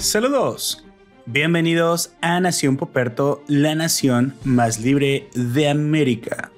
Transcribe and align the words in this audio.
Saludos. 0.00 0.82
Bienvenidos 1.26 2.14
a 2.22 2.40
Nación 2.40 2.78
Poperto, 2.78 3.44
la 3.48 3.74
nación 3.74 4.34
más 4.44 4.80
libre 4.80 5.28
de 5.34 5.68
América, 5.68 6.50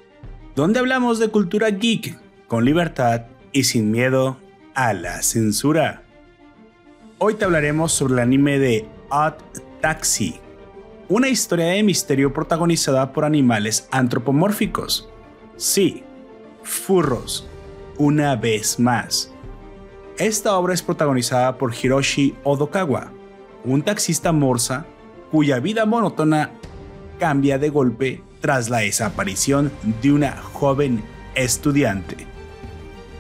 donde 0.55 0.79
hablamos 0.79 1.19
de 1.19 1.27
cultura 1.27 1.71
geek 1.71 2.17
con 2.47 2.65
libertad 2.65 3.23
y 3.51 3.65
sin 3.65 3.91
miedo 3.91 4.37
a 4.75 4.93
la 4.93 5.23
censura. 5.23 6.05
Hoy 7.19 7.35
te 7.35 7.45
hablaremos 7.45 7.91
sobre 7.91 8.15
el 8.15 8.21
anime 8.21 8.61
de 8.61 8.89
Odd 9.11 9.35
Taxi, 9.81 10.39
una 11.09 11.29
historia 11.29 11.67
de 11.67 11.83
misterio 11.83 12.33
protagonizada 12.33 13.13
por 13.13 13.25
animales 13.25 13.89
antropomórficos. 13.91 15.11
Sí, 15.57 16.05
furros, 16.63 17.49
una 17.99 18.37
vez 18.37 18.79
más. 18.79 19.33
Esta 20.17 20.57
obra 20.57 20.75
es 20.75 20.83
protagonizada 20.83 21.59
por 21.59 21.75
Hiroshi 21.75 22.37
Odokawa, 22.45 23.13
un 23.65 23.83
taxista 23.83 24.33
morsa 24.33 24.87
cuya 25.31 25.61
vida 25.61 25.87
monótona 25.87 26.51
cambia 27.19 27.59
de 27.59 27.71
golpe 27.71 28.23
tras 28.41 28.69
la 28.69 28.79
desaparición 28.79 29.73
de 30.03 30.13
una 30.13 30.37
joven 30.37 31.03
estudiante. 31.35 32.27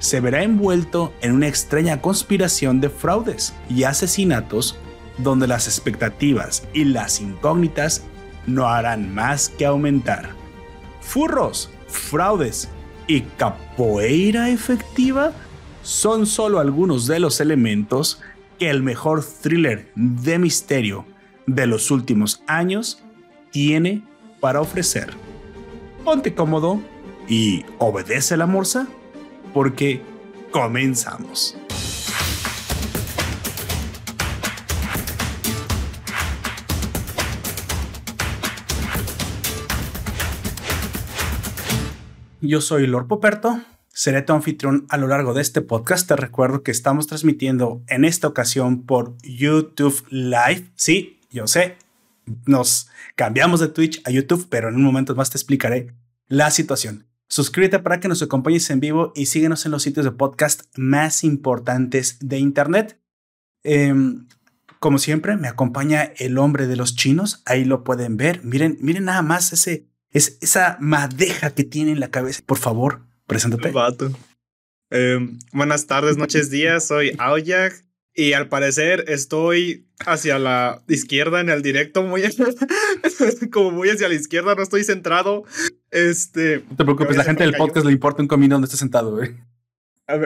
Se 0.00 0.20
verá 0.20 0.42
envuelto 0.42 1.12
en 1.20 1.32
una 1.32 1.46
extraña 1.46 2.00
conspiración 2.00 2.80
de 2.80 2.90
fraudes 2.90 3.54
y 3.70 3.84
asesinatos 3.84 4.76
donde 5.18 5.46
las 5.46 5.68
expectativas 5.68 6.66
y 6.74 6.84
las 6.84 7.20
incógnitas 7.20 8.02
no 8.46 8.66
harán 8.66 9.14
más 9.14 9.48
que 9.48 9.64
aumentar. 9.64 10.30
Furros, 11.00 11.70
fraudes 11.86 12.68
y 13.06 13.20
capoeira 13.20 14.50
efectiva 14.50 15.32
son 15.82 16.26
solo 16.26 16.58
algunos 16.58 17.06
de 17.06 17.20
los 17.20 17.40
elementos 17.40 18.20
que 18.62 18.70
el 18.70 18.84
mejor 18.84 19.24
thriller 19.24 19.90
de 19.96 20.38
misterio 20.38 21.04
de 21.48 21.66
los 21.66 21.90
últimos 21.90 22.44
años 22.46 23.02
tiene 23.50 24.04
para 24.38 24.60
ofrecer. 24.60 25.10
Ponte 26.04 26.32
cómodo 26.32 26.80
y 27.28 27.64
obedece 27.80 28.36
la 28.36 28.46
morsa 28.46 28.86
porque 29.52 30.00
comenzamos. 30.52 31.56
Yo 42.40 42.60
soy 42.60 42.86
Lord 42.86 43.08
Poperto 43.08 43.60
Seré 43.94 44.22
tu 44.22 44.32
anfitrión 44.32 44.86
a 44.88 44.96
lo 44.96 45.06
largo 45.06 45.34
de 45.34 45.42
este 45.42 45.60
podcast. 45.60 46.08
Te 46.08 46.16
recuerdo 46.16 46.62
que 46.62 46.70
estamos 46.70 47.06
transmitiendo 47.06 47.82
en 47.88 48.06
esta 48.06 48.26
ocasión 48.26 48.86
por 48.86 49.18
YouTube 49.22 50.02
Live. 50.08 50.72
Sí, 50.76 51.20
yo 51.30 51.46
sé, 51.46 51.76
nos 52.46 52.88
cambiamos 53.16 53.60
de 53.60 53.68
Twitch 53.68 54.00
a 54.06 54.10
YouTube, 54.10 54.46
pero 54.48 54.70
en 54.70 54.76
un 54.76 54.82
momento 54.82 55.14
más 55.14 55.28
te 55.28 55.36
explicaré 55.36 55.94
la 56.26 56.50
situación. 56.50 57.06
Suscríbete 57.28 57.80
para 57.80 58.00
que 58.00 58.08
nos 58.08 58.22
acompañes 58.22 58.70
en 58.70 58.80
vivo 58.80 59.12
y 59.14 59.26
síguenos 59.26 59.66
en 59.66 59.72
los 59.72 59.82
sitios 59.82 60.04
de 60.04 60.12
podcast 60.12 60.62
más 60.76 61.22
importantes 61.22 62.16
de 62.20 62.38
Internet. 62.38 62.98
Em, 63.62 64.26
como 64.78 64.96
siempre, 64.98 65.36
me 65.36 65.48
acompaña 65.48 66.12
el 66.16 66.38
hombre 66.38 66.66
de 66.66 66.76
los 66.76 66.96
chinos. 66.96 67.42
Ahí 67.44 67.66
lo 67.66 67.84
pueden 67.84 68.16
ver. 68.16 68.42
Miren, 68.42 68.78
miren 68.80 69.04
nada 69.04 69.20
más 69.20 69.52
ese, 69.52 69.86
es, 70.10 70.38
esa 70.40 70.78
madeja 70.80 71.50
que 71.50 71.64
tiene 71.64 71.92
en 71.92 72.00
la 72.00 72.10
cabeza. 72.10 72.42
Por 72.44 72.58
favor, 72.58 73.02
Preséntate. 73.26 73.72
Em, 74.90 75.38
buenas 75.52 75.86
tardes, 75.86 76.16
noches, 76.16 76.50
días. 76.50 76.86
Soy 76.86 77.14
Aoyak 77.18 77.82
y 78.14 78.34
al 78.34 78.48
parecer 78.48 79.06
estoy 79.08 79.86
hacia 80.04 80.38
la 80.38 80.82
izquierda 80.88 81.40
en 81.40 81.48
el 81.48 81.62
directo, 81.62 82.02
muy 82.02 82.22
como 83.52 83.70
muy 83.70 83.88
hacia 83.88 84.08
la 84.08 84.14
izquierda, 84.14 84.54
no 84.54 84.62
estoy 84.62 84.84
centrado. 84.84 85.44
Este, 85.90 86.62
no 86.68 86.76
te 86.76 86.84
preocupes, 86.84 87.16
la 87.16 87.24
gente 87.24 87.44
del 87.44 87.54
podcast 87.54 87.86
le 87.86 87.92
importa 87.92 88.22
un 88.22 88.28
comino 88.28 88.54
donde 88.54 88.66
estés 88.66 88.80
sentado, 88.80 89.12
güey. 89.12 89.34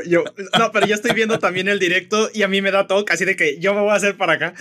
yo, 0.07 0.25
no, 0.59 0.73
pero 0.73 0.87
yo 0.87 0.95
estoy 0.95 1.13
viendo 1.13 1.39
también 1.39 1.69
el 1.69 1.79
directo 1.79 2.29
y 2.35 2.43
a 2.43 2.49
mí 2.49 2.61
me 2.61 2.73
da 2.73 2.87
toque, 2.87 3.13
así 3.13 3.25
de 3.25 3.37
que 3.37 3.61
yo 3.61 3.75
me 3.75 3.81
voy 3.81 3.91
a 3.91 3.95
hacer 3.95 4.17
para 4.17 4.33
acá. 4.33 4.55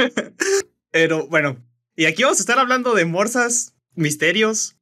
pero 0.90 1.26
bueno, 1.28 1.62
y 1.94 2.06
aquí 2.06 2.22
vamos 2.22 2.38
a 2.38 2.42
estar 2.42 2.58
hablando 2.58 2.94
de 2.94 3.04
morsas, 3.04 3.74
misterios, 3.94 4.79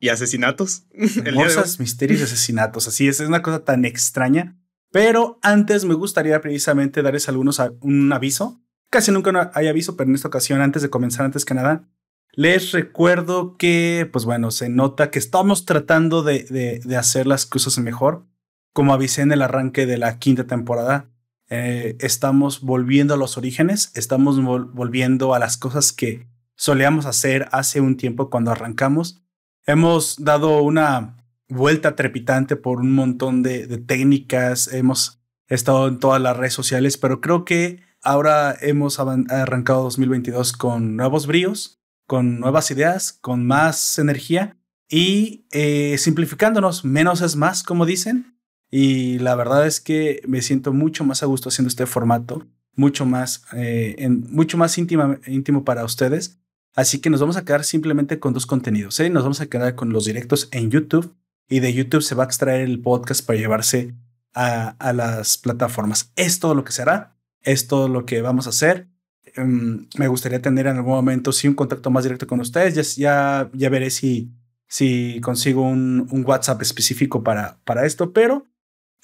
y 0.00 0.08
asesinatos. 0.08 0.84
Morsas, 1.34 1.78
misterios 1.78 2.20
y 2.20 2.24
asesinatos. 2.24 2.88
Así 2.88 3.06
es, 3.06 3.20
es 3.20 3.28
una 3.28 3.42
cosa 3.42 3.64
tan 3.64 3.84
extraña. 3.84 4.58
Pero 4.90 5.38
antes 5.42 5.84
me 5.84 5.94
gustaría 5.94 6.40
precisamente 6.40 7.02
darles 7.02 7.28
algunos 7.28 7.62
un 7.80 8.12
aviso. 8.12 8.60
Casi 8.90 9.12
nunca 9.12 9.52
hay 9.54 9.68
aviso, 9.68 9.96
pero 9.96 10.08
en 10.08 10.16
esta 10.16 10.26
ocasión, 10.26 10.60
antes 10.60 10.82
de 10.82 10.90
comenzar, 10.90 11.24
antes 11.24 11.44
que 11.44 11.54
nada, 11.54 11.88
les 12.32 12.72
recuerdo 12.72 13.56
que, 13.56 14.08
pues 14.10 14.24
bueno, 14.24 14.50
se 14.50 14.68
nota 14.68 15.10
que 15.10 15.20
estamos 15.20 15.64
tratando 15.64 16.22
de, 16.24 16.80
de, 16.84 16.96
hacer 16.96 17.28
las 17.28 17.46
cosas 17.46 17.78
mejor. 17.78 18.26
Como 18.72 18.92
avisé 18.92 19.22
en 19.22 19.30
el 19.30 19.42
arranque 19.42 19.86
de 19.86 19.98
la 19.98 20.18
quinta 20.18 20.46
temporada, 20.46 21.10
eh, 21.50 21.96
estamos 22.00 22.62
volviendo 22.62 23.14
a 23.14 23.16
los 23.16 23.36
orígenes, 23.36 23.92
estamos 23.94 24.42
volviendo 24.72 25.34
a 25.34 25.38
las 25.38 25.56
cosas 25.56 25.92
que 25.92 26.28
solíamos 26.56 27.06
hacer 27.06 27.48
hace 27.52 27.80
un 27.80 27.96
tiempo 27.96 28.30
cuando 28.30 28.52
arrancamos 28.52 29.22
Hemos 29.70 30.16
dado 30.18 30.62
una 30.62 31.16
vuelta 31.48 31.94
trepitante 31.94 32.56
por 32.56 32.80
un 32.80 32.92
montón 32.92 33.44
de, 33.44 33.68
técnicas, 33.78 34.66
hemos 34.72 35.20
estado 35.46 35.86
en 35.86 36.00
todas 36.00 36.20
las 36.20 36.36
redes 36.36 36.54
sociales, 36.54 36.98
pero 36.98 37.20
creo 37.20 37.44
que 37.44 37.78
ahora 38.02 38.56
hemos 38.62 38.98
arrancado 38.98 39.84
2022 39.84 40.54
con 40.54 40.96
nuevos 40.96 41.28
bríos, 41.28 41.80
con 42.08 42.40
nuevas 42.40 42.72
ideas, 42.72 43.12
con 43.12 43.46
más 43.46 43.96
energía 44.00 44.56
y 44.88 45.46
eh, 45.52 45.94
simplificándonos, 45.98 46.84
menos 46.84 47.20
es 47.20 47.36
más, 47.36 47.62
como 47.62 47.86
dicen. 47.86 48.40
Y 48.72 49.20
la 49.20 49.36
verdad 49.36 49.68
es 49.68 49.80
que 49.80 50.20
me 50.26 50.42
siento 50.42 50.72
mucho 50.72 51.04
más 51.04 51.22
a 51.22 51.26
gusto 51.26 51.48
haciendo 51.48 51.68
este 51.68 51.86
formato, 51.86 52.44
mucho 52.74 53.06
más, 53.06 53.44
eh, 53.52 53.94
en, 53.98 54.32
mucho 54.32 54.58
más 54.58 54.76
íntimo 54.78 55.64
para 55.64 55.84
ustedes. 55.84 56.39
Así 56.74 57.00
que 57.00 57.10
nos 57.10 57.20
vamos 57.20 57.36
a 57.36 57.44
quedar 57.44 57.64
simplemente 57.64 58.18
con 58.20 58.32
dos 58.32 58.46
contenidos. 58.46 59.00
¿eh? 59.00 59.10
Nos 59.10 59.22
vamos 59.22 59.40
a 59.40 59.46
quedar 59.46 59.74
con 59.74 59.92
los 59.92 60.04
directos 60.04 60.48
en 60.52 60.70
YouTube 60.70 61.14
y 61.48 61.60
de 61.60 61.74
YouTube 61.74 62.02
se 62.02 62.14
va 62.14 62.24
a 62.24 62.26
extraer 62.26 62.62
el 62.62 62.80
podcast 62.80 63.26
para 63.26 63.38
llevarse 63.38 63.94
a, 64.34 64.92
las 64.94 65.36
plataformas. 65.38 66.12
Es 66.14 66.38
todo 66.38 66.54
lo 66.54 66.64
que 66.64 66.72
será, 66.72 67.16
es 67.42 67.66
todo 67.66 67.88
lo 67.88 68.06
que 68.06 68.22
vamos 68.22 68.46
a 68.46 68.50
hacer. 68.50 68.88
Em, 69.34 69.88
me 69.98 70.08
gustaría 70.08 70.40
tener 70.40 70.66
en 70.66 70.76
algún 70.76 70.94
momento 70.94 71.32
sí 71.32 71.48
un 71.48 71.54
contacto 71.54 71.90
más 71.90 72.04
directo 72.04 72.28
con 72.28 72.40
ustedes. 72.40 72.96
Ya, 72.96 73.50
ya, 73.52 73.68
veré 73.68 73.90
si, 73.90 74.30
si 74.68 75.20
consigo 75.20 75.62
un, 75.62 76.24
WhatsApp 76.24 76.62
específico 76.62 77.24
para, 77.24 77.58
para 77.64 77.84
esto, 77.84 78.12
pero 78.12 78.46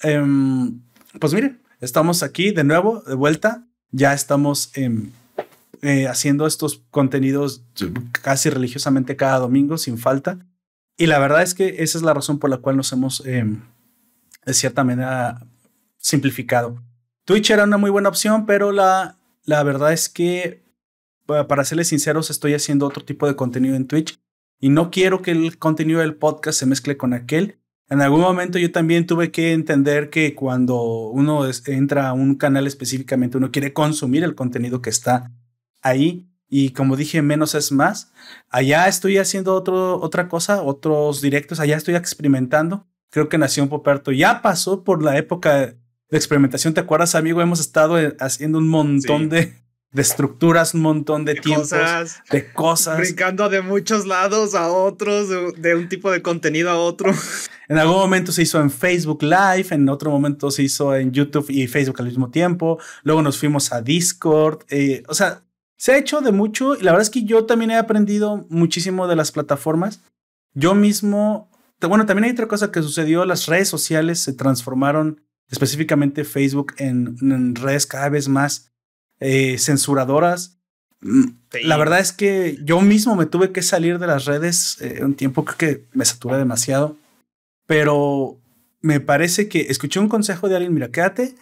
em, 0.01 0.79
pues 1.19 1.33
miren, 1.33 1.61
estamos 1.81 2.23
aquí 2.23 2.51
de 2.51 2.63
nuevo, 2.63 3.01
de 3.01 3.15
vuelta. 3.15 3.67
Ya 3.91 4.13
estamos 4.13 4.71
en 4.75 5.11
eh, 5.81 6.07
haciendo 6.07 6.47
estos 6.47 6.83
contenidos 6.89 7.63
casi 8.21 8.49
religiosamente 8.49 9.15
cada 9.15 9.39
domingo, 9.39 9.77
sin 9.77 9.97
falta. 9.97 10.39
Y 10.97 11.05
la 11.05 11.19
verdad 11.19 11.43
es 11.43 11.53
que 11.53 11.83
esa 11.83 11.97
es 11.97 12.03
la 12.03 12.13
razón 12.13 12.39
por 12.39 12.49
la 12.49 12.57
cual 12.57 12.77
nos 12.77 12.91
hemos, 12.91 13.25
em, 13.25 13.61
de 14.45 14.53
cierta 14.53 14.83
manera, 14.83 15.45
simplificado. 15.97 16.81
Twitch 17.25 17.51
era 17.51 17.65
una 17.65 17.77
muy 17.77 17.91
buena 17.91 18.09
opción, 18.09 18.45
pero 18.45 18.71
la, 18.71 19.17
la 19.43 19.61
verdad 19.63 19.93
es 19.93 20.09
que, 20.09 20.63
para 21.25 21.65
serles 21.65 21.89
sinceros, 21.89 22.29
estoy 22.29 22.53
haciendo 22.53 22.87
otro 22.87 23.03
tipo 23.03 23.27
de 23.27 23.35
contenido 23.35 23.75
en 23.75 23.87
Twitch 23.87 24.19
y 24.59 24.69
no 24.69 24.89
quiero 24.89 25.21
que 25.21 25.31
el 25.31 25.57
contenido 25.57 25.99
del 25.99 26.15
podcast 26.15 26.59
se 26.59 26.65
mezcle 26.65 26.97
con 26.97 27.13
aquel. 27.13 27.59
En 27.89 28.01
algún 28.01 28.21
momento 28.21 28.57
yo 28.57 28.71
también 28.71 29.05
tuve 29.05 29.31
que 29.31 29.53
entender 29.53 30.09
que 30.09 30.35
cuando 30.35 30.81
uno 31.09 31.43
entra 31.67 32.09
a 32.09 32.13
un 32.13 32.35
canal 32.35 32.67
específicamente, 32.67 33.37
uno 33.37 33.51
quiere 33.51 33.73
consumir 33.73 34.23
el 34.23 34.35
contenido 34.35 34.81
que 34.81 34.89
está 34.89 35.31
ahí 35.87 36.27
y 36.49 36.71
como 36.71 36.95
dije, 36.95 37.21
menos 37.21 37.55
es 37.55 37.71
más. 37.71 38.11
Allá 38.49 38.87
estoy 38.87 39.17
haciendo 39.17 39.53
otro, 39.53 39.99
otra 39.99 40.29
cosa, 40.29 40.61
otros 40.61 41.21
directos, 41.21 41.59
allá 41.59 41.75
estoy 41.75 41.95
experimentando. 41.95 42.87
Creo 43.09 43.29
que 43.29 43.37
Nación 43.37 43.69
Poperto 43.69 44.11
ya 44.11 44.41
pasó 44.41 44.83
por 44.83 45.03
la 45.03 45.17
época 45.17 45.75
de 46.09 46.17
experimentación. 46.17 46.73
¿Te 46.73 46.81
acuerdas, 46.81 47.15
amigo? 47.15 47.41
Hemos 47.41 47.59
estado 47.59 47.99
eh, 47.99 48.15
haciendo 48.19 48.59
un 48.59 48.67
montón 48.69 49.29
de, 49.29 49.55
de, 49.91 50.01
estructuras, 50.01 50.73
un 50.73 50.81
montón 50.81 51.25
de, 51.25 51.35
tiempos, 51.35 51.69
de 51.69 52.51
cosas. 52.53 52.97
Brincando 52.97 53.49
de 53.49 53.61
muchos 53.61 54.05
lados 54.05 54.55
a 54.55 54.69
otros, 54.69 55.29
de, 55.57 55.75
un 55.75 55.89
tipo 55.89 56.11
de 56.11 56.21
contenido 56.21 56.69
a 56.69 56.77
otro. 56.77 57.11
En 57.69 57.77
algún 57.77 57.97
momento 57.97 58.31
se 58.31 58.43
hizo 58.43 58.61
en 58.61 58.71
Facebook 58.71 59.23
Live, 59.23 59.67
en 59.71 59.89
otro 59.89 60.09
momento 60.09 60.51
se 60.51 60.63
hizo 60.63 60.95
en 60.95 61.11
YouTube 61.11 61.47
y 61.49 61.67
Facebook 61.67 61.99
al 61.99 62.07
mismo 62.07 62.29
tiempo. 62.29 62.79
Luego 63.03 63.21
nos 63.21 63.37
fuimos 63.37 63.73
a 63.73 63.81
Discord. 63.81 64.63
Eh, 64.69 65.03
o 65.07 65.13
sea, 65.13 65.41
se 65.77 65.93
ha 65.93 65.97
hecho 65.97 66.21
de 66.21 66.31
mucho 66.31 66.75
y 66.75 66.81
la 66.81 66.91
verdad 66.91 67.03
es 67.03 67.09
que 67.09 67.23
yo 67.23 67.45
también 67.45 67.71
he 67.71 67.77
aprendido 67.77 68.45
muchísimo 68.49 69.07
de 69.07 69.15
las 69.15 69.31
plataformas. 69.31 70.01
Yo 70.53 70.73
mismo, 70.73 71.51
bueno, 71.81 72.05
también 72.05 72.25
hay 72.25 72.31
otra 72.31 72.47
cosa 72.47 72.71
que 72.71 72.81
sucedió, 72.81 73.25
las 73.25 73.45
redes 73.45 73.69
sociales 73.69 74.19
se 74.19 74.33
transformaron, 74.33 75.21
específicamente 75.49 76.23
Facebook, 76.23 76.73
en, 76.77 77.55
redes 77.55 77.85
cada 77.85 78.09
vez 78.09 78.27
más 78.27 78.71
eh, 79.19 79.57
censuradoras. 79.59 80.59
Mm, 81.01 81.25
la 81.63 81.77
verdad 81.77 81.99
es 81.99 82.11
que 82.11 82.57
yo 82.63 82.81
mismo 82.81 83.15
me 83.15 83.27
tuve 83.27 83.51
que 83.51 83.61
salir 83.61 83.99
de 83.99 84.07
las 84.07 84.25
redes 84.25 84.81
eh, 84.81 85.03
un 85.03 85.13
tiempo, 85.13 85.45
que 85.45 85.85
me 85.93 86.05
saturé 86.05 86.37
demasiado, 86.37 86.97
pero 87.67 88.41
me 88.81 88.99
parece 88.99 89.47
que 89.47 89.67
escuché 89.69 89.99
un 89.99 90.09
consejo 90.09 90.49
de 90.49 90.55
alguien, 90.55 90.73
mira, 90.73 90.89
quédate, 90.89 91.35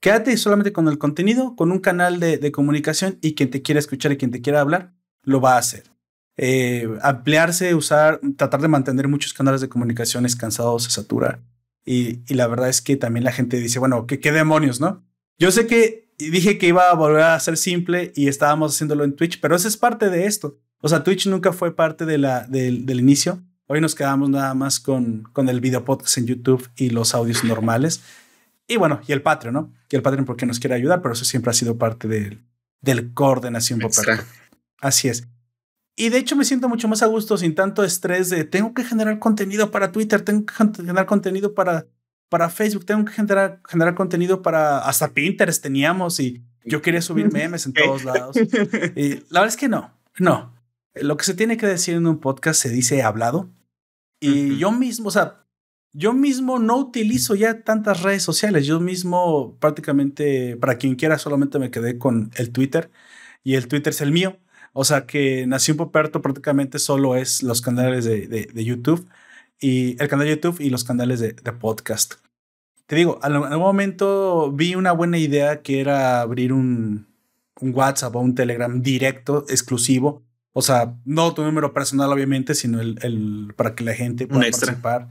quédate 0.00 0.36
solamente 0.36 0.72
con 0.72 0.88
el 0.88 0.98
contenido, 0.98 1.56
con 1.56 1.72
un 1.72 1.78
canal 1.78 2.20
de, 2.20 2.52
comunicación 2.52 3.18
y 3.20 3.34
quien 3.34 3.50
te 3.50 3.62
quiera 3.62 3.78
escuchar 3.78 4.12
y 4.12 4.16
quien 4.16 4.30
te 4.30 4.40
quiera 4.40 4.60
hablar, 4.60 4.92
lo 5.22 5.40
va 5.40 5.54
a 5.54 5.58
hacer. 5.58 5.84
Eh, 6.36 6.88
ampliarse, 7.02 7.74
usar, 7.74 8.20
tratar 8.36 8.60
de 8.60 8.68
mantener 8.68 9.08
muchos 9.08 9.32
canales 9.32 9.60
de 9.60 9.68
comunicación 9.68 10.26
es 10.26 10.36
cansado, 10.36 10.78
se 10.78 10.90
satura. 10.90 11.40
Y, 11.84 12.22
la 12.34 12.46
verdad 12.46 12.68
es 12.68 12.82
que 12.82 12.96
también 12.96 13.24
la 13.24 13.32
gente 13.32 13.58
dice, 13.58 13.78
bueno, 13.78 14.06
¿qué, 14.06 14.18
¿qué 14.18 14.32
demonios, 14.32 14.80
no? 14.80 15.04
Yo 15.38 15.50
sé 15.50 15.66
que 15.66 16.10
dije 16.18 16.58
que 16.58 16.68
iba 16.68 16.90
a 16.90 16.94
volver 16.94 17.22
a 17.22 17.40
ser 17.40 17.56
simple 17.56 18.12
y 18.14 18.28
estábamos 18.28 18.74
haciéndolo 18.74 19.04
en 19.04 19.14
Twitch, 19.14 19.40
pero 19.40 19.54
eso 19.54 19.68
es 19.68 19.76
parte 19.76 20.10
de 20.10 20.26
esto. 20.26 20.58
O 20.80 20.88
sea, 20.88 21.04
Twitch 21.04 21.26
nunca 21.26 21.52
fue 21.52 21.74
parte 21.74 22.04
del, 22.04 22.26
del 22.48 23.00
inicio. 23.00 23.42
Hoy 23.66 23.80
nos 23.80 23.94
quedamos 23.94 24.30
nada 24.30 24.54
más 24.54 24.78
con, 24.78 25.24
con 25.32 25.48
el 25.48 25.60
video 25.60 25.84
podcast 25.84 26.18
en 26.18 26.26
YouTube 26.26 26.68
y 26.76 26.90
los 26.90 27.14
audios 27.14 27.44
normales. 27.44 28.02
Y 28.68 28.76
bueno, 28.76 29.00
y 29.06 29.12
el 29.12 29.22
Patreon, 29.22 29.54
¿no? 29.54 29.72
Y 29.88 29.96
el 29.96 30.02
Patreon 30.02 30.24
porque 30.24 30.46
nos 30.46 30.58
quiere 30.58 30.74
ayudar, 30.74 31.02
pero 31.02 31.14
eso 31.14 31.24
siempre 31.24 31.50
ha 31.50 31.54
sido 31.54 31.78
parte 31.78 32.08
del, 32.08 32.44
del 32.80 33.12
core 33.14 33.42
de 33.42 33.50
Nación 33.50 33.78
Popper. 33.78 34.24
Así 34.80 35.08
es. 35.08 35.28
Y 35.96 36.10
de 36.10 36.18
hecho 36.18 36.36
me 36.36 36.44
siento 36.44 36.68
mucho 36.68 36.88
más 36.88 37.02
a 37.02 37.06
gusto 37.06 37.38
sin 37.38 37.54
tanto 37.54 37.82
estrés 37.82 38.28
de 38.28 38.44
tengo 38.44 38.74
que 38.74 38.84
generar 38.84 39.18
contenido 39.18 39.70
para 39.70 39.92
Twitter, 39.92 40.20
tengo 40.20 40.44
que 40.44 40.52
generar 40.52 41.06
contenido 41.06 41.54
para, 41.54 41.86
para 42.28 42.50
Facebook, 42.50 42.84
tengo 42.84 43.04
que 43.06 43.12
generar, 43.12 43.62
generar 43.66 43.94
contenido 43.94 44.42
para 44.42 44.80
hasta 44.80 45.08
Pinterest 45.08 45.62
teníamos 45.62 46.20
y 46.20 46.44
yo 46.64 46.82
quería 46.82 47.00
subir 47.00 47.32
memes 47.32 47.64
en 47.64 47.72
todos 47.72 48.04
lados. 48.04 48.36
Y 48.36 49.14
la 49.30 49.40
verdad 49.40 49.48
es 49.48 49.56
que 49.56 49.68
no, 49.68 49.96
no. 50.18 50.54
Lo 50.94 51.16
que 51.16 51.24
se 51.24 51.34
tiene 51.34 51.56
que 51.56 51.66
decir 51.66 51.94
en 51.94 52.06
un 52.06 52.18
podcast 52.18 52.60
se 52.60 52.68
dice 52.68 53.02
hablado. 53.02 53.48
Y 54.20 54.58
yo 54.58 54.72
mismo, 54.72 55.08
o 55.08 55.10
sea, 55.12 55.45
yo 55.96 56.12
mismo 56.12 56.58
no 56.58 56.76
utilizo 56.76 57.34
ya 57.34 57.62
tantas 57.62 58.02
redes 58.02 58.22
sociales. 58.22 58.66
Yo 58.66 58.80
mismo 58.80 59.56
prácticamente, 59.58 60.56
para 60.58 60.76
quien 60.76 60.94
quiera, 60.94 61.18
solamente 61.18 61.58
me 61.58 61.70
quedé 61.70 61.98
con 61.98 62.30
el 62.36 62.52
Twitter 62.52 62.90
y 63.42 63.54
el 63.54 63.66
Twitter 63.66 63.92
es 63.92 64.02
el 64.02 64.12
mío. 64.12 64.38
O 64.74 64.84
sea 64.84 65.06
que 65.06 65.46
Nación 65.46 65.78
Poperto 65.78 66.20
prácticamente 66.20 66.78
solo 66.78 67.16
es 67.16 67.42
los 67.42 67.62
canales 67.62 68.04
de, 68.04 68.26
de, 68.28 68.44
de, 68.52 68.64
YouTube 68.64 69.08
y 69.58 70.00
el 70.02 70.08
canal 70.08 70.26
de 70.26 70.34
YouTube 70.34 70.60
y 70.60 70.68
los 70.68 70.84
canales 70.84 71.18
de, 71.18 71.32
de 71.32 71.52
podcast. 71.52 72.16
Te 72.86 72.96
digo, 72.96 73.18
en 73.24 73.32
algún 73.32 73.58
momento 73.58 74.52
vi 74.52 74.74
una 74.74 74.92
buena 74.92 75.16
idea 75.16 75.62
que 75.62 75.80
era 75.80 76.20
abrir 76.20 76.52
un, 76.52 77.06
un 77.58 77.74
WhatsApp 77.74 78.14
o 78.14 78.20
un 78.20 78.34
Telegram 78.34 78.82
directo, 78.82 79.46
exclusivo. 79.48 80.22
O 80.52 80.60
sea, 80.60 80.94
no 81.06 81.32
tu 81.32 81.42
número 81.42 81.72
personal, 81.72 82.12
obviamente, 82.12 82.54
sino 82.54 82.82
el, 82.82 82.98
el 83.00 83.54
para 83.56 83.74
que 83.74 83.84
la 83.84 83.94
gente 83.94 84.26
pueda 84.26 84.42
participar. 84.42 85.08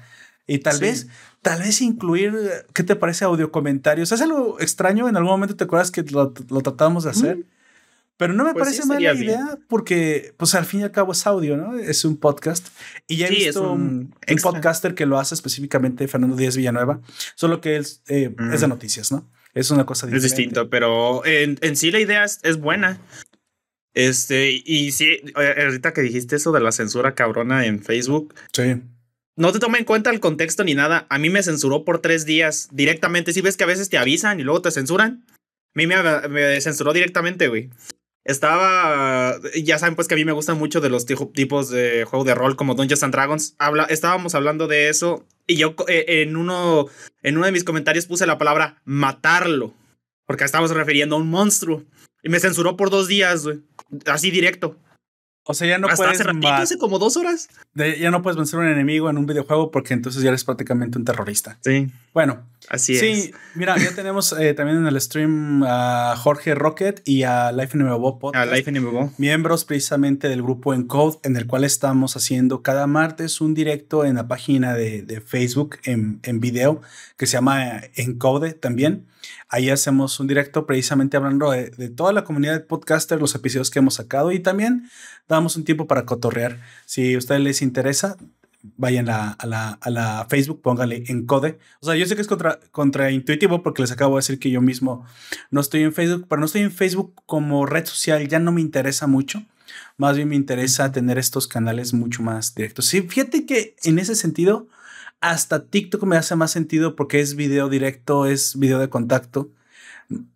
Y 0.48 0.60
tal 0.60 0.76
sí. 0.76 0.82
vez, 0.82 1.08
tal 1.42 1.62
vez 1.62 1.82
incluir, 1.82 2.34
¿qué 2.74 2.84
te 2.84 2.96
parece? 2.96 3.26
Audio 3.26 3.52
comentarios. 3.52 4.12
¿Es 4.12 4.22
algo 4.22 4.60
extraño? 4.60 5.10
En 5.10 5.18
algún 5.18 5.32
momento 5.32 5.56
te 5.56 5.64
acuerdas 5.64 5.92
que 5.92 6.04
lo, 6.04 6.34
lo 6.50 6.62
tratamos 6.62 7.06
de 7.06 7.10
hacer. 7.10 7.38
Mm. 7.38 7.44
Pero 8.18 8.34
no 8.34 8.46
me 8.46 8.54
pues 8.54 8.64
parece 8.64 8.84
sí, 8.84 8.88
mala 8.88 9.14
idea 9.14 9.14
bien. 9.14 9.66
porque, 9.68 10.34
pues 10.38 10.56
al 10.56 10.66
fin 10.66 10.80
y 10.80 10.84
al 10.84 10.92
cabo 10.92 11.12
es 11.12 11.28
audio, 11.28 11.58
¿no? 11.58 11.78
Es 11.78 12.06
un 12.06 12.16
podcast. 12.16 12.68
Y 13.08 13.18
ya 13.18 13.28
he 13.28 13.30
sí, 13.30 13.36
visto 13.36 13.70
un, 13.72 14.16
un, 14.28 14.38
podcaster 14.42 14.96
que 14.96 15.06
lo 15.06 15.20
hace 15.20 15.36
específicamente, 15.36 16.08
Fernando 16.08 16.38
Díaz 16.38 16.56
Villanueva, 16.56 17.02
solo 17.36 17.60
que 17.60 17.76
él 17.76 17.86
eh, 18.08 18.34
mm. 18.38 18.54
es 18.54 18.62
de 18.62 18.68
noticias, 18.70 19.12
¿no? 19.12 19.30
Es 19.54 19.70
una 19.70 19.86
cosa 19.86 20.08
diferente. 20.08 20.28
Es 20.28 20.32
distinto, 20.32 20.70
pero 20.70 21.26
en, 21.26 21.58
en 21.62 21.76
sí 21.76 21.92
la 21.92 22.00
idea 22.00 22.24
es, 22.24 22.40
es, 22.44 22.58
buena. 22.58 23.00
Este, 23.94 24.62
y 24.66 24.92
sí, 24.92 25.20
ahorita 25.36 25.94
que 25.94 26.02
dijiste 26.02 26.38
eso 26.38 26.54
de 26.54 26.62
la 26.62 26.72
censura 26.72 27.16
cabrona 27.16 27.66
en 27.66 27.82
Facebook. 27.82 28.34
Sí. 28.54 28.82
No 29.38 29.52
te 29.52 29.60
toma 29.60 29.78
en 29.78 29.86
cuenta 29.86 30.12
el 30.12 30.20
contexto 30.20 30.64
ni 30.64 30.76
nada. 30.76 31.06
A 31.10 31.18
mí 31.18 31.30
me 31.30 31.44
censuró 31.44 31.84
por 31.84 32.00
tres 32.00 32.26
días 32.26 32.70
directamente. 32.72 33.34
Si 33.34 33.42
ves 33.42 33.58
que 33.58 33.66
a 33.66 33.68
veces 33.68 33.90
te 33.90 33.98
avisan 33.98 34.40
y 34.40 34.44
luego 34.44 34.62
te 34.62 34.72
censuran. 34.72 35.26
A 35.30 35.34
mí 35.76 35.88
me, 35.88 35.96
me 36.30 36.62
censuró 36.62 36.94
directamente, 36.94 37.48
güey. 37.50 37.70
Estaba, 38.26 39.40
ya 39.62 39.78
saben 39.78 39.96
pues 39.96 40.08
que 40.08 40.16
a 40.16 40.18
mí 40.18 40.26
me 40.26 40.32
gustan 40.32 40.58
mucho 40.58 40.82
de 40.82 40.90
los 40.90 41.06
tipos 41.06 41.70
de 41.70 42.06
juego 42.06 42.26
de 42.26 42.34
rol 42.34 42.56
como 42.56 42.74
Dungeons 42.74 43.04
and 43.04 43.14
Dragons. 43.14 43.56
Habla, 43.60 43.84
estábamos 43.84 44.34
hablando 44.34 44.68
de 44.68 44.90
eso 44.90 45.28
y 45.46 45.58
yo 45.58 45.76
eh, 45.88 46.06
en 46.08 46.36
uno, 46.36 46.88
en 47.22 47.38
uno 47.38 47.46
de 47.46 47.52
mis 47.52 47.64
comentarios 47.64 48.08
puse 48.08 48.26
la 48.26 48.40
palabra 48.40 48.82
matarlo, 48.84 49.76
porque 50.26 50.44
estábamos 50.44 50.72
refiriendo 50.72 51.16
a 51.16 51.20
un 51.20 51.30
monstruo 51.30 51.84
y 52.24 52.30
me 52.30 52.40
censuró 52.40 52.76
por 52.76 52.90
dos 52.90 53.08
días, 53.08 53.44
güey, 53.44 53.60
así 54.08 54.32
directo. 54.32 54.80
O 55.48 55.54
sea, 55.54 55.68
ya 55.68 55.78
no 55.78 55.88
Hasta 55.88 55.98
puedes. 55.98 56.20
Hace, 56.20 56.24
ratito, 56.24 56.48
hace 56.48 56.78
como 56.80 56.98
dos 56.98 57.18
horas. 57.18 57.50
De, 57.76 58.00
ya 58.00 58.10
no 58.10 58.24
puedes 58.24 58.36
vencer 58.36 58.60
a 58.60 58.64
un 58.64 58.70
enemigo 58.70 59.12
en 59.12 59.18
un 59.20 59.28
videojuego 59.28 59.70
porque 59.70 59.94
entonces 59.94 60.24
ya 60.24 60.30
eres 60.30 60.44
prácticamente 60.44 60.98
un 60.98 61.06
terrorista. 61.06 61.60
Sí. 61.64 61.92
Bueno. 62.14 62.44
Así 62.68 62.98
sí, 62.98 63.08
es. 63.08 63.24
Sí, 63.26 63.32
mira, 63.54 63.78
ya 63.78 63.92
tenemos 63.96 64.34
eh, 64.34 64.56
también 64.56 64.80
en 64.80 64.88
el 64.88 65.00
stream 65.00 65.64
a 65.64 66.16
Jorge 66.18 66.56
Rocket 66.56 67.02
y 67.06 67.24
a 67.24 67.52
Life 67.52 67.78
MMO 67.78 68.18
Podcast. 68.18 68.52
A 68.52 68.56
Life 68.56 68.72
MMO. 68.72 69.14
Miembros 69.20 69.66
precisamente 69.66 70.30
del 70.30 70.42
grupo 70.42 70.74
Encode, 70.74 71.20
en 71.22 71.38
el 71.38 71.46
cual 71.46 71.64
estamos 71.64 72.16
haciendo 72.16 72.64
cada 72.64 72.88
martes 72.88 73.40
un 73.40 73.54
directo 73.54 74.04
en 74.04 74.16
la 74.16 74.28
página 74.28 74.74
de, 74.74 75.04
de 75.04 75.22
Facebook 75.22 75.78
en, 75.84 76.20
en 76.24 76.40
video 76.40 76.82
que 77.18 77.28
se 77.28 77.34
llama 77.34 77.84
Encode 77.94 78.54
también. 78.54 79.06
Ahí 79.50 79.70
hacemos 79.70 80.20
un 80.20 80.28
directo 80.28 80.66
precisamente 80.66 81.18
hablando 81.18 81.52
de, 81.52 81.70
de, 81.70 81.90
toda 81.90 82.14
la 82.14 82.24
comunidad 82.24 82.54
de 82.54 82.60
podcasters, 82.62 83.22
los 83.22 83.36
episodios 83.36 83.70
que 83.70 83.80
hemos 83.80 83.96
sacado 83.96 84.32
y 84.32 84.40
también 84.40 84.90
damos 85.28 85.56
un 85.56 85.64
tiempo 85.64 85.88
para 85.88 86.06
cotorrear. 86.06 86.60
Si 86.86 87.14
a 87.14 87.18
ustedes 87.18 87.42
les 87.42 87.62
interesa, 87.62 88.18
vayan 88.78 89.10
a, 89.10 89.32
a, 89.32 89.46
la, 89.46 89.78
a 89.82 89.90
la 89.90 90.26
Facebook, 90.30 90.62
pónganle 90.62 91.04
Encode. 91.08 91.60
O 91.82 91.86
sea, 91.86 91.96
yo 91.96 92.06
sé 92.06 92.16
que 92.16 92.22
es 92.22 92.28
contra, 92.28 92.60
contraintuitivo 92.72 93.62
porque 93.64 93.82
les 93.82 93.92
acabo 93.92 94.16
de 94.16 94.20
decir 94.20 94.40
que 94.40 94.50
yo 94.50 94.62
mismo 94.62 95.06
no 95.52 95.62
estoy 95.62 95.84
en 95.84 95.94
Facebook, 95.94 96.26
pero 96.28 96.40
no 96.40 96.46
estoy 96.46 96.62
en 96.62 96.72
Facebook 96.72 97.14
como 97.26 97.66
red 97.66 97.86
social, 97.86 98.28
ya 98.28 98.40
no 98.40 98.52
me 98.52 98.62
interesa 98.62 99.08
mucho. 99.08 99.44
Más 99.98 100.16
bien 100.16 100.30
me 100.30 100.36
interesa 100.36 100.92
tener 100.92 101.18
estos 101.18 101.48
canales 101.48 101.94
mucho 101.94 102.22
más 102.22 102.56
directos. 102.56 102.86
Sí, 102.86 103.02
fíjate 103.02 103.46
que 103.46 103.76
en 103.84 104.00
ese 104.00 104.16
sentido 104.16 104.68
hasta 105.30 105.68
TikTok 105.68 106.04
me 106.04 106.18
hace 106.18 106.36
más 106.36 106.52
sentido 106.52 106.96
porque 106.96 107.20
es 107.20 107.36
video 107.36 107.70
directo, 107.70 108.26
es 108.26 108.58
video 108.58 108.80
de 108.80 108.90
contacto. 108.90 109.52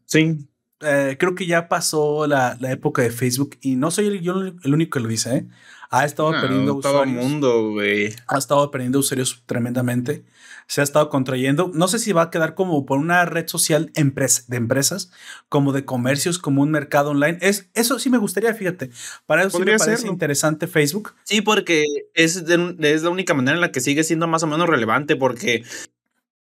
Sí. 0.06 0.48
Eh, 0.82 1.18
creo 1.20 1.36
que 1.36 1.46
ya 1.46 1.68
pasó 1.68 2.26
la, 2.26 2.58
la, 2.60 2.72
época 2.72 3.02
de 3.02 3.12
Facebook 3.12 3.58
y 3.62 3.76
no 3.76 3.92
soy 3.92 4.08
el, 4.08 4.22
yo 4.22 4.36
el 4.40 4.74
único 4.74 4.98
que 4.98 5.04
lo 5.04 5.10
dice, 5.10 5.36
¿eh? 5.36 5.48
Ha 5.90 6.06
estado 6.06 6.32
no, 6.32 6.40
perdiendo 6.40 6.80
todo 6.80 7.02
usuarios. 7.02 7.18
el 7.18 7.30
mundo, 7.30 7.72
güey. 7.72 8.14
Ha 8.28 8.38
estado 8.38 8.70
perdiendo 8.70 9.00
usuarios 9.00 9.42
tremendamente. 9.48 10.24
Se 10.68 10.82
ha 10.82 10.84
estado 10.84 11.10
contrayendo. 11.10 11.72
No 11.74 11.88
sé 11.88 11.98
si 11.98 12.12
va 12.12 12.24
a 12.24 12.30
quedar 12.30 12.54
como 12.54 12.86
por 12.86 13.00
una 13.00 13.26
red 13.26 13.48
social 13.48 13.92
empresa, 13.96 14.44
de 14.48 14.58
empresas, 14.58 15.12
como 15.50 15.74
de 15.74 15.86
comercios, 15.86 16.38
como 16.38 16.62
un 16.62 16.70
mercado 16.70 17.10
online. 17.10 17.40
Es, 17.42 17.70
eso 17.74 17.98
sí 17.98 18.12
me 18.12 18.20
gustaría, 18.20 18.54
fíjate. 18.54 18.92
Para 19.26 19.42
eso 19.42 19.58
sí 19.58 19.64
me 19.64 19.78
parece 19.78 19.98
serlo. 19.98 20.14
interesante 20.14 20.68
Facebook. 20.68 21.16
Sí, 21.24 21.42
porque 21.42 21.86
es, 22.14 22.46
de, 22.46 22.76
es 22.82 23.02
la 23.02 23.10
única 23.10 23.34
manera 23.34 23.56
en 23.56 23.62
la 23.62 23.72
que 23.72 23.82
sigue 23.82 24.04
siendo 24.04 24.28
más 24.28 24.44
o 24.44 24.48
menos 24.48 24.70
relevante, 24.70 25.16
porque 25.16 25.64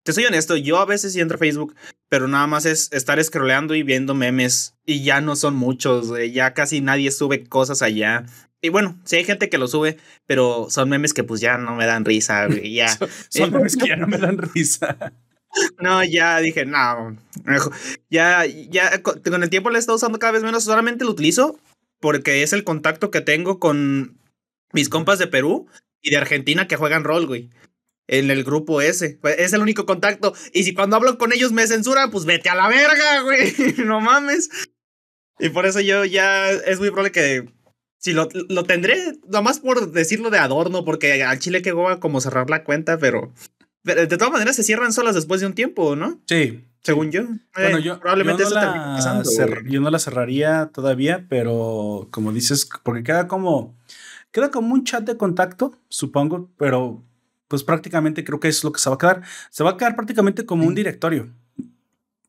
te 0.05 0.13
soy 0.13 0.25
honesto, 0.25 0.57
yo 0.57 0.79
a 0.79 0.85
veces 0.85 1.13
sí 1.13 1.21
entro 1.21 1.35
a 1.35 1.39
Facebook, 1.39 1.75
pero 2.09 2.29
nada 2.29 2.47
más 2.47 2.65
es 2.65 2.93
estar 2.93 3.23
scrolleando 3.23 3.75
y 3.75 3.83
viendo 3.83 4.15
memes. 4.15 4.77
Y 4.87 5.03
ya 5.03 5.21
no 5.21 5.35
son 5.35 5.57
muchos. 5.57 6.13
Ya 6.33 6.55
casi 6.55 6.81
nadie 6.81 7.11
sube 7.11 7.45
cosas 7.45 7.83
allá. 7.83 8.25
Y 8.63 8.69
bueno, 8.69 8.99
sí 9.05 9.17
hay 9.17 9.25
gente 9.25 9.51
que 9.51 9.59
lo 9.59 9.69
sube, 9.69 9.99
pero 10.27 10.69
son 10.71 10.89
memes 10.89 11.13
que 11.13 11.25
pues 11.25 11.41
ya 11.41 11.59
no 11.59 11.75
me 11.75 11.85
dan 11.85 12.05
risa, 12.05 12.47
güey. 12.47 12.73
Ya. 12.73 12.89
son, 12.97 13.09
son 13.29 13.51
memes 13.53 13.77
que 13.77 13.89
ya 13.89 13.97
no 13.97 14.07
me 14.07 14.19
dan 14.19 14.39
risa. 14.39 15.13
No, 15.79 16.03
ya 16.03 16.39
dije, 16.39 16.65
no. 16.65 17.19
Ya, 18.09 18.47
ya 18.47 19.03
con 19.03 19.43
el 19.43 19.51
tiempo 19.51 19.69
le 19.69 19.77
he 19.77 19.81
estado 19.81 19.97
usando 19.97 20.19
cada 20.19 20.33
vez 20.33 20.43
menos. 20.43 20.65
Solamente 20.65 21.05
lo 21.05 21.11
utilizo 21.11 21.59
porque 22.01 22.43
es 22.43 22.55
el 22.55 22.65
contacto 22.65 23.11
que 23.11 23.21
tengo 23.21 23.59
con 23.59 24.19
mis 24.73 24.89
compas 24.89 25.19
de 25.19 25.27
Perú 25.27 25.67
y 26.01 26.11
de 26.11 26.17
Argentina 26.17 26.67
que 26.67 26.77
juegan 26.77 27.05
rol, 27.05 27.27
güey 27.27 27.51
en 28.13 28.31
el 28.31 28.45
grupo 28.45 28.81
ese. 28.81 29.19
Pues, 29.21 29.39
Es 29.39 29.53
el 29.53 29.63
único 29.63 29.87
contacto. 29.87 30.35
Y 30.53 30.65
si 30.65 30.75
cuando 30.75 30.97
hablo 30.97 31.19
con 31.19 31.33
ellos 31.33 31.53
me 31.53 31.67
censuran, 31.67 32.11
pues 32.11 32.25
vete 32.25 32.49
a 32.49 32.55
la 32.55 32.69
verga, 32.69 33.23
güey. 33.23 33.55
No 33.85 34.01
mames. 34.01 34.51
Y 35.39 35.49
por 35.49 35.67
eso 35.67 35.81
yo 35.81 36.05
ya 36.05 36.51
es 36.51 36.79
muy 36.79 36.91
probable 36.91 37.13
que 37.13 37.49
si 38.03 38.13
lo, 38.13 38.29
lo 38.49 38.65
tendré, 38.65 38.97
nomás 39.29 39.61
por 39.61 39.93
decirlo 39.93 40.31
de 40.31 40.39
adorno, 40.39 40.85
porque 40.85 41.23
al 41.23 41.39
chile 41.39 41.63
que 41.63 41.71
goba 41.71 42.01
como 42.01 42.21
cerrar 42.21 42.51
la 42.51 42.65
cuenta, 42.65 42.99
pero, 42.99 43.33
pero, 43.85 44.01
de 44.01 44.17
todas 44.17 44.33
maneras 44.33 44.57
se 44.57 44.65
cierran 44.65 44.93
solas 44.93 45.15
después 45.15 45.41
de 45.41 45.47
un 45.47 45.55
tiempo, 45.55 45.95
¿no? 45.95 46.21
Sí. 46.27 46.65
Según 46.83 47.13
yo. 47.13 47.23
Bueno, 47.55 47.79
yo, 47.79 48.01
probablemente 48.01 48.43
yo 48.43 48.51
no 48.51 48.57
eso 48.57 48.67
la 48.67 48.95
pasando, 48.97 49.63
Yo 49.67 49.81
no 49.81 49.89
la 49.89 50.01
cerraría 50.01 50.71
todavía, 50.75 51.27
pero 51.29 52.09
como 52.11 52.33
dices, 52.33 52.69
porque 52.83 53.05
queda 53.05 53.29
como. 53.29 53.77
Queda 54.33 54.51
como 54.51 54.75
un 54.75 54.83
chat 54.83 55.05
de 55.05 55.17
contacto, 55.17 55.79
supongo, 55.89 56.51
pero 56.57 57.05
pues 57.47 57.63
prácticamente 57.63 58.25
creo 58.25 58.41
que 58.41 58.49
es 58.49 58.65
lo 58.65 58.73
que 58.73 58.81
se 58.81 58.91
va 58.91 58.97
a 58.97 58.99
quedar. 58.99 59.23
Se 59.51 59.63
va 59.63 59.71
a 59.71 59.77
quedar 59.77 59.95
prácticamente 59.95 60.45
como 60.45 60.63
sí. 60.63 60.69
un 60.69 60.75
directorio. 60.75 61.31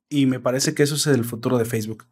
Y 0.08 0.27
me 0.27 0.39
parece 0.39 0.75
que 0.75 0.84
eso 0.84 0.96
es 0.96 1.08
el 1.08 1.24
futuro 1.24 1.58
de 1.58 1.65
Facebook. 1.65 2.06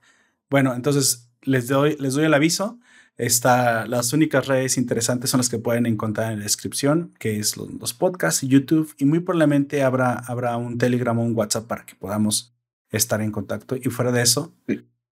Bueno, 0.50 0.74
entonces 0.74 1.30
les 1.44 1.68
doy, 1.68 1.96
les 2.00 2.16
doy 2.16 2.26
el 2.26 2.34
aviso. 2.34 2.80
Está, 3.18 3.86
las 3.86 4.14
únicas 4.14 4.48
redes 4.48 4.78
interesantes 4.78 5.30
son 5.30 5.40
las 5.40 5.50
que 5.50 5.60
pueden 5.60 5.86
encontrar 5.86 6.32
en 6.32 6.40
la 6.40 6.44
descripción, 6.44 7.14
que 7.20 7.38
es 7.38 7.56
los, 7.58 7.94
podcasts, 7.94 8.42
YouTube, 8.42 8.94
y 8.98 9.06
muy 9.06 9.20
probablemente 9.20 9.84
habrá, 9.84 10.14
habrá 10.14 10.58
un 10.58 10.78
Telegram 10.78 11.18
o 11.20 11.24
un 11.24 11.36
WhatsApp 11.36 11.68
para 11.68 11.86
que 11.86 11.96
podamos 11.96 12.56
estar 12.90 13.22
en 13.22 13.32
contacto. 13.32 13.76
Y 13.76 13.90
fuera 13.90 14.12
de 14.12 14.22
eso, 14.22 14.56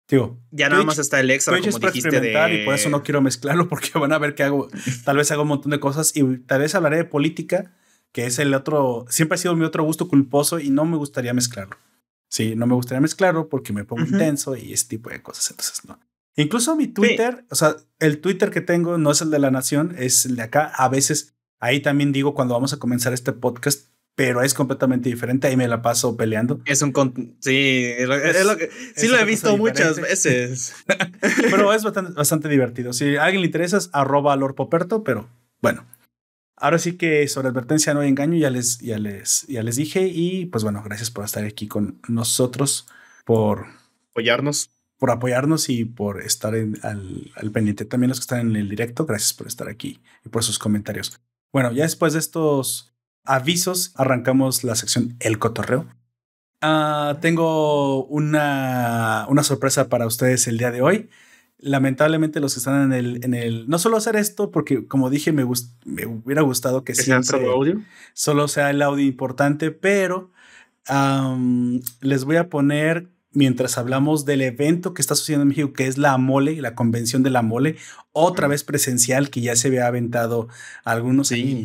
digo, 0.08 0.40
ya 0.50 0.70
nada 0.70 0.84
más 0.84 0.98
está 0.98 1.20
el 1.20 1.30
extra, 1.30 1.60
como 1.60 1.80
dijiste, 1.80 2.20
de... 2.20 2.62
y 2.62 2.66
por 2.66 2.74
eso 2.74 2.90
no 2.90 3.04
quiero 3.04 3.22
mezclarlo, 3.22 3.68
porque 3.70 3.92
van 4.00 4.14
a 4.14 4.18
ver 4.18 4.34
que 4.34 4.44
hago, 4.44 4.70
tal 5.06 5.18
vez 5.18 5.32
hago 5.32 5.44
un 5.44 5.50
montón 5.50 5.72
de 5.72 5.80
cosas 5.80 6.16
y 6.16 6.38
tal 6.40 6.62
vez 6.62 6.74
hablaré 6.74 6.98
de 6.98 7.06
política, 7.06 7.76
que 8.12 8.26
es 8.26 8.40
el 8.40 8.54
otro, 8.54 9.06
siempre 9.10 9.36
ha 9.36 9.38
sido 9.38 9.56
mi 9.56 9.66
otro 9.66 9.84
gusto 9.84 10.08
culposo 10.08 10.60
y 10.60 10.72
no 10.72 10.86
me 10.86 10.98
gustaría 10.98 11.34
mezclarlo. 11.34 11.78
Sí, 12.28 12.56
no 12.56 12.68
me 12.68 12.76
gustaría 12.76 13.02
mezclarlo 13.02 13.50
porque 13.50 13.74
me 13.74 13.86
pongo 13.86 14.04
intenso 14.04 14.56
y 14.56 14.72
ese 14.72 14.88
tipo 14.88 15.10
de 15.10 15.22
cosas. 15.22 15.50
Entonces, 15.50 15.84
no. 15.86 16.00
Incluso 16.40 16.78
mi 16.78 16.88
Twitter, 16.88 17.44
o 17.50 17.56
sea, 17.56 17.76
el 18.00 18.22
Twitter 18.22 18.50
que 18.50 18.62
tengo 18.62 18.98
no 18.98 19.12
es 19.12 19.20
el 19.20 19.30
de 19.30 19.40
la 19.40 19.52
Nación, 19.52 19.94
es 19.98 20.26
el 20.26 20.38
de 20.38 20.44
acá. 20.44 20.72
A 20.74 20.88
veces 20.88 21.36
ahí 21.60 21.82
también 21.82 22.14
digo 22.14 22.34
cuando 22.34 22.54
vamos 22.54 22.72
a 22.72 22.78
comenzar 22.78 23.12
este 23.12 23.34
podcast, 23.34 23.90
pero 24.16 24.42
es 24.42 24.54
completamente 24.54 25.10
diferente. 25.10 25.48
Ahí 25.48 25.58
me 25.58 25.68
la 25.68 25.82
paso 25.82 26.16
peleando. 26.16 26.62
Es 26.64 26.82
un. 26.82 26.94
Sí, 27.42 27.84
es, 27.98 28.08
lo 28.46 28.56
que, 28.56 28.70
sí 28.96 29.10
lo 29.10 29.18
he 29.18 29.26
visto 29.26 29.58
muchas 29.58 30.00
veces. 30.00 30.76
pero 31.52 31.74
es 31.74 31.84
bastante, 31.84 32.14
bastante 32.14 32.48
divertido. 32.48 32.94
Si 32.94 33.18
a 33.18 33.26
alguien 33.26 33.42
le 33.42 33.48
interesa, 33.48 33.76
es 33.76 33.90
arroba 33.92 34.34
lorpoperto, 34.38 35.04
pero 35.04 35.30
bueno. 35.62 35.86
Ahora 36.56 36.80
sí 36.80 36.94
que 36.94 37.28
sobre 37.28 37.50
advertencia 37.50 37.94
no 37.94 38.00
hay 38.00 38.10
engaño, 38.10 38.38
ya 38.38 38.50
les, 38.50 38.80
ya 38.80 38.98
les, 38.98 39.46
ya 39.48 39.62
les 39.62 39.76
dije. 39.76 40.08
Y 40.08 40.46
pues 40.46 40.64
bueno, 40.64 40.84
gracias 40.86 41.12
por 41.12 41.26
estar 41.26 41.44
aquí 41.44 41.68
con 41.68 42.00
nosotros, 42.08 42.88
por 43.26 43.66
apoyarnos. 44.12 44.72
Por 45.00 45.12
apoyarnos 45.12 45.70
y 45.70 45.86
por 45.86 46.22
estar 46.22 46.54
al, 46.54 47.32
al, 47.36 47.52
pendiente. 47.52 47.86
También 47.86 48.10
los 48.10 48.20
que 48.20 48.24
están 48.24 48.42
en 48.42 48.56
el 48.56 48.70
directo, 48.70 49.06
gracias 49.06 49.34
por 49.34 49.48
estar 49.48 49.68
aquí 49.68 50.00
y 50.24 50.30
por 50.30 50.44
sus 50.44 50.60
comentarios. 50.60 51.20
Bueno, 51.52 51.72
ya 51.72 51.84
después 51.84 52.14
de 52.14 52.20
estos 52.20 52.94
avisos, 53.26 53.94
arrancamos 53.96 54.64
la 54.64 54.76
sección 54.76 55.16
El 55.20 55.40
Cotorreo. 55.40 55.88
Ah, 56.62 57.18
tengo 57.22 58.06
una, 58.06 59.26
una 59.30 59.44
sorpresa 59.44 59.90
para 59.90 60.06
ustedes 60.06 60.48
el 60.48 60.58
día 60.58 60.72
de 60.72 60.82
hoy 60.82 61.10
lamentablemente 61.60 62.40
los 62.40 62.54
que 62.54 62.60
están 62.60 62.92
en 62.92 62.94
el, 62.94 63.24
en 63.24 63.34
el, 63.34 63.70
no 63.70 63.80
solo 63.80 63.98
hacer 63.98 64.16
esto, 64.16 64.52
porque 64.52 64.88
como 64.88 65.10
dije, 65.10 65.32
me, 65.32 65.46
me 65.86 66.06
hubiera 66.06 66.42
gustado 66.42 66.84
que 66.84 66.96
siempre 66.96 67.46
audio? 67.48 67.82
solo 68.14 68.48
sea 68.48 68.70
el 68.70 68.82
audio 68.82 69.06
importante, 69.06 69.72
pero 69.72 70.32
les 72.02 72.26
voy 72.26 72.38
a 72.38 72.50
poner 72.50 73.10
mientras 73.32 73.78
hablamos 73.78 74.26
del 74.26 74.42
evento 74.42 74.94
que 74.94 75.02
está 75.02 75.16
sucediendo 75.16 75.44
en 75.44 75.50
México, 75.50 75.74
que 75.74 75.88
es 75.88 75.98
la 75.98 76.18
mole, 76.18 76.62
la 76.62 76.76
convención 76.76 77.24
de 77.24 77.30
la 77.30 77.42
mole, 77.42 77.76
otra 78.12 78.48
vez 78.48 78.64
presencial, 78.64 79.30
que 79.30 79.42
ya 79.42 79.56
se 79.56 79.68
había 79.68 79.88
aventado 79.88 80.48
algunos 80.84 81.30
sí. 81.30 81.64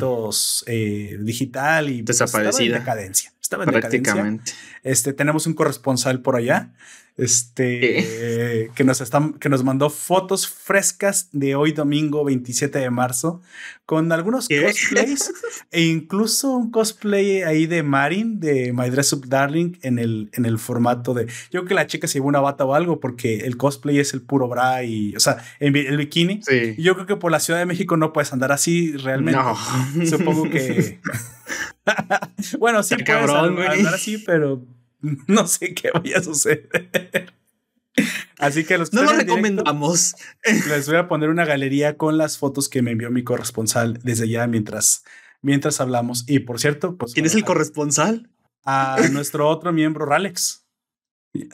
Eh, 0.67 1.17
digital 1.21 1.89
y 1.89 2.03
pues, 2.03 2.19
desaparecida. 2.19 2.49
estaba 2.49 2.65
en 2.65 2.83
decadencia. 2.83 3.33
Estaba 3.41 3.63
en 3.63 3.71
Decadencia. 3.71 4.39
Este, 4.81 5.13
tenemos 5.13 5.45
un 5.45 5.53
corresponsal 5.53 6.21
por 6.21 6.35
allá 6.35 6.73
este, 7.17 8.69
que, 8.75 8.83
nos 8.83 8.99
están, 8.99 9.33
que 9.35 9.47
nos 9.47 9.63
mandó 9.63 9.89
fotos 9.89 10.49
frescas 10.49 11.29
de 11.31 11.55
hoy 11.55 11.71
domingo 11.71 12.25
27 12.25 12.77
de 12.77 12.89
marzo 12.89 13.41
con 13.85 14.11
algunos 14.11 14.49
cosplays 14.49 15.31
e 15.71 15.83
incluso 15.83 16.51
un 16.51 16.71
cosplay 16.71 17.43
ahí 17.43 17.67
de 17.67 17.83
Marin 17.83 18.41
de 18.41 18.73
My 18.73 18.89
Dress 18.89 19.13
Up 19.13 19.27
Darling 19.27 19.77
en 19.81 19.97
el, 19.97 20.29
en 20.33 20.45
el 20.45 20.59
formato 20.59 21.13
de 21.13 21.27
yo 21.27 21.61
creo 21.61 21.65
que 21.65 21.73
la 21.75 21.87
chica 21.87 22.07
se 22.07 22.15
llevó 22.15 22.27
una 22.27 22.41
bata 22.41 22.65
o 22.65 22.73
algo 22.73 22.99
porque 22.99 23.37
el 23.39 23.55
cosplay 23.55 23.99
es 23.99 24.13
el 24.13 24.21
puro 24.21 24.49
bra 24.49 24.83
y 24.83 25.15
o 25.15 25.19
sea 25.19 25.37
el, 25.59 25.71
bikini. 25.71 26.41
Y 26.77 26.81
yo 26.81 26.95
creo 26.95 27.05
que 27.05 27.15
por 27.15 27.31
la 27.31 27.39
Ciudad 27.39 27.59
de 27.59 27.65
México 27.65 27.95
no 27.95 28.11
puedes 28.11 28.33
andar 28.33 28.51
así 28.51 28.91
realmente. 28.97 29.39
Supongo 30.05 30.49
que 30.49 30.99
bueno 32.59 32.83
sí 32.83 32.95
puedes 32.97 33.29
andar 33.29 33.93
así 33.93 34.17
pero 34.17 34.65
no 35.27 35.47
sé 35.47 35.73
qué 35.73 35.91
vaya 35.93 36.17
a 36.17 36.23
suceder. 36.23 37.33
Así 38.37 38.65
que 38.65 38.77
los 38.77 38.91
no 38.93 39.03
lo 39.03 39.13
recomendamos. 39.13 40.15
les 40.69 40.87
voy 40.87 40.97
a 40.97 41.07
poner 41.07 41.29
una 41.29 41.45
galería 41.45 41.97
con 41.97 42.17
las 42.17 42.37
fotos 42.37 42.67
que 42.67 42.81
me 42.81 42.91
envió 42.91 43.09
mi 43.09 43.23
corresponsal 43.23 43.99
desde 44.03 44.27
ya 44.27 44.47
mientras, 44.47 45.05
mientras 45.41 45.79
hablamos. 45.79 46.25
Y 46.27 46.39
por 46.39 46.59
cierto, 46.59 46.97
pues. 46.97 47.13
¿Quién 47.13 47.25
es 47.25 47.35
el 47.35 47.45
corresponsal? 47.45 48.29
A 48.65 48.97
nuestro 49.11 49.47
otro 49.47 49.71
miembro, 49.71 50.05
Ralex. 50.05 50.63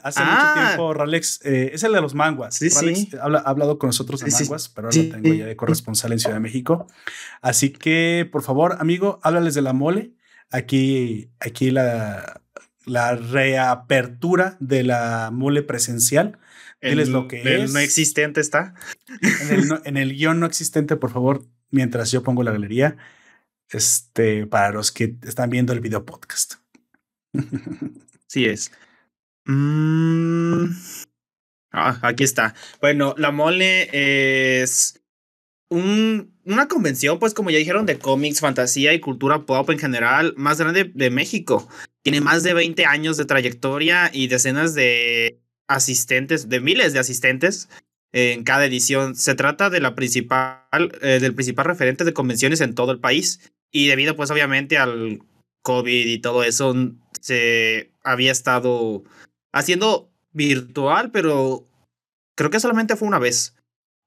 Hace 0.02 0.20
mucho 0.20 0.36
ah. 0.38 0.64
tiempo, 0.66 0.94
Ralex 0.94 1.40
eh, 1.44 1.70
es 1.74 1.82
el 1.82 1.92
de 1.92 2.00
los 2.00 2.14
manguas. 2.14 2.54
Sí, 2.54 2.70
sí. 2.70 3.10
Ha, 3.20 3.24
hablado 3.24 3.78
con 3.78 3.88
nosotros 3.88 4.20
de 4.20 4.30
manguas, 4.30 4.68
pero 4.68 4.88
ahora 4.88 5.02
lo 5.02 5.08
tengo 5.10 5.34
ya 5.34 5.46
de 5.46 5.56
corresponsal 5.56 6.12
en 6.12 6.20
Ciudad 6.20 6.36
de 6.36 6.40
México. 6.40 6.86
Así 7.40 7.70
que, 7.70 8.28
por 8.30 8.42
favor, 8.42 8.76
amigo, 8.78 9.18
háblales 9.22 9.54
de 9.54 9.62
la 9.62 9.72
mole. 9.72 10.12
Aquí, 10.52 11.30
aquí 11.40 11.72
la, 11.72 12.42
la 12.84 13.14
reapertura 13.14 14.56
de 14.60 14.82
la 14.82 15.30
mole 15.32 15.62
presencial. 15.62 16.38
Diles 16.80 17.08
lo 17.08 17.28
que 17.28 17.42
el 17.42 17.62
es. 17.62 17.72
no 17.72 17.78
existente 17.78 18.40
está. 18.40 18.74
En 19.86 19.96
el, 19.96 20.14
guion 20.14 20.40
no 20.40 20.46
existente, 20.46 20.96
por 20.96 21.12
favor, 21.12 21.44
mientras 21.70 22.10
yo 22.10 22.22
pongo 22.22 22.42
la 22.42 22.50
galería, 22.50 22.96
este, 23.70 24.46
para 24.46 24.72
los 24.72 24.90
que 24.90 25.16
están 25.22 25.50
viendo 25.50 25.72
el 25.72 25.80
video 25.80 26.04
podcast. 26.04 26.54
Sí 28.26 28.46
es. 28.46 28.72
Mm. 29.44 30.70
Ah, 31.70 31.98
aquí 32.00 32.24
está. 32.24 32.54
Bueno, 32.80 33.14
la 33.18 33.30
mole 33.30 34.62
es 34.62 35.01
un, 35.72 36.34
una 36.44 36.68
convención, 36.68 37.18
pues 37.18 37.34
como 37.34 37.50
ya 37.50 37.58
dijeron, 37.58 37.86
de 37.86 37.98
cómics, 37.98 38.40
fantasía 38.40 38.92
y 38.92 39.00
cultura 39.00 39.46
pop 39.46 39.70
en 39.70 39.78
general, 39.78 40.34
más 40.36 40.58
grande 40.58 40.90
de 40.94 41.10
México. 41.10 41.68
Tiene 42.02 42.20
más 42.20 42.42
de 42.42 42.54
20 42.54 42.84
años 42.84 43.16
de 43.16 43.24
trayectoria 43.24 44.10
y 44.12 44.28
decenas 44.28 44.74
de 44.74 45.40
asistentes, 45.68 46.48
de 46.48 46.60
miles 46.60 46.92
de 46.92 46.98
asistentes 46.98 47.68
en 48.12 48.44
cada 48.44 48.66
edición. 48.66 49.16
Se 49.16 49.34
trata 49.34 49.70
de 49.70 49.80
la 49.80 49.94
principal, 49.94 50.92
eh, 51.00 51.18
del 51.20 51.34
principal 51.34 51.64
referente 51.64 52.04
de 52.04 52.12
convenciones 52.12 52.60
en 52.60 52.74
todo 52.74 52.92
el 52.92 53.00
país. 53.00 53.40
Y 53.70 53.86
debido, 53.88 54.14
pues, 54.14 54.30
obviamente 54.30 54.76
al 54.76 55.20
COVID 55.62 56.06
y 56.06 56.18
todo 56.18 56.44
eso, 56.44 56.74
se 57.20 57.92
había 58.04 58.32
estado 58.32 59.04
haciendo 59.52 60.10
virtual, 60.32 61.10
pero 61.12 61.64
creo 62.34 62.50
que 62.50 62.60
solamente 62.60 62.96
fue 62.96 63.08
una 63.08 63.18
vez. 63.18 63.54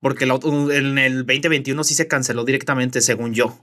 Porque 0.02 0.26
en 0.26 0.98
el 0.98 1.26
2021 1.26 1.84
sí 1.84 1.96
se 1.96 2.08
canceló 2.08 2.44
directamente, 2.46 3.02
según 3.02 3.34
yo. 3.34 3.60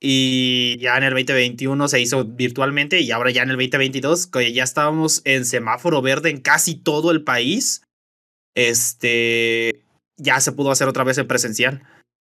Y 0.00 0.78
ya 0.78 0.96
en 0.96 1.04
el 1.04 1.10
2021 1.10 1.88
se 1.88 2.00
hizo 2.00 2.24
virtualmente 2.24 3.00
y 3.00 3.10
ahora 3.10 3.30
ya 3.30 3.42
en 3.42 3.50
el 3.50 3.56
2022, 3.56 4.28
que 4.28 4.52
ya 4.52 4.62
estábamos 4.62 5.22
en 5.24 5.44
semáforo 5.44 6.02
verde 6.02 6.30
en 6.30 6.40
casi 6.40 6.76
todo 6.76 7.10
el 7.10 7.24
país, 7.24 7.82
este, 8.54 9.84
ya 10.16 10.40
se 10.40 10.52
pudo 10.52 10.70
hacer 10.70 10.88
otra 10.88 11.04
vez 11.04 11.18
en 11.18 11.26
presencial. 11.26 11.82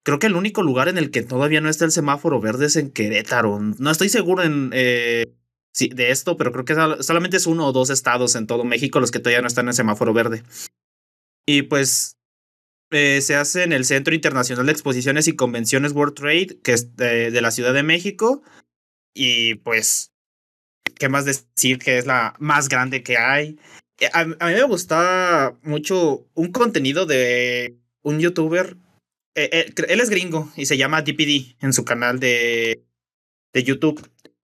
Creo 0.03 0.19
que 0.19 0.27
el 0.29 0.37
único 0.37 0.63
lugar 0.63 0.89
en 0.89 0.97
el 0.97 1.11
que 1.11 1.23
todavía 1.23 1.61
no 1.61 1.69
está 1.69 1.85
el 1.85 1.91
semáforo 1.91 2.41
verde 2.41 2.67
es 2.67 2.77
en 2.77 2.91
Querétaro. 2.91 3.61
No 3.61 3.91
estoy 3.91 4.09
seguro 4.09 4.43
en, 4.43 4.71
eh, 4.73 5.27
de 5.79 6.11
esto, 6.11 6.37
pero 6.37 6.53
creo 6.53 6.65
que 6.65 7.03
solamente 7.03 7.37
es 7.37 7.47
uno 7.47 7.67
o 7.67 7.73
dos 7.73 7.91
estados 7.91 8.35
en 8.35 8.47
todo 8.47 8.65
México 8.65 9.01
los 9.01 9.11
que 9.11 9.19
todavía 9.19 9.43
no 9.43 9.49
están 9.49 9.69
en 9.69 9.75
semáforo 9.75 10.15
verde. 10.15 10.43
Y 11.47 11.63
pues 11.63 12.18
eh, 12.91 13.21
se 13.21 13.35
hace 13.35 13.65
en 13.65 13.73
el 13.73 13.85
Centro 13.85 14.15
Internacional 14.15 14.67
de 14.67 14.73
Exposiciones 14.73 15.29
y 15.29 15.37
Convenciones 15.37 15.93
World 15.93 16.15
Trade, 16.15 16.61
que 16.63 16.73
es 16.73 16.97
de, 16.97 17.31
la 17.41 17.51
Ciudad 17.51 17.75
de 17.75 17.83
México. 17.83 18.43
Y 19.15 19.57
pues, 19.57 20.13
¿qué 20.97 21.09
más 21.09 21.25
decir 21.25 21.79
que 21.79 21.99
es 21.99 22.07
la 22.07 22.35
más 22.39 22.69
grande 22.69 23.03
que 23.03 23.19
hay? 23.19 23.59
Eh, 24.01 24.09
a, 24.13 24.25
mí 24.25 24.35
me 24.39 24.63
gusta 24.63 25.57
mucho 25.63 26.27
un 26.35 26.53
contenido 26.53 27.05
de 27.05 27.79
un 28.03 28.21
youtuber. 28.21 28.77
Eh, 29.35 29.73
él 29.89 30.01
es 30.01 30.11
gringo 30.11 30.51
y 30.57 30.67
se 30.67 30.77
llama 30.77 31.03
DPD 31.03 31.57
en 31.61 31.73
su 31.73 31.85
canal 31.85 32.19
de, 32.19 32.83
de 33.53 33.63
YouTube. 33.63 34.01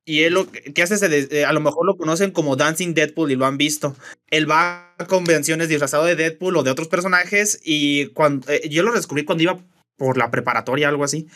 Y 0.06 0.24
él 0.24 0.34
lo 0.34 0.46
que 0.50 0.82
hace 0.82 0.94
es, 0.94 1.02
eh, 1.32 1.44
a 1.46 1.52
lo 1.52 1.60
mejor 1.60 1.86
lo 1.86 1.96
conocen 1.96 2.30
como 2.30 2.56
Dancing 2.56 2.92
Deadpool 2.92 3.30
y 3.30 3.36
lo 3.36 3.46
han 3.46 3.56
visto. 3.56 3.96
Él 4.30 4.50
va 4.50 4.94
a 4.98 5.06
convenciones 5.06 5.68
disfrazado 5.68 6.04
de 6.04 6.14
Deadpool 6.14 6.56
o 6.56 6.62
de 6.62 6.70
otros 6.70 6.88
personajes 6.88 7.60
y 7.64 8.06
cuando 8.08 8.50
eh, 8.52 8.68
yo 8.68 8.82
lo 8.82 8.92
descubrí 8.92 9.24
cuando 9.24 9.44
iba 9.44 9.58
por 9.96 10.18
la 10.18 10.30
preparatoria, 10.30 10.88
algo 10.88 11.04
así. 11.04 11.26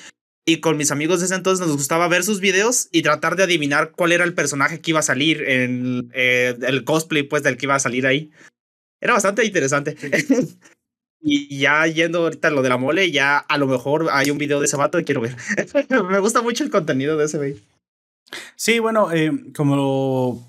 Y 0.45 0.61
con 0.61 0.77
mis 0.77 0.91
amigos 0.91 1.21
de 1.21 1.27
ese 1.27 1.35
entonces 1.35 1.67
nos 1.67 1.77
gustaba 1.77 2.09
ver 2.09 2.25
sus 2.25 2.41
videos 2.41 2.89
y 2.91 3.03
tratar 3.03 3.37
de 3.37 3.43
adivinar 3.43 3.93
cuál 3.93 4.13
era 4.13 4.25
el 4.25 4.35
personaje 4.35 4.81
que 4.81 4.91
iba 4.91 5.01
a 5.01 5.03
salir 5.03 5.43
en 5.47 6.11
eh, 6.15 6.57
el 6.67 6.85
cosplay, 6.85 7.23
pues, 7.23 7.43
del 7.43 7.57
que 7.57 7.67
iba 7.67 7.75
a 7.75 7.81
salir 7.81 8.07
ahí. 8.07 8.31
Era 9.01 9.13
bastante 9.15 9.45
interesante. 9.45 9.97
y 11.21 11.59
ya 11.59 11.87
yendo 11.87 12.21
ahorita 12.21 12.51
lo 12.51 12.63
de 12.63 12.69
la 12.71 12.79
mole, 12.79 13.11
ya 13.11 13.39
a 13.39 13.59
lo 13.59 13.67
mejor 13.67 14.09
hay 14.11 14.31
un 14.31 14.39
video 14.39 14.59
de 14.59 14.67
ese 14.67 14.77
vato 14.77 14.97
que 14.99 15.05
quiero 15.05 15.21
ver. 15.21 15.37
Me 16.11 16.19
gusta 16.19 16.43
mucho 16.43 16.65
el 16.65 16.71
contenido 16.71 17.17
de 17.19 17.27
ese 17.27 17.39
güey. 17.39 17.63
Sí, 18.57 18.79
bueno, 18.79 19.13
eh, 19.13 19.31
como 19.57 20.49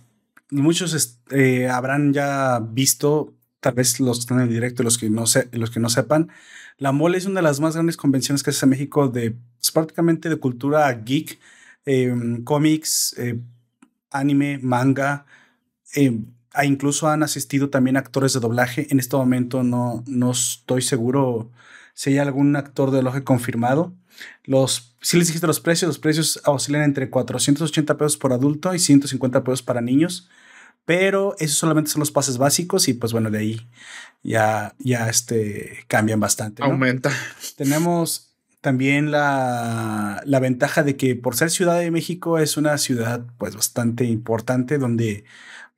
muchos 0.52 1.20
eh, 1.32 1.68
habrán 1.70 2.14
ya 2.14 2.60
visto, 2.60 3.34
tal 3.60 3.74
vez 3.74 4.00
los 4.00 4.18
que 4.18 4.22
están 4.22 4.40
en 4.42 4.50
directo 4.50 4.84
los 4.84 4.98
que 4.98 5.10
no, 5.10 5.26
los 5.52 5.72
que 5.72 5.80
no 5.80 5.90
sepan, 5.90 6.30
la 6.78 6.92
mole 6.94 7.18
es 7.18 7.26
una 7.26 7.36
de 7.36 7.44
las 7.44 7.60
más 7.60 7.74
grandes 7.76 7.98
convenciones 7.98 8.42
que 8.42 8.52
hace 8.52 8.66
México 8.66 9.10
de 9.10 9.32
pues, 9.32 9.72
prácticamente 9.72 10.30
de 10.30 10.38
cultura 10.38 10.92
geek, 10.94 11.40
em, 11.86 12.44
cómics, 12.44 13.16
eh, 13.18 13.40
anime, 14.12 14.60
manga. 14.60 15.26
Eh, 15.96 16.20
incluso 16.64 17.10
han 17.10 17.24
asistido 17.24 17.70
también 17.70 17.98
actores 17.98 18.34
de 18.34 18.40
doblaje. 18.40 18.88
En 18.92 19.00
este 19.00 19.18
momento 19.18 19.64
no, 19.64 20.04
no 20.08 20.32
estoy 20.32 20.82
seguro 20.82 21.52
si 22.00 22.12
hay 22.12 22.18
algún 22.18 22.56
actor 22.56 22.92
de 22.92 22.98
doblaje 23.00 23.26
confirmado. 23.26 23.94
Los, 24.46 24.96
si 25.02 25.18
les 25.18 25.28
dijiste 25.28 25.48
los 25.48 25.60
precios, 25.60 25.90
los 25.90 26.00
precios 26.00 26.42
oscilan 26.46 26.84
entre 26.84 27.10
480 27.10 27.98
pesos 27.98 28.16
por 28.16 28.32
adulto 28.32 28.74
y 28.74 28.80
150 28.80 29.44
pesos 29.44 29.62
para 29.64 29.82
niños. 29.82 30.30
Pero 30.86 31.36
esos 31.40 31.58
solamente 31.58 31.92
son 31.92 32.00
los 32.00 32.12
pases 32.12 32.38
básicos 32.38 32.88
y 32.88 32.94
pues 32.94 33.12
bueno, 33.12 33.30
de 33.30 33.40
ahí 33.40 33.68
ya, 34.24 34.76
ya 34.80 35.10
este, 35.10 35.84
cambian 35.90 36.22
bastante. 36.22 36.64
Aumenta. 36.64 37.12
Tenemos 37.58 38.34
también 38.62 39.12
la, 39.12 40.22
la, 40.24 40.40
ventaja 40.40 40.84
de 40.84 40.96
que 40.96 41.18
por 41.18 41.36
ser 41.36 41.50
Ciudad 41.50 41.80
de 41.80 41.92
México 41.92 42.40
es 42.40 42.56
una 42.56 42.78
ciudad 42.78 43.26
pues 43.38 43.56
bastante 43.56 44.06
importante 44.06 44.78
donde 44.78 45.26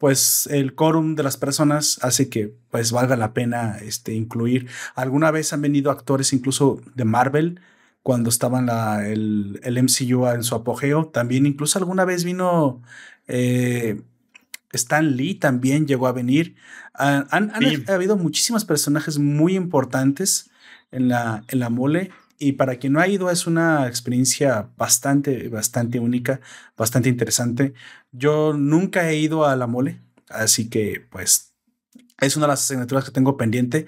pues 0.02 0.50
el 0.50 0.74
quórum 0.74 1.14
de 1.14 1.22
las 1.22 1.38
personas 1.38 2.00
hace 2.02 2.28
que 2.28 2.52
pues 2.72 2.92
valga 2.92 3.16
la 3.16 3.36
pena 3.36 3.78
este, 3.78 4.16
incluir. 4.16 4.68
Alguna 4.96 5.30
vez 5.30 5.54
han 5.54 5.62
venido 5.62 5.92
actores 5.92 6.34
incluso 6.34 6.82
de 6.96 7.06
Marvel 7.06 7.62
cuando 8.02 8.32
estaban 8.32 8.66
la, 8.66 9.08
el, 9.08 9.60
el, 9.62 9.78
MCU 9.84 10.26
en 10.26 10.42
su 10.42 10.56
apogeo. 10.56 11.06
También 11.06 11.46
incluso 11.46 11.78
alguna 11.78 12.04
vez 12.04 12.24
vino 12.24 12.82
eh, 13.28 14.02
Stan 14.72 15.16
Lee, 15.16 15.36
también 15.36 15.86
llegó 15.86 16.08
a 16.08 16.14
venir. 16.14 16.56
han, 16.96 17.28
han 17.30 17.54
habido 17.88 18.18
muchísimos 18.18 18.66
personajes 18.66 19.20
muy 19.20 19.56
importantes 19.56 20.50
en 20.92 21.10
la, 21.10 21.44
en 21.48 21.60
la 21.60 21.70
mole 21.70 22.10
y 22.42 22.54
para 22.54 22.78
quien 22.78 22.94
no 22.94 23.00
ha 23.00 23.08
ido 23.08 23.30
es 23.30 23.46
una 23.46 23.88
experiencia 23.88 24.70
bastante, 24.76 25.48
bastante 25.48 26.00
única, 26.00 26.42
bastante 26.76 27.08
interesante. 27.08 27.76
Yo 28.12 28.54
nunca 28.54 29.10
he 29.12 29.18
ido 29.18 29.46
a 29.46 29.56
la 29.56 29.68
mole, 29.68 30.02
así 30.28 30.68
que 30.68 31.06
pues 31.12 31.54
es 32.20 32.36
una 32.36 32.48
de 32.48 32.54
las 32.54 32.64
asignaturas 32.64 33.06
que 33.06 33.12
tengo 33.12 33.38
pendiente. 33.38 33.86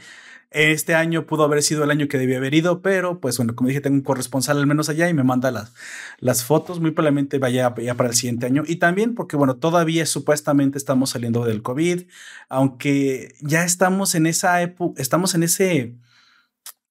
Este 0.52 0.94
año 0.94 1.26
pudo 1.26 1.46
haber 1.46 1.64
sido 1.64 1.84
el 1.84 1.90
año 1.90 2.08
que 2.08 2.20
debía 2.20 2.38
haber 2.38 2.54
ido, 2.54 2.84
pero 2.84 3.20
pues 3.20 3.38
bueno, 3.38 3.56
como 3.56 3.70
dije, 3.70 3.82
tengo 3.82 3.96
un 3.96 4.04
corresponsal 4.04 4.60
al 4.60 4.68
menos 4.68 4.88
allá 4.88 5.10
y 5.10 5.16
me 5.16 5.24
manda 5.24 5.50
las, 5.50 5.74
las 6.20 6.44
fotos. 6.44 6.80
Muy 6.80 6.92
probablemente 6.92 7.40
vaya 7.40 7.74
ya 7.76 7.96
para 7.96 8.10
el 8.10 8.16
siguiente 8.16 8.46
año. 8.46 8.64
Y 8.68 8.76
también 8.76 9.16
porque 9.16 9.36
bueno, 9.36 9.56
todavía 9.56 10.06
supuestamente 10.06 10.78
estamos 10.78 11.10
saliendo 11.10 11.44
del 11.44 11.64
COVID, 11.64 12.04
aunque 12.50 13.34
ya 13.42 13.66
estamos 13.66 14.14
en 14.14 14.28
esa 14.28 14.62
época, 14.62 15.02
estamos 15.02 15.34
en 15.34 15.42
ese 15.42 15.96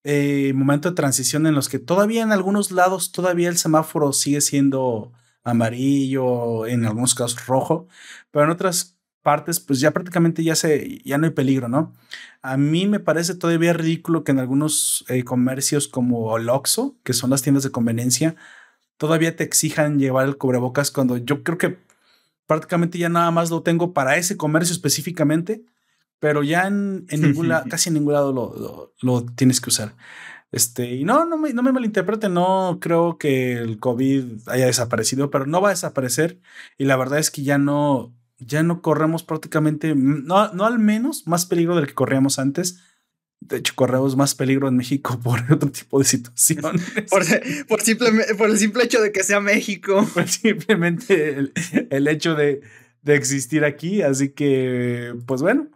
eh, 0.04 0.52
momento 0.54 0.90
de 0.90 0.96
transición 0.96 1.46
en 1.46 1.54
los 1.54 1.68
que 1.68 1.78
todavía 1.78 2.22
en 2.22 2.32
algunos 2.32 2.70
lados 2.72 3.12
todavía 3.12 3.48
el 3.48 3.58
semáforo 3.58 4.12
sigue 4.12 4.40
siendo 4.40 5.12
amarillo, 5.44 6.66
en 6.66 6.84
algunos 6.84 7.14
casos 7.14 7.46
rojo, 7.46 7.88
pero 8.30 8.44
en 8.44 8.50
otras 8.50 8.98
partes 9.22 9.60
pues 9.60 9.80
ya 9.80 9.92
prácticamente 9.92 10.42
ya 10.44 10.56
se 10.56 11.00
ya 11.04 11.18
no 11.18 11.26
hay 11.26 11.32
peligro, 11.32 11.68
¿no? 11.68 11.92
A 12.42 12.56
mí 12.56 12.86
me 12.86 13.00
parece 13.00 13.34
todavía 13.34 13.72
ridículo 13.72 14.24
que 14.24 14.32
en 14.32 14.40
algunos 14.40 15.04
eh, 15.08 15.24
comercios 15.24 15.88
como 15.88 16.36
el 16.36 16.48
Oxxo, 16.48 16.96
que 17.04 17.12
son 17.12 17.30
las 17.30 17.42
tiendas 17.42 17.62
de 17.64 17.70
conveniencia, 17.70 18.36
todavía 18.96 19.36
te 19.36 19.44
exijan 19.44 19.98
llevar 19.98 20.26
el 20.28 20.36
cubrebocas 20.38 20.90
cuando 20.90 21.16
yo 21.18 21.42
creo 21.44 21.58
que 21.58 21.78
prácticamente 22.46 22.98
ya 22.98 23.08
nada 23.08 23.30
más 23.30 23.50
lo 23.50 23.62
tengo 23.62 23.92
para 23.94 24.16
ese 24.16 24.36
comercio 24.36 24.72
específicamente 24.74 25.64
pero 26.22 26.44
ya 26.44 26.68
en, 26.68 27.04
en 27.08 27.20
ningún 27.20 27.48
lado, 27.48 27.64
casi 27.68 27.88
en 27.88 27.94
ningún 27.94 28.12
lado 28.12 28.32
lo, 28.32 28.94
lo, 29.00 29.26
tienes 29.34 29.60
que 29.60 29.70
usar. 29.70 29.96
Este, 30.52 30.94
y 30.94 31.02
no, 31.02 31.24
no 31.24 31.36
me, 31.36 31.52
no 31.52 31.64
me 31.64 31.72
malinterpreten, 31.72 32.32
no 32.32 32.78
creo 32.80 33.18
que 33.18 33.54
el 33.54 33.80
COVID 33.80 34.48
haya 34.48 34.66
desaparecido, 34.66 35.32
pero 35.32 35.46
no 35.46 35.60
va 35.60 35.70
a 35.70 35.72
desaparecer. 35.72 36.38
Y 36.78 36.84
la 36.84 36.96
verdad 36.96 37.18
es 37.18 37.32
que 37.32 37.42
ya 37.42 37.58
no, 37.58 38.14
ya 38.38 38.62
no 38.62 38.82
corremos 38.82 39.24
prácticamente, 39.24 39.96
no, 39.96 40.52
no 40.52 40.64
al 40.64 40.78
menos 40.78 41.26
más 41.26 41.44
peligro 41.44 41.74
del 41.74 41.88
que 41.88 41.94
corríamos 41.94 42.38
antes. 42.38 42.78
De 43.40 43.56
hecho, 43.56 43.72
corremos 43.74 44.14
más 44.14 44.36
peligro 44.36 44.68
en 44.68 44.76
México 44.76 45.18
por 45.24 45.40
otro 45.52 45.72
tipo 45.72 45.98
de 45.98 46.04
situaciones. 46.04 46.82
por, 47.10 47.24
por, 47.66 47.80
por 48.36 48.48
el 48.48 48.58
simple 48.58 48.84
hecho 48.84 49.02
de 49.02 49.10
que 49.10 49.24
sea 49.24 49.40
México. 49.40 50.06
Por 50.14 50.28
simplemente 50.28 51.36
el, 51.36 51.52
el 51.90 52.06
hecho 52.06 52.36
de, 52.36 52.60
de 53.02 53.16
existir 53.16 53.64
aquí. 53.64 54.02
Así 54.02 54.28
que, 54.28 55.16
pues 55.26 55.42
bueno, 55.42 55.71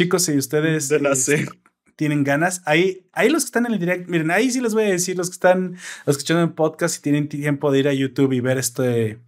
Chicos, 0.00 0.22
si 0.22 0.38
ustedes 0.38 0.88
de 0.88 0.98
la 0.98 1.10
este, 1.10 1.46
tienen 1.94 2.24
ganas, 2.24 2.62
ahí, 2.64 3.06
ahí 3.12 3.28
los 3.28 3.42
que 3.42 3.48
están 3.48 3.66
en 3.66 3.74
el 3.74 3.78
direct, 3.78 4.08
miren, 4.08 4.30
ahí 4.30 4.50
sí 4.50 4.62
les 4.62 4.72
voy 4.72 4.84
a 4.84 4.88
decir, 4.88 5.14
los 5.14 5.28
que 5.28 5.34
están 5.34 5.76
escuchando 6.06 6.42
en 6.42 6.54
podcast 6.54 6.96
y 6.96 7.02
tienen 7.02 7.28
tiempo 7.28 7.70
de 7.70 7.80
ir 7.80 7.86
a 7.86 7.92
YouTube 7.92 8.32
y 8.32 8.40
ver 8.40 8.56
este, 8.56 9.20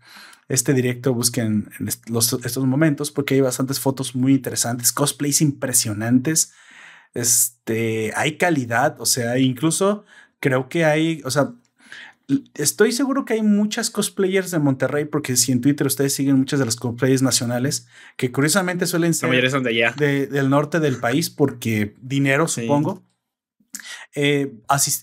este 0.48 0.72
directo, 0.72 1.12
busquen 1.12 1.68
en 1.78 1.90
los, 2.06 2.32
estos 2.32 2.64
momentos 2.64 3.10
porque 3.10 3.34
hay 3.34 3.42
bastantes 3.42 3.80
fotos 3.80 4.14
muy 4.14 4.32
interesantes, 4.32 4.92
cosplays 4.92 5.42
impresionantes, 5.42 6.54
este, 7.12 8.14
hay 8.16 8.38
calidad, 8.38 8.98
o 8.98 9.04
sea, 9.04 9.38
incluso 9.38 10.06
creo 10.40 10.70
que 10.70 10.86
hay, 10.86 11.20
o 11.26 11.30
sea, 11.30 11.52
Estoy 12.54 12.92
seguro 12.92 13.24
que 13.24 13.34
hay 13.34 13.42
muchas 13.42 13.90
cosplayers 13.90 14.50
de 14.50 14.58
Monterrey, 14.58 15.04
porque 15.04 15.36
si 15.36 15.52
en 15.52 15.60
Twitter 15.60 15.86
ustedes 15.86 16.14
siguen 16.14 16.38
muchas 16.38 16.58
de 16.58 16.66
las 16.66 16.76
cosplayers 16.76 17.22
nacionales, 17.22 17.86
que 18.16 18.32
curiosamente 18.32 18.86
suelen 18.86 19.14
ser 19.14 19.30
de, 19.96 20.26
del 20.26 20.50
norte 20.50 20.80
del 20.80 20.96
país, 20.96 21.30
porque 21.30 21.94
dinero, 22.00 22.48
supongo. 22.48 23.02
Eh, 24.14 24.52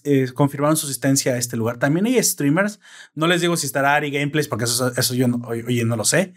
eh, 0.03 0.27
confirmaron 0.34 0.77
su 0.77 0.86
asistencia 0.86 1.34
a 1.34 1.38
este 1.38 1.58
lugar. 1.58 1.77
También 1.77 2.05
hay 2.05 2.21
streamers. 2.23 2.79
No 3.15 3.27
les 3.27 3.41
digo 3.41 3.58
si 3.58 3.65
estará 3.65 3.95
Ari 3.95 4.12
Gameplays, 4.12 4.47
porque 4.47 4.65
eso, 4.65 4.93
eso 4.95 5.13
yo 5.15 5.27
no, 5.27 5.41
oye, 5.47 5.84
no 5.84 5.95
lo 5.95 6.05
sé 6.05 6.34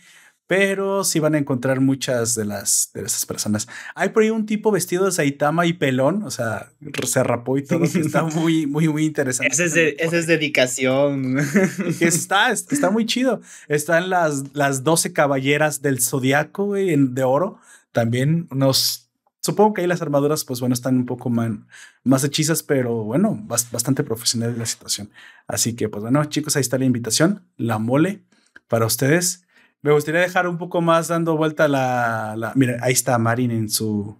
pero 0.52 1.02
sí 1.02 1.18
van 1.18 1.34
a 1.34 1.38
encontrar 1.38 1.80
muchas 1.80 2.34
de 2.34 2.44
las 2.44 2.90
de 2.92 3.00
esas 3.00 3.24
personas. 3.24 3.68
Hay 3.94 4.10
por 4.10 4.22
ahí 4.22 4.28
un 4.28 4.44
tipo 4.44 4.70
vestido 4.70 5.06
de 5.06 5.10
Saitama 5.10 5.64
y 5.64 5.72
pelón, 5.72 6.24
o 6.24 6.30
sea, 6.30 6.70
se 7.06 7.24
rapó 7.24 7.56
y 7.56 7.64
todo, 7.64 7.84
está 7.84 8.24
muy, 8.24 8.66
muy, 8.66 8.86
muy 8.86 9.06
interesante. 9.06 9.50
Ese 9.50 9.96
es, 9.98 10.26
dedicación. 10.26 11.38
está, 12.00 12.52
está 12.52 12.90
muy 12.90 13.06
chido. 13.06 13.40
Están 13.66 14.10
las, 14.10 14.54
las 14.54 14.84
12 14.84 15.14
caballeras 15.14 15.80
del 15.80 16.02
zodiaco, 16.02 16.66
güey, 16.66 16.94
de 16.98 17.24
oro. 17.24 17.58
También 17.92 18.46
unos. 18.50 19.08
Supongo 19.40 19.72
que 19.72 19.80
ahí 19.80 19.86
las 19.86 20.02
armaduras, 20.02 20.44
pues 20.44 20.60
bueno, 20.60 20.74
están 20.74 20.96
un 20.98 21.06
poco 21.06 21.30
más, 21.30 21.50
más 22.04 22.24
hechizas, 22.24 22.62
pero 22.62 23.04
bueno, 23.04 23.42
bastante 23.46 24.04
profesional 24.04 24.54
la 24.58 24.66
situación. 24.66 25.08
Así 25.46 25.72
que, 25.72 25.88
pues 25.88 26.02
bueno, 26.02 26.22
chicos, 26.26 26.56
ahí 26.56 26.60
está 26.60 26.76
la 26.76 26.84
invitación, 26.84 27.42
la 27.56 27.78
mole 27.78 28.22
para 28.68 28.84
ustedes. 28.84 29.46
Me 29.82 29.92
gustaría 29.92 30.20
dejar 30.20 30.46
un 30.46 30.58
poco 30.58 30.80
más 30.80 31.08
dando 31.08 31.36
vuelta 31.36 31.66
la. 31.68 32.34
la 32.36 32.52
mira, 32.54 32.78
ahí 32.80 32.92
está 32.92 33.18
Marin 33.18 33.50
en 33.50 33.68
su. 33.68 34.16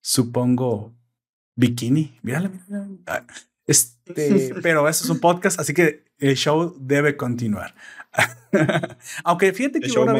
Supongo. 0.00 0.94
Bikini. 1.56 2.18
Mírala, 2.22 2.48
mírala. 2.48 2.88
Ah, 3.06 3.24
este, 3.66 4.54
pero 4.62 4.88
eso 4.88 5.04
es 5.04 5.10
un 5.10 5.20
podcast, 5.20 5.60
así 5.60 5.72
que 5.74 6.04
el 6.18 6.36
show 6.36 6.74
debe 6.78 7.16
continuar. 7.16 7.74
Aunque 9.24 9.52
fíjate 9.52 9.80
que 9.80 9.90
ahora 9.96 10.14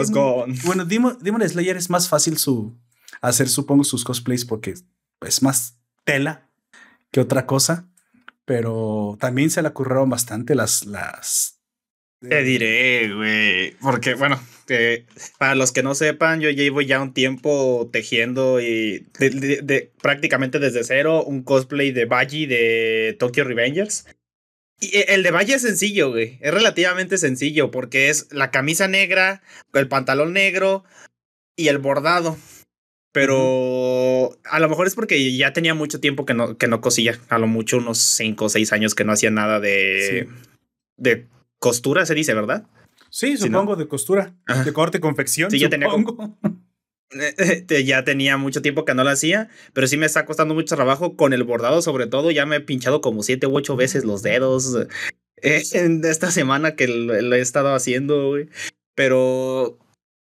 bueno, 0.65 0.85
Demon, 0.85 1.49
Slayer 1.49 1.77
es 1.77 1.89
más 1.89 2.09
fácil 2.09 2.39
su 2.39 2.77
hacer, 3.21 3.49
supongo, 3.49 3.85
sus 3.85 4.05
cosplays 4.05 4.45
porque 4.45 4.75
es 5.21 5.43
más 5.43 5.79
tela 6.05 6.49
que 7.11 7.21
otra 7.21 7.47
cosa. 7.47 7.89
Pero 8.45 9.17
también 9.21 9.49
se 9.49 9.63
le 9.63 9.69
ocurrieron 9.69 10.11
bastante 10.11 10.55
las, 10.55 10.85
las, 10.85 11.54
te 12.29 12.43
diré, 12.43 13.13
güey. 13.15 13.73
Porque, 13.81 14.15
bueno, 14.15 14.41
para 15.39 15.55
los 15.55 15.73
que 15.73 15.83
no 15.83 15.95
sepan, 15.95 16.41
yo 16.41 16.51
llevo 16.51 16.81
ya 16.81 17.01
un 17.01 17.13
tiempo 17.13 17.89
tejiendo 17.93 18.61
y 18.61 19.07
de, 19.19 19.91
prácticamente 20.01 20.59
desde 20.59 20.85
cero 20.85 21.23
un 21.25 21.43
cosplay 21.43 21.93
de 21.93 22.07
Baji 22.07 22.47
de 22.47 23.17
Tokyo 23.19 23.45
Revengers. 23.45 24.07
Y 24.81 24.97
e, 24.97 25.15
el 25.15 25.23
de 25.23 25.31
Baji 25.31 25.53
es 25.53 25.63
sencillo, 25.63 26.11
güey. 26.11 26.39
Es 26.41 26.53
relativamente 26.53 27.19
sencillo 27.19 27.71
porque 27.71 28.09
es 28.09 28.33
la 28.33 28.51
camisa 28.51 28.89
negra, 28.89 29.43
el 29.73 29.89
pantalón 29.89 30.33
negro 30.33 30.85
y 31.57 31.69
el 31.69 31.79
bordado. 31.79 32.37
Pero 33.13 34.37
a 34.45 34.59
lo 34.59 34.69
mejor 34.69 34.89
es 34.89 34.97
porque 34.97 35.37
ya 35.37 35.53
tenía 35.53 35.75
mucho 35.75 36.01
tiempo 36.01 36.27
que 36.27 36.35
no, 36.35 36.59
que 36.59 36.67
no 36.67 36.81
cosía. 36.81 37.21
A 37.29 37.39
lo 37.39 37.47
mucho 37.47 37.77
unos 37.77 37.99
5 37.99 38.47
o 38.47 38.49
6 38.49 38.73
años 38.73 38.95
que 38.97 39.05
no 39.05 39.13
hacía 39.13 39.31
nada 39.31 39.61
de, 39.61 40.29
de 40.97 41.29
costura, 41.65 42.05
se 42.05 42.15
dice, 42.15 42.35
¿verdad? 42.35 42.67
Sí, 43.09 43.39
supongo, 43.39 43.75
de 43.75 43.89
costura, 43.89 44.35
de 44.67 44.73
corte, 44.75 45.01
confección. 45.01 45.51
Sí, 45.51 45.59
ya 45.59 45.71
tenía. 45.71 45.89
ya 47.87 48.05
tenía 48.05 48.37
mucho 48.37 48.61
tiempo 48.61 48.85
que 48.85 48.95
no 48.95 49.03
lo 49.03 49.09
hacía, 49.09 49.49
pero 49.73 49.87
sí 49.87 49.97
me 49.97 50.05
está 50.05 50.27
costando 50.27 50.53
mucho 50.53 50.77
trabajo 50.77 51.17
con 51.17 51.33
el 51.33 51.43
bordado, 51.43 51.81
sobre 51.81 52.07
todo. 52.07 52.31
Ya 52.31 52.45
me 52.45 52.57
he 52.57 52.61
pinchado 52.61 53.01
como 53.01 53.23
siete 53.23 53.47
u 53.47 53.57
ocho 53.57 53.77
veces 53.77 54.05
los 54.05 54.23
dedos 54.23 54.77
eh, 55.43 55.63
en 55.73 56.05
esta 56.05 56.31
semana 56.31 56.77
que 56.77 56.87
lo, 56.87 57.35
he 57.35 57.41
estado 57.41 57.75
haciendo, 57.75 58.29
güey. 58.29 58.51
Pero 58.95 59.79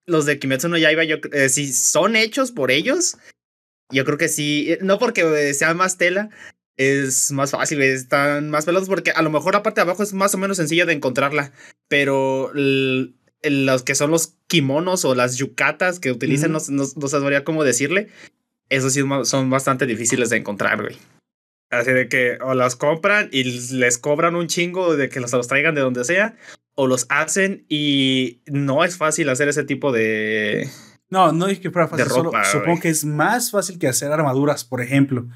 los 0.06 0.24
de 0.24 0.38
Kimetsu 0.38 0.70
no 0.70 0.78
Yaiba, 0.78 1.04
yo, 1.04 1.16
eh, 1.32 1.50
si 1.50 1.70
son 1.74 2.16
hechos 2.16 2.52
por 2.52 2.70
ellos, 2.70 3.18
yo 3.92 4.06
creo 4.06 4.16
que 4.16 4.28
sí, 4.28 4.72
eh, 4.72 4.78
no 4.80 4.98
porque 4.98 5.52
sea 5.52 5.74
más 5.74 5.98
tela, 5.98 6.30
es 6.78 7.32
más 7.32 7.50
fácil, 7.50 7.82
están 7.82 8.50
más 8.50 8.64
pelosos 8.64 8.88
porque 8.88 9.10
a 9.10 9.20
lo 9.20 9.30
mejor 9.30 9.54
la 9.54 9.64
parte 9.64 9.80
de 9.80 9.82
abajo 9.82 10.04
es 10.04 10.14
más 10.14 10.32
o 10.34 10.38
menos 10.38 10.56
sencilla 10.56 10.86
de 10.86 10.92
encontrarla, 10.92 11.52
pero 11.88 12.52
los 12.54 13.82
que 13.82 13.94
son 13.96 14.12
los 14.12 14.34
kimonos 14.46 15.04
o 15.04 15.16
las 15.16 15.36
yucatas 15.36 15.98
que 15.98 16.12
utilizan, 16.12 16.52
no, 16.52 16.60
no, 16.70 17.08
sabría 17.08 17.42
cómo 17.42 17.64
decirle, 17.64 18.08
esos 18.70 18.92
sí 18.92 19.02
son 19.24 19.50
bastante 19.50 19.86
difíciles 19.86 20.30
de 20.30 20.36
encontrar, 20.36 20.80
güey. 20.80 20.96
Así 21.70 21.90
de 21.90 22.08
que 22.08 22.38
o 22.40 22.54
las 22.54 22.76
compran 22.76 23.28
y 23.32 23.42
les 23.74 23.98
cobran 23.98 24.36
un 24.36 24.46
chingo 24.46 24.96
de 24.96 25.08
que 25.08 25.20
los, 25.20 25.32
los 25.32 25.48
traigan 25.48 25.74
de 25.74 25.80
donde 25.80 26.04
sea, 26.04 26.36
o 26.76 26.86
los 26.86 27.06
hacen 27.08 27.66
y 27.68 28.40
no 28.46 28.84
es 28.84 28.96
fácil 28.96 29.28
hacer 29.30 29.48
ese 29.48 29.64
tipo 29.64 29.90
de... 29.90 30.70
No, 31.10 31.32
no 31.32 31.48
es 31.48 31.58
que 31.58 31.70
fuera 31.72 31.88
fácil, 31.88 32.06
supongo 32.06 32.80
que 32.80 32.88
es 32.88 33.04
más 33.04 33.50
fácil 33.50 33.80
que 33.80 33.88
hacer 33.88 34.12
armaduras, 34.12 34.64
por 34.64 34.80
ejemplo. 34.80 35.26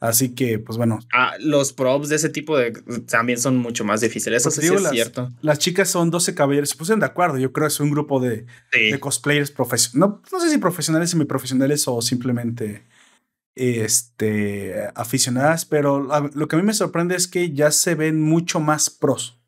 Así 0.00 0.34
que, 0.34 0.58
pues 0.58 0.76
bueno. 0.76 0.98
Ah, 1.12 1.34
los 1.40 1.72
props 1.72 2.08
de 2.08 2.16
ese 2.16 2.28
tipo 2.28 2.56
de 2.56 2.72
también 3.08 3.38
son 3.38 3.56
mucho 3.56 3.84
más 3.84 4.00
difíciles. 4.00 4.42
Eso 4.42 4.50
pues 4.50 4.66
sí 4.66 4.74
es 4.74 4.90
cierto. 4.90 5.32
Las 5.42 5.58
chicas 5.58 5.88
son 5.88 6.10
12 6.10 6.34
caballeros. 6.34 6.70
Se 6.70 6.76
pusieron 6.76 7.00
de 7.00 7.06
acuerdo. 7.06 7.38
Yo 7.38 7.52
creo 7.52 7.66
que 7.66 7.72
es 7.72 7.80
un 7.80 7.90
grupo 7.90 8.20
de, 8.20 8.46
de 8.72 9.00
cosplayers 9.00 9.50
profesionales. 9.50 9.94
No, 9.98 10.22
no 10.30 10.40
sé 10.40 10.50
si 10.50 10.58
profesionales, 10.58 11.10
semiprofesionales 11.10 11.88
o 11.88 12.02
simplemente 12.02 12.84
este, 13.54 14.74
aficionadas. 14.94 15.64
Pero 15.64 16.00
lo 16.34 16.48
que 16.48 16.56
a 16.56 16.58
mí 16.58 16.64
me 16.64 16.74
sorprende 16.74 17.16
es 17.16 17.26
que 17.26 17.52
ya 17.52 17.70
se 17.70 17.94
ven 17.94 18.20
mucho 18.20 18.60
más 18.60 18.90
pros 18.90 19.40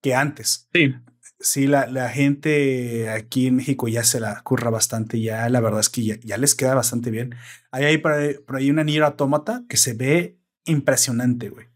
que 0.00 0.14
antes. 0.14 0.68
Sí 0.72 0.94
sí, 1.42 1.66
la, 1.66 1.86
la, 1.86 2.08
gente 2.08 3.10
aquí 3.10 3.48
en 3.48 3.56
México 3.56 3.88
ya 3.88 4.04
se 4.04 4.20
la 4.20 4.40
curra 4.42 4.70
bastante, 4.70 5.20
ya 5.20 5.48
la 5.48 5.60
verdad 5.60 5.80
es 5.80 5.88
que 5.88 6.18
ya, 6.22 6.38
les 6.38 6.54
queda 6.54 6.74
bastante 6.74 7.10
bien. 7.10 7.34
Ahí 7.70 7.84
hay 7.84 7.98
por 7.98 8.12
ahí, 8.12 8.70
una 8.70 8.84
Nier 8.84 9.02
Automata 9.02 9.64
que 9.68 9.76
se 9.76 9.94
ve 9.94 10.38
impresionante, 10.64 11.50
güey. 11.50 11.66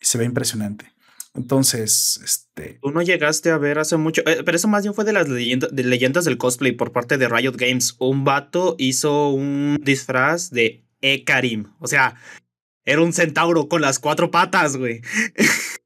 Se 0.00 0.18
ve 0.18 0.24
impresionante. 0.24 0.92
Entonces, 1.34 2.20
este. 2.24 2.78
Tú 2.82 2.90
no 2.90 3.02
llegaste 3.02 3.50
a 3.50 3.58
ver 3.58 3.78
hace 3.78 3.96
mucho, 3.96 4.22
eh, 4.26 4.42
pero 4.44 4.56
eso 4.56 4.66
más 4.66 4.82
bien 4.82 4.94
fue 4.94 5.04
de 5.04 5.12
las 5.12 5.28
leyendas, 5.28 5.70
de 5.72 5.84
leyendas 5.84 6.24
del 6.24 6.38
cosplay 6.38 6.72
por 6.72 6.92
parte 6.92 7.18
de 7.18 7.28
Riot 7.28 7.56
Games. 7.56 7.96
Un 7.98 8.24
vato 8.24 8.74
hizo 8.78 9.28
un 9.28 9.78
disfraz 9.82 10.50
de 10.50 10.84
Ekarim. 11.02 11.72
O 11.78 11.86
sea, 11.86 12.16
era 12.84 13.02
un 13.02 13.12
centauro 13.12 13.68
con 13.68 13.82
las 13.82 13.98
cuatro 13.98 14.30
patas, 14.30 14.76
güey. 14.76 15.02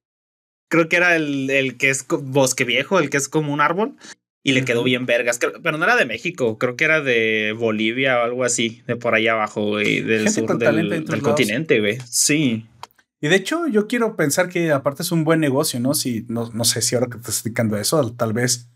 creo 0.74 0.88
que 0.88 0.96
era 0.96 1.14
el, 1.14 1.48
el 1.50 1.76
que 1.76 1.90
es 1.90 2.06
bosque 2.08 2.64
viejo, 2.64 2.98
el 2.98 3.10
que 3.10 3.16
es 3.16 3.28
como 3.28 3.52
un 3.52 3.60
árbol. 3.60 3.96
Y 4.46 4.52
le 4.52 4.64
quedó 4.64 4.82
bien 4.82 5.06
vergas. 5.06 5.38
Pero 5.38 5.78
no 5.78 5.84
era 5.84 5.96
de 5.96 6.04
México, 6.04 6.58
creo 6.58 6.76
que 6.76 6.84
era 6.84 7.00
de 7.00 7.54
Bolivia 7.56 8.18
o 8.18 8.24
algo 8.24 8.44
así, 8.44 8.82
de 8.86 8.94
por 8.94 9.14
allá 9.14 9.32
abajo, 9.32 9.64
güey, 9.68 10.02
del 10.02 10.28
sur 10.28 10.58
del, 10.58 11.22
continente, 11.22 11.80
güey. 11.80 11.98
Sí. 12.06 12.66
Y 13.22 13.28
de 13.28 13.36
hecho, 13.36 13.66
yo 13.68 13.86
quiero 13.86 14.16
pensar 14.16 14.50
que 14.50 14.70
aparte 14.70 15.02
es 15.02 15.12
un 15.12 15.24
buen 15.24 15.40
negocio, 15.40 15.80
¿no? 15.80 15.94
Si 15.94 16.26
no, 16.28 16.50
no 16.52 16.64
sé 16.64 16.82
si 16.82 16.94
ahora 16.94 17.06
que 17.06 17.14
te 17.14 17.20
estás 17.20 17.42
dedicando 17.42 17.76
a 17.76 17.80
eso, 17.80 18.12
tal 18.12 18.34
vez, 18.34 18.68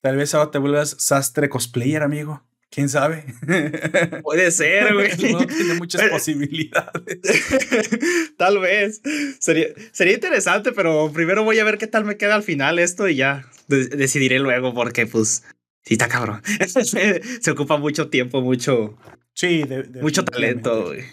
tal 0.00 0.16
vez 0.16 0.32
ahora 0.32 0.52
te 0.52 0.58
vuelvas 0.58 0.94
sastre 1.00 1.48
cosplayer, 1.48 2.04
amigo. 2.04 2.44
¿Quién 2.70 2.88
sabe? 2.88 3.24
Puede 4.22 4.52
ser, 4.52 4.94
güey. 4.94 5.32
No 5.32 5.44
tiene 5.44 5.74
muchas 5.74 6.08
posibilidades. 6.08 7.18
tal 8.36 8.60
vez. 8.60 9.02
Sería, 9.40 9.66
sería 9.90 10.14
interesante, 10.14 10.70
pero 10.70 11.10
primero 11.12 11.42
voy 11.42 11.58
a 11.58 11.64
ver 11.64 11.78
qué 11.78 11.88
tal 11.88 12.04
me 12.04 12.16
queda 12.16 12.36
al 12.36 12.44
final 12.44 12.78
esto 12.78 13.08
y 13.08 13.16
ya 13.16 13.44
decidiré 13.66 14.38
luego 14.38 14.72
porque, 14.72 15.06
pues, 15.06 15.44
sí 15.82 15.94
está 15.94 16.08
cabrón. 16.08 16.42
Se 17.40 17.50
ocupa 17.50 17.76
mucho 17.76 18.08
tiempo, 18.08 18.40
mucho... 18.40 18.96
Sí, 19.34 19.64
mucho 20.00 20.24
talento, 20.24 20.86
güey. 20.86 21.04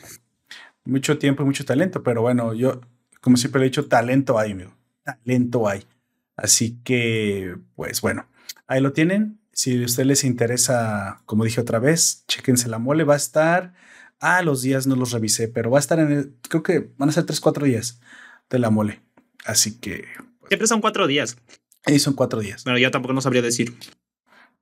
Mucho 0.85 1.17
tiempo 1.17 1.43
y 1.43 1.45
mucho 1.45 1.65
talento, 1.65 2.03
pero 2.03 2.21
bueno, 2.21 2.53
yo, 2.53 2.81
como 3.19 3.37
siempre 3.37 3.61
he 3.61 3.65
dicho, 3.65 3.87
talento 3.87 4.37
hay, 4.37 4.51
amigo. 4.51 4.75
Talento 5.03 5.67
hay. 5.67 5.85
Así 6.35 6.77
que, 6.83 7.55
pues 7.75 8.01
bueno, 8.01 8.27
ahí 8.67 8.79
lo 8.79 8.93
tienen. 8.93 9.39
Si 9.57 9.81
a 9.81 9.85
ustedes 9.85 10.05
les 10.05 10.23
interesa, 10.23 11.23
como 11.25 11.43
dije 11.43 11.59
otra 11.59 11.79
vez, 11.79 12.23
chequense 12.27 12.69
la 12.69 12.77
mole. 12.77 13.03
Va 13.03 13.15
a 13.15 13.17
estar. 13.17 13.73
Ah, 14.19 14.43
los 14.43 14.61
días 14.61 14.85
no 14.85 14.95
los 14.95 15.11
revisé, 15.11 15.47
pero 15.47 15.71
va 15.71 15.79
a 15.79 15.81
estar 15.81 15.97
en 15.97 16.11
el. 16.11 16.35
Creo 16.47 16.61
que 16.61 16.91
van 16.97 17.09
a 17.09 17.11
ser 17.11 17.25
tres, 17.25 17.39
cuatro 17.39 17.65
días 17.65 17.99
de 18.51 18.59
la 18.59 18.69
mole. 18.69 19.01
Así 19.45 19.79
que. 19.79 20.05
Pues 20.39 20.49
Siempre 20.49 20.67
son 20.67 20.79
cuatro 20.79 21.07
días. 21.07 21.37
Y 21.87 21.97
son 21.97 22.13
cuatro 22.13 22.39
días. 22.39 22.61
Pero 22.65 22.77
ya 22.77 22.91
tampoco 22.91 23.15
no 23.15 23.21
sabría 23.21 23.41
decir. 23.41 23.75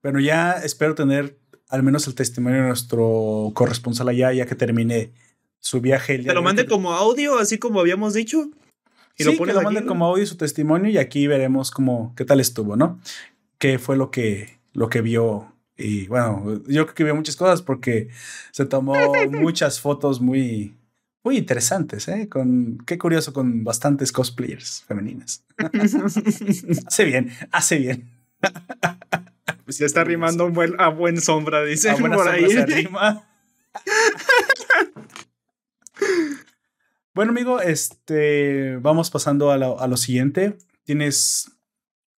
Bueno, 0.01 0.21
ya 0.21 0.53
espero 0.53 0.95
tener 0.95 1.37
al 1.67 1.83
menos 1.83 2.07
el 2.07 2.15
testimonio 2.15 2.61
de 2.61 2.67
nuestro 2.67 3.51
corresponsal 3.53 4.07
allá, 4.07 4.31
ya 4.31 4.45
que 4.45 4.55
termine 4.55 5.11
su 5.59 5.81
viaje. 5.81 6.19
Te 6.19 6.33
lo 6.33 6.41
mande 6.41 6.67
como 6.67 6.93
audio, 6.93 7.37
así 7.37 7.57
como 7.57 7.81
habíamos 7.81 8.13
dicho. 8.13 8.49
Y 9.17 9.25
lo 9.25 9.35
pone 9.35 9.51
que 9.51 9.57
lo 9.57 9.61
mande 9.61 9.85
como 9.85 10.05
audio 10.05 10.25
su 10.25 10.37
testimonio 10.37 10.89
y 10.89 10.99
aquí 10.99 11.27
veremos 11.27 11.71
cómo, 11.71 12.13
qué 12.15 12.23
tal 12.23 12.39
estuvo, 12.39 12.77
¿no? 12.77 13.01
Qué 13.57 13.77
fue 13.77 13.97
lo 13.97 14.09
que 14.09 14.55
lo 14.75 14.89
que 14.89 15.01
vio. 15.01 15.51
Y 15.77 16.07
bueno, 16.07 16.61
yo 16.67 16.85
creo 16.85 16.95
que 16.95 17.03
vio 17.03 17.15
muchas 17.15 17.35
cosas 17.35 17.61
porque 17.61 18.09
se 18.51 18.65
tomó 18.65 18.93
muchas 19.31 19.79
fotos 19.79 20.21
muy, 20.21 20.77
muy 21.23 21.37
interesantes, 21.37 22.07
¿eh? 22.07 22.29
Con, 22.29 22.77
qué 22.85 22.97
curioso, 22.97 23.33
con 23.33 23.63
bastantes 23.63 24.11
cosplayers 24.11 24.83
femeninas. 24.87 25.43
hace 26.87 27.03
bien, 27.05 27.31
hace 27.51 27.79
bien. 27.79 28.09
pues 29.65 29.79
ya 29.79 29.85
está 29.85 30.03
rimando 30.03 30.49
buen, 30.49 30.79
a 30.79 30.89
buen 30.89 31.19
sombra, 31.19 31.63
dice. 31.63 31.89
A 31.89 31.97
por 31.97 32.27
ahí. 32.27 32.49
Se 32.49 32.65
rima. 32.65 33.27
bueno, 37.13 37.31
amigo, 37.31 37.59
este, 37.59 38.77
vamos 38.77 39.09
pasando 39.09 39.51
a 39.51 39.57
lo, 39.57 39.79
a 39.79 39.87
lo 39.87 39.97
siguiente. 39.97 40.57
¿Tienes 40.83 41.51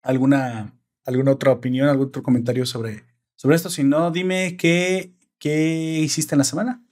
alguna 0.03 0.76
alguna 1.07 1.31
otra 1.31 1.51
opinión, 1.51 1.87
algún 1.87 2.07
otro 2.07 2.21
comentario 2.21 2.65
sobre, 2.65 3.03
sobre 3.35 3.55
esto. 3.55 3.69
Si 3.69 3.83
no, 3.83 4.11
dime 4.11 4.57
qué, 4.57 5.13
qué 5.39 5.99
hiciste 5.99 6.35
en 6.35 6.39
la 6.39 6.43
semana. 6.43 6.83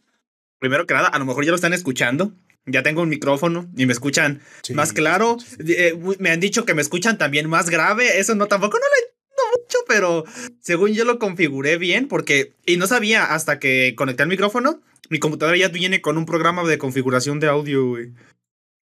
Primero 0.57 0.87
que 0.87 0.93
nada, 0.93 1.09
a 1.09 1.19
lo 1.19 1.25
mejor 1.25 1.45
ya 1.45 1.51
lo 1.51 1.55
están 1.55 1.73
escuchando. 1.73 2.33
Ya 2.65 2.81
tengo 2.81 3.03
un 3.03 3.09
micrófono 3.09 3.69
y 3.77 3.85
me 3.85 3.93
escuchan 3.93 4.41
más 4.73 4.91
claro. 4.91 5.37
Eh, 5.59 5.93
me 6.17 6.31
han 6.31 6.39
dicho 6.39 6.65
que 6.65 6.73
me 6.73 6.81
escuchan 6.81 7.19
también 7.19 7.47
más 7.47 7.69
grave. 7.69 8.17
Eso 8.17 8.33
no 8.33 8.47
tampoco 8.47 8.79
no 8.79 8.85
lo 8.85 8.95
entiendo 8.95 9.61
mucho, 9.61 9.77
pero 9.87 10.23
según 10.61 10.93
yo 10.93 11.05
lo 11.05 11.19
configuré 11.19 11.77
bien 11.77 12.07
porque 12.07 12.55
y 12.65 12.77
no 12.77 12.87
sabía 12.87 13.25
hasta 13.25 13.59
que 13.59 13.93
conecté 13.95 14.23
el 14.23 14.29
micrófono. 14.29 14.81
Mi 15.09 15.19
computadora 15.19 15.57
ya 15.57 15.67
viene 15.67 16.01
con 16.01 16.17
un 16.17 16.25
programa 16.25 16.63
de 16.63 16.79
configuración 16.79 17.39
de 17.39 17.47
audio, 17.49 17.87
güey. 17.87 18.13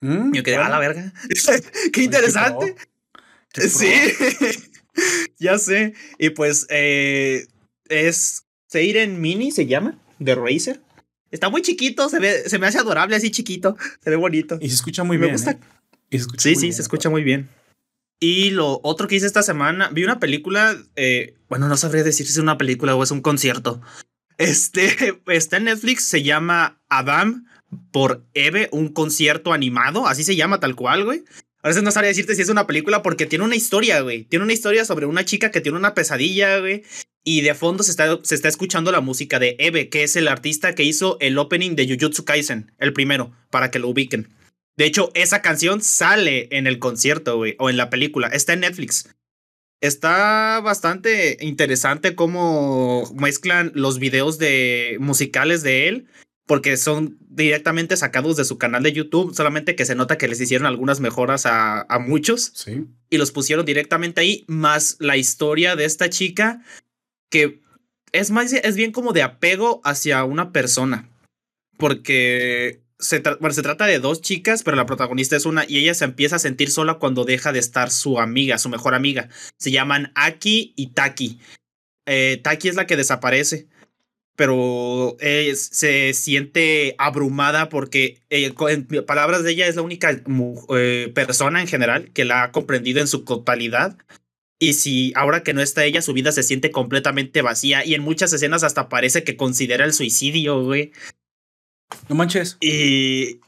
Mm, 0.00 0.32
yo 0.32 0.42
quedé 0.42 0.56
a 0.56 0.70
la 0.70 0.78
verga. 0.78 1.12
qué 1.92 2.02
interesante. 2.02 2.76
sí. 3.52 3.92
ya 5.44 5.58
sé. 5.58 5.94
Y 6.18 6.30
pues 6.30 6.66
eh, 6.70 7.46
es 7.88 8.44
Seiren 8.68 9.20
Mini, 9.20 9.52
se 9.52 9.66
llama, 9.66 9.98
de 10.18 10.34
Razer. 10.34 10.80
Está 11.30 11.48
muy 11.48 11.62
chiquito, 11.62 12.08
se, 12.08 12.18
ve, 12.18 12.48
se 12.48 12.58
me 12.58 12.66
hace 12.66 12.78
adorable 12.78 13.16
así 13.16 13.30
chiquito, 13.30 13.76
se 14.02 14.10
ve 14.10 14.16
bonito. 14.16 14.58
Y 14.60 14.68
se 14.68 14.74
escucha 14.74 15.04
muy 15.04 15.16
bien. 15.16 15.32
Gusta. 15.32 15.52
¿eh? 16.10 16.18
sí, 16.38 16.54
sí, 16.56 16.72
se 16.72 16.82
escucha 16.82 17.10
muy 17.10 17.22
bien. 17.22 17.48
Y 18.20 18.50
lo 18.50 18.80
otro 18.82 19.08
que 19.08 19.16
hice 19.16 19.26
esta 19.26 19.42
semana, 19.42 19.90
vi 19.92 20.04
una 20.04 20.20
película, 20.20 20.76
eh, 20.96 21.34
bueno, 21.48 21.68
no 21.68 21.76
sabría 21.76 22.02
decir 22.02 22.26
si 22.26 22.32
es 22.32 22.38
una 22.38 22.56
película 22.56 22.94
o 22.94 23.02
es 23.02 23.10
un 23.10 23.20
concierto. 23.20 23.80
Este 24.36 25.20
está 25.28 25.58
en 25.58 25.64
Netflix, 25.64 26.04
se 26.04 26.24
llama 26.24 26.80
Adam 26.88 27.46
por 27.92 28.24
Eve, 28.34 28.68
un 28.72 28.88
concierto 28.88 29.52
animado, 29.52 30.08
así 30.08 30.24
se 30.24 30.34
llama 30.34 30.58
tal 30.58 30.74
cual, 30.74 31.04
güey. 31.04 31.24
A 31.64 31.68
veces 31.68 31.82
no 31.82 31.90
sabría 31.90 32.10
decirte 32.10 32.34
si 32.34 32.42
es 32.42 32.50
una 32.50 32.66
película 32.66 33.02
porque 33.02 33.24
tiene 33.24 33.42
una 33.42 33.56
historia, 33.56 34.02
güey. 34.02 34.24
Tiene 34.24 34.44
una 34.44 34.52
historia 34.52 34.84
sobre 34.84 35.06
una 35.06 35.24
chica 35.24 35.50
que 35.50 35.62
tiene 35.62 35.78
una 35.78 35.94
pesadilla, 35.94 36.58
güey. 36.58 36.82
Y 37.24 37.40
de 37.40 37.54
fondo 37.54 37.82
se 37.82 37.90
está, 37.90 38.18
se 38.22 38.34
está 38.34 38.48
escuchando 38.48 38.92
la 38.92 39.00
música 39.00 39.38
de 39.38 39.56
Eve, 39.58 39.88
que 39.88 40.02
es 40.02 40.14
el 40.16 40.28
artista 40.28 40.74
que 40.74 40.82
hizo 40.82 41.16
el 41.20 41.38
opening 41.38 41.74
de 41.74 41.88
Jujutsu 41.88 42.26
Kaisen, 42.26 42.70
el 42.78 42.92
primero, 42.92 43.32
para 43.48 43.70
que 43.70 43.78
lo 43.78 43.88
ubiquen. 43.88 44.28
De 44.76 44.84
hecho, 44.84 45.10
esa 45.14 45.40
canción 45.40 45.80
sale 45.80 46.48
en 46.50 46.66
el 46.66 46.78
concierto, 46.78 47.38
güey, 47.38 47.56
o 47.58 47.70
en 47.70 47.78
la 47.78 47.88
película. 47.88 48.28
Está 48.28 48.52
en 48.52 48.60
Netflix. 48.60 49.08
Está 49.80 50.60
bastante 50.60 51.38
interesante 51.40 52.14
cómo 52.14 53.10
mezclan 53.14 53.72
los 53.74 53.98
videos 53.98 54.36
de 54.36 54.98
musicales 55.00 55.62
de 55.62 55.88
él 55.88 56.08
porque 56.46 56.76
son 56.76 57.16
directamente 57.20 57.96
sacados 57.96 58.36
de 58.36 58.44
su 58.44 58.58
canal 58.58 58.82
de 58.82 58.92
YouTube, 58.92 59.34
solamente 59.34 59.76
que 59.76 59.86
se 59.86 59.94
nota 59.94 60.18
que 60.18 60.28
les 60.28 60.40
hicieron 60.40 60.66
algunas 60.66 61.00
mejoras 61.00 61.46
a, 61.46 61.82
a 61.82 61.98
muchos 61.98 62.52
sí. 62.54 62.86
y 63.10 63.18
los 63.18 63.32
pusieron 63.32 63.64
directamente 63.64 64.20
ahí, 64.20 64.44
más 64.46 64.96
la 65.00 65.16
historia 65.16 65.76
de 65.76 65.84
esta 65.84 66.10
chica 66.10 66.62
que 67.30 67.62
es 68.12 68.30
más, 68.30 68.52
es 68.52 68.76
bien 68.76 68.92
como 68.92 69.12
de 69.12 69.22
apego 69.22 69.80
hacia 69.82 70.22
una 70.22 70.52
persona, 70.52 71.08
porque 71.78 72.80
se, 73.00 73.16
se 73.16 73.62
trata 73.62 73.86
de 73.86 73.98
dos 73.98 74.20
chicas, 74.20 74.62
pero 74.62 74.76
la 74.76 74.86
protagonista 74.86 75.36
es 75.36 75.46
una 75.46 75.64
y 75.66 75.78
ella 75.78 75.94
se 75.94 76.04
empieza 76.04 76.36
a 76.36 76.38
sentir 76.38 76.70
sola 76.70 76.94
cuando 76.94 77.24
deja 77.24 77.52
de 77.52 77.58
estar 77.58 77.90
su 77.90 78.20
amiga, 78.20 78.58
su 78.58 78.68
mejor 78.68 78.94
amiga. 78.94 79.28
Se 79.58 79.72
llaman 79.72 80.12
Aki 80.14 80.74
y 80.76 80.88
Taki. 80.88 81.40
Eh, 82.06 82.40
Taki 82.42 82.68
es 82.68 82.76
la 82.76 82.86
que 82.86 82.96
desaparece 82.96 83.66
pero 84.36 85.16
eh, 85.20 85.54
se 85.54 86.12
siente 86.12 86.94
abrumada 86.98 87.68
porque, 87.68 88.20
eh, 88.30 88.52
en 88.68 88.86
palabras 89.06 89.44
de 89.44 89.52
ella, 89.52 89.66
es 89.66 89.76
la 89.76 89.82
única 89.82 90.10
eh, 90.76 91.12
persona 91.14 91.60
en 91.60 91.68
general 91.68 92.10
que 92.12 92.24
la 92.24 92.44
ha 92.44 92.52
comprendido 92.52 93.00
en 93.00 93.06
su 93.06 93.24
totalidad. 93.24 93.96
Y 94.58 94.74
si 94.74 95.12
ahora 95.14 95.42
que 95.42 95.54
no 95.54 95.60
está 95.60 95.84
ella, 95.84 96.02
su 96.02 96.12
vida 96.14 96.32
se 96.32 96.42
siente 96.42 96.70
completamente 96.70 97.42
vacía. 97.42 97.84
Y 97.84 97.94
en 97.94 98.02
muchas 98.02 98.32
escenas 98.32 98.64
hasta 98.64 98.88
parece 98.88 99.22
que 99.22 99.36
considera 99.36 99.84
el 99.84 99.92
suicidio, 99.92 100.62
güey. 100.62 100.92
No 102.08 102.16
manches. 102.16 102.56
Y 102.60 103.40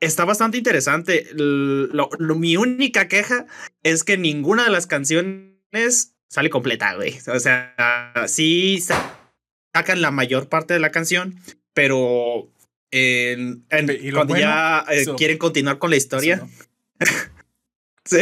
está 0.00 0.24
bastante 0.24 0.58
interesante. 0.58 1.26
mi 1.36 2.56
única 2.56 3.06
queja 3.06 3.46
es 3.82 4.02
que 4.02 4.16
ninguna 4.16 4.64
de 4.64 4.70
las 4.70 4.86
canciones 4.86 6.14
sale 6.28 6.50
completa, 6.50 6.94
güey. 6.94 7.18
O 7.28 7.38
sea, 7.38 7.74
sí 8.26 8.82
sacan 9.76 10.00
la 10.00 10.10
mayor 10.10 10.48
parte 10.48 10.72
de 10.72 10.80
la 10.80 10.90
canción, 10.90 11.38
pero 11.74 12.50
cuando 12.90 14.36
ya 14.36 14.86
eh, 14.90 15.04
quieren 15.18 15.36
continuar 15.36 15.78
con 15.78 15.90
la 15.90 15.96
historia. 15.96 16.46
sí. 18.06 18.18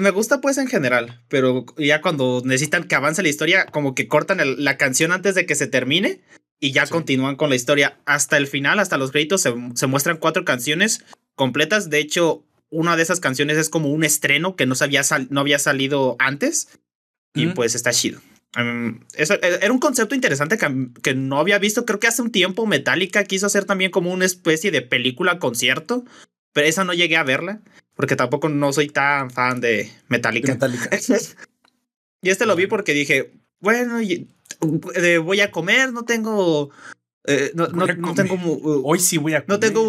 me 0.00 0.10
gusta 0.10 0.42
pues 0.42 0.58
en 0.58 0.66
general, 0.66 1.22
pero 1.28 1.64
ya 1.78 2.02
cuando 2.02 2.42
necesitan 2.44 2.84
que 2.84 2.94
avance 2.94 3.22
la 3.22 3.30
historia, 3.30 3.66
como 3.66 3.94
que 3.94 4.06
cortan 4.06 4.38
la 4.62 4.76
canción 4.76 5.12
antes 5.12 5.34
de 5.34 5.46
que 5.46 5.54
se 5.54 5.66
termine 5.66 6.20
y 6.60 6.72
ya 6.72 6.86
continúan 6.86 7.36
con 7.36 7.48
la 7.48 7.56
historia 7.56 7.98
hasta 8.04 8.36
el 8.36 8.48
final, 8.48 8.80
hasta 8.80 8.98
los 8.98 9.12
créditos 9.12 9.40
se, 9.40 9.54
se, 9.74 9.86
muestran 9.86 10.18
cuatro 10.18 10.44
canciones 10.44 11.04
completas. 11.36 11.88
De 11.88 12.00
hecho, 12.00 12.44
una 12.68 12.96
de 12.96 13.02
esas 13.02 13.20
canciones 13.20 13.56
es 13.56 13.70
como 13.70 13.88
un 13.88 14.04
estreno 14.04 14.56
que 14.56 14.66
no, 14.66 14.74
había, 14.78 15.02
no 15.30 15.40
había 15.40 15.58
salido 15.58 16.16
antes 16.18 16.68
y 17.34 17.46
pues 17.46 17.74
está 17.74 17.92
chido. 17.92 18.20
Eso, 19.14 19.34
e, 19.34 19.58
era 19.62 19.72
un 19.72 19.78
concepto 19.78 20.14
interesante 20.14 20.58
que, 20.58 20.88
que, 21.02 21.14
no 21.14 21.38
había 21.38 21.58
visto. 21.58 21.84
Creo 21.84 22.00
que 22.00 22.06
hace 22.06 22.22
un 22.22 22.32
tiempo 22.32 22.66
Metallica 22.66 23.24
quiso 23.24 23.46
hacer 23.46 23.64
también 23.64 23.90
como 23.90 24.12
una 24.12 24.24
especie 24.24 24.70
de 24.70 24.82
película 24.82 25.38
concierto, 25.38 26.04
pero 26.52 26.66
esa 26.66 26.84
no 26.84 26.94
llegué 26.94 27.16
a 27.16 27.24
verla 27.24 27.60
porque 27.94 28.16
tampoco 28.16 28.48
no 28.48 28.72
soy 28.72 28.88
tan 28.88 29.30
fan 29.30 29.60
de 29.60 29.90
Metallica. 30.08 30.52
Metallica. 30.52 30.88
y 32.22 32.30
este 32.30 32.46
lo 32.46 32.56
vi 32.56 32.66
porque 32.66 32.94
dije, 32.94 33.32
bueno, 33.60 33.98
voy 35.24 35.40
a 35.40 35.50
comer, 35.50 35.92
no 35.92 36.04
tengo 36.04 36.70
eh, 37.30 37.52
no, 37.54 37.66
no, 37.66 37.86
no, 37.86 38.14
tengo. 38.14 38.36
Uh, 38.36 38.82
Hoy 38.84 38.98
sí 39.00 39.18
voy 39.18 39.34
a 39.34 39.44
comer. 39.44 39.48
No 39.50 39.60
tengo. 39.60 39.82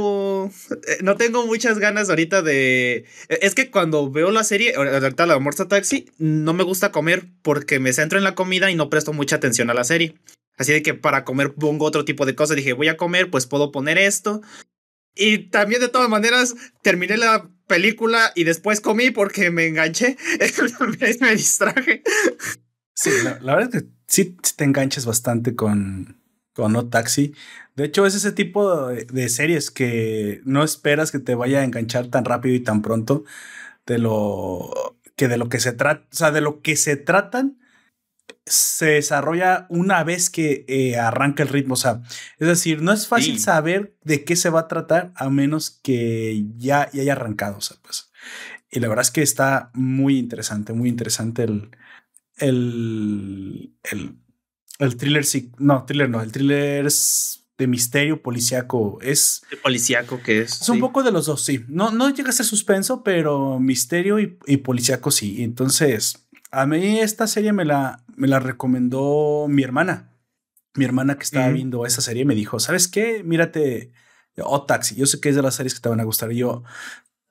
Eh, 0.45 0.97
no 1.01 1.17
tengo 1.17 1.45
muchas 1.45 1.79
ganas 1.79 2.09
ahorita 2.09 2.41
de. 2.41 3.05
Eh, 3.29 3.39
es 3.41 3.55
que 3.55 3.69
cuando 3.69 4.09
veo 4.11 4.31
la 4.31 4.43
serie, 4.43 4.73
ahorita 4.75 5.25
la 5.25 5.39
Morsa 5.39 5.67
Taxi, 5.67 6.09
no 6.17 6.53
me 6.53 6.63
gusta 6.63 6.91
comer 6.91 7.27
porque 7.41 7.79
me 7.79 7.93
centro 7.93 8.17
en 8.17 8.23
la 8.23 8.35
comida 8.35 8.71
y 8.71 8.75
no 8.75 8.89
presto 8.89 9.13
mucha 9.13 9.37
atención 9.37 9.69
a 9.69 9.73
la 9.73 9.83
serie. 9.83 10.15
Así 10.57 10.73
de 10.73 10.83
que 10.83 10.93
para 10.93 11.23
comer 11.23 11.53
pongo 11.53 11.85
otro 11.85 12.05
tipo 12.05 12.25
de 12.25 12.35
cosas. 12.35 12.57
Dije, 12.57 12.73
voy 12.73 12.89
a 12.89 12.97
comer, 12.97 13.29
pues 13.29 13.45
puedo 13.45 13.71
poner 13.71 13.97
esto. 13.97 14.41
Y 15.15 15.49
también 15.49 15.81
de 15.81 15.89
todas 15.89 16.09
maneras 16.09 16.55
terminé 16.81 17.17
la 17.17 17.49
película 17.67 18.31
y 18.35 18.43
después 18.43 18.81
comí 18.81 19.11
porque 19.11 19.51
me 19.51 19.67
enganché. 19.67 20.17
me 21.21 21.35
distraje. 21.35 22.03
Sí, 22.93 23.11
la, 23.23 23.55
verdad 23.55 23.75
es 23.75 23.83
que 23.83 23.89
sí 24.07 24.37
te 24.57 24.65
enganches 24.65 25.05
bastante 25.05 25.55
con, 25.55 26.18
con 26.59 26.73
No 26.73 26.89
Taxi. 26.89 27.33
De 27.75 27.85
hecho, 27.85 28.05
es 28.05 28.15
ese 28.15 28.31
tipo 28.31 28.87
de, 28.87 29.29
series 29.29 29.71
que 29.71 30.41
no 30.43 30.63
esperas 30.63 31.11
que 31.11 31.19
te 31.19 31.35
vaya 31.35 31.59
a 31.59 31.63
enganchar 31.63 32.07
tan 32.07 32.25
rápido 32.25 32.55
y 32.55 32.59
tan 32.59 32.81
pronto 32.81 33.23
de 33.85 33.97
lo 33.99 34.95
que 35.15 35.27
de 35.27 35.37
lo 35.37 35.49
que 35.49 35.59
se 35.59 35.73
trata, 35.73 36.05
o 36.11 36.15
sea, 36.15 36.31
de 36.31 36.41
lo 36.41 36.61
que 36.61 36.75
se 36.75 36.95
tratan 36.97 37.57
se 38.45 38.85
desarrolla 38.87 39.67
una 39.69 40.03
vez 40.03 40.29
que 40.29 40.65
eh, 40.67 40.97
arranca 40.97 41.43
el 41.43 41.49
ritmo. 41.49 41.75
O 41.75 41.77
sea, 41.77 42.01
es 42.37 42.47
decir, 42.47 42.81
no 42.81 42.91
es 42.91 43.07
fácil 43.07 43.39
saber 43.39 43.95
de 44.03 44.23
qué 44.25 44.35
se 44.35 44.49
va 44.49 44.61
a 44.61 44.67
tratar 44.67 45.11
a 45.15 45.29
menos 45.29 45.79
que 45.83 46.45
ya, 46.57 46.89
ya 46.91 47.01
haya 47.01 47.13
arrancado. 47.13 47.57
O 47.57 47.61
sea, 47.61 47.77
pues. 47.81 48.11
Y 48.71 48.79
la 48.79 48.87
verdad 48.87 49.03
es 49.03 49.11
que 49.11 49.21
está 49.21 49.71
muy 49.73 50.17
interesante, 50.17 50.73
muy 50.73 50.89
interesante 50.89 51.43
el, 51.43 51.71
el, 52.37 53.73
el 53.83 54.19
el 54.79 54.97
thriller 54.97 55.25
sí, 55.25 55.51
no, 55.57 55.85
thriller 55.85 56.09
no, 56.09 56.21
el 56.21 56.31
thriller 56.31 56.85
es 56.85 57.45
de 57.59 57.67
misterio 57.67 58.23
policíaco. 58.23 58.97
Es. 59.01 59.43
De 59.51 59.57
policíaco 59.57 60.21
que 60.23 60.41
es. 60.41 60.61
Es 60.61 60.69
un 60.69 60.79
poco 60.79 61.03
de 61.03 61.11
los 61.11 61.25
dos, 61.25 61.43
sí. 61.43 61.65
No, 61.67 61.91
no 61.91 62.09
llega 62.09 62.29
a 62.29 62.33
ser 62.33 62.45
suspenso, 62.45 63.03
pero 63.03 63.59
misterio 63.59 64.19
y, 64.19 64.39
y 64.47 64.57
policíaco 64.57 65.11
sí. 65.11 65.43
Entonces, 65.43 66.27
a 66.51 66.65
mí 66.65 66.99
esta 66.99 67.27
serie 67.27 67.53
me 67.53 67.65
la, 67.65 68.03
me 68.15 68.27
la 68.27 68.39
recomendó 68.39 69.47
mi 69.49 69.61
hermana. 69.63 70.15
Mi 70.75 70.85
hermana 70.85 71.17
que 71.17 71.23
estaba 71.23 71.49
viendo 71.49 71.85
esa 71.85 72.01
serie 72.01 72.25
me 72.25 72.35
dijo: 72.35 72.59
¿Sabes 72.59 72.87
qué? 72.87 73.23
Mírate. 73.23 73.91
O 74.41 74.63
Taxi. 74.63 74.95
Yo 74.95 75.05
sé 75.05 75.19
que 75.19 75.27
es 75.27 75.35
de 75.35 75.41
las 75.41 75.55
series 75.55 75.73
que 75.73 75.81
te 75.81 75.89
van 75.89 75.99
a 75.99 76.05
gustar. 76.05 76.31
Y 76.31 76.37
yo, 76.37 76.63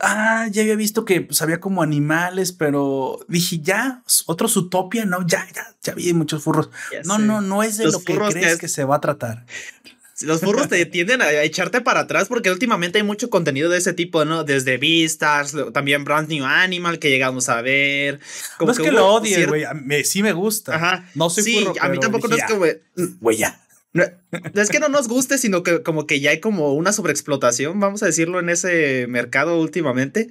Ah, 0.00 0.46
ya 0.50 0.62
había 0.62 0.76
visto 0.76 1.04
que 1.04 1.22
pues, 1.22 1.42
había 1.42 1.58
como 1.58 1.82
animales, 1.82 2.52
pero 2.52 3.18
dije, 3.26 3.58
ya, 3.60 4.02
otro 4.26 4.46
Utopia, 4.54 5.04
no, 5.04 5.26
ya, 5.26 5.46
ya, 5.52 5.74
ya 5.82 5.94
vi 5.94 6.12
muchos 6.12 6.42
furros. 6.42 6.70
no, 7.04 7.18
no, 7.18 7.40
no 7.40 7.64
es 7.64 7.78
de 7.78 7.86
lo 7.86 8.00
que 8.00 8.16
crees 8.16 8.58
que, 8.58 8.68
se 8.68 8.84
va 8.84 8.96
a 8.96 9.00
tratar. 9.00 9.44
Los 10.20 10.40
furros 10.40 10.68
te 10.68 10.84
tienden 10.86 11.22
a 11.22 11.30
echarte 11.42 11.80
para 11.80 12.00
atrás 12.00 12.26
porque 12.28 12.50
últimamente 12.50 12.98
hay 12.98 13.04
mucho 13.04 13.30
contenido 13.30 13.70
de 13.70 13.78
ese 13.78 13.92
tipo, 13.92 14.24
¿no? 14.24 14.42
Desde 14.42 14.76
Beastars, 14.76 15.54
también 15.72 16.04
Brand 16.04 16.28
New 16.28 16.44
Animal 16.44 16.98
que 16.98 17.08
llegamos 17.10 17.48
a 17.48 17.62
ver. 17.62 18.18
no 18.60 18.70
es 18.72 18.78
que, 18.78 18.90
lo 18.90 19.06
odie, 19.06 19.46
güey, 19.46 19.64
sí 20.04 20.22
me 20.22 20.32
gusta. 20.32 20.74
Ajá. 20.74 21.08
No 21.14 21.30
soy 21.30 21.44
sí, 21.44 21.66
a 21.80 21.88
mí 21.88 21.98
tampoco 22.00 22.28
no 22.28 22.36
es 22.36 22.44
que, 22.44 22.80
güey, 23.20 23.36
ya. 23.36 23.60
No, 23.92 24.04
es 24.54 24.68
que 24.68 24.80
no 24.80 24.88
nos 24.88 25.08
guste, 25.08 25.38
sino 25.38 25.62
que 25.62 25.82
como 25.82 26.06
que 26.06 26.20
ya 26.20 26.30
hay 26.30 26.40
como 26.40 26.74
una 26.74 26.92
sobreexplotación, 26.92 27.80
vamos 27.80 28.02
a 28.02 28.06
decirlo, 28.06 28.38
en 28.38 28.50
ese 28.50 29.06
mercado 29.08 29.60
últimamente. 29.60 30.30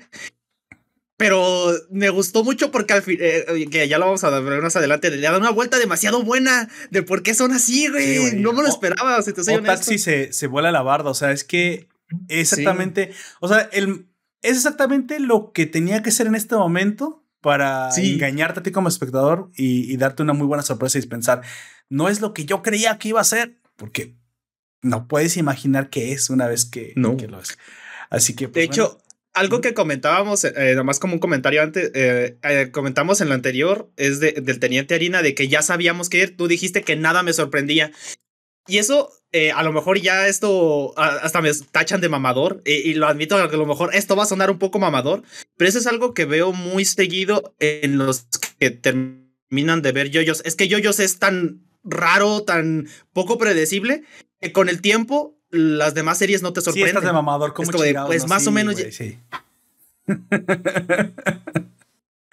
Pero 1.18 1.74
me 1.90 2.10
gustó 2.10 2.44
mucho 2.44 2.70
porque 2.70 2.94
al 2.94 3.02
fin, 3.02 3.18
eh, 3.20 3.68
que 3.72 3.88
ya 3.88 3.98
lo 3.98 4.06
vamos 4.06 4.24
a 4.24 4.40
ver 4.40 4.62
más 4.62 4.76
adelante, 4.76 5.10
le 5.10 5.20
da 5.20 5.36
una 5.36 5.50
vuelta 5.50 5.80
demasiado 5.80 6.22
buena 6.22 6.70
de 6.92 7.02
por 7.02 7.24
qué 7.24 7.34
son 7.34 7.54
así, 7.54 7.88
güey. 7.88 8.36
no 8.36 8.54
me 8.54 8.62
lo 8.62 8.70
esperaba, 8.70 9.20
si 9.24 9.34
te 9.34 9.44
soy 9.44 9.64
Taxi 9.64 9.98
se, 9.98 10.32
se 10.32 10.46
vuela 10.46 10.72
la 10.72 10.84
barda, 10.84 11.10
o 11.10 11.16
sea, 11.16 11.32
es 11.32 11.44
que 11.44 11.90
exactamente, 12.28 13.12
o 13.42 13.48
sea, 13.48 13.62
el, 13.74 14.08
es 14.44 14.58
exactamente 14.58 15.20
lo 15.20 15.52
que 15.54 15.66
tenía 15.66 16.04
que 16.04 16.12
ser 16.12 16.28
en 16.28 16.36
este 16.36 16.56
momento 16.56 17.26
para 17.42 17.90
engañarte 17.96 18.60
a 18.60 18.64
ti 18.64 18.72
como 18.72 18.88
espectador 18.88 19.50
y, 19.56 19.92
y, 19.92 19.98
darte 19.98 20.22
una 20.22 20.34
muy 20.34 20.46
buena 20.46 20.64
sorpresa 20.64 21.00
y 21.00 21.06
pensar, 21.08 21.42
no 21.90 22.10
es 22.10 22.22
lo 22.22 22.34
que 22.34 22.46
yo 22.46 22.62
creía 22.62 22.98
que 22.98 23.10
iba 23.10 23.22
a 23.22 23.26
ser, 23.26 23.58
porque 23.76 24.16
no 24.82 25.08
puedes 25.08 25.38
imaginar 25.38 25.90
qué 25.90 26.12
es 26.12 26.30
una 26.30 26.48
vez 26.48 26.66
que, 26.66 26.94
no. 26.96 27.18
que 27.18 27.28
lo 27.28 27.40
es. 27.40 27.58
Así 28.10 28.36
que... 28.36 28.48
Pues, 28.48 28.56
de 28.56 28.64
hecho, 28.64 29.02
algo 29.38 29.62
que 29.62 29.74
comentábamos, 29.74 30.44
eh, 30.44 30.74
nomás 30.76 31.00
como 31.00 31.14
un 31.14 31.20
comentario 31.20 31.62
antes, 31.62 31.92
eh, 31.94 32.38
eh, 32.44 32.70
comentamos 32.72 33.22
en 33.22 33.30
lo 33.30 33.36
anterior, 33.36 33.92
es 33.96 34.20
de, 34.20 34.34
del 34.34 34.60
Teniente 34.60 34.96
Harina, 34.96 35.22
de 35.22 35.36
que 35.36 35.48
ya 35.48 35.62
sabíamos 35.62 36.10
que 36.10 36.28
tú 36.28 36.48
dijiste 36.48 36.82
que 36.82 36.96
nada 36.96 37.24
me 37.24 37.34
sorprendía. 37.34 37.92
Y 38.68 38.80
eso, 38.80 39.14
a 39.56 39.64
lo 39.64 39.72
mejor 39.72 39.98
ya 40.02 40.28
esto, 40.28 40.94
hasta 40.98 41.42
me 41.42 41.52
tachan 41.72 42.02
de 42.02 42.10
mamador, 42.10 42.62
y 42.66 42.96
lo 42.96 43.08
admito, 43.08 43.38
que 43.48 43.56
a 43.56 43.58
lo 43.58 43.66
mejor 43.66 43.96
esto 43.96 44.18
va 44.18 44.24
a 44.24 44.28
sonar 44.28 44.52
un 44.52 44.60
poco 44.60 44.78
mamador, 44.78 45.24
pero 45.56 45.70
eso 45.70 45.80
es 45.80 45.88
algo 45.88 46.14
que 46.14 46.26
veo 46.26 46.52
muy 46.52 46.84
seguido 46.84 47.56
en 47.60 47.98
los 47.98 48.28
que 48.60 48.72
terminan 48.72 49.82
de 49.82 49.94
ver 49.94 50.10
yoyos. 50.10 50.42
Es 50.44 50.56
que 50.56 50.68
yoyos 50.68 51.00
es 51.00 51.18
tan 51.18 51.67
raro, 51.88 52.44
tan 52.44 52.88
poco 53.14 53.38
predecible, 53.38 54.04
que 54.40 54.52
con 54.52 54.70
el 54.70 54.82
tiempo 54.82 55.38
las 55.50 55.94
demás 55.94 56.18
series 56.18 56.42
no 56.42 56.54
te 56.54 56.62
sorprenden. 56.62 56.92
Sí, 56.92 56.98
estás 56.98 57.04
de 57.04 57.14
mamador, 57.14 57.54
como 57.54 57.72
Pues 58.08 58.28
más 58.28 58.46
o 58.48 58.52
menos. 58.52 58.76
sí. 58.92 59.18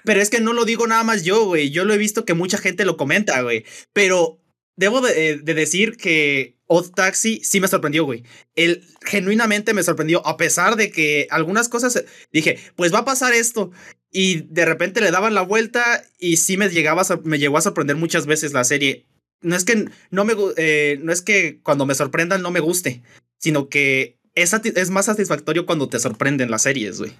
Pero 0.05 0.21
es 0.21 0.29
que 0.29 0.40
no 0.40 0.53
lo 0.53 0.64
digo 0.67 0.87
nada 0.87 1.03
más 1.03 1.25
yo, 1.25 1.47
güey. 1.47 1.71
Yo 1.71 1.85
lo 1.85 1.95
he 1.95 1.99
visto 1.99 2.25
que 2.27 2.35
mucha 2.35 2.59
gente 2.59 2.85
lo 2.85 2.97
comenta, 2.99 3.40
güey. 3.40 3.64
Pero 3.95 4.38
debo 4.77 5.01
de, 5.01 5.31
eh, 5.31 5.38
decir 5.38 5.97
que 5.97 6.59
Odd 6.67 6.90
Taxi 6.90 7.40
sí 7.43 7.59
me 7.59 7.69
sorprendió, 7.69 8.05
güey. 8.05 8.23
Él 8.55 8.85
genuinamente 9.01 9.73
me 9.73 9.83
sorprendió, 9.83 10.27
a 10.27 10.37
pesar 10.37 10.77
de 10.77 10.90
que 10.90 11.27
algunas 11.31 11.71
cosas 11.71 12.05
dije, 12.33 12.59
pues 12.77 12.93
va 12.93 12.99
a 13.01 13.05
pasar 13.05 13.33
esto. 13.33 13.71
Y 14.11 14.43
de 14.43 14.67
repente 14.67 15.01
le 15.01 15.11
daban 15.11 15.35
la 15.35 15.43
vuelta 15.43 16.05
y 16.19 16.37
sí 16.37 16.57
me, 16.57 16.69
llegaba 16.69 17.03
me 17.25 17.38
llegó 17.38 17.57
a 17.57 17.62
sorprender 17.62 17.97
muchas 17.97 18.27
veces 18.27 18.53
la 18.53 18.64
serie 18.64 19.07
no 19.44 19.54
es 19.54 19.64
que 19.64 19.88
no 20.11 20.24
me 20.24 20.35
eh, 20.57 20.98
no 21.02 21.12
es 21.12 21.22
que 21.22 21.61
cuando 21.62 21.87
me 21.87 21.94
sorprendan 21.94 22.42
no 22.42 22.50
me 22.50 22.61
guste, 22.61 23.02
sino 23.38 23.68
que 23.68 24.18
es, 24.35 24.52
es 24.52 24.90
más 24.90 25.07
satisfactorio 25.07 25.66
cuando 25.66 25.88
te 25.88 26.00
sorprenden 26.00 26.50
las 26.50 26.62
series, 26.62 26.98
güey. 26.98 27.12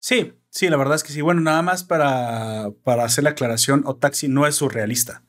Sí, 0.00 0.32
sí, 0.50 0.68
la 0.68 0.76
verdad 0.76 0.94
es 0.94 1.02
que 1.02 1.12
sí. 1.12 1.20
Bueno, 1.20 1.40
nada 1.40 1.62
más 1.62 1.84
para, 1.84 2.70
para 2.84 3.04
hacer 3.04 3.24
la 3.24 3.30
aclaración, 3.30 3.82
Otaxi 3.84 4.28
no 4.28 4.46
es 4.46 4.54
surrealista. 4.56 5.22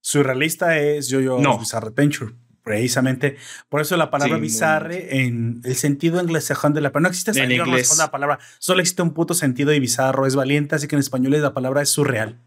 Surrealista 0.00 0.78
es 0.78 1.08
Yo-Yo 1.08 1.40
no. 1.40 1.58
Bizarre 1.58 1.88
Adventure, 1.88 2.32
precisamente. 2.62 3.36
Por 3.68 3.80
eso 3.80 3.96
la 3.96 4.10
palabra 4.10 4.38
bizarre 4.38 5.22
en 5.22 5.60
el 5.64 5.74
sentido 5.74 6.20
anglosajón 6.20 6.74
de 6.74 6.80
la 6.80 6.92
palabra. 6.92 7.08
No 7.08 7.12
existe 7.12 7.42
en 7.42 7.50
inglés. 7.50 7.98
la 7.98 8.12
palabra. 8.12 8.38
Solo 8.60 8.80
existe 8.80 9.02
un 9.02 9.12
puto 9.14 9.34
sentido 9.34 9.72
y 9.72 9.80
bizarro 9.80 10.26
es 10.26 10.36
valiente, 10.36 10.76
así 10.76 10.86
que 10.86 10.94
en 10.94 11.00
español 11.00 11.40
la 11.42 11.52
palabra 11.52 11.82
es 11.82 11.88
surreal. 11.88 12.38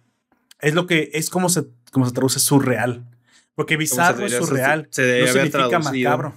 Es 0.62 0.74
lo 0.74 0.88
que 0.88 1.10
es 1.14 1.30
como 1.30 1.50
se, 1.50 1.66
como 1.92 2.06
se 2.06 2.14
traduce 2.14 2.40
surreal. 2.40 3.06
Porque 3.56 3.78
bizarro 3.78 4.26
es 4.26 4.34
surreal. 4.34 4.88
Se, 4.92 5.22
no 5.22 5.28
significa 5.28 5.80
macabro. 5.80 6.34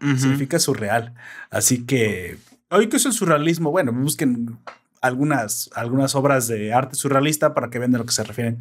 Significa 0.00 0.58
surreal. 0.58 1.14
Así 1.50 1.84
que. 1.86 2.38
Hoy, 2.70 2.88
¿qué 2.88 2.96
es 2.96 3.06
el 3.06 3.12
surrealismo? 3.12 3.70
Bueno, 3.70 3.92
busquen 3.92 4.58
algunas, 5.00 5.70
algunas 5.74 6.14
obras 6.14 6.48
de 6.48 6.72
arte 6.72 6.96
surrealista 6.96 7.52
para 7.52 7.68
que 7.68 7.78
vean 7.78 7.94
a 7.94 7.98
lo 7.98 8.06
que 8.06 8.12
se 8.12 8.24
refieren. 8.24 8.58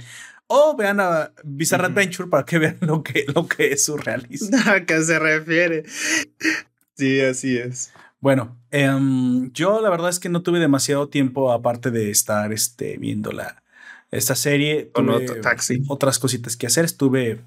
O 0.47 0.75
vean 0.75 0.99
a 0.99 1.31
Bizarre 1.43 1.85
Adventure 1.85 2.29
para 2.29 2.43
que 2.43 2.57
vean 2.59 2.77
lo 2.81 3.03
que, 3.03 3.25
lo 3.33 3.47
que 3.47 3.71
es 3.71 3.85
surrealista. 3.85 4.57
¿A 4.73 4.85
qué 4.85 5.01
se 5.03 5.17
refiere? 5.17 5.83
Sí, 6.95 7.21
así 7.21 7.57
es. 7.57 7.91
Bueno, 8.19 8.59
em, 8.69 9.51
yo 9.53 9.81
la 9.81 9.89
verdad 9.89 10.09
es 10.09 10.19
que 10.19 10.29
no 10.29 10.41
tuve 10.43 10.59
demasiado 10.59 11.09
tiempo 11.09 11.51
aparte 11.51 11.89
de 11.89 12.11
estar 12.11 12.51
este, 12.53 12.97
viendo 12.97 13.31
la, 13.31 13.60
esta 14.11 14.35
serie. 14.35 14.91
Con 14.91 15.09
taxi. 15.41 15.83
Otras 15.87 16.19
cositas 16.19 16.55
que 16.57 16.67
hacer. 16.67 16.85
Estuve 16.85 17.41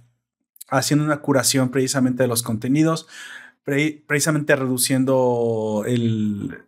haciendo 0.69 1.05
una 1.05 1.19
curación 1.19 1.71
precisamente 1.71 2.23
de 2.23 2.29
los 2.29 2.43
contenidos, 2.43 3.07
precisamente 3.65 4.57
reduciendo 4.57 5.85
el, 5.87 6.65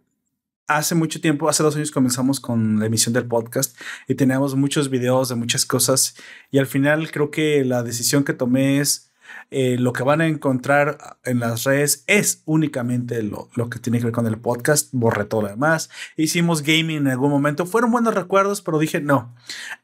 hace 0.66 0.94
mucho 0.94 1.20
tiempo, 1.20 1.48
hace 1.48 1.62
dos 1.62 1.76
años 1.76 1.90
comenzamos 1.90 2.40
con 2.40 2.80
la 2.80 2.87
emisión 2.87 3.12
del 3.12 3.26
podcast 3.26 3.76
y 4.09 4.14
teníamos 4.14 4.54
muchos 4.54 4.90
videos 4.90 5.28
de 5.28 5.35
muchas 5.35 5.64
cosas 5.64 6.16
y 6.50 6.59
al 6.59 6.66
final 6.66 7.11
creo 7.11 7.30
que 7.30 7.64
la 7.64 7.82
decisión 7.82 8.24
que 8.24 8.32
tomé 8.32 8.80
es 8.80 9.12
eh, 9.51 9.77
lo 9.79 9.93
que 9.93 10.03
van 10.03 10.21
a 10.21 10.27
encontrar 10.27 11.19
en 11.25 11.41
las 11.41 11.65
redes 11.65 12.05
es 12.07 12.43
únicamente 12.45 13.23
lo, 13.23 13.49
lo, 13.55 13.71
que 13.71 13.79
tiene 13.79 13.99
que 13.99 14.05
ver 14.05 14.12
con 14.12 14.27
el 14.27 14.39
podcast, 14.39 14.89
borré 14.93 15.25
todo 15.25 15.43
lo 15.43 15.49
demás, 15.49 15.91
hicimos 16.17 16.62
gaming 16.62 16.99
en 16.99 17.09
algún 17.09 17.31
momento, 17.31 17.67
fueron 17.67 17.91
buenos 17.91 18.15
recuerdos, 18.15 18.62
pero 18.62 18.79
dije 18.79 19.01
no, 19.01 19.35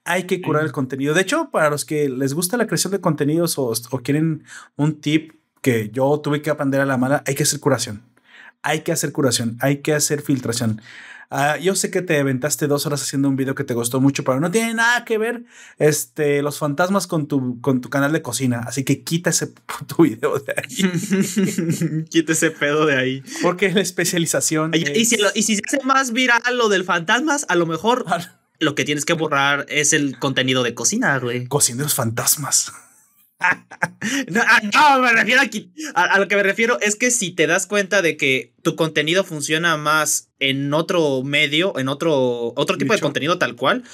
hay 0.05 0.25
que 0.25 0.41
curar 0.41 0.65
el 0.65 0.73
contenido. 0.73 1.15
De 1.15 1.23
hecho, 1.23 1.51
para 1.51 1.71
los 1.71 1.85
que 1.85 2.09
les 2.09 2.35
gusta 2.35 2.57
la 2.57 2.67
creación 2.67 2.93
de 2.93 3.01
contenidos 3.01 3.59
o, 3.59 3.73
o 3.91 3.99
quieren 4.01 4.45
un 4.77 5.01
tip 5.01 5.33
que 5.61 5.91
yo 5.91 6.21
tuve 6.21 6.43
que 6.43 6.51
aprender 6.51 6.81
a 6.81 6.87
la 6.87 6.97
mala, 6.97 7.23
hay 7.27 7.35
que 7.35 7.45
hacer 7.45 7.61
curación 7.61 8.12
hay 8.63 8.81
que 8.81 8.93
hacer 8.93 9.13
curación, 9.13 9.57
hay 9.61 9.79
que 9.79 9.95
hacer 9.95 10.23
filtración. 10.23 10.81
Ah, 11.35 11.57
yo 11.57 11.75
sé 11.75 11.91
que 11.91 12.03
te 12.03 12.19
aventaste 12.21 12.67
dos 12.67 12.85
horas 12.85 13.01
haciendo 13.01 13.27
un 13.27 13.37
video 13.37 13.55
que 13.55 13.65
te 13.65 13.73
gustó 13.73 14.03
mucho, 14.03 14.23
pero 14.23 14.39
no 14.39 14.51
tiene 14.51 14.75
nada 14.75 15.07
que 15.07 15.17
ver 15.17 15.45
este, 15.79 16.43
los 16.43 16.59
fantasmas 16.59 17.07
con 17.07 17.27
tu, 17.27 17.59
con 17.63 17.81
tu 17.81 17.89
canal 17.89 18.13
de 18.13 18.21
cocina. 18.21 18.61
Así 18.67 18.85
que 18.85 19.03
quita 19.03 19.31
ese 19.31 19.47
puto 19.67 20.03
video 20.03 20.39
de 20.39 20.55
ahí. 20.55 22.05
quita 22.11 22.33
ese 22.33 22.51
pedo 22.51 22.85
de 22.85 22.99
ahí. 22.99 23.23
Porque 23.41 23.65
es 23.65 23.75
la 23.75 23.81
especialización. 23.81 24.73
Y, 24.75 25.07
si, 25.07 25.17
y 25.35 25.43
si 25.43 25.57
se 25.57 25.63
hace 25.67 25.83
más 25.85 26.13
viral 26.13 26.43
lo 26.59 26.69
del 26.69 26.85
fantasmas, 26.85 27.47
a 27.49 27.55
lo 27.55 27.65
mejor 27.65 28.05
lo 28.59 28.75
que 28.75 28.85
tienes 28.85 29.07
que 29.07 29.15
borrar 29.15 29.65
es 29.71 29.95
el 29.95 30.19
contenido 30.19 30.63
de 30.63 30.75
cocina, 30.75 31.19
güey. 31.19 31.47
Cocineros 31.47 31.95
fantasmas. 31.95 32.75
Ah, 33.43 34.61
no, 34.75 35.03
me 35.03 35.13
refiero 35.13 35.41
aquí. 35.41 35.73
A, 35.95 36.19
lo 36.19 36.29
que 36.29 36.37
me 36.37 36.43
refiero 36.43 36.79
es 36.81 36.97
que 36.97 37.11
si 37.11 37.31
te 37.31 37.47
das 37.47 37.67
cuenta 37.67 38.03
de 38.03 38.17
que 38.17 38.53
tu 38.63 38.75
contenido 38.77 39.25
funciona 39.25 39.77
más 39.77 40.31
en 40.39 40.73
otro 40.75 41.23
medio, 41.23 41.79
en 41.79 41.89
otro, 41.89 42.53
otro 42.57 42.79
tipo 42.79 42.95
de 42.95 43.01
contenido 43.01 43.39
tal 43.39 43.55
cual, 43.55 43.85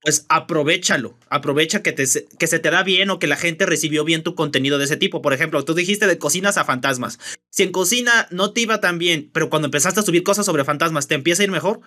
pues 0.00 0.26
aprovechalo. 0.28 1.18
Aprovecha 1.28 1.82
que, 1.82 1.92
te, 1.92 2.04
que 2.38 2.46
se 2.46 2.58
te 2.58 2.70
da 2.70 2.82
bien 2.82 3.10
o 3.10 3.18
que 3.18 3.26
la 3.26 3.36
gente 3.36 3.66
recibió 3.66 4.04
bien 4.04 4.22
tu 4.22 4.34
contenido 4.34 4.78
de 4.78 4.84
ese 4.84 4.96
tipo. 4.96 5.20
Por 5.22 5.32
ejemplo, 5.32 5.64
tú 5.64 5.74
dijiste 5.74 6.06
de 6.06 6.18
cocinas 6.18 6.56
a 6.56 6.64
fantasmas. 6.64 7.18
Si 7.50 7.62
en 7.62 7.72
cocina 7.72 8.26
no 8.30 8.52
te 8.52 8.62
iba 8.62 8.80
tan 8.80 8.98
bien, 8.98 9.30
pero 9.32 9.50
cuando 9.50 9.66
empezaste 9.66 10.00
a 10.00 10.04
subir 10.04 10.22
cosas 10.22 10.46
sobre 10.46 10.64
fantasmas 10.64 11.08
te 11.08 11.14
empieza 11.14 11.42
a 11.42 11.44
ir 11.44 11.50
mejor, 11.50 11.80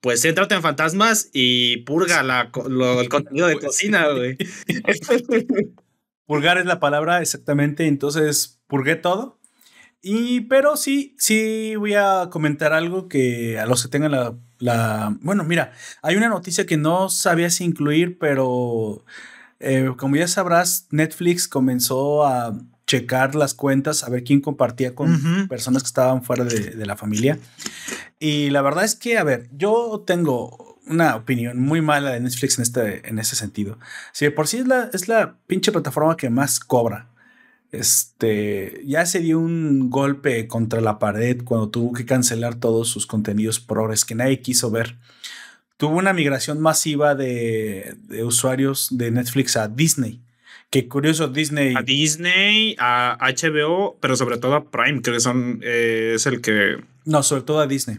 pues 0.00 0.20
céntrate 0.20 0.54
en 0.54 0.62
fantasmas 0.62 1.30
y 1.32 1.78
purga 1.78 2.22
la, 2.22 2.50
el 3.00 3.08
contenido 3.08 3.46
de 3.46 3.58
cocina, 3.58 4.08
güey. 4.10 4.36
Purgar 6.26 6.58
es 6.58 6.66
la 6.66 6.80
palabra 6.80 7.20
exactamente, 7.20 7.86
entonces 7.86 8.60
purgué 8.66 8.96
todo. 8.96 9.38
Y, 10.06 10.42
pero 10.42 10.76
sí, 10.76 11.16
sí 11.18 11.76
voy 11.76 11.94
a 11.94 12.28
comentar 12.30 12.74
algo 12.74 13.08
que 13.08 13.58
a 13.58 13.64
los 13.64 13.82
que 13.82 13.88
tengan 13.88 14.12
la, 14.12 14.34
la 14.58 15.16
bueno, 15.22 15.44
mira, 15.44 15.72
hay 16.02 16.16
una 16.16 16.28
noticia 16.28 16.66
que 16.66 16.76
no 16.76 17.08
sabía 17.08 17.48
si 17.48 17.64
incluir, 17.64 18.18
pero 18.18 19.02
eh, 19.60 19.90
como 19.96 20.16
ya 20.16 20.28
sabrás, 20.28 20.88
Netflix 20.90 21.48
comenzó 21.48 22.26
a 22.26 22.54
checar 22.86 23.34
las 23.34 23.54
cuentas, 23.54 24.04
a 24.04 24.10
ver 24.10 24.24
quién 24.24 24.42
compartía 24.42 24.94
con 24.94 25.48
personas 25.48 25.82
que 25.82 25.86
estaban 25.86 26.22
fuera 26.22 26.44
de, 26.44 26.72
de, 26.72 26.86
la 26.86 26.96
familia. 26.96 27.38
Y 28.18 28.50
la 28.50 28.60
verdad 28.60 28.84
es 28.84 28.94
que, 28.94 29.16
a 29.16 29.24
ver, 29.24 29.48
yo 29.52 30.04
tengo 30.06 30.63
una 30.86 31.16
opinión 31.16 31.58
muy 31.60 31.80
mala 31.80 32.12
de 32.12 32.20
Netflix 32.20 32.58
en, 32.58 32.62
este, 32.62 33.08
en 33.08 33.18
ese 33.18 33.36
sentido. 33.36 33.78
Si 34.12 34.28
por 34.30 34.48
sí 34.48 34.58
es 34.58 34.66
la, 34.66 34.90
es 34.92 35.08
la 35.08 35.36
pinche 35.46 35.72
plataforma 35.72 36.16
que 36.16 36.30
más 36.30 36.60
cobra. 36.60 37.08
Este 37.72 38.82
ya 38.84 39.04
se 39.04 39.18
dio 39.18 39.40
un 39.40 39.90
golpe 39.90 40.46
contra 40.46 40.80
la 40.80 41.00
pared 41.00 41.42
cuando 41.44 41.70
tuvo 41.70 41.92
que 41.92 42.04
cancelar 42.04 42.54
todos 42.54 42.88
sus 42.88 43.06
contenidos 43.06 43.58
progres 43.58 44.04
que 44.04 44.14
nadie 44.14 44.40
quiso 44.40 44.70
ver. 44.70 44.96
Tuvo 45.76 45.98
una 45.98 46.12
migración 46.12 46.60
masiva 46.60 47.16
de, 47.16 47.96
usuarios 48.24 48.88
de 48.92 49.10
Netflix 49.10 49.56
a 49.56 49.66
Disney. 49.66 50.20
Qué 50.70 50.88
curioso, 50.88 51.26
Disney. 51.28 51.74
A 51.76 51.82
Disney, 51.82 52.76
a 52.78 53.18
HBO, 53.20 53.98
pero 54.00 54.16
sobre 54.16 54.38
todo 54.38 54.54
a 54.54 54.70
Prime, 54.70 55.02
que 55.02 55.18
son, 55.18 55.60
eh, 55.62 56.12
es 56.14 56.26
el 56.26 56.40
que. 56.40 56.76
No, 57.04 57.22
sobre 57.24 57.42
todo 57.42 57.60
a 57.60 57.66
Disney. 57.66 57.98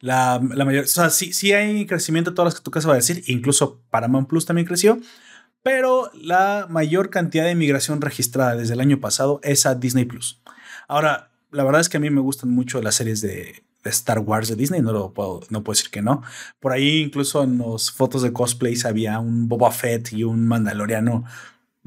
La, 0.00 0.40
la 0.54 0.64
mayor, 0.64 0.84
o 0.84 0.88
sea, 0.88 1.10
sí, 1.10 1.32
sí 1.32 1.52
hay 1.52 1.86
crecimiento 1.86 2.34
todas 2.34 2.52
las 2.52 2.60
que 2.60 2.64
tu 2.64 2.70
casa 2.70 2.88
va 2.88 2.94
a 2.94 2.96
decir, 2.96 3.22
incluso 3.26 3.80
Paramount 3.90 4.28
Plus 4.28 4.46
también 4.46 4.66
creció, 4.66 4.98
pero 5.62 6.10
la 6.14 6.66
mayor 6.70 7.10
cantidad 7.10 7.44
de 7.44 7.54
migración 7.54 8.00
registrada 8.00 8.54
desde 8.56 8.74
el 8.74 8.80
año 8.80 9.00
pasado 9.00 9.40
es 9.42 9.66
a 9.66 9.74
Disney 9.74 10.04
Plus. 10.04 10.40
Ahora, 10.86 11.32
la 11.50 11.64
verdad 11.64 11.80
es 11.80 11.88
que 11.88 11.96
a 11.96 12.00
mí 12.00 12.10
me 12.10 12.20
gustan 12.20 12.50
mucho 12.50 12.80
las 12.80 12.94
series 12.94 13.20
de, 13.20 13.64
Star 13.84 14.18
Wars 14.18 14.48
de 14.48 14.56
Disney, 14.56 14.80
no 14.80 14.92
lo 14.92 15.12
puedo, 15.12 15.40
no 15.48 15.62
puedo 15.62 15.76
decir 15.76 15.90
que 15.90 16.02
no. 16.02 16.22
Por 16.60 16.72
ahí 16.72 16.98
incluso 16.98 17.42
en 17.44 17.58
las 17.58 17.90
fotos 17.90 18.22
de 18.22 18.32
cosplays 18.32 18.84
había 18.84 19.18
un 19.20 19.48
Boba 19.48 19.70
Fett 19.70 20.12
y 20.12 20.24
un 20.24 20.46
Mandaloriano 20.46 21.24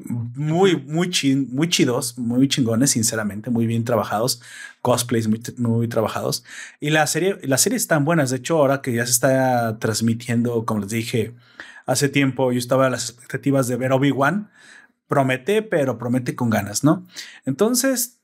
muy, 0.06 0.76
muy, 0.78 1.10
muy 1.50 1.70
chidos, 1.70 2.18
muy 2.18 2.48
chingones, 2.48 2.92
sinceramente, 2.92 3.50
muy 3.50 3.66
bien 3.66 3.84
trabajados, 3.84 4.42
cosplays 4.82 5.28
muy, 5.28 5.42
muy 5.58 5.88
trabajados. 5.88 6.44
Y 6.80 6.90
la 6.90 7.06
serie, 7.08 7.38
las 7.44 7.62
series 7.62 7.82
están 7.82 8.06
buenas. 8.06 8.30
De 8.30 8.38
hecho, 8.38 8.58
ahora 8.58 8.82
que 8.82 8.94
ya 8.94 9.06
se 9.06 9.12
está 9.12 9.80
transmitiendo, 9.80 10.66
como 10.66 10.82
les 10.82 10.90
dije 10.90 11.34
hace 11.86 12.10
tiempo, 12.10 12.52
yo 12.52 12.60
estaba 12.60 12.88
a 12.88 12.90
las 12.90 13.10
expectativas 13.10 13.68
de 13.68 13.78
ver 13.78 13.92
Obi-Wan. 13.92 14.50
Promete, 15.08 15.64
pero 15.64 15.98
promete 15.98 16.36
con 16.36 16.52
ganas, 16.52 16.84
¿no? 16.84 17.08
Entonces, 17.46 18.20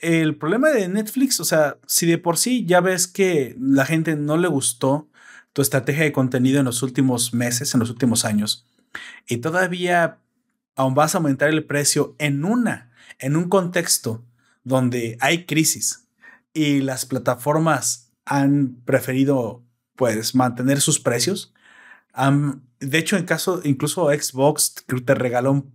el 0.00 0.36
problema 0.36 0.70
de 0.70 0.88
Netflix, 0.88 1.38
o 1.40 1.44
sea, 1.44 1.76
si 1.86 2.06
de 2.06 2.16
por 2.16 2.38
sí 2.38 2.64
ya 2.64 2.80
ves 2.80 3.06
que 3.06 3.54
la 3.60 3.84
gente 3.84 4.16
no 4.16 4.38
le 4.38 4.48
gustó 4.48 5.08
tu 5.52 5.60
estrategia 5.62 6.04
de 6.04 6.12
contenido 6.12 6.60
en 6.60 6.64
los 6.64 6.82
últimos 6.82 7.34
meses, 7.34 7.74
en 7.74 7.80
los 7.80 7.90
últimos 7.90 8.24
años, 8.24 8.66
y 9.28 9.38
todavía 9.38 10.19
aún 10.80 10.94
vas 10.94 11.14
a 11.14 11.18
aumentar 11.18 11.50
el 11.50 11.64
precio 11.64 12.16
en 12.18 12.44
una, 12.44 12.90
en 13.18 13.36
un 13.36 13.48
contexto 13.48 14.24
donde 14.64 15.18
hay 15.20 15.44
crisis 15.44 16.08
y 16.54 16.80
las 16.80 17.04
plataformas 17.04 18.10
han 18.24 18.76
preferido 18.86 19.62
pues 19.94 20.34
mantener 20.34 20.80
sus 20.80 20.98
precios. 20.98 21.52
de 22.80 22.98
hecho, 22.98 23.18
en 23.18 23.26
caso, 23.26 23.60
incluso 23.64 24.08
Xbox 24.08 24.74
te 25.04 25.14
regaló 25.14 25.52
un, 25.52 25.74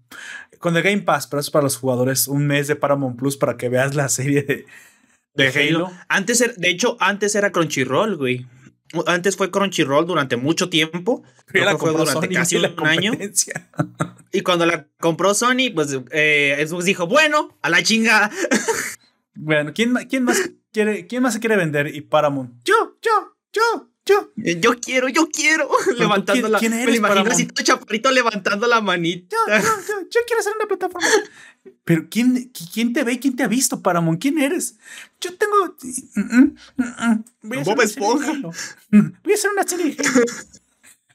con 0.58 0.76
el 0.76 0.82
Game 0.82 1.04
Pass, 1.04 1.28
pero 1.28 1.40
eso 1.40 1.50
es 1.50 1.52
para 1.52 1.64
los 1.64 1.78
jugadores, 1.78 2.28
un 2.28 2.48
mes 2.48 2.68
de 2.68 2.76
Paramount 2.76 3.18
Plus 3.18 3.38
para 3.38 3.58
que 3.58 3.70
veas 3.70 3.94
la 3.94 4.10
serie 4.10 4.42
de, 4.42 4.66
de, 5.36 5.48
Halo. 5.50 5.92
Antes, 6.08 6.40
de 6.58 6.70
hecho, 6.70 6.98
antes 7.00 7.36
era 7.36 7.52
Crunchyroll, 7.52 8.18
güey. 8.18 8.48
Antes 9.08 9.36
fue 9.36 9.52
Crunchyroll 9.52 10.06
durante 10.06 10.38
mucho 10.38 10.70
tiempo. 10.70 11.24
Fue 11.48 11.92
durante 11.92 12.30
casi 12.30 12.58
un 12.58 12.88
año. 12.88 13.12
Y 14.32 14.42
cuando 14.42 14.66
la 14.66 14.86
compró 15.00 15.34
Sony, 15.34 15.72
pues 15.74 15.98
eh, 16.12 16.62
Xbox 16.68 16.84
dijo, 16.84 17.08
bueno, 17.08 17.58
a 17.62 17.70
la 17.70 17.82
chingada. 17.82 18.30
Bueno, 19.34 19.72
¿quién, 19.74 19.94
quién, 20.10 20.24
más 20.24 20.52
quiere, 20.74 21.08
¿quién 21.08 21.24
más 21.24 21.34
se 21.34 21.40
quiere 21.40 21.56
vender? 21.56 21.96
Y 21.96 22.02
Paramount. 22.02 22.52
Yo, 22.66 22.98
yo, 23.02 23.38
yo, 23.54 23.90
yo. 24.06 24.32
Eh, 24.44 24.60
yo 24.60 24.80
quiero, 24.80 25.10
yo 25.10 25.28
quiero. 25.28 25.70
levantando 25.98 26.48
la. 26.48 26.60
¿Quién 26.60 26.74
eres, 26.74 26.92
me 26.92 26.98
imagino 26.98 27.32
así 27.32 27.46
todo 27.48 27.64
chaparrito 27.64 28.12
levantando 28.12 28.68
la 28.68 28.82
manita. 28.82 29.36
Yo, 29.48 29.56
yo, 29.56 29.64
yo, 29.64 30.02
yo 30.10 30.20
quiero 30.26 30.40
hacer 30.40 30.54
una 30.56 30.68
plataforma. 30.68 31.08
Pero 31.84 32.08
¿quién, 32.10 32.52
¿quién 32.74 32.94
te 32.94 33.04
ve? 33.04 33.20
¿Quién 33.20 33.36
te 33.36 33.44
ha 33.44 33.48
visto, 33.48 33.82
Paramount? 33.82 34.22
¿Quién 34.22 34.38
eres? 34.40 34.78
Yo 35.20 35.36
tengo. 35.36 35.76
Mm, 36.16 36.22
mm, 36.22 36.84
mm, 36.84 37.24
voy 37.44 37.58
a 37.60 37.64
Bob 37.64 37.82
Esponja. 37.82 38.34
Voy 38.92 39.32
a 39.32 39.34
hacer 39.34 39.52
una 39.52 39.68
serie. 39.68 39.98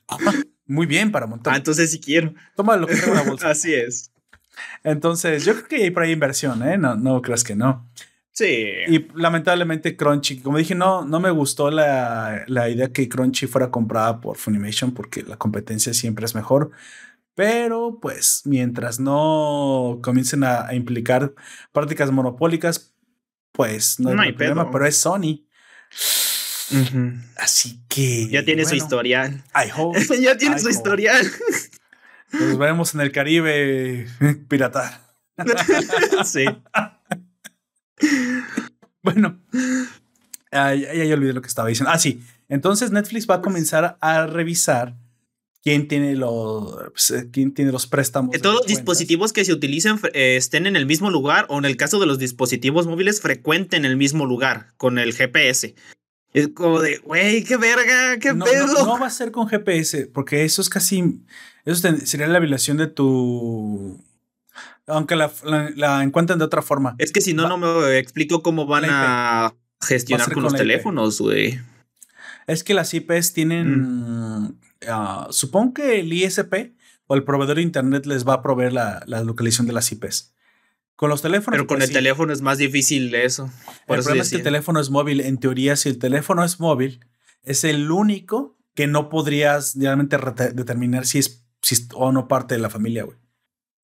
muy 0.66 0.86
bien, 0.86 1.12
Paramount. 1.12 1.46
Ah, 1.46 1.56
entonces 1.56 1.90
sí 1.90 2.00
quiero. 2.00 2.34
Toma 2.56 2.76
lo 2.76 2.86
que 2.86 2.96
tengo 2.96 3.12
en 3.12 3.14
la 3.14 3.22
bolsa. 3.22 3.50
Así 3.50 3.74
es. 3.74 4.10
Entonces, 4.82 5.44
yo 5.44 5.54
creo 5.54 5.68
que 5.68 5.76
hay 5.76 5.90
por 5.90 6.02
ahí 6.02 6.12
inversión, 6.12 6.62
¿eh? 6.66 6.76
No, 6.76 6.96
no 6.96 7.22
creas 7.22 7.44
que 7.44 7.54
no. 7.54 7.88
Sí. 8.32 8.66
Y 8.88 9.08
lamentablemente 9.14 9.96
Crunchy, 9.96 10.40
como 10.40 10.58
dije, 10.58 10.74
no, 10.74 11.04
no 11.04 11.20
me 11.20 11.30
gustó 11.30 11.70
la, 11.70 12.44
la 12.46 12.68
idea 12.68 12.92
que 12.92 13.08
Crunchy 13.08 13.46
fuera 13.46 13.70
comprada 13.70 14.20
por 14.20 14.36
Funimation 14.36 14.92
porque 14.92 15.22
la 15.22 15.36
competencia 15.36 15.92
siempre 15.92 16.24
es 16.24 16.34
mejor. 16.34 16.70
Pero 17.34 17.98
pues 18.00 18.42
mientras 18.44 19.00
no 19.00 20.00
comiencen 20.02 20.44
a, 20.44 20.74
implicar 20.74 21.32
prácticas 21.72 22.10
monopólicas, 22.10 22.94
pues 23.52 23.98
no, 23.98 24.20
hay, 24.20 24.32
problema, 24.32 24.70
pero 24.70 24.86
es 24.86 24.96
Sony. 24.96 25.46
Así 27.36 27.80
que. 27.88 28.28
Ya 28.28 28.44
tiene 28.44 28.64
su 28.64 28.74
historial. 28.74 29.42
I 29.54 29.70
hope, 29.76 29.98
ya 30.20 30.36
tiene 30.36 30.58
su 30.58 30.68
historial. 30.68 31.26
Nos 32.32 32.58
vemos 32.58 32.94
en 32.94 33.00
el 33.00 33.12
Caribe, 33.12 34.06
pirata. 34.48 35.00
sí. 36.24 36.44
bueno, 39.02 39.38
ya, 40.52 40.74
ya, 40.74 41.14
olvidé 41.14 41.32
lo 41.32 41.42
que 41.42 41.48
estaba 41.48 41.68
diciendo. 41.68 41.90
Ah, 41.92 41.98
sí. 41.98 42.22
Entonces 42.48 42.90
Netflix 42.90 43.28
va 43.28 43.36
a 43.36 43.42
comenzar 43.42 43.96
a 44.00 44.26
revisar 44.26 44.96
quién 45.62 45.88
tiene 45.88 46.16
los, 46.16 46.74
pues, 46.90 47.10
eh, 47.10 47.28
quién 47.32 47.52
tiene 47.54 47.72
los 47.72 47.86
préstamos. 47.86 48.30
Que 48.32 48.38
todos 48.38 48.56
los 48.56 48.66
dispositivos 48.66 49.32
que 49.32 49.44
se 49.44 49.52
utilicen 49.52 50.00
eh, 50.12 50.36
estén 50.36 50.66
en 50.66 50.76
el 50.76 50.86
mismo 50.86 51.10
lugar 51.10 51.46
o 51.48 51.58
en 51.58 51.64
el 51.64 51.76
caso 51.76 52.00
de 52.00 52.06
los 52.06 52.18
dispositivos 52.18 52.86
móviles 52.86 53.20
frecuenten 53.20 53.84
el 53.84 53.96
mismo 53.96 54.26
lugar 54.26 54.72
con 54.76 54.98
el 54.98 55.14
GPS. 55.14 55.74
Es 56.32 56.48
como 56.48 56.80
de, 56.80 56.98
güey, 56.98 57.42
qué 57.42 57.56
verga, 57.56 58.18
qué 58.20 58.34
pedo. 58.34 58.84
No, 58.84 58.98
va 58.98 59.06
a 59.06 59.10
ser 59.10 59.32
con 59.32 59.48
GPS, 59.48 60.06
porque 60.06 60.44
eso 60.44 60.62
es 60.62 60.68
casi. 60.68 61.22
Eso 61.64 61.96
sería 62.04 62.28
la 62.28 62.38
violación 62.38 62.76
de 62.76 62.86
tu. 62.86 64.00
Aunque 64.90 65.16
la, 65.16 65.30
la, 65.76 66.02
encuentren 66.02 66.38
de 66.38 66.44
otra 66.44 66.62
forma. 66.62 66.94
Es 66.98 67.12
que 67.12 67.20
si 67.20 67.34
no, 67.34 67.48
no 67.48 67.58
me 67.58 67.98
explico 67.98 68.42
cómo 68.42 68.66
van 68.66 68.84
a 68.88 69.54
gestionar 69.80 70.32
con, 70.32 70.42
los 70.42 70.54
teléfonos, 70.54 71.20
güey. 71.20 71.60
Es 72.46 72.64
que 72.64 72.74
las 72.74 72.92
IPs 72.92 73.32
tienen. 73.32 74.42
Mm. 74.42 74.60
Ah, 74.88 75.28
supongo 75.30 75.74
que 75.74 76.00
el 76.00 76.12
ISP 76.12 76.74
o 77.06 77.14
el 77.14 77.24
proveedor 77.24 77.56
de 77.56 77.62
internet 77.62 78.06
les 78.06 78.26
va 78.26 78.34
a 78.34 78.42
proveer 78.42 78.72
la, 78.72 79.02
la 79.06 79.22
localización 79.22 79.66
de 79.66 79.72
las 79.72 79.90
IPs. 79.92 80.34
Con 80.96 81.08
los 81.08 81.22
teléfonos. 81.22 81.56
Pero 81.56 81.66
con 81.66 81.78
pues 81.78 81.88
el 81.88 81.94
teléfono 81.94 82.32
es 82.32 82.42
más 82.42 82.58
difícil 82.58 83.14
eso. 83.14 83.50
el 83.88 84.02
problema 84.02 84.22
es 84.22 84.30
que 84.30 84.36
el 84.36 84.42
teléfono 84.42 84.80
es 84.80 84.90
móvil. 84.90 85.20
En 85.20 85.38
teoría, 85.38 85.76
si 85.76 85.88
el 85.88 85.98
teléfono 85.98 86.44
es 86.44 86.60
móvil, 86.60 87.00
es 87.42 87.64
el 87.64 87.90
único 87.90 88.58
que 88.74 88.86
no 88.86 89.08
podrías 89.08 89.74
realmente 89.78 90.18
determinar 90.52 91.06
si 91.06 91.18
es, 91.18 91.46
si 91.62 91.86
o 91.94 92.12
no 92.12 92.28
parte 92.28 92.54
de 92.54 92.60
la 92.60 92.70
familia, 92.70 93.04
güey. 93.04 93.16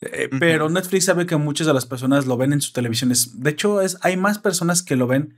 Eh, 0.01 0.29
pero 0.39 0.69
Netflix 0.69 1.07
sabe 1.07 1.27
que 1.27 1.37
muchas 1.37 1.67
de 1.67 1.75
las 1.75 1.87
personas 1.87 2.27
lo 2.27 2.37
ven 2.37 2.53
en 2.53 2.61
sus 2.61 2.73
televisiones. 2.73 3.43
De 3.43 3.51
hecho, 3.51 3.81
es, 3.81 3.97
hay 4.03 4.17
más 4.17 4.39
personas 4.39 4.83
que 4.83 4.97
lo 4.97 5.07
ven 5.07 5.37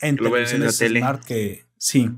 en 0.00 0.16
televisiones 0.16 0.76
smart 0.78 1.24
que 1.24 1.64
sí. 1.78 2.10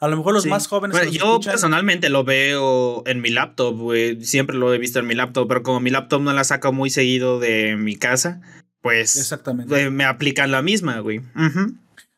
A 0.00 0.08
lo 0.08 0.16
mejor 0.16 0.34
los 0.34 0.46
más 0.46 0.68
jóvenes. 0.68 1.10
yo 1.10 1.40
personalmente 1.40 2.08
lo 2.08 2.24
veo 2.24 3.02
en 3.06 3.20
mi 3.20 3.30
laptop, 3.30 3.76
güey. 3.76 4.24
Siempre 4.24 4.56
lo 4.56 4.72
he 4.72 4.78
visto 4.78 5.00
en 5.00 5.06
mi 5.06 5.14
laptop, 5.14 5.48
pero 5.48 5.62
como 5.62 5.80
mi 5.80 5.90
laptop 5.90 6.22
no 6.22 6.32
la 6.32 6.44
saco 6.44 6.72
muy 6.72 6.90
seguido 6.90 7.40
de 7.40 7.76
mi 7.76 7.96
casa, 7.96 8.40
pues. 8.80 9.16
Exactamente. 9.16 9.90
me 9.90 10.04
aplican 10.04 10.50
la 10.50 10.62
misma, 10.62 11.00
güey. 11.00 11.20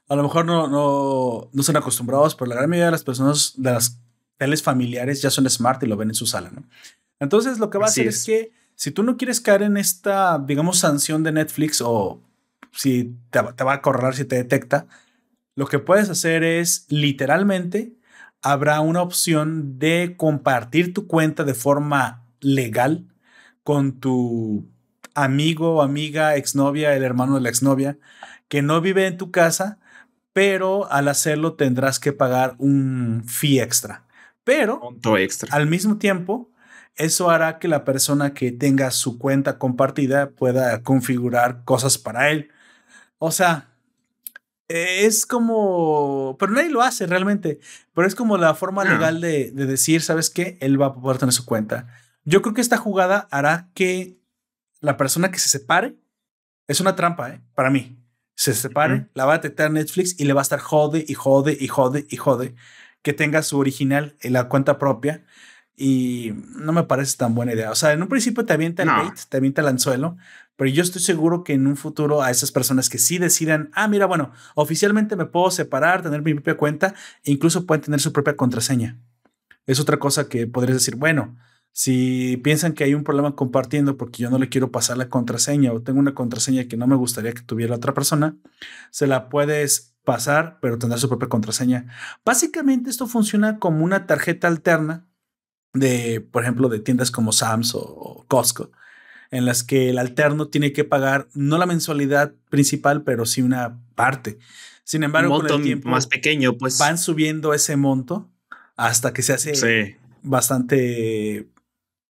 A 0.08 0.16
lo 0.16 0.22
mejor 0.22 0.44
no, 0.44 0.68
no, 0.68 1.50
no 1.52 1.62
son 1.62 1.76
acostumbrados, 1.76 2.34
pero 2.34 2.48
la 2.48 2.56
gran 2.56 2.70
mayoría 2.70 2.86
de 2.86 2.92
las 2.92 3.04
personas 3.04 3.54
de 3.56 3.72
las 3.72 3.98
teles 4.38 4.62
familiares 4.62 5.20
ya 5.20 5.30
son 5.30 5.48
smart 5.50 5.82
y 5.82 5.86
lo 5.86 5.96
ven 5.96 6.10
en 6.10 6.14
su 6.14 6.26
sala, 6.26 6.50
¿no? 6.50 6.64
Entonces, 7.20 7.58
lo 7.58 7.70
que 7.70 7.78
va 7.78 7.86
a 7.86 7.88
hacer 7.88 8.06
es. 8.06 8.24
que 8.24 8.52
si 8.78 8.92
tú 8.92 9.02
no 9.02 9.16
quieres 9.16 9.40
caer 9.40 9.62
en 9.62 9.76
esta, 9.76 10.38
digamos, 10.38 10.78
sanción 10.78 11.24
de 11.24 11.32
Netflix 11.32 11.82
o 11.84 12.22
si 12.70 13.16
te, 13.30 13.42
te 13.42 13.64
va 13.64 13.72
a 13.72 13.82
correr 13.82 14.14
si 14.14 14.24
te 14.24 14.36
detecta, 14.36 14.86
lo 15.56 15.66
que 15.66 15.80
puedes 15.80 16.08
hacer 16.08 16.44
es 16.44 16.86
literalmente 16.88 17.98
habrá 18.40 18.78
una 18.78 19.02
opción 19.02 19.80
de 19.80 20.14
compartir 20.16 20.94
tu 20.94 21.08
cuenta 21.08 21.42
de 21.42 21.54
forma 21.54 22.24
legal 22.40 23.08
con 23.64 23.98
tu 23.98 24.64
amigo 25.14 25.74
o 25.74 25.82
amiga, 25.82 26.36
exnovia, 26.36 26.94
el 26.94 27.02
hermano 27.02 27.34
de 27.34 27.40
la 27.40 27.48
exnovia, 27.48 27.98
que 28.46 28.62
no 28.62 28.80
vive 28.80 29.08
en 29.08 29.16
tu 29.16 29.32
casa, 29.32 29.80
pero 30.32 30.88
al 30.92 31.08
hacerlo 31.08 31.54
tendrás 31.54 31.98
que 31.98 32.12
pagar 32.12 32.54
un 32.58 33.24
fee 33.26 33.60
extra. 33.60 34.04
Pero 34.44 34.94
extra. 35.18 35.52
al 35.52 35.66
mismo 35.66 35.98
tiempo, 35.98 36.48
eso 36.98 37.30
hará 37.30 37.58
que 37.58 37.68
la 37.68 37.84
persona 37.84 38.34
que 38.34 38.52
tenga 38.52 38.90
su 38.90 39.18
cuenta 39.18 39.58
compartida 39.58 40.30
pueda 40.30 40.82
configurar 40.82 41.64
cosas 41.64 41.96
para 41.96 42.30
él. 42.30 42.50
O 43.18 43.30
sea, 43.30 43.68
es 44.66 45.24
como, 45.24 46.36
pero 46.38 46.52
nadie 46.52 46.70
lo 46.70 46.82
hace 46.82 47.06
realmente, 47.06 47.60
pero 47.94 48.06
es 48.06 48.14
como 48.14 48.36
la 48.36 48.54
forma 48.54 48.84
legal 48.84 49.20
de, 49.20 49.50
decir, 49.52 50.02
¿sabes 50.02 50.28
qué? 50.28 50.58
Él 50.60 50.80
va 50.80 50.86
a 50.86 50.94
poder 50.94 51.18
tener 51.18 51.32
su 51.32 51.46
cuenta. 51.46 51.86
Yo 52.24 52.42
creo 52.42 52.52
que 52.54 52.60
esta 52.60 52.76
jugada 52.76 53.28
hará 53.30 53.70
que 53.74 54.18
la 54.80 54.96
persona 54.96 55.30
que 55.30 55.38
se 55.38 55.48
separe, 55.48 55.96
es 56.66 56.80
una 56.80 56.96
trampa, 56.96 57.30
¿eh? 57.30 57.40
Para 57.54 57.70
mí, 57.70 57.96
se 58.34 58.52
separe, 58.54 59.08
la 59.14 59.24
va 59.24 59.34
a 59.34 59.38
detectar 59.38 59.70
Netflix 59.70 60.20
y 60.20 60.24
le 60.24 60.34
va 60.34 60.40
a 60.40 60.42
estar 60.42 60.60
jode 60.60 61.04
y 61.08 61.14
jode 61.14 61.56
y 61.58 61.68
jode 61.68 62.06
y 62.10 62.16
jode 62.16 62.54
que 63.02 63.12
tenga 63.12 63.42
su 63.42 63.58
original 63.58 64.16
en 64.20 64.34
la 64.34 64.48
cuenta 64.48 64.78
propia 64.78 65.24
y 65.78 66.34
no 66.56 66.72
me 66.72 66.82
parece 66.82 67.16
tan 67.16 67.34
buena 67.34 67.52
idea. 67.52 67.70
O 67.70 67.74
sea, 67.76 67.92
en 67.92 68.02
un 68.02 68.08
principio 68.08 68.44
te 68.44 68.52
avienta 68.52 68.82
el 68.82 68.88
bait, 68.88 69.14
te 69.28 69.36
avienta 69.36 69.60
el 69.62 69.68
anzuelo, 69.68 70.16
pero 70.56 70.70
yo 70.70 70.82
estoy 70.82 71.00
seguro 71.00 71.44
que 71.44 71.52
en 71.52 71.68
un 71.68 71.76
futuro 71.76 72.20
a 72.20 72.32
esas 72.32 72.50
personas 72.50 72.88
que 72.88 72.98
sí 72.98 73.18
decidan, 73.18 73.70
ah, 73.74 73.86
mira, 73.86 74.06
bueno, 74.06 74.32
oficialmente 74.56 75.14
me 75.14 75.26
puedo 75.26 75.52
separar, 75.52 76.02
tener 76.02 76.22
mi 76.22 76.34
propia 76.34 76.56
cuenta 76.56 76.94
e 77.22 77.30
incluso 77.30 77.64
pueden 77.64 77.82
tener 77.82 78.00
su 78.00 78.12
propia 78.12 78.36
contraseña. 78.36 78.98
Es 79.66 79.78
otra 79.78 79.98
cosa 79.98 80.28
que 80.28 80.48
podrías 80.48 80.78
decir, 80.78 80.96
bueno, 80.96 81.36
si 81.70 82.38
piensan 82.38 82.72
que 82.72 82.82
hay 82.82 82.94
un 82.94 83.04
problema 83.04 83.36
compartiendo 83.36 83.96
porque 83.96 84.24
yo 84.24 84.30
no 84.30 84.38
le 84.38 84.48
quiero 84.48 84.72
pasar 84.72 84.98
la 84.98 85.08
contraseña 85.08 85.72
o 85.72 85.80
tengo 85.80 86.00
una 86.00 86.14
contraseña 86.14 86.64
que 86.64 86.76
no 86.76 86.88
me 86.88 86.96
gustaría 86.96 87.32
que 87.32 87.42
tuviera 87.42 87.76
otra 87.76 87.94
persona, 87.94 88.36
se 88.90 89.06
la 89.06 89.28
puedes 89.28 89.94
pasar, 90.02 90.58
pero 90.60 90.78
tener 90.78 90.98
su 90.98 91.08
propia 91.08 91.28
contraseña. 91.28 91.86
Básicamente 92.24 92.90
esto 92.90 93.06
funciona 93.06 93.60
como 93.60 93.84
una 93.84 94.06
tarjeta 94.06 94.48
alterna 94.48 95.07
de, 95.78 96.20
por 96.20 96.42
ejemplo, 96.42 96.68
de 96.68 96.80
tiendas 96.80 97.10
como 97.10 97.32
Sam's 97.32 97.72
o 97.74 98.24
Costco, 98.28 98.70
en 99.30 99.44
las 99.44 99.62
que 99.62 99.90
el 99.90 99.98
alterno 99.98 100.48
tiene 100.48 100.72
que 100.72 100.84
pagar 100.84 101.28
no 101.34 101.58
la 101.58 101.66
mensualidad 101.66 102.32
principal, 102.50 103.02
pero 103.02 103.26
sí 103.26 103.42
una 103.42 103.78
parte. 103.94 104.38
Sin 104.84 105.02
embargo, 105.02 105.36
con 105.36 105.50
el 105.50 105.62
tiempo 105.62 105.90
más 105.90 106.06
pequeño, 106.06 106.54
pues 106.56 106.78
van 106.78 106.96
subiendo 106.96 107.52
ese 107.52 107.76
monto 107.76 108.30
hasta 108.76 109.12
que 109.12 109.22
se 109.22 109.34
hace 109.34 109.98
bastante, 110.22 111.48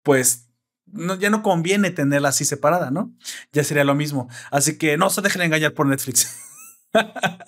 pues 0.02 0.48
no, 0.86 1.18
ya 1.18 1.30
no 1.30 1.42
conviene 1.42 1.90
tenerla 1.90 2.28
así 2.28 2.44
separada, 2.44 2.90
¿no? 2.90 3.12
Ya 3.52 3.64
sería 3.64 3.84
lo 3.84 3.94
mismo. 3.94 4.28
Así 4.50 4.78
que 4.78 4.96
no 4.96 5.10
se 5.10 5.22
dejen 5.22 5.42
engañar 5.42 5.74
por 5.74 5.86
Netflix. 5.86 6.44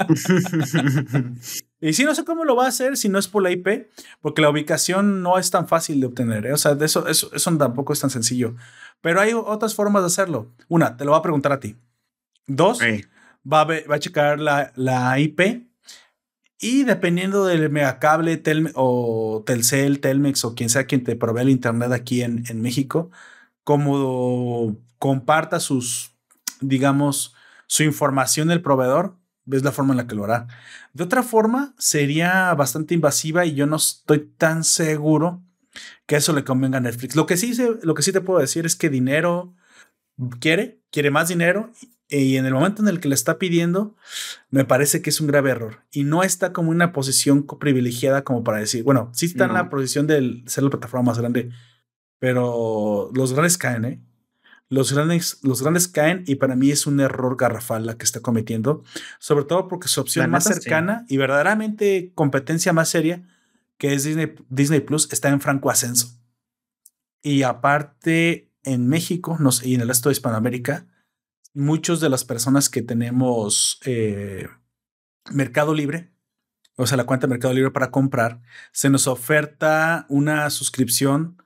y 1.81 1.93
si 1.93 2.05
no 2.05 2.15
sé 2.15 2.25
cómo 2.25 2.45
lo 2.45 2.57
va 2.57 2.67
a 2.67 2.69
hacer 2.69 2.97
si 2.97 3.09
no 3.09 3.19
es 3.19 3.29
por 3.29 3.43
la 3.43 3.51
IP, 3.51 3.89
porque 4.21 4.43
la 4.43 4.51
ubicación 4.51 5.23
no 5.23 5.39
es 5.39 5.51
tan 5.51 5.69
fácil 5.69 6.01
de 6.01 6.07
obtener. 6.07 6.47
¿eh? 6.47 6.53
O 6.53 6.57
sea, 6.57 6.75
de 6.75 6.87
eso, 6.87 7.07
eso, 7.07 7.31
eso 7.33 7.57
tampoco 7.57 7.93
es 7.93 8.01
tan 8.01 8.11
sencillo. 8.11 8.55
Pero 9.01 9.21
hay 9.21 9.33
otras 9.33 9.75
formas 9.75 10.03
de 10.03 10.09
hacerlo. 10.09 10.53
Una, 10.69 10.97
te 10.97 11.05
lo 11.05 11.13
va 11.13 11.19
a 11.19 11.23
preguntar 11.23 11.53
a 11.53 11.61
ti. 11.61 11.77
Dos, 12.47 12.81
va, 12.81 13.61
a 13.61 13.65
va, 13.65 13.95
a 13.95 13.99
checar 13.99 14.41
la, 14.41 14.73
la, 14.77 15.19
IP. 15.19 15.69
Y 16.59 16.85
dependiendo 16.85 17.47
del 17.47 17.71
megacable 17.71 18.37
tel, 18.37 18.71
o 18.75 19.43
Telcel, 19.47 20.01
Telmex 20.01 20.45
o 20.45 20.55
quien 20.55 20.69
sea 20.69 20.85
quien 20.85 21.05
te 21.05 21.17
provee 21.17 21.43
el 21.43 21.49
internet 21.49 21.93
aquí 21.93 22.23
en, 22.23 22.45
en 22.49 22.61
México, 22.61 23.11
como 23.65 24.77
comparta 24.99 25.61
sus, 25.61 26.13
digamos, 26.61 27.35
su 27.67 27.85
información 27.85 28.49
del 28.49 28.61
proveedor, 28.61 29.17
ves 29.51 29.65
la 29.65 29.73
forma 29.73 29.93
en 29.93 29.99
la 29.99 30.07
que 30.07 30.15
lo 30.15 30.25
hará. 30.25 30.47
De 30.95 31.05
otra 31.05 31.23
forma, 31.23 31.75
sería 31.77 32.55
bastante 32.55 32.95
invasiva 32.95 33.45
y 33.45 33.55
yo 33.55 33.67
no 33.67 33.77
estoy 33.77 34.31
tan 34.39 34.65
seguro 34.65 35.43
que 36.07 36.17
eso 36.17 36.33
le 36.33 36.45
convenga 36.45 36.79
a 36.79 36.81
Netflix. 36.81 37.17
Lo 37.17 37.27
que 37.27 37.37
sí, 37.37 37.53
lo 37.83 37.95
que 37.95 38.03
sí 38.03 38.13
te 38.13 38.21
puedo 38.21 38.39
decir 38.41 38.65
es 38.65 38.77
que 38.77 38.89
dinero 38.89 39.55
quiere, 40.41 40.81
quiere 40.91 41.11
más 41.11 41.29
dinero 41.29 41.73
y 42.09 42.37
en 42.37 42.47
el 42.47 42.55
momento 42.55 42.83
en 42.83 42.89
el 42.89 43.01
que 43.01 43.09
le 43.09 43.15
está 43.15 43.39
pidiendo, 43.39 43.97
me 44.51 44.65
parece 44.65 45.03
que 45.03 45.11
es 45.11 45.21
un 45.21 45.27
grave 45.27 45.51
error 45.51 45.85
y 45.93 46.05
no 46.05 46.23
está 46.23 46.53
como 46.53 46.71
una 46.71 46.93
posición 46.93 47.47
privilegiada 47.47 48.25
como 48.25 48.43
para 48.43 48.59
decir, 48.59 48.83
bueno, 48.83 49.11
sí 49.15 49.27
está 49.27 49.45
en 49.45 49.55
la 49.55 49.69
posición 49.69 50.07
de 50.07 50.43
ser 50.47 50.65
la 50.65 50.71
plataforma 50.71 51.11
más 51.11 51.19
grande, 51.19 51.51
pero 52.19 53.11
los 53.15 53.33
grandes 53.33 53.59
caen, 53.59 53.85
¿eh? 53.85 54.01
Los 54.71 54.93
grandes, 54.93 55.41
los 55.43 55.63
grandes 55.63 55.89
caen 55.89 56.23
y 56.29 56.37
para 56.37 56.55
mí 56.55 56.71
es 56.71 56.87
un 56.87 57.01
error 57.01 57.37
garrafal 57.37 57.85
la 57.85 57.99
que 57.99 58.05
está 58.05 58.21
cometiendo, 58.21 58.85
sobre 59.19 59.45
todo 59.45 59.67
porque 59.67 59.89
su 59.89 60.01
opción 60.01 60.31
más 60.31 60.45
cercana 60.45 61.05
y 61.09 61.17
verdaderamente 61.17 62.13
competencia 62.15 62.73
más 62.73 62.89
seria, 62.89 63.29
que 63.79 63.93
es 63.93 64.05
Disney, 64.05 64.33
Disney 64.49 64.81
Plus, 64.81 65.13
está 65.13 65.29
en 65.29 65.41
franco 65.41 65.71
ascenso. 65.71 66.17
Y 67.21 67.43
aparte, 67.43 68.53
en 68.63 68.87
México 68.87 69.37
y 69.65 69.75
en 69.75 69.81
el 69.81 69.89
resto 69.89 70.09
de 70.09 70.13
Hispanoamérica, 70.13 70.87
muchos 71.53 72.01
de 72.01 72.09
las 72.09 72.25
personas 72.25 72.69
que 72.69 72.83
tenemos 72.83 73.81
eh, 73.85 74.49
Mercado 75.33 75.75
Libre, 75.75 76.13
o 76.77 76.87
sea, 76.87 76.97
la 76.97 77.07
cuenta 77.07 77.27
de 77.27 77.33
Mercado 77.33 77.55
Libre 77.55 77.73
para 77.73 77.91
comprar, 77.91 78.41
se 78.73 78.89
nos 78.89 79.07
oferta 79.07 80.07
una 80.09 80.49
suscripción 80.51 81.43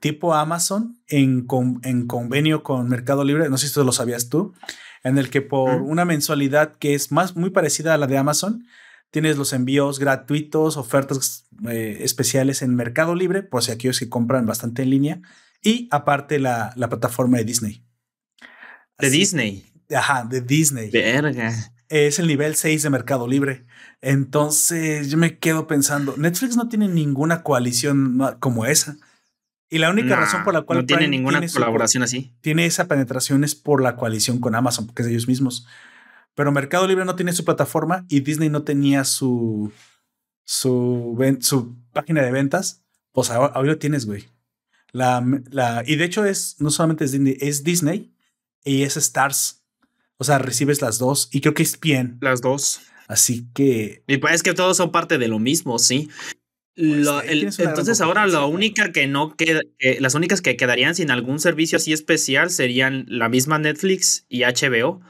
tipo 0.00 0.34
Amazon 0.34 0.98
en, 1.08 1.46
en 1.82 2.06
convenio 2.06 2.62
con 2.62 2.88
Mercado 2.88 3.24
Libre, 3.24 3.48
no 3.48 3.58
sé 3.58 3.68
si 3.68 3.82
lo 3.82 3.92
sabías 3.92 4.28
tú, 4.28 4.54
en 5.02 5.18
el 5.18 5.30
que 5.30 5.42
por 5.42 5.82
una 5.82 6.04
mensualidad 6.04 6.76
que 6.76 6.94
es 6.94 7.12
más 7.12 7.36
muy 7.36 7.50
parecida 7.50 7.94
a 7.94 7.98
la 7.98 8.06
de 8.06 8.18
Amazon, 8.18 8.66
tienes 9.10 9.36
los 9.36 9.52
envíos 9.52 9.98
gratuitos, 9.98 10.76
ofertas 10.76 11.46
eh, 11.68 11.98
especiales 12.00 12.62
en 12.62 12.74
Mercado 12.74 13.14
Libre, 13.14 13.42
por 13.42 13.62
si 13.62 13.70
aquellos 13.70 13.98
que 13.98 14.08
compran 14.08 14.46
bastante 14.46 14.82
en 14.82 14.90
línea, 14.90 15.20
y 15.62 15.88
aparte 15.90 16.38
la, 16.38 16.72
la 16.76 16.88
plataforma 16.88 17.38
de 17.38 17.44
Disney. 17.44 17.84
De 18.98 19.10
Disney. 19.10 19.64
Ajá, 19.94 20.24
de 20.24 20.40
Disney. 20.40 20.90
Verga. 20.90 21.52
Es 21.88 22.18
el 22.18 22.26
nivel 22.26 22.56
6 22.56 22.82
de 22.82 22.90
Mercado 22.90 23.28
Libre. 23.28 23.66
Entonces 24.00 25.10
yo 25.10 25.16
me 25.16 25.38
quedo 25.38 25.66
pensando, 25.66 26.14
Netflix 26.16 26.56
no 26.56 26.68
tiene 26.68 26.88
ninguna 26.88 27.42
coalición 27.42 28.18
como 28.40 28.66
esa. 28.66 28.96
Y 29.70 29.78
la 29.78 29.90
única 29.90 30.14
razón 30.16 30.44
por 30.44 30.54
la 30.54 30.62
cual 30.62 30.80
no 30.80 30.86
tiene 30.86 31.08
ninguna 31.08 31.40
colaboración 31.48 32.02
así. 32.02 32.32
Tiene 32.40 32.66
esa 32.66 32.86
penetración 32.86 33.44
es 33.44 33.54
por 33.54 33.82
la 33.82 33.96
coalición 33.96 34.38
con 34.38 34.54
Amazon, 34.54 34.86
porque 34.86 35.02
es 35.02 35.06
de 35.06 35.12
ellos 35.12 35.26
mismos. 35.26 35.66
Pero 36.34 36.52
Mercado 36.52 36.86
Libre 36.86 37.04
no 37.04 37.16
tiene 37.16 37.32
su 37.32 37.44
plataforma 37.44 38.04
y 38.08 38.20
Disney 38.20 38.50
no 38.50 38.62
tenía 38.62 39.04
su 39.04 39.72
su, 40.44 41.16
su 41.40 41.76
página 41.92 42.22
de 42.22 42.30
ventas. 42.30 42.84
Pues 43.12 43.30
ahora, 43.30 43.60
lo 43.62 43.78
tienes, 43.78 44.06
güey. 44.06 44.28
La, 44.92 45.24
la, 45.50 45.82
y 45.86 45.96
de 45.96 46.04
hecho 46.04 46.24
es 46.24 46.56
no 46.60 46.70
solamente 46.70 47.04
es 47.04 47.12
Disney, 47.12 47.36
es 47.40 47.64
Disney 47.64 48.14
y 48.64 48.82
es 48.82 48.96
Stars. 48.96 49.62
O 50.16 50.24
sea, 50.24 50.38
recibes 50.38 50.82
las 50.82 50.98
dos 50.98 51.28
y 51.32 51.40
creo 51.40 51.54
que 51.54 51.62
es 51.62 51.78
bien. 51.80 52.18
Las 52.20 52.40
dos. 52.40 52.80
Así 53.08 53.48
que. 53.52 54.04
Y 54.06 54.18
pues 54.18 54.34
es 54.34 54.42
que 54.42 54.54
todos 54.54 54.76
son 54.76 54.92
parte 54.92 55.18
de 55.18 55.28
lo 55.28 55.38
mismo, 55.38 55.78
sí. 55.78 56.08
Pues, 56.76 57.58
entonces 57.60 58.00
ahora 58.00 58.26
la 58.26 58.46
única 58.46 58.90
que 58.90 59.06
no 59.06 59.36
queda, 59.36 59.60
las 60.00 60.14
únicas 60.14 60.40
que 60.40 60.56
quedarían 60.56 60.94
sin 60.94 61.10
algún 61.10 61.38
servicio 61.38 61.76
así 61.76 61.92
especial 61.92 62.50
serían 62.50 63.04
la 63.08 63.28
misma 63.28 63.58
Netflix 63.58 64.26
y 64.28 64.42
HBO. 64.42 65.00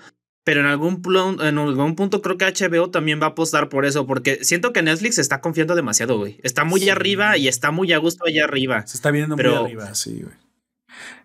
Pero 0.46 0.60
en 0.60 0.66
algún, 0.66 1.00
en 1.40 1.56
algún 1.56 1.96
punto 1.96 2.20
creo 2.20 2.36
que 2.36 2.44
HBO 2.44 2.90
también 2.90 3.18
va 3.18 3.26
a 3.26 3.30
apostar 3.30 3.70
por 3.70 3.86
eso, 3.86 4.06
porque 4.06 4.44
siento 4.44 4.74
que 4.74 4.82
Netflix 4.82 5.16
está 5.16 5.40
confiando 5.40 5.74
demasiado, 5.74 6.18
güey. 6.18 6.38
Está 6.42 6.64
muy 6.64 6.86
arriba 6.90 7.38
y 7.38 7.48
está 7.48 7.70
muy 7.70 7.94
a 7.94 7.98
gusto 7.98 8.26
allá 8.26 8.44
arriba. 8.44 8.86
Se 8.86 8.98
está 8.98 9.10
viendo 9.10 9.36
muy 9.36 9.46
arriba, 9.46 9.94
sí, 9.94 10.20
güey. 10.20 10.34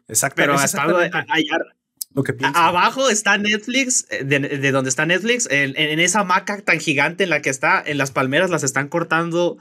Exacto. 0.07 0.35
Pero 0.37 0.53
hasta 0.53 0.85
lo 0.85 0.99
que 2.23 2.33
Abajo 2.53 3.09
está 3.09 3.37
Netflix, 3.37 4.07
eh, 4.09 4.23
de, 4.23 4.71
donde 4.71 4.89
está 4.89 5.05
Netflix, 5.05 5.47
en, 5.51 5.77
en, 5.77 5.99
esa 5.99 6.23
maca 6.23 6.59
tan 6.61 6.79
gigante 6.79 7.25
en 7.25 7.29
la 7.29 7.41
que 7.41 7.49
está, 7.49 7.83
en 7.85 7.97
las 7.97 8.11
palmeras 8.11 8.49
las 8.49 8.63
están 8.63 8.87
cortando 8.87 9.57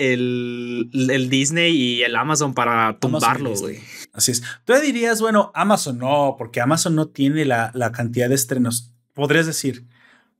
el, 0.00 1.28
Disney 1.30 1.76
y 1.76 2.02
el 2.02 2.16
Amazon 2.16 2.54
para 2.54 2.98
tumbarlo, 2.98 3.54
güey. 3.54 3.80
Así 4.12 4.32
es. 4.32 4.42
Tú 4.64 4.72
dirías, 4.74 5.20
bueno, 5.20 5.52
Amazon 5.54 5.98
no, 5.98 6.36
porque 6.38 6.60
Amazon 6.60 6.94
no 6.94 7.08
tiene 7.08 7.44
la, 7.44 7.92
cantidad 7.92 8.28
de 8.28 8.34
estrenos, 8.34 8.92
podrías 9.14 9.46
decir. 9.46 9.86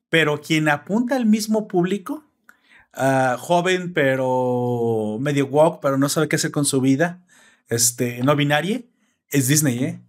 Pero 0.08 0.40
quien 0.40 0.68
apunta 0.68 1.14
al 1.14 1.26
mismo 1.26 1.68
público, 1.68 2.24
ah, 2.94 3.36
joven, 3.38 3.92
pero 3.92 5.18
medio 5.20 5.46
walk, 5.46 5.80
pero 5.80 5.98
no 5.98 6.08
sabe 6.08 6.28
qué 6.28 6.36
hacer 6.36 6.50
con 6.50 6.64
su 6.64 6.80
vida, 6.80 7.22
este, 7.68 8.22
no 8.24 8.34
binaria, 8.34 8.82
es 9.28 9.46
Disney, 9.46 9.84
¿eh? 9.84 10.00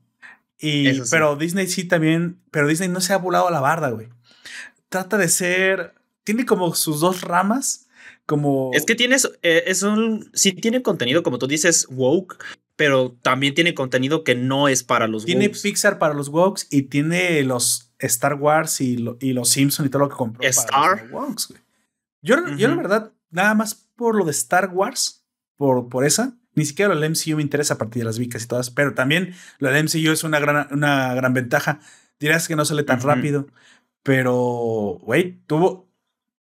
Y, 0.57 1.01
Pero 1.09 1.35
Disney 1.35 1.67
sí 1.67 1.85
también, 1.85 2.39
pero 2.51 2.67
Disney 2.67 2.87
no 2.87 3.01
se 3.01 3.13
ha 3.13 3.17
volado 3.17 3.47
a 3.47 3.51
la 3.51 3.61
barda, 3.61 3.89
güey. 3.89 4.09
Trata 4.89 5.17
de 5.17 5.27
ser, 5.27 5.95
tiene 6.23 6.45
como 6.45 6.75
sus 6.75 6.99
dos 6.99 7.21
ramas, 7.21 7.87
como... 8.31 8.71
Es 8.73 8.85
que 8.85 8.95
tienes, 8.95 9.29
eh, 9.41 9.65
es 9.67 9.83
un, 9.83 10.29
sí 10.33 10.53
tiene 10.53 10.81
contenido, 10.81 11.21
como 11.21 11.37
tú 11.37 11.47
dices, 11.47 11.85
woke, 11.89 12.41
pero 12.77 13.11
también 13.21 13.53
tiene 13.53 13.73
contenido 13.73 14.23
que 14.23 14.35
no 14.35 14.69
es 14.69 14.85
para 14.85 15.09
los 15.09 15.25
Tiene 15.25 15.49
Pixar 15.49 15.99
para 15.99 16.13
los 16.13 16.29
wokes 16.29 16.65
y 16.69 16.83
tiene 16.83 17.43
los 17.43 17.91
Star 17.99 18.35
Wars 18.35 18.79
y, 18.79 19.05
y 19.19 19.33
los 19.33 19.49
Simpsons 19.49 19.85
y 19.85 19.89
todo 19.89 20.03
lo 20.03 20.09
que 20.09 20.15
compró. 20.15 20.47
Star. 20.47 21.09
Yo, 22.21 22.37
yo 22.55 22.69
la 22.69 22.75
verdad, 22.75 23.11
nada 23.31 23.53
más 23.53 23.89
por 23.97 24.15
lo 24.15 24.23
de 24.23 24.31
Star 24.31 24.69
Wars, 24.69 25.25
por, 25.57 25.89
por 25.89 26.05
esa, 26.05 26.37
ni 26.55 26.63
siquiera 26.63 26.93
el 26.93 27.09
MCU 27.09 27.35
me 27.35 27.41
interesa 27.41 27.73
a 27.73 27.77
partir 27.77 28.03
de 28.03 28.05
las 28.05 28.17
vicas 28.17 28.45
y 28.45 28.47
todas, 28.47 28.69
pero 28.69 28.93
también 28.93 29.35
lo 29.59 29.69
del 29.69 29.83
MCU 29.83 30.09
es 30.09 30.23
una 30.23 30.39
gran, 30.39 30.69
una 30.71 31.13
gran 31.15 31.33
ventaja. 31.33 31.81
Dirás 32.17 32.47
que 32.47 32.55
no 32.55 32.63
sale 32.63 32.83
tan 32.83 33.01
rápido, 33.01 33.47
pero, 34.03 34.99
güey, 35.01 35.41
tuvo, 35.47 35.91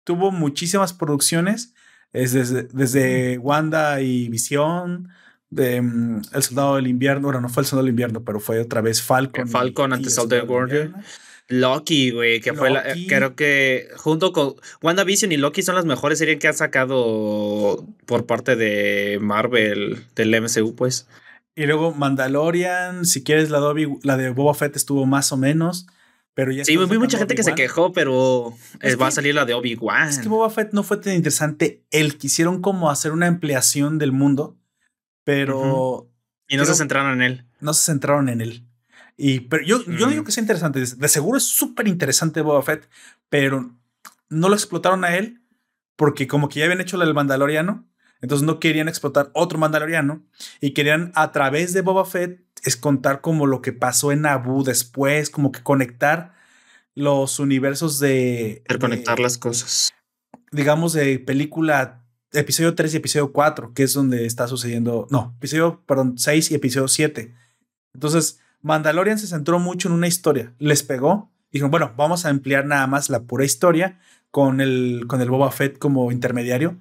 tuvo 0.05 0.31
muchísimas 0.31 0.93
producciones 0.93 1.75
es 2.13 2.33
desde, 2.33 2.65
desde 2.65 3.39
Wanda 3.39 4.01
y 4.01 4.29
Visión, 4.29 5.09
de 5.51 5.81
mm, 5.83 6.23
El 6.33 6.43
Soldado 6.43 6.77
del 6.77 6.87
Invierno, 6.87 7.23
bueno, 7.23 7.41
no 7.41 7.49
fue 7.49 7.63
El 7.63 7.67
Soldado 7.67 7.85
del 7.85 7.91
Invierno, 7.91 8.25
pero 8.25 8.41
fue 8.41 8.61
otra 8.61 8.81
vez 8.81 9.03
Falcon. 9.03 9.49
Falcon 9.49 9.93
antes 9.93 10.17
del 10.29 10.47
Guardian. 10.47 10.97
Loki, 11.49 12.13
güey, 12.13 12.41
que 12.41 12.53
fue 12.55 12.71
la, 12.71 12.85
creo 13.09 13.35
que 13.35 13.89
junto 13.97 14.33
con 14.33 14.55
WandaVision 14.83 15.33
y 15.33 15.37
Loki 15.37 15.63
son 15.63 15.75
las 15.75 15.85
mejores 15.85 16.21
series 16.21 16.39
que 16.39 16.47
han 16.47 16.55
sacado 16.55 17.85
por 18.07 18.25
parte 18.25 18.55
de 18.55 19.19
Marvel, 19.21 20.05
del 20.15 20.41
MCU, 20.41 20.77
pues. 20.77 21.09
Y 21.57 21.67
luego 21.67 21.93
Mandalorian, 21.93 23.05
si 23.05 23.25
quieres 23.25 23.51
la, 23.51 23.61
la 24.05 24.17
de 24.17 24.31
Boba 24.31 24.55
Fett 24.55 24.77
estuvo 24.77 25.07
más 25.07 25.33
o 25.33 25.37
menos. 25.37 25.89
Pero 26.41 26.53
ya 26.53 26.65
sí, 26.65 26.75
vi 26.75 26.97
mucha 26.97 27.19
gente 27.19 27.35
que 27.35 27.43
se 27.43 27.55
quejó, 27.55 27.93
pero 27.93 28.57
va 28.99 29.09
a 29.09 29.11
salir 29.11 29.35
la 29.35 29.45
de 29.45 29.53
Obi-Wan. 29.53 30.09
Es 30.09 30.21
que 30.21 30.29
Boba 30.31 30.49
Fett 30.49 30.73
no 30.73 30.83
fue 30.83 30.97
tan 30.97 31.13
interesante. 31.13 31.85
El 31.91 32.17
quisieron 32.17 32.63
como 32.63 32.91
hacer 32.91 33.13
una 33.13 33.27
ampliación 33.27 33.99
del 33.99 34.11
mundo, 34.11 34.57
pero. 35.23 36.11
Y 36.49 36.57
no 36.57 36.65
se 36.65 36.75
centraron 36.75 37.13
en 37.13 37.21
él. 37.21 37.45
No 37.61 37.75
se 37.75 37.85
centraron 37.93 38.31
en 38.31 38.41
él. 38.41 38.67
Y, 39.19 39.41
pero 39.41 39.63
yo, 39.67 39.85
yo 39.85 40.07
digo 40.07 40.25
que 40.25 40.31
es 40.31 40.39
interesante. 40.39 40.81
De 40.81 41.09
seguro 41.09 41.37
es 41.37 41.45
súper 41.45 41.87
interesante 41.87 42.41
Boba 42.41 42.63
Fett, 42.63 42.89
pero 43.29 43.77
no 44.31 44.49
lo 44.49 44.55
explotaron 44.55 45.05
a 45.05 45.15
él 45.19 45.43
porque, 45.97 46.27
como 46.27 46.49
que 46.49 46.61
ya 46.61 46.65
habían 46.65 46.81
hecho 46.81 47.03
el 47.03 47.13
Mandaloriano, 47.13 47.87
entonces 48.23 48.47
no 48.47 48.61
querían 48.61 48.89
explotar 48.89 49.31
otro 49.35 49.59
Mandaloriano 49.59 50.25
y 50.59 50.71
querían 50.71 51.13
a 51.15 51.33
través 51.33 51.75
de 51.75 51.83
Boba 51.83 52.07
Fett 52.07 52.41
es 52.63 52.77
contar 52.77 53.21
como 53.21 53.47
lo 53.47 53.63
que 53.63 53.73
pasó 53.73 54.13
en 54.13 54.27
Abu 54.27 54.65
después, 54.65 55.31
como 55.31 55.53
que 55.53 55.63
conectar 55.63 56.35
los 56.95 57.39
universos 57.39 57.99
de... 57.99 58.63
Reconectar 58.67 59.19
las 59.19 59.39
cosas. 59.39 59.93
Digamos 60.53 60.93
de 60.93 61.19
película, 61.19 62.03
episodio 62.33 62.75
3 62.75 62.95
y 62.95 62.97
episodio 62.99 63.33
4, 63.33 63.73
que 63.75 63.85
es 63.85 63.95
donde 63.95 64.27
está 64.27 64.49
sucediendo, 64.49 65.07
no, 65.11 65.35
episodio, 65.39 65.83
perdón, 65.87 66.19
6 66.19 66.51
y 66.51 66.55
episodio 66.55 66.89
7. 66.89 67.35
Entonces, 67.95 68.41
Mandalorian 68.63 69.19
se 69.19 69.27
centró 69.27 69.59
mucho 69.59 69.89
en 69.89 69.95
una 69.95 70.09
historia, 70.09 70.53
les 70.59 70.83
pegó, 70.83 71.31
dijeron, 71.51 71.71
bueno, 71.71 71.93
vamos 71.97 72.25
a 72.25 72.29
ampliar 72.29 72.67
nada 72.67 72.87
más 72.87 73.09
la 73.11 73.23
pura 73.23 73.45
historia 73.45 73.99
con 74.31 74.61
el, 74.61 75.05
con 75.07 75.21
el 75.21 75.31
Boba 75.31 75.51
Fett 75.51 75.79
como 75.79 76.13
intermediario 76.13 76.79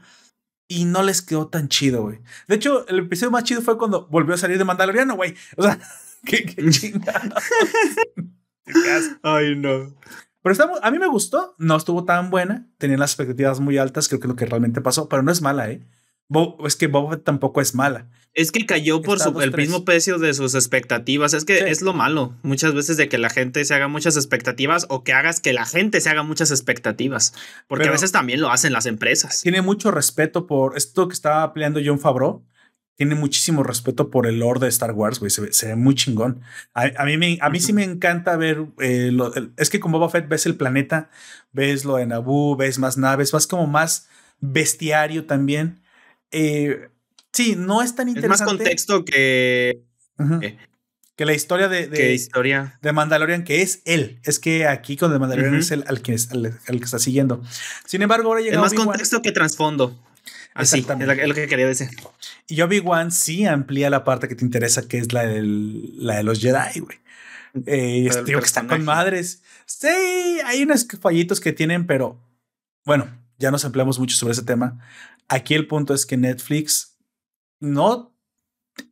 y 0.70 0.86
no 0.86 1.04
les 1.04 1.22
quedó 1.22 1.48
tan 1.48 1.68
chido, 1.68 2.04
güey. 2.04 2.20
De 2.48 2.56
hecho, 2.56 2.88
el 2.88 3.00
episodio 3.00 3.32
más 3.32 3.44
chido 3.44 3.62
fue 3.62 3.78
cuando 3.78 4.08
volvió 4.08 4.36
a 4.36 4.38
salir 4.38 4.58
de 4.58 4.64
Mandaloriano, 4.64 5.16
güey. 5.16 5.36
O 5.58 5.64
sea, 5.64 5.78
qué, 6.26 6.46
qué 6.46 6.70
chingada. 6.70 7.34
Ay, 9.24 9.56
no. 9.58 9.94
Pero 10.42 10.54
estamos, 10.54 10.80
a 10.82 10.92
mí 10.92 11.00
me 11.00 11.08
gustó, 11.08 11.56
no 11.58 11.76
estuvo 11.76 12.06
tan 12.06 12.30
buena, 12.30 12.70
tenía 12.78 12.98
las 12.98 13.12
expectativas 13.12 13.60
muy 13.60 13.78
altas, 13.78 14.08
creo 14.08 14.22
que 14.22 14.28
es 14.28 14.30
lo 14.30 14.36
que 14.36 14.46
realmente 14.46 14.80
pasó, 14.80 15.10
pero 15.10 15.24
no 15.24 15.32
es 15.32 15.42
mala, 15.42 15.70
¿eh? 15.70 15.86
es 16.66 16.76
que 16.76 16.88
Boba 16.88 17.18
tampoco 17.18 17.60
es 17.60 17.76
mala. 17.76 18.08
Es 18.34 18.52
que 18.52 18.66
cayó 18.66 19.02
por 19.02 19.20
su, 19.20 19.42
el 19.42 19.52
mismo 19.54 19.84
precio 19.86 20.20
de 20.20 20.34
sus 20.34 20.54
expectativas. 20.56 21.34
Es 21.34 21.46
que 21.46 21.70
es 21.70 21.82
lo 21.82 21.94
malo 21.94 22.36
muchas 22.44 22.74
veces 22.74 22.96
de 22.96 23.10
que 23.10 23.18
la 23.18 23.30
gente 23.30 23.66
se 23.66 23.74
haga 23.74 23.88
muchas 23.88 24.16
expectativas 24.16 24.86
o 24.90 25.04
que 25.04 25.14
hagas 25.14 25.40
que 25.40 25.52
la 25.52 25.66
gente 25.66 26.00
se 26.00 26.10
haga 26.10 26.24
muchas 26.24 26.52
expectativas. 26.52 27.34
Porque 27.68 27.88
a 27.88 27.92
veces 27.92 28.12
también 28.12 28.42
lo 28.42 28.52
hacen 28.52 28.72
las 28.72 28.86
empresas. 28.86 29.42
Tiene 29.42 29.62
mucho 29.62 29.92
respeto 29.92 30.48
por 30.48 30.78
esto 30.78 31.08
que 31.08 31.14
estaba 31.14 31.54
peleando 31.54 31.82
John 31.84 32.00
Favreau. 32.00 32.46
Tiene 32.96 33.16
muchísimo 33.16 33.64
respeto 33.64 34.12
por 34.12 34.28
el 34.28 34.40
lore 34.40 34.60
de 34.60 34.68
Star 34.68 34.92
Wars, 34.92 35.20
güey. 35.20 35.32
Se, 35.32 35.68
ve 35.68 35.76
muy 35.76 35.96
chingón. 35.96 36.42
A, 36.74 37.06
mí, 37.06 37.18
me, 37.18 37.38
a 37.42 37.50
mí 37.50 37.60
sí 37.60 37.74
me 37.74 37.84
encanta 37.84 38.36
ver. 38.36 38.66
Eh, 38.82 39.12
es 39.58 39.70
que 39.70 39.80
con 39.80 39.92
Boba 39.92 40.10
Fett 40.10 40.28
ves 40.28 40.46
el 40.46 40.56
planeta, 40.56 41.10
ves 41.52 41.86
lo 41.86 41.96
de 41.96 42.06
Naboo, 42.06 42.58
ves 42.58 42.78
más 42.78 42.98
naves, 42.98 43.32
vas 43.32 43.48
como 43.48 43.68
más 43.68 44.10
bestiario 44.42 45.26
también. 45.26 45.82
Eh, 46.32 46.90
sí, 47.34 47.56
no 47.58 47.82
es 47.82 47.96
tan 47.96 48.10
interesante. 48.10 48.36
Es 48.36 48.40
más 48.40 48.50
contexto 48.50 49.06
que. 49.06 49.84
que 51.16 51.26
la 51.26 51.34
historia 51.34 51.68
de, 51.68 51.88
de, 51.88 52.14
historia? 52.14 52.80
de 52.82 52.92
Mandalorian, 52.92 53.44
que 53.44 53.62
es 53.62 53.82
él. 53.86 54.20
Es 54.24 54.40
que 54.40 54.68
aquí 54.68 54.98
con 54.98 55.12
The 55.12 55.20
Mandalorian 55.20 55.56
es 55.56 55.72
el 55.72 55.84
al 55.88 56.02
que, 56.02 56.16
que 56.16 56.84
está 56.84 57.00
siguiendo. 57.00 57.42
Sin 57.86 58.02
embargo, 58.02 58.30
ahora 58.30 58.42
llega. 58.42 58.56
Es 58.56 58.62
más 58.62 58.74
contexto 58.74 59.22
que 59.22 59.32
trasfondo. 59.32 59.98
Así, 60.54 60.80
es, 60.80 61.28
lo 61.28 61.36
que 61.36 61.48
quería 61.48 61.68
decir. 61.68 61.90
Y 62.48 62.62
Obi-Wan 62.62 63.12
sí 63.12 63.46
amplía 63.46 63.90
la 63.90 64.04
parte 64.04 64.28
que 64.28 64.36
te 64.36 64.44
interesa, 64.44 64.88
que 64.88 64.98
es 64.98 65.14
la, 65.14 65.24
la 65.24 66.18
de 66.18 66.24
los 66.24 66.42
Jedi, 66.42 66.80
güey. 66.80 66.98
Eh, 67.66 68.10
que 68.26 68.34
están 68.34 68.68
con 68.68 68.84
madres. 68.84 69.42
Sí, 69.66 69.88
hay 70.46 70.64
unos 70.64 70.88
fallitos 71.00 71.40
que 71.40 71.54
tienen, 71.54 71.86
pero 71.88 72.20
bueno, 72.86 73.08
ya 73.38 73.52
nos 73.52 73.64
empleamos 73.64 74.00
mucho 74.00 74.16
sobre 74.16 74.34
ese 74.34 74.44
tema. 74.44 74.80
Aquí 75.28 75.54
el 75.54 75.68
punto 75.68 75.94
es 75.94 76.06
que 76.06 76.18
Netflix 76.18 76.89
no 77.60 78.14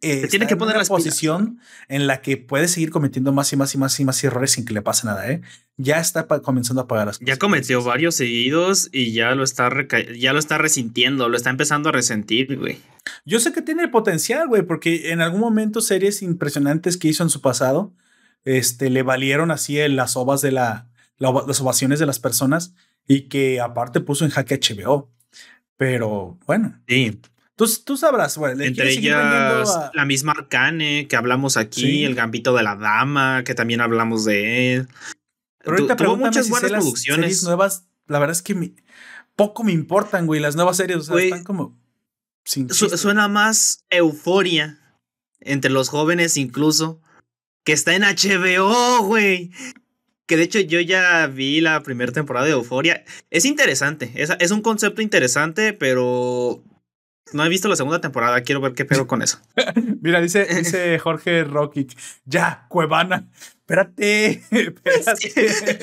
eh, 0.02 0.28
tiene 0.28 0.48
que 0.48 0.56
poner 0.56 0.76
en 0.76 0.82
la 0.82 0.88
posición 0.88 1.60
en 1.88 2.08
la 2.08 2.22
que 2.22 2.38
puede 2.38 2.68
seguir 2.68 2.90
cometiendo 2.90 3.32
más 3.32 3.52
y 3.54 3.56
más 3.56 3.74
y 3.74 3.78
más 3.78 4.00
y 4.00 4.06
más 4.06 4.24
errores 4.24 4.52
sin 4.52 4.66
que 4.66 4.74
le 4.74 4.82
pase 4.82 5.08
nada, 5.08 5.30
¿eh? 5.32 5.42
Ya 5.78 6.00
está 6.00 6.28
comenzando 6.28 6.82
a 6.82 6.88
pagar 6.88 7.08
las 7.08 7.18
cosas. 7.18 7.28
Ya 7.28 7.38
cometió 7.38 7.84
varios 7.84 8.16
seguidos 8.16 8.90
y 8.92 9.14
ya 9.14 9.36
lo 9.36 9.44
está 9.44 9.70
ya 10.18 10.34
lo 10.34 10.40
está 10.40 10.58
resintiendo, 10.58 11.30
lo 11.30 11.38
está 11.38 11.50
empezando 11.50 11.90
a 11.90 11.92
resentir, 11.92 12.58
güey. 12.58 12.80
Yo 13.26 13.40
sé 13.40 13.54
que 13.54 13.62
tiene 13.62 13.88
potencial, 13.88 14.48
güey, 14.48 14.64
porque 14.64 15.12
en 15.12 15.22
algún 15.22 15.40
momento 15.40 15.82
series 15.82 16.22
impresionantes 16.22 16.98
que 16.98 17.08
hizo 17.08 17.24
en 17.24 17.30
su 17.30 17.42
pasado, 17.42 17.94
este, 18.44 18.90
le 18.90 19.04
valieron 19.04 19.52
así 19.52 19.78
las 19.88 20.18
ovas 20.18 20.42
de 20.42 20.52
la, 20.52 20.90
las 21.18 21.62
ovaciones 21.62 22.00
de 22.00 22.06
las 22.06 22.20
personas 22.20 22.74
y 23.08 23.30
que 23.30 23.62
aparte 23.62 24.02
puso 24.02 24.26
en 24.26 24.32
jaque 24.32 24.60
HBO. 24.60 25.12
Pero 25.78 26.40
bueno. 26.46 26.82
Sí. 26.88 27.22
Tú, 27.58 27.68
tú 27.84 27.98
sabrás, 27.98 28.38
güey. 28.38 28.54
Entre 28.68 28.92
ellas, 28.92 29.90
la 29.94 30.06
misma 30.06 30.34
Arcane 30.34 31.08
que 31.08 31.16
hablamos 31.16 31.58
aquí, 31.58 32.06
el 32.06 32.14
Gambito 32.14 32.54
de 32.56 32.62
la 32.62 32.76
Dama, 32.76 33.44
que 33.44 33.56
también 33.56 33.82
hablamos 33.82 34.26
de 34.26 34.76
él. 34.76 34.88
Pero 35.58 35.78
ahorita 35.78 35.96
tuvo 35.96 36.18
muchas 36.18 36.50
buenas 36.50 36.70
producciones. 36.70 37.42
nuevas, 37.44 37.88
la 38.06 38.20
verdad 38.20 38.36
es 38.36 38.44
que 38.44 38.74
poco 39.36 39.64
me 39.64 39.72
importan, 39.72 40.28
güey. 40.28 40.40
Las 40.40 40.56
nuevas 40.56 40.78
series, 40.78 41.00
o 41.00 41.04
sea, 41.04 41.18
están 41.18 41.44
como. 41.44 41.76
suena 42.46 43.28
más 43.28 43.84
euforia 43.90 44.80
entre 45.40 45.72
los 45.72 45.90
jóvenes, 45.90 46.38
incluso, 46.38 47.02
que 47.64 47.74
está 47.74 47.96
en 47.96 48.04
HBO, 48.04 49.02
güey. 49.04 49.52
Que 50.28 50.38
de 50.38 50.44
hecho 50.44 50.60
yo 50.60 50.80
ya 50.80 51.26
vi 51.26 51.60
la 51.62 51.82
primera 51.82 52.12
temporada 52.12 52.46
de 52.46 52.52
Euforia. 52.52 53.04
Es 53.32 53.46
interesante, 53.46 54.12
es, 54.14 54.30
es 54.40 54.52
un 54.52 54.62
concepto 54.62 55.02
interesante, 55.02 55.74
pero 55.74 56.62
no 57.34 57.46
he 57.46 57.50
visto 57.50 57.68
la 57.68 57.76
segunda 57.76 58.02
temporada, 58.02 58.42
quiero 58.42 58.62
ver 58.62 58.74
qué 58.74 58.86
pedo 58.86 59.08
con 59.08 59.22
eso. 59.22 59.40
Mira, 60.02 60.22
dice, 60.22 60.46
dice 60.56 60.98
Jorge 61.00 61.44
Rocky, 61.44 61.88
ya, 62.26 62.66
Cuevana, 62.70 63.28
espérate, 63.60 64.44
espérate. 64.52 65.80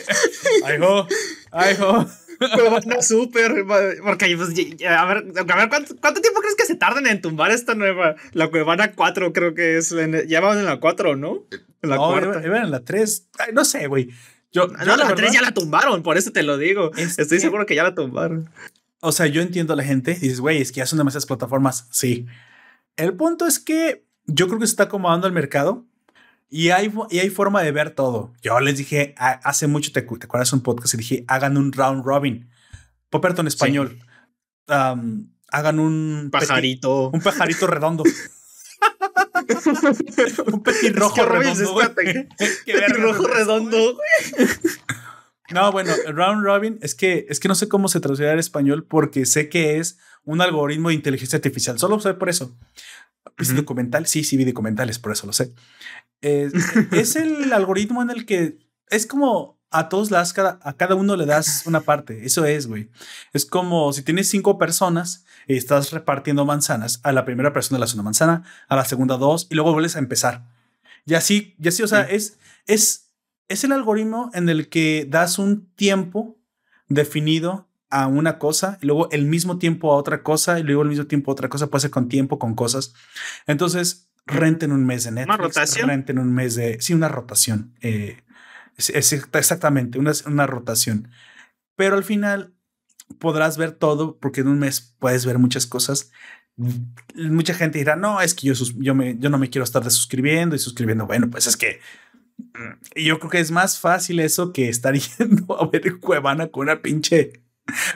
Ay, 0.64 0.78
jo, 0.78 1.06
ay, 1.52 1.76
jo. 1.76 2.06
Cuevana 2.52 3.00
súper, 3.00 3.64
porque 4.02 4.36
pues, 4.36 4.50
a 4.88 5.04
ver, 5.04 5.24
a 5.36 5.56
ver 5.56 5.68
¿cuánto, 5.68 6.20
tiempo 6.20 6.40
crees 6.40 6.56
que 6.56 6.66
se 6.66 6.74
tarden 6.74 7.06
en 7.06 7.20
tumbar 7.20 7.52
esta 7.52 7.74
nueva? 7.74 8.16
La 8.32 8.48
Cuevana 8.48 8.92
4 8.92 9.32
creo 9.32 9.54
que 9.54 9.76
es, 9.78 9.94
ya 10.26 10.40
van 10.40 10.58
en 10.58 10.64
la 10.64 10.80
4, 10.80 11.16
¿no? 11.16 11.44
En 11.82 11.90
la 11.90 11.96
no. 11.96 12.44
Iban 12.44 12.64
en 12.64 12.70
la 12.72 12.80
3, 12.80 13.28
no 13.52 13.64
sé, 13.64 13.86
güey. 13.86 14.10
Yo, 14.52 14.66
no, 14.66 14.96
la, 14.96 15.14
3 15.14 15.32
ya 15.32 15.42
la 15.42 15.52
tumbaron, 15.52 16.02
por 16.02 16.16
eso 16.16 16.32
te 16.32 16.42
lo 16.42 16.58
digo. 16.58 16.90
Estoy 16.96 17.40
seguro 17.40 17.66
que 17.66 17.74
ya 17.74 17.84
la 17.84 17.94
tumbaron. 17.94 18.50
O 19.04 19.12
sea, 19.12 19.26
yo 19.26 19.42
entiendo 19.42 19.74
a 19.74 19.76
la 19.76 19.84
gente 19.84 20.14
dices, 20.14 20.40
güey, 20.40 20.62
es 20.62 20.72
que 20.72 20.78
ya 20.78 20.86
son 20.86 20.98
demasiadas 20.98 21.26
plataformas. 21.26 21.86
Sí. 21.90 22.26
El 22.96 23.14
punto 23.14 23.46
es 23.46 23.58
que 23.58 24.06
yo 24.26 24.46
creo 24.46 24.58
que 24.58 24.66
se 24.66 24.72
está 24.72 24.84
acomodando 24.84 25.26
el 25.26 25.32
mercado 25.32 25.84
y 26.48 26.70
hay, 26.70 26.92
y 27.10 27.18
hay 27.18 27.28
forma 27.30 27.62
de 27.62 27.72
ver 27.72 27.90
todo. 27.90 28.32
Yo 28.42 28.58
les 28.60 28.78
dije 28.78 29.14
hace 29.18 29.66
mucho, 29.66 29.92
te, 29.92 30.02
te 30.02 30.24
acuerdas 30.24 30.52
un 30.52 30.62
podcast 30.62 30.94
y 30.94 30.96
dije, 30.96 31.24
hagan 31.28 31.56
un 31.56 31.72
round 31.72 32.04
robin. 32.04 32.48
Popperton 33.10 33.46
español. 33.46 33.98
hagan 34.66 35.78
un 35.78 36.30
pajarito. 36.32 37.10
un 37.10 37.20
pajarito 37.20 37.66
redondo. 37.66 38.04
un 40.52 40.62
petirrojo 40.62 41.24
redondo. 41.24 41.74
Petirrojo 42.64 43.26
redondo. 43.26 43.98
No, 45.54 45.70
bueno, 45.70 45.92
round 46.08 46.44
robin 46.44 46.78
es 46.82 46.96
que 46.96 47.26
es 47.28 47.38
que 47.38 47.46
no 47.46 47.54
sé 47.54 47.68
cómo 47.68 47.86
se 47.86 48.00
traducirá 48.00 48.32
al 48.32 48.40
español 48.40 48.84
porque 48.84 49.24
sé 49.24 49.48
que 49.48 49.78
es 49.78 49.98
un 50.24 50.40
algoritmo 50.40 50.88
de 50.88 50.96
inteligencia 50.96 51.36
artificial. 51.36 51.78
Solo 51.78 52.00
sé 52.00 52.12
por 52.14 52.28
eso. 52.28 52.58
¿Viste 53.38 53.54
documental? 53.54 54.06
Sí, 54.06 54.24
sí 54.24 54.36
vi 54.36 54.44
documentales, 54.44 54.98
por 54.98 55.12
eso 55.12 55.28
lo 55.28 55.32
sé. 55.32 55.54
Es, 56.20 57.16
el 57.16 57.52
algoritmo 57.52 58.02
en 58.02 58.08
el 58.08 58.24
que 58.24 58.58
es 58.88 59.06
como 59.06 59.60
a 59.70 59.90
todos 59.90 60.10
las, 60.10 60.32
cada, 60.32 60.58
a 60.62 60.72
cada 60.72 60.94
uno 60.94 61.16
le 61.16 61.26
das 61.26 61.64
una 61.66 61.82
parte. 61.82 62.24
Eso 62.24 62.46
es, 62.46 62.66
güey. 62.66 62.90
Es 63.34 63.44
como 63.44 63.92
si 63.92 64.02
tienes 64.02 64.28
cinco 64.28 64.56
personas 64.56 65.26
y 65.46 65.56
estás 65.56 65.92
repartiendo 65.92 66.46
manzanas. 66.46 66.98
A 67.02 67.12
la 67.12 67.26
primera 67.26 67.52
persona 67.52 67.78
le 67.78 67.82
das 67.82 67.94
una 67.94 68.02
manzana, 68.02 68.42
a 68.68 68.74
la 68.74 68.86
segunda 68.86 69.18
dos 69.18 69.46
y 69.50 69.54
luego 69.54 69.72
vuelves 69.72 69.96
a 69.96 69.98
empezar. 69.98 70.48
Y 71.04 71.14
así, 71.14 71.54
y 71.60 71.68
así, 71.68 71.82
o 71.82 71.88
sea, 71.88 72.00
es, 72.02 72.38
es 72.66 73.03
es 73.48 73.64
el 73.64 73.72
algoritmo 73.72 74.30
en 74.34 74.48
el 74.48 74.68
que 74.68 75.06
das 75.08 75.38
un 75.38 75.72
tiempo 75.74 76.38
definido 76.88 77.68
a 77.90 78.06
una 78.08 78.38
cosa, 78.38 78.78
y 78.82 78.86
luego 78.86 79.08
el 79.12 79.24
mismo 79.26 79.58
tiempo 79.58 79.92
a 79.92 79.96
otra 79.96 80.22
cosa, 80.22 80.58
y 80.58 80.64
luego 80.64 80.82
el 80.82 80.88
mismo 80.88 81.06
tiempo 81.06 81.30
a 81.30 81.34
otra 81.34 81.48
cosa, 81.48 81.68
puede 81.68 81.82
ser 81.82 81.90
con 81.90 82.08
tiempo, 82.08 82.38
con 82.38 82.54
cosas. 82.54 82.92
Entonces, 83.46 84.10
renten 84.26 84.72
un 84.72 84.84
mes 84.84 85.04
de 85.04 85.12
Netflix. 85.12 85.34
¿Una 85.34 85.44
rotación? 85.44 85.88
Renten 85.88 86.18
un 86.18 86.32
mes 86.32 86.56
de... 86.56 86.80
Sí, 86.80 86.92
una 86.92 87.08
rotación. 87.08 87.74
Eh, 87.82 88.18
es, 88.76 89.12
exactamente, 89.12 89.98
una, 89.98 90.12
una 90.26 90.46
rotación. 90.46 91.08
Pero 91.76 91.96
al 91.96 92.04
final 92.04 92.54
podrás 93.18 93.58
ver 93.58 93.72
todo 93.72 94.18
porque 94.18 94.40
en 94.40 94.48
un 94.48 94.58
mes 94.58 94.96
puedes 94.98 95.24
ver 95.26 95.38
muchas 95.38 95.66
cosas. 95.66 96.10
Mucha 97.14 97.54
gente 97.54 97.78
dirá, 97.78 97.96
no, 97.96 98.20
es 98.20 98.34
que 98.34 98.48
yo, 98.48 98.54
yo, 98.76 98.94
me, 98.94 99.16
yo 99.18 99.30
no 99.30 99.38
me 99.38 99.50
quiero 99.50 99.64
estar 99.64 99.84
desuscribiendo 99.84 100.56
y 100.56 100.58
suscribiendo. 100.58 101.06
Bueno, 101.06 101.30
pues 101.30 101.46
es 101.46 101.56
que 101.56 101.80
y 102.94 103.04
yo 103.04 103.18
creo 103.18 103.30
que 103.30 103.40
es 103.40 103.50
más 103.50 103.78
fácil 103.78 104.20
eso 104.20 104.52
que 104.52 104.68
estar 104.68 104.94
yendo 105.18 105.60
a 105.60 105.68
ver 105.68 105.98
Cuevana 105.98 106.48
con 106.48 106.64
una 106.64 106.82
pinche. 106.82 107.44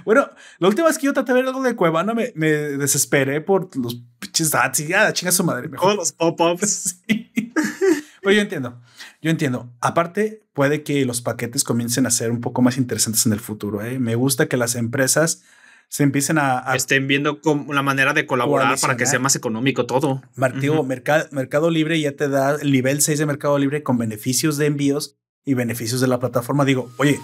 Bueno, 0.04 0.28
la 0.58 0.68
última 0.68 0.88
vez 0.88 0.96
que 0.96 1.06
yo 1.06 1.12
traté 1.12 1.32
de 1.32 1.40
ver 1.40 1.48
algo 1.48 1.62
de 1.62 1.76
Cuevana 1.76 2.14
me, 2.14 2.32
me 2.34 2.48
desesperé 2.48 3.40
por 3.40 3.74
los 3.76 4.02
pinches 4.18 4.54
ads 4.54 4.80
y 4.80 4.86
ya, 4.88 5.12
chinga 5.12 5.32
su 5.32 5.44
madre. 5.44 5.68
Mejor. 5.68 5.96
los 5.96 6.12
pop-ups. 6.12 7.02
Pero 8.22 8.34
yo 8.34 8.40
entiendo, 8.40 8.80
yo 9.22 9.30
entiendo. 9.30 9.72
Aparte, 9.80 10.42
puede 10.52 10.82
que 10.82 11.04
los 11.04 11.20
paquetes 11.20 11.64
comiencen 11.64 12.06
a 12.06 12.10
ser 12.10 12.30
un 12.30 12.40
poco 12.40 12.62
más 12.62 12.76
interesantes 12.76 13.26
en 13.26 13.32
el 13.32 13.40
futuro. 13.40 13.82
¿eh? 13.82 13.98
Me 13.98 14.14
gusta 14.16 14.46
que 14.46 14.56
las 14.56 14.74
empresas 14.74 15.42
se 15.88 16.02
empiecen 16.02 16.38
a, 16.38 16.62
estén 16.74 17.06
viendo 17.06 17.40
la 17.68 17.82
manera 17.82 18.12
de 18.12 18.26
colaborar 18.26 18.78
para 18.78 18.96
que 18.96 19.06
sea 19.06 19.18
más 19.18 19.36
económico 19.36 19.86
todo. 19.86 20.22
Martío, 20.36 20.84
Mercado 20.84 21.70
Libre 21.70 21.98
ya 22.00 22.12
te 22.12 22.28
da 22.28 22.56
el 22.56 22.72
nivel 22.72 23.00
6 23.00 23.18
de 23.18 23.26
Mercado 23.26 23.58
Libre 23.58 23.82
con 23.82 23.96
beneficios 23.96 24.58
de 24.58 24.66
envíos 24.66 25.16
y 25.44 25.54
beneficios 25.54 26.00
de 26.00 26.08
la 26.08 26.20
plataforma. 26.20 26.66
Digo, 26.66 26.90
oye, 26.98 27.18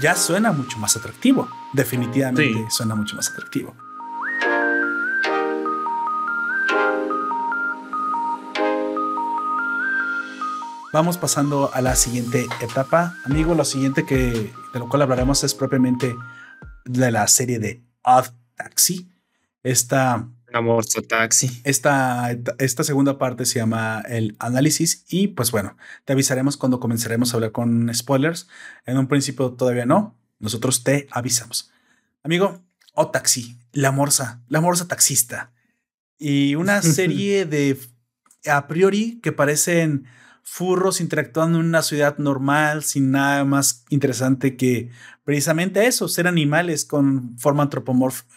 ya 0.00 0.14
suena 0.14 0.52
mucho 0.52 0.78
más 0.78 0.96
atractivo. 0.96 1.48
Definitivamente 1.74 2.66
suena 2.70 2.94
mucho 2.94 3.14
más 3.14 3.30
atractivo. 3.30 3.76
Vamos 10.94 11.18
pasando 11.18 11.70
a 11.74 11.82
la 11.82 11.94
siguiente 11.94 12.46
etapa. 12.62 13.14
Amigo, 13.26 13.54
lo 13.54 13.66
siguiente 13.66 14.06
que 14.06 14.50
de 14.72 14.78
lo 14.78 14.88
cual 14.88 15.02
hablaremos 15.02 15.44
es 15.44 15.52
propiamente 15.52 16.16
de 16.86 17.10
la 17.10 17.26
serie 17.28 17.58
de 17.58 17.87
Odd 18.08 18.28
Taxi. 18.56 19.10
Esta. 19.62 20.28
Amor 20.54 20.86
Taxi. 20.86 21.60
Esta, 21.64 22.34
esta 22.58 22.82
segunda 22.82 23.18
parte 23.18 23.44
se 23.44 23.58
llama 23.58 24.02
el 24.08 24.34
análisis 24.38 25.04
y 25.08 25.28
pues 25.28 25.50
bueno, 25.50 25.76
te 26.06 26.14
avisaremos 26.14 26.56
cuando 26.56 26.80
comenzaremos 26.80 27.32
a 27.32 27.36
hablar 27.36 27.52
con 27.52 27.92
spoilers. 27.94 28.48
En 28.86 28.96
un 28.96 29.08
principio 29.08 29.52
todavía 29.52 29.84
no, 29.84 30.16
nosotros 30.38 30.84
te 30.84 31.06
avisamos. 31.10 31.70
Amigo, 32.22 32.62
Odd 32.94 33.10
Taxi, 33.10 33.58
la 33.72 33.92
morsa, 33.92 34.42
la 34.48 34.62
morsa 34.62 34.88
taxista. 34.88 35.52
Y 36.18 36.54
una 36.54 36.80
serie 36.82 37.44
de 37.44 37.78
a 38.46 38.66
priori 38.68 39.20
que 39.20 39.32
parecen 39.32 40.06
furros 40.50 41.00
interactuando 41.00 41.60
en 41.60 41.66
una 41.66 41.82
ciudad 41.82 42.16
normal, 42.16 42.82
sin 42.82 43.10
nada 43.10 43.44
más 43.44 43.84
interesante 43.90 44.56
que 44.56 44.90
precisamente 45.22 45.86
eso, 45.86 46.08
ser 46.08 46.26
animales 46.26 46.86
con 46.86 47.38
forma 47.38 47.68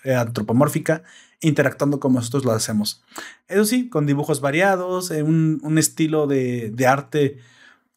eh, 0.03 0.13
antropomórfica, 0.13 1.03
interactuando 1.39 2.01
como 2.01 2.19
nosotros 2.19 2.43
lo 2.43 2.51
hacemos. 2.51 3.01
Eso 3.47 3.63
sí, 3.63 3.87
con 3.89 4.05
dibujos 4.05 4.41
variados, 4.41 5.09
eh, 5.09 5.23
un, 5.23 5.77
estilo 5.77 6.27
de, 6.27 6.75
arte 6.85 7.37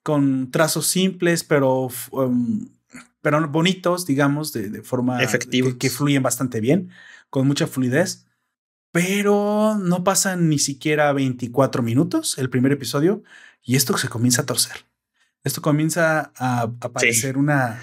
con 0.04 0.50
trazos 0.52 0.86
simples, 0.86 1.42
pero, 1.42 1.88
um, 2.12 2.68
pero 3.20 3.46
bonitos, 3.48 4.06
digamos, 4.06 4.52
de, 4.52 4.82
forma 4.82 5.22
efectiva, 5.22 5.76
que, 5.76 5.90
fluyen 5.90 6.22
bastante 6.22 6.60
bien, 6.60 6.88
con 7.30 7.48
mucha 7.48 7.66
fluidez. 7.66 8.26
Pero 8.92 9.76
no 9.76 10.04
pasan 10.04 10.48
ni 10.48 10.60
siquiera 10.60 11.12
24 11.12 11.82
minutos 11.82 12.38
el 12.38 12.48
primer 12.48 12.70
episodio 12.70 13.24
y 13.64 13.76
esto 13.76 13.96
se 13.98 14.08
comienza 14.08 14.42
a 14.42 14.46
torcer. 14.46 14.84
Esto 15.42 15.62
comienza 15.62 16.32
a, 16.36 16.62
aparecer 16.80 17.36
una, 17.36 17.80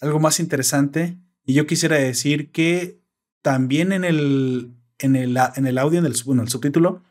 algo 0.00 0.20
más 0.20 0.40
interesante. 0.40 1.16
Y 1.44 1.54
yo 1.54 1.66
quisiera 1.66 1.96
decir 1.96 2.52
que 2.52 3.00
también 3.42 3.92
en 3.92 4.04
el, 4.04 4.72
en 4.98 5.16
el, 5.16 5.38
en 5.56 5.66
el 5.66 5.78
audio, 5.78 5.98
en 5.98 6.06
el, 6.06 6.14
bueno, 6.24 6.42
el 6.42 6.48
subtítulo, 6.48 7.02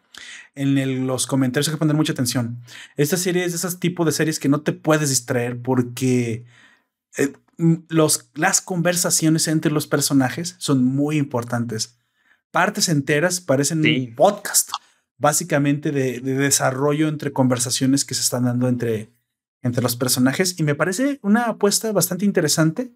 en 0.56 1.08
los 1.08 1.28
comentarios 1.28 1.68
hay 1.68 1.76
que 1.76 1.80
poner 1.80 1.96
mucha 1.96 2.14
atención. 2.14 2.62
Esta 2.96 3.18
serie 3.18 3.46
es 3.46 3.52
de 3.52 3.58
esos 3.58 3.80
tipos 3.80 4.06
de 4.06 4.12
series 4.12 4.40
que 4.40 4.50
no 4.50 4.62
te 4.62 4.74
puedes 4.74 5.10
distraer 5.10 5.62
porque 5.62 6.46
eh, 7.18 7.34
los, 7.58 8.30
las 8.36 8.62
conversaciones 8.62 9.48
entre 9.48 9.72
los 9.72 9.88
personajes 9.88 10.56
son 10.58 10.84
muy 10.84 11.18
importantes. 11.18 11.98
Partes 12.52 12.90
enteras 12.90 13.40
parecen 13.40 13.80
un 13.80 14.16
podcast 14.16 14.72
básicamente 15.22 15.92
de, 15.92 16.20
desarrollo 16.20 17.08
entre 17.08 17.32
conversaciones 17.32 18.04
que 18.04 18.16
se 18.16 18.22
están 18.22 18.46
dando 18.46 18.68
entre, 18.68 19.12
entre 19.62 19.84
los 19.84 19.96
personajes. 19.96 20.60
Y 20.60 20.64
me 20.64 20.76
parece 20.76 21.20
una 21.22 21.46
apuesta 21.46 21.92
bastante 21.92 22.26
interesante, 22.26 22.92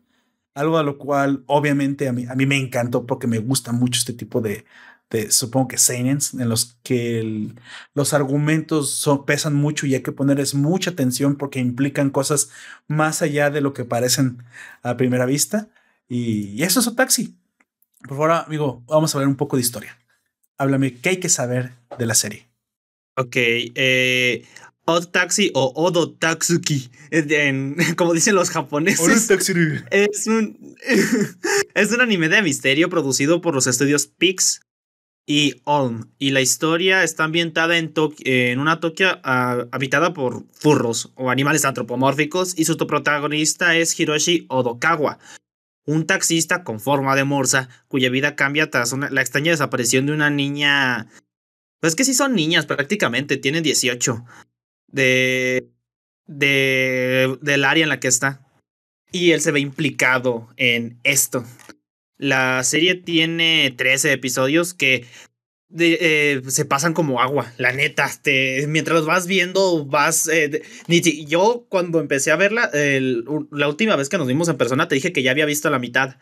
algo 0.55 0.77
a 0.77 0.83
lo 0.83 0.97
cual 0.97 1.43
obviamente 1.45 2.09
a 2.09 2.13
mí, 2.13 2.25
a 2.25 2.35
mí 2.35 2.45
me 2.47 2.57
encantó 2.57 3.05
porque 3.05 3.27
me 3.27 3.37
gusta 3.39 3.71
mucho 3.71 3.99
este 3.99 4.13
tipo 4.13 4.41
de, 4.41 4.65
de 5.11 5.31
supongo 5.31 5.67
que 5.67 5.77
seinens 5.77 6.33
en 6.33 6.49
los 6.49 6.79
que 6.81 7.53
los 7.93 8.13
argumentos 8.13 8.91
son, 8.91 9.25
pesan 9.25 9.53
mucho 9.53 9.85
y 9.85 9.93
hay 9.93 10.01
que 10.01 10.11
ponerles 10.11 10.55
mucha 10.55 10.91
atención 10.91 11.35
porque 11.35 11.59
implican 11.59 12.09
cosas 12.09 12.49
más 12.87 13.21
allá 13.21 13.51
de 13.51 13.61
lo 13.61 13.73
que 13.73 13.85
parecen 13.85 14.43
a 14.81 14.97
primera 14.97 15.27
vista. 15.27 15.69
Y, 16.09 16.49
y 16.51 16.63
eso 16.63 16.79
es 16.79 16.95
taxi 16.95 17.37
Por 17.99 18.17
favor, 18.17 18.31
amigo, 18.31 18.83
vamos 18.87 19.13
a 19.15 19.19
ver 19.19 19.27
un 19.27 19.35
poco 19.35 19.57
de 19.57 19.61
historia 19.61 19.97
háblame, 20.57 20.95
¿qué 20.99 21.09
hay 21.09 21.17
que 21.17 21.29
saber 21.29 21.73
de 21.97 22.05
la 22.05 22.15
serie? 22.15 22.47
Ok, 23.17 23.35
eh, 23.35 24.45
Odd 24.85 25.07
Taxi 25.07 25.51
o 25.53 25.73
Odo 25.75 26.11
Tatsuki, 26.11 26.91
como 27.97 28.13
dicen 28.13 28.35
los 28.35 28.49
japoneses. 28.49 29.29
Es 29.91 30.27
un, 30.27 30.75
es 31.73 31.91
un 31.91 32.01
anime 32.01 32.29
de 32.29 32.41
misterio 32.41 32.89
producido 32.89 33.41
por 33.41 33.55
los 33.55 33.67
estudios 33.67 34.07
Pix 34.07 34.61
y 35.25 35.61
Olm. 35.63 36.11
Y 36.19 36.31
la 36.31 36.41
historia 36.41 37.03
está 37.03 37.23
ambientada 37.23 37.77
en, 37.77 37.93
en 38.19 38.59
una 38.59 38.79
Tokio 38.79 39.19
ah, 39.23 39.65
habitada 39.71 40.13
por 40.13 40.45
furros 40.53 41.11
o 41.15 41.31
animales 41.31 41.65
antropomórficos. 41.65 42.57
Y 42.57 42.65
su 42.65 42.77
protagonista 42.77 43.75
es 43.75 43.99
Hiroshi 43.99 44.45
Odokawa, 44.49 45.17
un 45.85 46.05
taxista 46.05 46.63
con 46.63 46.79
forma 46.79 47.15
de 47.15 47.23
morsa, 47.23 47.69
cuya 47.87 48.09
vida 48.09 48.35
cambia 48.35 48.69
tras 48.69 48.93
la 48.93 49.21
extraña 49.21 49.51
desaparición 49.51 50.05
de 50.05 50.13
una 50.13 50.29
niña. 50.29 51.07
Pues 51.79 51.95
que 51.95 52.03
sí 52.03 52.13
son 52.13 52.33
niñas 52.33 52.65
prácticamente, 52.65 53.37
tienen 53.37 53.63
18. 53.63 54.25
De. 54.87 55.69
de. 56.25 57.37
del 57.41 57.63
área 57.65 57.83
en 57.83 57.89
la 57.89 57.99
que 57.99 58.07
está. 58.07 58.41
Y 59.11 59.31
él 59.31 59.41
se 59.41 59.51
ve 59.51 59.59
implicado 59.59 60.49
en 60.57 60.99
esto. 61.03 61.45
La 62.17 62.63
serie 62.63 62.95
tiene 62.95 63.73
13 63.77 64.13
episodios 64.13 64.73
que 64.73 65.05
eh, 65.77 66.41
se 66.47 66.65
pasan 66.65 66.93
como 66.93 67.21
agua, 67.21 67.51
la 67.57 67.71
neta. 67.71 68.09
Te, 68.21 68.65
mientras 68.67 68.97
los 68.97 69.05
vas 69.05 69.27
viendo, 69.27 69.85
vas. 69.85 70.27
Eh, 70.27 70.61
yo, 71.27 71.65
cuando 71.69 71.99
empecé 71.99 72.31
a 72.31 72.35
verla, 72.35 72.69
la 72.73 73.67
última 73.67 73.95
vez 73.95 74.09
que 74.09 74.17
nos 74.17 74.27
vimos 74.27 74.49
en 74.49 74.57
persona, 74.57 74.87
te 74.87 74.95
dije 74.95 75.13
que 75.13 75.23
ya 75.23 75.31
había 75.31 75.45
visto 75.45 75.69
la 75.69 75.79
mitad. 75.79 76.15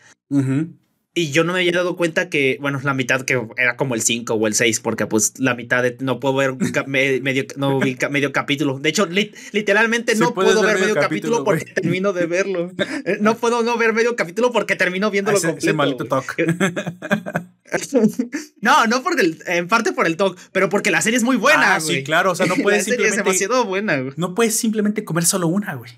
Y 1.15 1.29
yo 1.29 1.43
no 1.43 1.53
me 1.53 1.59
había 1.59 1.73
dado 1.73 1.95
cuenta 1.95 2.27
que, 2.27 2.57
bueno, 2.59 2.79
la 2.81 2.95
mitad 2.95 3.21
que 3.21 3.39
era 3.57 3.77
como 3.77 3.93
el 3.93 4.01
5 4.01 4.33
o 4.33 4.47
el 4.47 4.55
6, 4.55 4.79
porque 4.79 5.05
pues 5.05 5.33
la 5.37 5.53
mitad 5.53 5.83
no 5.99 6.19
puedo 6.19 6.35
ver 6.35 6.55
medio, 6.87 7.45
no 7.55 7.79
medio 7.79 8.31
capítulo. 8.31 8.79
De 8.79 8.89
hecho, 8.89 9.05
literalmente 9.05 10.15
no 10.15 10.33
puedo 10.33 10.59
ver 10.63 10.79
medio, 10.79 10.95
capítulo, 10.95 11.43
porque 11.43 11.65
termino 11.65 12.13
de 12.13 12.25
verlo. 12.25 12.71
Eh, 13.05 13.19
no 13.21 13.37
puedo 13.37 13.61
no 13.61 13.77
ver 13.77 13.93
medio 13.93 14.15
capítulo 14.15 14.51
porque 14.51 14.75
termino 14.75 15.11
viéndolo 15.11 15.37
ese, 15.37 15.49
completo. 15.49 15.67
Ese 15.67 15.77
maldito 15.77 16.05
talk. 16.05 16.35
no, 18.61 18.87
no 18.87 19.03
porque 19.03 19.37
en 19.45 19.67
parte 19.67 19.91
por 19.91 20.07
el 20.07 20.17
talk, 20.17 20.35
pero 20.51 20.69
porque 20.69 20.89
la 20.89 21.03
serie 21.03 21.17
es 21.17 21.23
muy 21.23 21.35
buena. 21.35 21.75
Ah, 21.75 21.79
sí, 21.79 22.03
claro. 22.03 22.31
O 22.31 22.35
sea, 22.35 22.47
no 22.47 22.55
puedes 22.55 22.85
simplemente. 22.85 23.19
Es 23.19 23.23
demasiado 23.23 23.65
buena, 23.65 23.99
güey. 23.99 24.13
No 24.17 24.33
puedes 24.33 24.55
simplemente 24.55 25.03
comer 25.03 25.25
solo 25.25 25.47
una, 25.47 25.75
güey. 25.75 25.91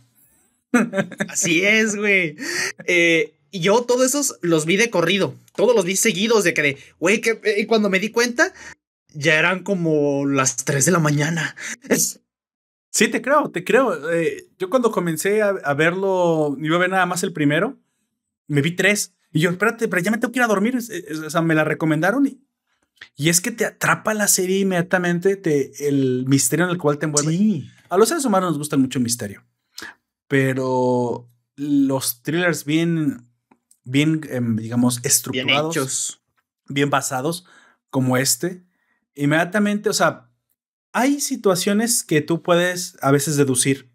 Así 1.30 1.63
es, 1.63 1.95
güey. 1.95 2.36
Eh, 2.86 3.32
y 3.56 3.62
yo 3.62 3.84
todos 3.84 4.06
esos 4.06 4.38
los 4.41 4.66
vi 4.66 4.76
de 4.76 4.89
corrido, 4.89 5.34
todos 5.56 5.74
los 5.74 5.86
vi 5.86 5.95
seguidos 5.95 6.43
de 6.43 6.53
que, 6.53 6.78
güey, 6.99 7.22
que 7.22 7.39
y 7.58 7.66
cuando 7.68 7.89
me 7.89 8.01
di 8.01 8.10
cuenta, 8.10 8.53
ya 9.14 9.39
eran 9.39 9.64
como 9.64 10.26
las 10.26 10.58
3 10.66 10.84
de 10.84 10.91
la 10.91 10.99
mañana. 10.99 11.56
Sí, 12.89 13.08
te 13.08 13.22
creo, 13.22 13.51
te 13.51 13.64
creo. 13.64 14.12
Eh, 14.12 14.49
yo 14.58 14.70
cuando 14.70 14.91
comencé 14.91 15.41
a, 15.41 15.74
verlo, 15.74 16.58
iba 16.60 16.76
a 16.76 16.80
ver 16.80 16.89
nada 16.89 17.06
más 17.06 17.24
el 17.24 17.32
primero, 17.32 17.78
me 18.47 18.62
vi 18.62 18.72
tres. 18.72 19.14
Y 19.32 19.39
yo, 19.39 19.49
espérate, 19.49 19.88
pero 19.88 20.01
ya 20.01 20.12
me 20.12 20.18
tengo 20.18 20.34
que 20.34 20.39
ir 20.39 20.43
a 20.43 20.47
dormir. 20.47 20.78
O 20.78 21.30
sea, 21.30 21.41
me 21.41 21.56
la 21.56 21.64
recomendaron 21.64 22.26
y, 22.26 22.41
y 23.16 23.30
es 23.30 23.39
que 23.39 23.51
te 23.51 23.66
atrapa 23.66 24.14
la 24.14 24.28
serie 24.28 24.60
inmediatamente, 24.60 25.38
te, 25.38 25.88
el 25.88 26.26
misterio 26.28 26.66
en 26.66 26.72
el 26.72 26.78
cual 26.78 26.97
te 26.97 27.06
envuelve. 27.06 27.64
A 27.89 27.97
los 27.97 28.10
seres 28.10 28.26
humanos 28.26 28.51
nos 28.51 28.58
gusta 28.58 28.76
mucho 28.76 28.99
el 28.99 29.03
misterio, 29.03 29.45
pero 30.28 31.30
los 31.56 32.22
thrillers 32.22 32.66
bien 32.66 33.26
bien, 33.86 34.22
em, 34.30 34.58
digamos, 34.58 35.00
estructurados, 35.04 36.22
bien, 36.68 36.90
basados, 36.90 37.46
como 37.90 38.18
este, 38.18 38.66
inmediatamente, 39.16 39.90
o 39.90 39.94
sea, 39.94 40.30
hay 40.92 41.22
situaciones 41.22 42.04
que 42.04 42.22
tú 42.22 42.42
puedes 42.42 42.98
a 43.02 43.12
veces 43.12 43.38
deducir. 43.38 43.94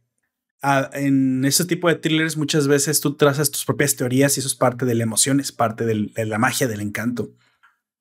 en 0.92 1.42
ese 1.46 1.64
tipo 1.64 1.88
de 1.88 1.94
thrillers 1.94 2.36
muchas 2.36 2.68
veces 2.68 3.00
tú 3.00 3.16
trazas 3.16 3.50
tus 3.50 3.64
propias 3.64 3.96
teorías 3.96 4.36
y 4.36 4.40
eso 4.40 4.46
es 4.46 4.54
parte 4.54 4.84
de 4.84 4.94
la 4.94 5.04
emoción, 5.04 5.40
es 5.40 5.52
parte 5.52 5.86
de 5.86 6.24
la 6.26 6.38
magia, 6.38 6.68
del 6.68 6.82
encanto. 6.82 7.34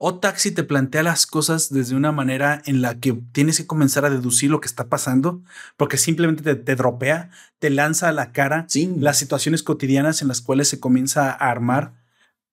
O 0.01 0.17
Taxi 0.17 0.51
te 0.51 0.63
plantea 0.63 1.03
las 1.03 1.27
cosas 1.27 1.73
desde 1.73 1.93
una 1.93 2.13
manera 2.13 2.61
en 2.65 2.81
la 2.81 3.01
que 3.01 3.11
tienes 3.33 3.57
que 3.57 3.67
comenzar 3.67 4.05
a 4.05 4.09
deducir 4.09 4.49
lo 4.49 4.61
que 4.61 4.67
está 4.67 4.87
pasando, 4.87 5.43
porque 5.75 5.97
simplemente 5.97 6.55
te, 6.55 6.75
dropea, 6.77 7.31
te 7.59 7.69
lanza 7.69 8.07
a 8.07 8.13
la 8.13 8.31
cara 8.31 8.65
las 8.95 9.17
situaciones 9.17 9.61
cotidianas 9.61 10.21
en 10.21 10.29
las 10.29 10.39
cuales 10.39 10.69
se 10.69 10.79
comienza 10.79 11.29
a 11.29 11.51
armar, 11.51 11.95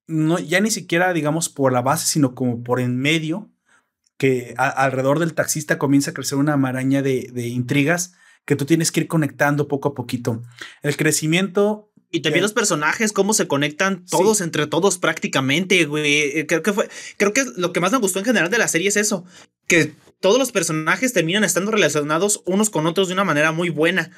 no, 0.09 0.41
ya 0.41 0.59
ni 0.61 0.73
siquiera 0.73 1.13
digamos 1.13 1.49
por 1.49 1.73
la 1.73 1.83
base, 1.83 2.07
sino 2.09 2.35
como 2.35 2.65
por 2.65 2.81
en 2.81 2.99
medio, 2.99 3.49
que 4.19 4.55
alrededor 4.57 5.21
del 5.21 5.35
taxista 5.35 5.79
comienza 5.79 6.11
a 6.11 6.15
crecer 6.15 6.39
una 6.39 6.57
maraña 6.57 7.01
de, 7.01 7.31
de 7.33 7.47
intrigas 7.47 8.15
que 8.45 8.57
tú 8.57 8.65
tienes 8.65 8.91
que 8.91 9.01
ir 9.01 9.07
conectando 9.07 9.69
poco 9.69 9.91
a 9.91 9.95
poquito. 9.95 10.43
El 10.83 10.97
crecimiento 10.97 11.93
y 12.17 12.21
también 12.21 12.43
los 12.43 12.55
personajes, 12.55 13.13
cómo 13.13 13.35
se 13.35 13.47
conectan 13.47 14.07
todos 14.07 14.41
entre 14.41 14.67
todos 14.67 14.97
prácticamente, 14.97 15.85
güey. 15.85 16.39
Eh, 16.39 16.47
creo 16.47 16.63
que 16.63 16.73
fue, 16.73 16.89
creo 17.19 17.35
que 17.35 17.45
lo 17.59 17.75
que 17.75 17.81
más 17.81 17.93
me 17.93 17.99
gustó 17.99 18.21
en 18.21 18.25
general 18.25 18.51
de 18.51 18.57
la 18.57 18.69
serie 18.69 18.89
es 18.89 18.97
eso, 18.97 19.27
que 19.67 19.93
todos 20.21 20.39
los 20.39 20.51
personajes 20.51 21.13
terminan 21.13 21.45
estando 21.45 21.73
relacionados 21.73 22.41
unos 22.47 22.71
con 22.71 22.87
otros 22.87 23.09
de 23.09 23.15
una 23.15 23.25
manera 23.25 23.53
muy 23.53 23.69
buena. 23.69 24.13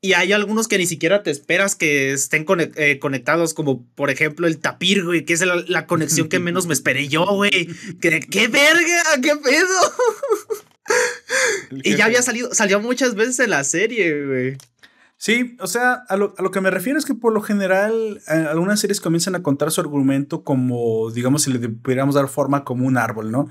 Y 0.00 0.14
hay 0.14 0.32
algunos 0.32 0.66
que 0.66 0.78
ni 0.78 0.86
siquiera 0.86 1.22
te 1.22 1.30
esperas 1.30 1.76
que 1.76 2.10
estén 2.10 2.44
eh, 2.74 2.98
conectados, 2.98 3.54
como 3.54 3.86
por 3.94 4.10
ejemplo 4.10 4.48
el 4.48 4.58
tapir, 4.58 5.04
güey, 5.04 5.24
que 5.24 5.34
es 5.34 5.44
la, 5.44 5.86
conexión 5.86 6.28
que 6.28 6.40
menos 6.40 6.66
me 6.66 6.74
esperé 6.74 7.06
yo, 7.06 7.26
güey. 7.26 7.68
¿Qué, 8.00 8.18
¿Qué 8.18 8.48
verga? 8.48 9.04
¿Qué 9.22 9.36
pedo? 9.36 9.94
y 11.84 11.94
ya 11.94 12.06
había 12.06 12.22
salido, 12.22 12.52
salió 12.54 12.80
muchas 12.80 13.14
veces 13.14 13.38
en 13.38 13.50
la 13.50 13.62
serie, 13.62 14.24
güey. 14.26 14.56
Sí, 15.20 15.54
o 15.60 15.66
sea, 15.66 16.02
a 16.08 16.16
lo, 16.16 16.32
que 16.50 16.62
me 16.62 16.70
refiero 16.70 16.98
es 16.98 17.04
que 17.04 17.14
por 17.14 17.34
lo 17.34 17.42
general 17.42 18.22
eh, 18.26 18.46
algunas 18.48 18.80
series 18.80 19.02
comienzan 19.02 19.34
a 19.34 19.42
contar 19.42 19.70
su 19.70 19.82
argumento 19.82 20.44
como, 20.44 21.10
digamos, 21.10 21.42
si 21.42 21.52
le 21.52 21.68
pudiéramos 21.68 22.14
dar 22.14 22.26
forma 22.28 22.64
como 22.64 22.86
un 22.86 22.96
árbol, 22.96 23.30
¿no? 23.30 23.46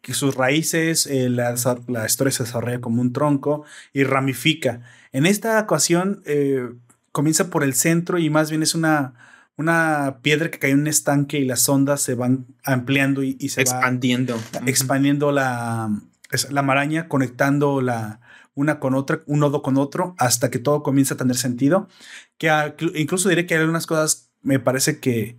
Que 0.00 0.14
sus 0.14 0.34
raíces, 0.36 1.06
eh, 1.06 1.28
la, 1.28 1.52
historia 1.52 2.32
se 2.32 2.44
desarrolla 2.44 2.80
como 2.80 3.02
un 3.02 3.12
tronco 3.12 3.62
y 3.92 4.04
ramifica. 4.04 4.80
En 5.12 5.26
esta 5.26 5.60
ocasión 5.60 6.22
eh, 6.24 6.70
comienza 7.12 7.50
por 7.50 7.62
el 7.62 7.74
centro 7.74 8.18
y 8.18 8.30
más 8.30 8.48
bien 8.48 8.62
es 8.62 8.74
una, 8.74 9.12
una 9.58 10.20
piedra 10.22 10.50
que 10.50 10.58
cae 10.58 10.70
en 10.70 10.80
un 10.80 10.86
estanque 10.86 11.38
y 11.38 11.44
las 11.44 11.68
ondas 11.68 12.00
se 12.00 12.14
van 12.14 12.46
ampliando 12.64 13.22
y, 13.22 13.36
se 13.50 13.60
expandiendo. 13.60 14.40
expandiendo 14.64 15.30
la, 15.30 15.90
la 16.48 16.62
maraña, 16.62 17.06
conectando 17.06 17.82
la, 17.82 18.22
una 18.54 18.80
con 18.80 18.94
otra, 18.94 19.22
un 19.26 19.40
nodo 19.40 19.62
con 19.62 19.76
otro, 19.76 20.14
hasta 20.18 20.50
que 20.50 20.58
todo 20.58 20.82
comienza 20.82 21.14
a 21.14 21.16
tener 21.16 21.36
sentido. 21.36 21.88
Que 22.38 22.50
incluso 22.94 23.28
diré 23.28 23.46
que 23.46 23.54
hay 23.54 23.60
algunas 23.60 23.86
cosas, 23.86 24.30
me 24.42 24.58
parece 24.58 25.00
que 25.00 25.38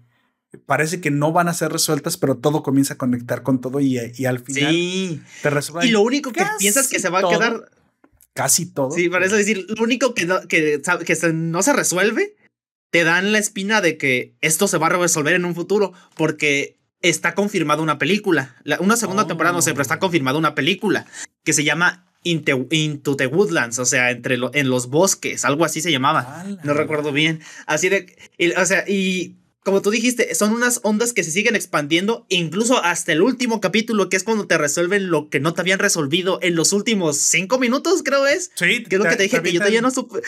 parece 0.66 1.02
que 1.02 1.12
no 1.12 1.32
van 1.32 1.48
a 1.48 1.54
ser 1.54 1.72
resueltas, 1.72 2.18
pero 2.18 2.38
todo 2.38 2.64
comienza 2.64 2.96
a 2.96 2.98
conectar 2.98 3.44
con 3.44 3.60
todo 3.60 3.80
y, 3.80 3.98
al 3.98 4.40
final 4.40 4.72
sí. 4.72 5.22
te 5.42 5.50
resuelve. 5.50 5.88
Y 5.88 5.92
lo 5.92 6.02
único 6.02 6.32
que 6.32 6.46
piensas 6.60 6.88
que 6.88 7.00
se 7.00 7.10
va 7.10 7.20
a 7.20 7.30
quedar. 7.30 7.70
Casi 8.34 8.66
todo. 8.66 8.92
Sí, 8.92 9.10
parece 9.10 9.36
decir, 9.36 9.68
lo 9.70 9.84
único 9.84 10.16
que 10.16 10.26
no, 10.26 10.42
que, 10.48 10.82
que 11.06 11.34
no 11.34 11.62
se 11.62 11.74
resuelve, 11.74 12.36
te 12.90 13.04
dan 13.04 13.32
la 13.32 13.38
espina 13.38 13.80
de 13.80 13.98
que 13.98 14.36
esto 14.42 14.68
se 14.68 14.80
va 14.80 14.88
a 14.88 14.90
resolver 14.90 15.36
en 15.36 15.46
un 15.46 15.54
futuro, 15.54 15.94
porque 16.16 16.80
está 17.02 17.36
confirmada 17.36 17.84
una 17.84 18.00
película. 18.00 18.56
una 18.80 18.98
segunda 18.98 19.28
temporada 19.28 19.56
no 19.56 19.62
sé, 19.62 19.72
pero 19.72 19.84
está 19.84 19.96
oh. 19.96 20.00
confirmada 20.00 20.40
una 20.40 20.56
película 20.56 21.06
que 21.44 21.54
se 21.54 21.64
llama 21.64 22.08
into, 22.24 23.16
the 23.16 23.28
Woodlands, 23.28 23.80
o 23.80 23.86
sea, 23.86 24.12
entre 24.12 24.38
en 24.54 24.70
los 24.70 24.88
bosques, 24.88 25.46
algo 25.46 25.66
así 25.66 25.82
se 25.82 25.92
llamaba. 25.92 26.46
No 26.64 26.74
recuerdo 26.74 27.12
bien. 27.12 27.42
Así 27.66 27.90
de, 27.90 28.16
o 28.58 28.66
sea, 28.66 28.86
y 28.88 29.36
como 29.64 29.82
tú 29.82 29.92
dijiste, 29.92 30.36
son 30.36 30.52
unas 30.54 30.82
ondas 30.84 31.14
que 31.14 31.24
se 31.24 31.32
siguen 31.32 31.56
expandiendo, 31.56 32.26
incluso 32.30 32.84
hasta 32.84 33.14
el 33.14 33.22
último 33.22 33.62
capítulo, 33.62 34.10
que 34.10 34.18
es 34.18 34.24
cuando 34.24 34.46
te 34.46 34.58
resuelven 34.58 35.10
lo 35.10 35.30
que 35.30 35.40
no 35.40 35.54
te 35.54 35.62
habían 35.62 35.80
resolvido 35.80 36.40
en 36.42 36.56
los 36.56 36.74
últimos 36.74 37.18
cinco 37.18 37.60
minutos, 37.60 38.04
creo 38.04 38.28
es. 38.28 38.52
Sí, 38.56 38.84
que 38.84 38.96
es 38.96 39.02
lo 39.02 39.10
que 39.10 39.16
te 39.16 39.24
dije, 39.24 39.42
que 39.42 39.54
yo 39.54 39.60
todavía 39.60 39.82
no 39.82 39.92
supe. 39.92 40.20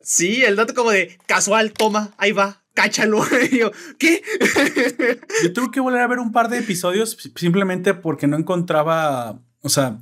Sí, 0.00 0.42
el 0.44 0.56
dato 0.56 0.74
como 0.74 0.90
de 0.90 1.18
casual, 1.26 1.72
toma, 1.72 2.14
ahí 2.18 2.32
va, 2.32 2.62
cáchalo. 2.74 3.24
yo, 3.52 3.72
¿qué? 3.98 4.22
yo 5.42 5.52
tuve 5.52 5.70
que 5.72 5.80
volver 5.80 6.00
a 6.00 6.06
ver 6.06 6.20
un 6.20 6.32
par 6.32 6.48
de 6.48 6.58
episodios 6.58 7.18
simplemente 7.34 7.94
porque 7.94 8.28
no 8.28 8.36
encontraba, 8.36 9.40
o 9.60 9.68
sea, 9.68 9.98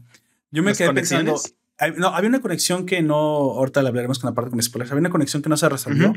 Yo 0.56 0.62
me 0.62 0.72
quedé 0.72 0.90
pensando. 0.94 1.38
No, 1.98 2.08
había 2.08 2.30
una 2.30 2.40
conexión 2.40 2.86
que 2.86 3.02
no. 3.02 3.16
Ahorita 3.16 3.82
la 3.82 3.90
hablaremos 3.90 4.18
con 4.18 4.30
la 4.30 4.34
parte 4.34 4.50
con 4.50 4.62
spoilers. 4.62 4.90
Había 4.90 5.00
una 5.00 5.10
conexión 5.10 5.42
que 5.42 5.50
no 5.50 5.56
se 5.58 5.68
resolvió. 5.68 6.14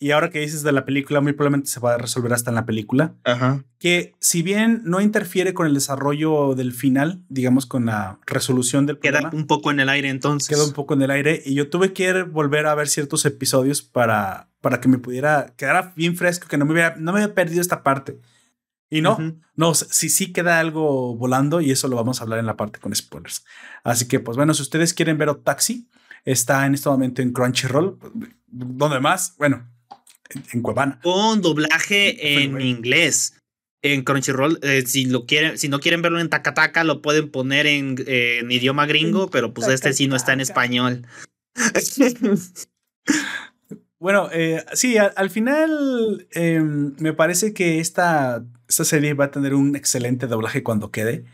Y 0.00 0.10
ahora 0.10 0.30
que 0.30 0.40
dices 0.40 0.64
de 0.64 0.72
la 0.72 0.84
película, 0.84 1.20
muy 1.20 1.32
probablemente 1.32 1.68
se 1.68 1.78
va 1.78 1.94
a 1.94 1.98
resolver 1.98 2.32
hasta 2.32 2.50
en 2.50 2.56
la 2.56 2.66
película. 2.66 3.14
Ajá. 3.22 3.62
Que 3.78 4.16
si 4.18 4.42
bien 4.42 4.82
no 4.84 5.00
interfiere 5.00 5.54
con 5.54 5.68
el 5.68 5.74
desarrollo 5.74 6.56
del 6.56 6.72
final, 6.72 7.22
digamos 7.28 7.66
con 7.66 7.86
la 7.86 8.18
resolución 8.26 8.84
del 8.84 8.98
problema. 8.98 9.30
Queda 9.30 9.38
un 9.38 9.46
poco 9.46 9.70
en 9.70 9.78
el 9.78 9.88
aire 9.88 10.08
entonces. 10.08 10.48
Queda 10.48 10.64
un 10.64 10.72
poco 10.72 10.94
en 10.94 11.02
el 11.02 11.12
aire. 11.12 11.40
Y 11.46 11.54
yo 11.54 11.70
tuve 11.70 11.92
que 11.92 12.24
volver 12.24 12.66
a 12.66 12.74
ver 12.74 12.88
ciertos 12.88 13.24
episodios 13.26 13.80
para, 13.80 14.48
para 14.60 14.80
que 14.80 14.88
me 14.88 14.98
pudiera 14.98 15.54
quedar 15.56 15.92
bien 15.94 16.16
fresco, 16.16 16.48
que 16.48 16.58
no 16.58 16.64
me 16.64 16.72
hubiera, 16.72 16.96
no 16.96 17.12
me 17.12 17.22
había 17.22 17.32
perdido 17.32 17.60
esta 17.60 17.84
parte. 17.84 18.18
Y 18.92 19.00
no, 19.00 19.16
no, 19.56 19.72
si 19.72 20.10
sí 20.10 20.34
queda 20.34 20.60
algo 20.60 21.16
volando 21.16 21.62
y 21.62 21.70
eso 21.70 21.88
lo 21.88 21.96
vamos 21.96 22.20
a 22.20 22.24
hablar 22.24 22.40
en 22.40 22.44
la 22.44 22.58
parte 22.58 22.78
con 22.78 22.94
spoilers. 22.94 23.42
Así 23.84 24.06
que, 24.06 24.20
pues 24.20 24.36
bueno, 24.36 24.52
si 24.52 24.60
ustedes 24.60 24.92
quieren 24.92 25.16
ver 25.16 25.34
Taxi, 25.36 25.88
está 26.26 26.66
en 26.66 26.74
este 26.74 26.90
momento 26.90 27.22
en 27.22 27.32
Crunchyroll. 27.32 27.98
¿Dónde 28.48 29.00
más? 29.00 29.34
Bueno, 29.38 29.66
en 30.52 30.60
Cuevana. 30.60 31.00
Con 31.02 31.40
doblaje 31.40 32.42
en 32.42 32.60
inglés. 32.60 33.38
En 33.80 34.02
Crunchyroll, 34.02 34.58
eh, 34.60 34.84
si 34.86 35.06
lo 35.06 35.24
quieren, 35.24 35.56
si 35.56 35.70
no 35.70 35.80
quieren 35.80 36.02
verlo 36.02 36.20
en 36.20 36.28
Takataka, 36.28 36.84
lo 36.84 37.00
pueden 37.00 37.30
poner 37.30 37.66
en, 37.66 37.96
idioma 38.50 38.84
gringo, 38.84 39.30
pero 39.30 39.54
pues 39.54 39.68
este 39.68 39.94
sí 39.94 40.06
no 40.06 40.16
está 40.16 40.34
en 40.34 40.42
español. 40.42 41.06
bueno, 43.98 44.28
eh, 44.34 44.62
sí, 44.74 44.98
al, 44.98 45.30
final 45.30 46.28
em, 46.32 46.94
me 46.98 47.14
parece 47.14 47.54
que 47.54 47.80
esta, 47.80 48.44
esta 48.72 48.84
serie 48.84 49.14
va 49.14 49.26
a 49.26 49.30
tener 49.30 49.54
un 49.54 49.76
excelente 49.76 50.26
doblaje 50.26 50.62
cuando 50.62 50.90
quede. 50.90 51.24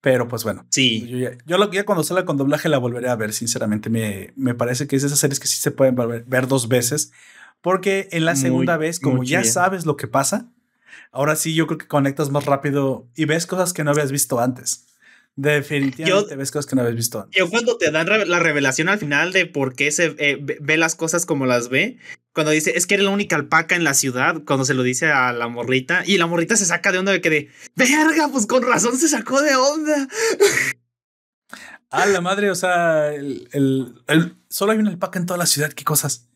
Pero 0.00 0.28
pues 0.28 0.44
bueno. 0.44 0.66
Sí. 0.70 1.06
Yo, 1.06 1.18
ya, 1.18 1.32
yo 1.46 1.70
ya 1.70 1.84
cuando 1.84 2.04
salga 2.04 2.24
con 2.24 2.36
doblaje 2.36 2.68
la 2.68 2.78
volveré 2.78 3.08
a 3.08 3.16
ver, 3.16 3.32
sinceramente. 3.32 3.90
Me, 3.90 4.32
me 4.34 4.54
parece 4.54 4.86
que 4.86 4.96
es 4.96 5.02
de 5.02 5.08
esas 5.08 5.18
series 5.18 5.40
que 5.40 5.46
sí 5.46 5.58
se 5.58 5.70
pueden 5.70 5.96
ver 6.26 6.46
dos 6.48 6.68
veces. 6.68 7.12
Porque 7.60 8.08
en 8.12 8.24
la 8.24 8.36
segunda 8.36 8.76
vez, 8.76 8.98
como 8.98 9.22
ya 9.22 9.44
sabes 9.44 9.84
lo 9.84 9.96
que 9.96 10.06
pasa, 10.06 10.48
ahora 11.12 11.36
sí 11.36 11.54
yo 11.54 11.66
creo 11.66 11.78
que 11.78 11.86
conectas 11.86 12.30
más 12.30 12.46
rápido 12.46 13.06
y 13.14 13.26
ves 13.26 13.46
cosas 13.46 13.72
que 13.74 13.84
no 13.84 13.90
habías 13.90 14.10
visto 14.10 14.40
antes. 14.40 14.86
Definitivamente 15.40 16.36
ves 16.36 16.50
cosas 16.50 16.66
que 16.66 16.76
no 16.76 16.82
habías 16.82 16.96
visto 16.96 17.20
antes. 17.20 17.38
Yo 17.38 17.48
cuando 17.48 17.78
te 17.78 17.90
dan 17.90 18.06
la 18.28 18.38
revelación 18.40 18.90
al 18.90 18.98
final 18.98 19.32
de 19.32 19.46
por 19.46 19.74
qué 19.74 19.90
se 19.90 20.14
eh, 20.18 20.38
ve 20.38 20.76
las 20.76 20.94
cosas 20.94 21.24
como 21.24 21.46
las 21.46 21.70
ve, 21.70 21.96
cuando 22.34 22.50
dice, 22.50 22.76
es 22.76 22.86
que 22.86 22.94
eres 22.94 23.06
la 23.06 23.12
única 23.12 23.36
alpaca 23.36 23.74
en 23.74 23.82
la 23.82 23.94
ciudad, 23.94 24.42
cuando 24.44 24.66
se 24.66 24.74
lo 24.74 24.82
dice 24.82 25.10
a 25.10 25.32
la 25.32 25.48
morrita, 25.48 26.02
y 26.04 26.18
la 26.18 26.26
morrita 26.26 26.56
se 26.56 26.66
saca 26.66 26.92
de 26.92 26.98
onda 26.98 27.12
de 27.12 27.22
que 27.22 27.30
de, 27.30 27.48
verga, 27.74 28.28
pues 28.28 28.46
con 28.46 28.62
razón 28.62 28.98
se 28.98 29.08
sacó 29.08 29.40
de 29.40 29.56
onda. 29.56 30.08
Ah, 31.92 32.06
la 32.06 32.20
madre, 32.20 32.52
o 32.52 32.54
sea, 32.54 33.12
el, 33.12 33.48
el, 33.50 34.36
solo 34.48 34.70
hay 34.70 34.78
una 34.78 34.90
alpaca 34.90 35.18
en 35.18 35.26
toda 35.26 35.38
la 35.38 35.46
ciudad, 35.46 35.72
qué 35.72 35.82
cosas. 35.82 36.28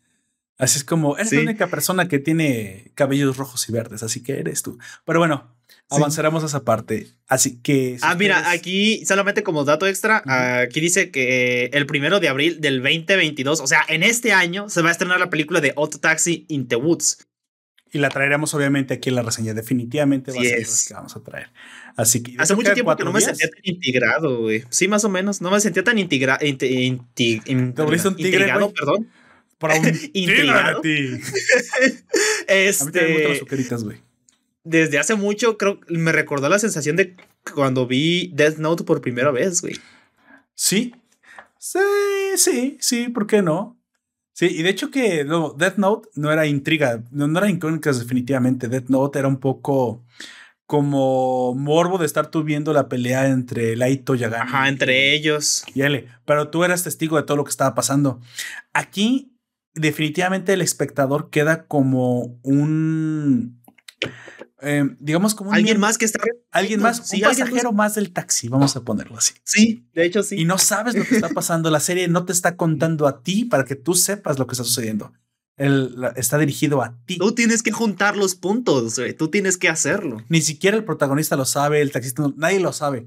Así 0.58 0.78
es 0.78 0.84
como, 0.84 1.16
eres 1.16 1.32
la 1.32 1.42
única 1.42 1.68
persona 1.68 2.08
que 2.08 2.18
tiene 2.18 2.90
cabellos 2.96 3.36
rojos 3.36 3.68
y 3.68 3.72
verdes, 3.72 4.02
así 4.02 4.20
que 4.20 4.40
eres 4.40 4.64
tú. 4.64 4.80
Pero 5.04 5.20
bueno, 5.20 5.54
avanzaremos 5.90 6.42
a 6.42 6.46
esa 6.46 6.64
parte. 6.64 7.08
Así 7.26 7.60
que. 7.60 7.98
ah, 8.02 8.14
mira, 8.14 8.50
aquí 8.50 9.04
solamente 9.06 9.42
como 9.42 9.64
dato 9.64 9.86
extra, 9.86 10.22
aquí 10.62 10.80
dice 10.80 11.10
que 11.10 11.66
el 11.72 11.86
primero 11.86 12.20
de 12.20 12.28
abril 12.28 12.60
del 12.60 12.82
2022, 12.82 13.60
o 13.60 13.66
sea, 13.66 13.84
en 13.88 14.02
este 14.02 14.32
año, 14.32 14.68
se 14.68 14.82
va 14.82 14.88
a 14.88 14.92
estrenar 14.92 15.20
la 15.20 15.30
película 15.30 15.60
de 15.60 15.72
Auto 15.76 15.98
Taxi 15.98 16.44
in 16.48 16.68
the 16.68 16.76
Woods. 16.76 17.26
Y 17.92 17.98
la 17.98 18.08
traeremos 18.08 18.52
obviamente 18.54 18.94
aquí 18.94 19.10
en 19.10 19.14
la 19.14 19.22
reseña. 19.22 19.54
Definitivamente 19.54 20.32
va 20.32 20.40
a 20.40 20.42
ser 20.42 20.58
la 20.58 20.66
que 20.88 20.94
vamos 20.94 21.14
a 21.16 21.22
traer. 21.22 21.50
Así 21.96 22.24
que. 22.24 22.34
Hace 22.38 22.56
mucho 22.56 22.74
tiempo 22.74 22.96
que 22.96 23.04
no 23.04 23.12
me 23.12 23.20
sentía 23.20 23.48
tan 23.48 23.60
integrado, 23.62 24.40
güey. 24.40 24.64
Sí, 24.68 24.88
más 24.88 25.04
o 25.04 25.08
menos. 25.08 25.40
No 25.40 25.52
me 25.52 25.60
sentía 25.60 25.84
tan 25.84 25.98
integrado. 25.98 26.44
integrado, 28.18 28.72
perdón 28.72 29.08
para 29.58 29.80
un 29.80 29.86
intrigado. 30.12 30.82
este, 30.82 31.22
a 32.82 32.84
mí 32.84 32.92
me 32.92 33.32
este, 33.32 33.70
las 33.70 33.82
güey. 33.82 33.98
Desde 34.64 34.98
hace 34.98 35.14
mucho, 35.14 35.58
creo, 35.58 35.78
me 35.88 36.12
recordó 36.12 36.48
la 36.48 36.58
sensación 36.58 36.96
de 36.96 37.16
cuando 37.54 37.86
vi 37.86 38.30
Death 38.34 38.56
Note 38.56 38.84
por 38.84 39.00
primera 39.00 39.30
vez, 39.30 39.60
güey. 39.60 39.76
Sí. 40.54 40.94
Sí, 41.58 41.78
sí, 42.36 42.76
sí, 42.80 43.08
¿por 43.08 43.26
qué 43.26 43.42
no? 43.42 43.78
Sí, 44.32 44.46
y 44.46 44.62
de 44.62 44.70
hecho 44.70 44.90
que 44.90 45.24
no, 45.24 45.50
Death 45.50 45.76
Note 45.76 46.08
no 46.16 46.32
era 46.32 46.46
intriga, 46.46 47.04
no, 47.12 47.28
no 47.28 47.38
era 47.38 47.48
incógnitas 47.48 48.00
definitivamente. 48.00 48.68
Death 48.68 48.88
Note 48.88 49.18
era 49.20 49.28
un 49.28 49.38
poco 49.38 50.04
como 50.66 51.54
morbo 51.54 51.98
de 51.98 52.06
estar 52.06 52.30
tú 52.30 52.42
viendo 52.42 52.72
la 52.72 52.88
pelea 52.88 53.28
entre 53.28 53.76
Laito 53.76 54.14
y 54.14 54.24
Ajá, 54.24 54.68
entre 54.68 55.14
ellos. 55.14 55.64
Y 55.74 55.82
L. 55.82 56.08
Pero 56.24 56.48
tú 56.48 56.64
eras 56.64 56.82
testigo 56.82 57.16
de 57.16 57.22
todo 57.22 57.36
lo 57.36 57.44
que 57.44 57.50
estaba 57.50 57.74
pasando. 57.74 58.20
Aquí 58.72 59.34
definitivamente 59.74 60.52
el 60.52 60.62
espectador 60.62 61.30
queda 61.30 61.66
como 61.66 62.38
un. 62.42 63.62
Eh, 64.64 64.96
digamos 64.98 65.34
como 65.34 65.52
alguien 65.52 65.78
más 65.78 65.98
que 65.98 66.04
está 66.04 66.20
alguien 66.50 66.80
más 66.80 67.12
un 67.12 67.20
pasajero 67.20 67.72
más 67.72 67.94
del 67.94 68.12
taxi 68.12 68.48
vamos 68.48 68.76
a 68.76 68.82
ponerlo 68.82 69.16
así. 69.16 69.34
Sí 69.44 69.86
de 69.94 70.06
hecho 70.06 70.22
sí. 70.22 70.36
Y 70.36 70.44
no 70.44 70.58
sabes 70.58 70.94
lo 70.94 71.04
que 71.04 71.14
está 71.16 71.28
pasando. 71.34 71.70
La 71.70 71.80
serie 71.80 72.08
no 72.08 72.24
te 72.24 72.32
está 72.32 72.56
contando 72.56 73.06
a 73.06 73.22
ti 73.22 73.44
para 73.44 73.64
que 73.64 73.76
tú 73.76 73.94
sepas 73.94 74.38
lo 74.38 74.46
que 74.46 74.52
está 74.52 74.64
sucediendo. 74.64 75.12
Él 75.56 75.96
está 76.16 76.38
dirigido 76.38 76.82
a 76.82 76.96
ti. 77.04 77.18
Tú 77.18 77.32
tienes 77.32 77.62
que 77.62 77.70
juntar 77.70 78.16
los 78.16 78.34
puntos 78.34 79.00
tú 79.16 79.28
tienes 79.28 79.56
que 79.56 79.68
hacerlo. 79.68 80.22
Ni 80.28 80.40
siquiera 80.40 80.76
el 80.76 80.84
protagonista 80.84 81.36
lo 81.36 81.44
sabe 81.44 81.80
el 81.80 81.92
taxista 81.92 82.24
nadie 82.36 82.60
lo 82.60 82.72
sabe. 82.72 83.06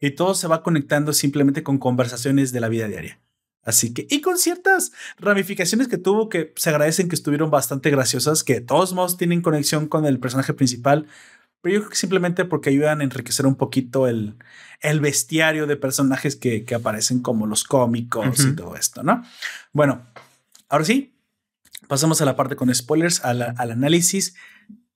Y 0.00 0.12
todo 0.12 0.34
se 0.34 0.46
va 0.46 0.62
conectando 0.62 1.12
simplemente 1.12 1.62
con 1.62 1.78
conversaciones 1.78 2.52
de 2.52 2.60
la 2.60 2.68
vida 2.68 2.86
diaria 2.86 3.20
Así 3.64 3.92
que, 3.92 4.06
y 4.08 4.20
con 4.20 4.38
ciertas 4.38 4.92
ramificaciones 5.18 5.88
que 5.88 5.98
tuvo 5.98 6.28
que 6.28 6.52
se 6.56 6.70
agradecen 6.70 7.08
que 7.08 7.14
estuvieron 7.14 7.50
bastante 7.50 7.90
graciosas, 7.90 8.44
que 8.44 8.54
de 8.54 8.60
todos 8.62 8.94
modos 8.94 9.16
tienen 9.16 9.42
conexión 9.42 9.88
con 9.88 10.06
el 10.06 10.18
personaje 10.18 10.54
principal, 10.54 11.06
pero 11.60 11.74
yo 11.74 11.80
creo 11.80 11.90
que 11.90 11.96
simplemente 11.96 12.44
porque 12.44 12.70
ayudan 12.70 13.00
a 13.00 13.04
enriquecer 13.04 13.46
un 13.46 13.56
poquito 13.56 14.06
el, 14.06 14.36
el 14.80 15.00
bestiario 15.00 15.66
de 15.66 15.76
personajes 15.76 16.36
que, 16.36 16.64
que 16.64 16.74
aparecen 16.74 17.20
como 17.20 17.46
los 17.46 17.64
cómicos 17.64 18.40
y 18.44 18.54
todo 18.54 18.76
esto, 18.76 19.02
¿no? 19.02 19.24
Bueno, 19.72 20.06
ahora 20.68 20.84
sí, 20.84 21.14
pasamos 21.88 22.22
a 22.22 22.24
la 22.24 22.36
parte 22.36 22.56
con 22.56 22.72
spoilers, 22.72 23.24
al 23.24 23.42
análisis. 23.42 24.34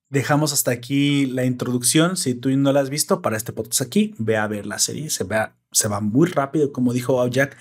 Dejamos 0.09 0.53
hasta 0.53 0.71
aquí 0.71 1.25
la 1.25 1.43
introducción. 1.43 2.17
Si 2.17 2.35
tú 2.35 2.49
no 2.55 2.71
la 2.71 2.79
has 2.79 2.89
visto 2.89 3.21
para 3.21 3.35
este 3.35 3.51
podcast 3.51 3.81
aquí, 3.81 4.13
ve 4.17 4.37
a 4.37 4.47
ver 4.47 4.65
la 4.65 4.79
serie. 4.79 5.09
Se, 5.09 5.23
va, 5.23 5.55
se 5.71 5.87
va 5.87 6.01
muy 6.01 6.29
rápido, 6.29 6.71
como 6.71 6.93
dijo 6.93 7.27
Jack 7.27 7.57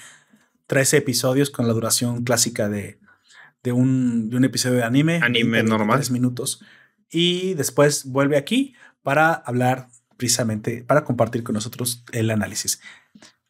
13 0.67 0.99
episodios 0.99 1.51
con 1.51 1.67
la 1.67 1.73
duración 1.73 2.25
clásica 2.25 2.69
de, 2.69 2.99
de, 3.63 3.73
un, 3.73 4.31
de 4.31 4.37
un, 4.37 4.45
episodio 4.45 4.77
de 4.77 4.85
anime. 4.85 5.21
Anime 5.23 5.63
normal. 5.63 5.99
Tres 5.99 6.11
minutos. 6.11 6.65
Y 7.11 7.55
después 7.55 8.05
vuelve 8.07 8.37
aquí 8.37 8.75
para 9.03 9.33
hablar 9.33 9.89
precisamente, 10.17 10.85
para 10.85 11.05
compartir 11.05 11.43
con 11.43 11.55
nosotros 11.55 12.05
el 12.13 12.31
análisis. 12.31 12.81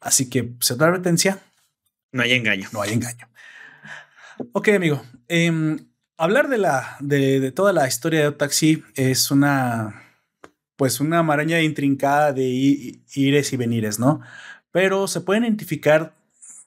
Así 0.01 0.29
que, 0.29 0.55
se 0.61 0.75
otra 0.75 0.89
advertencia. 0.89 1.41
No 2.11 2.23
hay 2.23 2.33
engaño. 2.33 2.69
No 2.73 2.83
hay 2.83 2.93
engaño. 2.93 3.29
Ok, 4.53 4.69
amigo. 4.69 5.03
Em, 5.29 5.79
hablar 6.17 6.49
de, 6.49 6.59
la, 6.59 6.97
de, 7.01 7.41
de, 7.41 7.53
toda 7.53 7.73
la 7.73 7.87
historia 7.87 8.25
de 8.25 8.33
Taxi 8.33 8.83
es 8.95 9.31
una, 9.31 10.03
pues 10.77 11.01
una 11.01 11.23
maraña 11.23 11.61
intrincada 11.61 12.33
de 12.33 12.45
ires 13.15 13.53
y 13.53 13.57
venires, 13.57 13.99
¿no? 13.99 14.21
Pero 14.73 15.07
se 15.07 15.21
pueden 15.21 15.45
identificar 15.45 16.15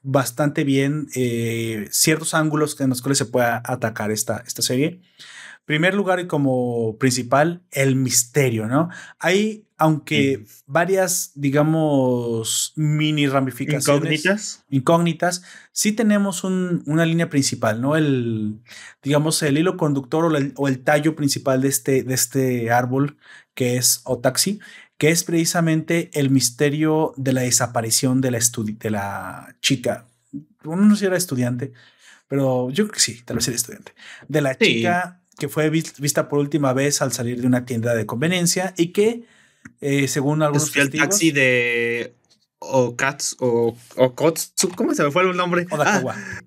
bastante 0.06 0.62
bien 0.62 1.08
eh, 1.16 1.88
ciertos 1.90 2.32
ángulos 2.32 2.80
en 2.80 2.90
los 2.90 3.02
cuales 3.02 3.18
se 3.18 3.26
pueda 3.26 3.60
atacar 3.64 4.12
esta, 4.12 4.42
esta 4.46 4.62
serie. 4.62 5.00
Primer 5.64 5.94
lugar 5.94 6.20
y 6.20 6.28
como 6.28 6.96
principal, 6.96 7.64
el 7.72 7.96
misterio, 7.96 8.68
¿no? 8.68 8.88
Hay, 9.18 9.66
aunque 9.76 10.46
varias, 10.64 11.32
digamos, 11.34 12.72
mini 12.76 13.26
ramificaciones. 13.26 13.88
Incógnitas. 13.88 14.64
Incógnitas, 14.70 15.42
sí 15.72 15.90
tenemos 15.90 16.44
una 16.44 17.04
línea 17.04 17.28
principal, 17.28 17.80
¿no? 17.80 17.96
El, 17.96 18.60
digamos, 19.02 19.42
el 19.42 19.58
hilo 19.58 19.76
conductor 19.76 20.26
o 20.26 20.36
el, 20.36 20.52
o 20.54 20.68
el 20.68 20.84
tallo 20.84 21.16
principal 21.16 21.62
de 21.62 21.68
este, 21.68 22.04
de 22.04 22.14
este 22.14 22.70
árbol 22.70 23.16
que 23.54 23.76
es 23.76 24.02
Otaxi, 24.04 24.60
que 24.98 25.10
es 25.10 25.24
precisamente 25.24 26.10
el 26.14 26.30
misterio 26.30 27.12
de 27.16 27.32
la 27.32 27.42
desaparición 27.42 28.20
de 28.20 28.30
la, 28.30 28.40
de 28.40 28.90
la 28.90 29.56
chica. 29.60 30.06
Uno 30.64 30.82
no 30.82 30.94
sé 30.94 31.00
si 31.00 31.06
era 31.06 31.16
estudiante, 31.16 31.72
pero 32.28 32.70
yo 32.70 32.84
creo 32.84 32.94
que 32.94 33.00
sí, 33.00 33.22
tal 33.24 33.36
vez 33.36 33.48
era 33.48 33.56
estudiante. 33.56 33.92
De 34.28 34.40
la 34.40 34.56
chica 34.56 35.20
que 35.38 35.48
fue 35.48 35.68
vista 35.70 36.28
por 36.28 36.38
última 36.38 36.72
vez 36.72 37.02
al 37.02 37.12
salir 37.12 37.40
de 37.40 37.46
una 37.46 37.66
tienda 37.66 37.94
de 37.94 38.06
conveniencia 38.06 38.72
y 38.76 38.88
que, 38.88 39.24
eh, 39.80 40.08
según 40.08 40.42
algunos 40.42 40.74
el 40.76 40.90
taxi 40.90 41.30
de 41.30 42.14
Okatsu 42.58 43.36
o 43.40 43.76
Okotsu, 43.96 44.70
¿cómo 44.74 44.94
se 44.94 45.04
me 45.04 45.10
fue 45.10 45.22
el 45.24 45.36
nombre? 45.36 45.66
Odakawa. 45.70 46.14
Ah, 46.16 46.40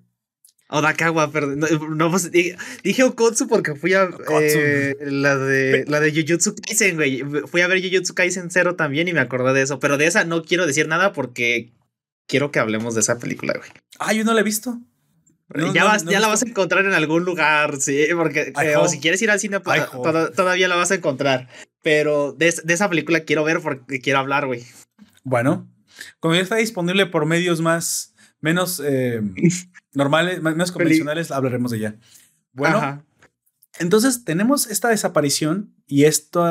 Odakawa, 0.70 1.32
perdón. 1.32 1.60
No, 1.96 2.10
pues, 2.10 2.30
dije 2.30 3.02
Okotsu 3.02 3.48
porque 3.48 3.74
fui 3.74 3.94
a 3.94 4.08
eh, 4.30 4.94
la 5.00 5.36
de 5.36 5.84
la 5.88 5.98
de 5.98 6.12
Jujutsu 6.12 6.54
Kaisen, 6.54 6.96
güey. 6.96 7.22
Fui 7.46 7.60
a 7.60 7.66
ver 7.66 7.82
Jujutsu 7.82 8.14
Kaisen 8.14 8.50
0 8.50 8.76
también 8.76 9.08
y 9.08 9.12
me 9.12 9.20
acordé 9.20 9.52
de 9.52 9.62
eso. 9.62 9.80
Pero 9.80 9.98
de 9.98 10.06
esa 10.06 10.24
no 10.24 10.44
quiero 10.44 10.66
decir 10.66 10.86
nada 10.86 11.12
porque 11.12 11.72
quiero 12.28 12.52
que 12.52 12.60
hablemos 12.60 12.94
de 12.94 13.00
esa 13.00 13.18
película, 13.18 13.54
güey. 13.56 13.68
Ah, 13.98 14.12
yo 14.12 14.24
no 14.24 14.32
la 14.32 14.40
he 14.40 14.44
visto. 14.44 14.78
ya 15.74 15.84
vas, 15.84 16.04
ya 16.04 16.20
la 16.20 16.28
vas 16.28 16.44
a 16.44 16.46
encontrar 16.46 16.84
en 16.84 16.92
algún 16.92 17.24
lugar, 17.24 17.80
sí, 17.80 18.06
porque 18.14 18.52
eh, 18.62 18.76
o 18.76 18.86
si 18.86 19.00
quieres 19.00 19.20
ir 19.22 19.30
al 19.32 19.40
cine, 19.40 19.58
pues, 19.58 19.82
todavía 20.36 20.68
la 20.68 20.76
vas 20.76 20.92
a 20.92 20.94
encontrar. 20.94 21.48
Pero 21.82 22.32
de, 22.32 22.46
esa 22.46 22.88
película 22.88 23.20
quiero 23.20 23.42
ver 23.42 23.60
porque 23.60 24.00
quiero 24.00 24.20
hablar, 24.20 24.46
güey. 24.46 24.64
Bueno, 25.24 25.68
como 26.20 26.36
ya 26.36 26.42
está 26.42 26.56
disponible 26.56 27.06
por 27.06 27.26
medios 27.26 27.60
más, 27.60 28.14
menos 28.40 28.80
eh, 28.84 29.20
normales, 29.92 30.42
menos 30.42 30.72
convencionales, 30.72 31.30
hablaremos 31.30 31.70
de 31.70 31.78
ella. 31.78 31.96
Bueno, 32.52 33.04
entonces 33.78 34.24
tenemos 34.24 34.66
esta 34.66 34.88
desaparición 34.88 35.74
y 35.86 36.04
esto, 36.04 36.44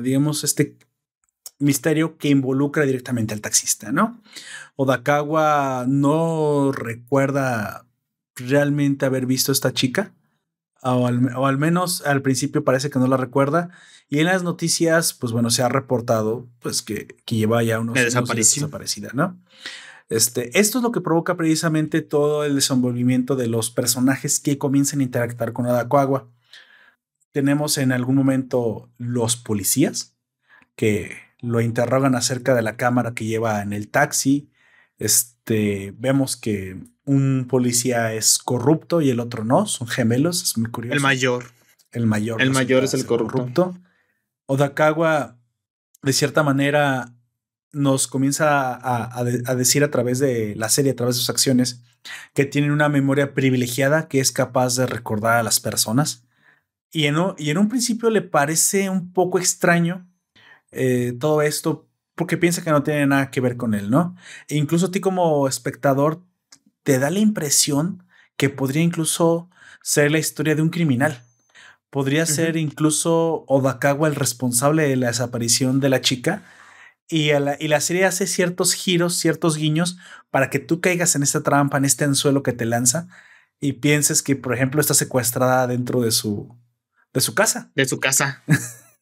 digamos, 0.00 0.44
este 0.44 0.76
misterio 1.58 2.16
que 2.18 2.28
involucra 2.28 2.84
directamente 2.84 3.34
al 3.34 3.40
taxista, 3.40 3.92
¿no? 3.92 4.20
Odakawa 4.76 5.84
no 5.86 6.72
recuerda 6.72 7.86
realmente 8.34 9.06
haber 9.06 9.26
visto 9.26 9.52
a 9.52 9.54
esta 9.54 9.72
chica, 9.72 10.12
o 10.82 11.06
al, 11.06 11.58
menos 11.58 12.04
al 12.04 12.22
principio 12.22 12.64
parece 12.64 12.90
que 12.90 12.98
no 12.98 13.06
la 13.06 13.16
recuerda, 13.16 13.70
y 14.08 14.18
en 14.18 14.26
las 14.26 14.42
noticias, 14.42 15.14
pues 15.14 15.32
bueno, 15.32 15.50
se 15.50 15.62
ha 15.62 15.68
reportado 15.68 16.48
pues 16.58 16.82
que, 16.82 17.16
que 17.24 17.36
lleva 17.36 17.62
ya 17.62 17.78
unos 17.78 17.96
años 17.96 18.14
desaparecida, 18.14 19.10
¿no? 19.14 19.38
Este, 20.12 20.58
esto 20.58 20.78
es 20.78 20.82
lo 20.82 20.92
que 20.92 21.00
provoca 21.00 21.38
precisamente 21.38 22.02
todo 22.02 22.44
el 22.44 22.54
desenvolvimiento 22.54 23.34
de 23.34 23.46
los 23.46 23.70
personajes 23.70 24.40
que 24.40 24.58
comienzan 24.58 25.00
a 25.00 25.04
interactuar 25.04 25.54
con 25.54 25.64
Odakawa. 25.64 26.28
Tenemos 27.30 27.78
en 27.78 27.92
algún 27.92 28.16
momento 28.16 28.90
los 28.98 29.36
policías 29.36 30.14
que 30.76 31.16
lo 31.40 31.62
interrogan 31.62 32.14
acerca 32.14 32.54
de 32.54 32.60
la 32.60 32.76
cámara 32.76 33.14
que 33.14 33.24
lleva 33.24 33.62
en 33.62 33.72
el 33.72 33.88
taxi. 33.88 34.50
Este, 34.98 35.94
vemos 35.96 36.36
que 36.36 36.76
un 37.06 37.46
policía 37.48 38.12
es 38.12 38.38
corrupto 38.38 39.00
y 39.00 39.08
el 39.08 39.18
otro 39.18 39.44
no, 39.44 39.64
son 39.64 39.88
gemelos, 39.88 40.42
es 40.42 40.58
muy 40.58 40.70
curioso. 40.70 40.94
El 40.94 41.00
mayor. 41.00 41.44
El 41.90 42.06
mayor. 42.06 42.42
El 42.42 42.50
mayor 42.50 42.84
es 42.84 42.92
el 42.92 43.06
corrupto. 43.06 43.78
Odakawa, 44.44 45.38
de 46.02 46.12
cierta 46.12 46.42
manera, 46.42 47.14
nos 47.72 48.06
comienza 48.06 48.78
a, 48.82 49.24
decir 49.54 49.84
a 49.84 49.90
través 49.90 50.18
de 50.18 50.54
la 50.56 50.68
serie, 50.68 50.92
a 50.92 50.96
través 50.96 51.16
de 51.16 51.20
sus 51.20 51.30
acciones, 51.30 51.82
que 52.34 52.44
tiene 52.44 52.72
una 52.72 52.88
memoria 52.88 53.34
privilegiada 53.34 54.08
que 54.08 54.20
es 54.20 54.32
capaz 54.32 54.76
de 54.76 54.86
recordar 54.86 55.38
a 55.38 55.42
las 55.42 55.60
personas. 55.60 56.24
Y 56.92 57.06
en, 57.06 57.16
y 57.38 57.50
en 57.50 57.58
un 57.58 57.68
principio 57.68 58.10
le 58.10 58.22
parece 58.22 58.90
un 58.90 59.12
poco 59.12 59.38
extraño 59.38 60.06
eh, 60.72 61.14
todo 61.18 61.42
esto 61.42 61.88
porque 62.14 62.36
piensa 62.36 62.62
que 62.62 62.70
no 62.70 62.82
tiene 62.82 63.06
nada 63.06 63.30
que 63.30 63.40
ver 63.40 63.56
con 63.56 63.74
él, 63.74 63.90
¿no? 63.90 64.16
E 64.48 64.56
incluso 64.56 64.86
a 64.86 64.90
ti 64.90 65.00
como 65.00 65.48
espectador 65.48 66.22
te 66.82 66.98
da 66.98 67.10
la 67.10 67.20
impresión 67.20 68.04
que 68.36 68.50
podría 68.50 68.82
incluso 68.82 69.50
ser 69.82 70.10
la 70.10 70.18
historia 70.18 70.54
de 70.54 70.62
un 70.62 70.70
criminal. 70.70 71.22
Podría 71.90 72.24
ser 72.26 72.56
incluso 72.56 73.44
Odakawa 73.48 74.08
el 74.08 74.14
responsable 74.14 74.88
de 74.88 74.96
la 74.96 75.08
desaparición 75.08 75.80
de 75.80 75.90
la 75.90 76.00
chica. 76.00 76.42
Y, 77.12 77.30
y, 77.30 77.68
la 77.68 77.80
serie 77.80 78.06
hace 78.06 78.26
ciertos 78.26 78.72
giros, 78.72 79.16
ciertos 79.16 79.58
guiños 79.58 79.98
para 80.30 80.48
que 80.48 80.58
tú 80.58 80.80
caigas 80.80 81.14
en 81.14 81.22
esta 81.22 81.42
trampa, 81.42 81.76
en 81.76 81.84
este 81.84 82.04
anzuelo 82.04 82.42
que 82.42 82.54
te 82.54 82.64
lanza 82.64 83.06
y 83.60 83.74
pienses 83.74 84.22
que, 84.22 84.34
por 84.34 84.54
ejemplo, 84.54 84.80
está 84.80 84.94
secuestrada 84.94 85.66
dentro 85.66 86.00
de 86.00 86.10
su, 86.10 86.58
de 87.12 87.20
su 87.20 87.34
casa. 87.34 87.70
De 87.74 87.84
su 87.84 88.00
casa. 88.00 88.42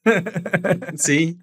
sí. 0.96 1.38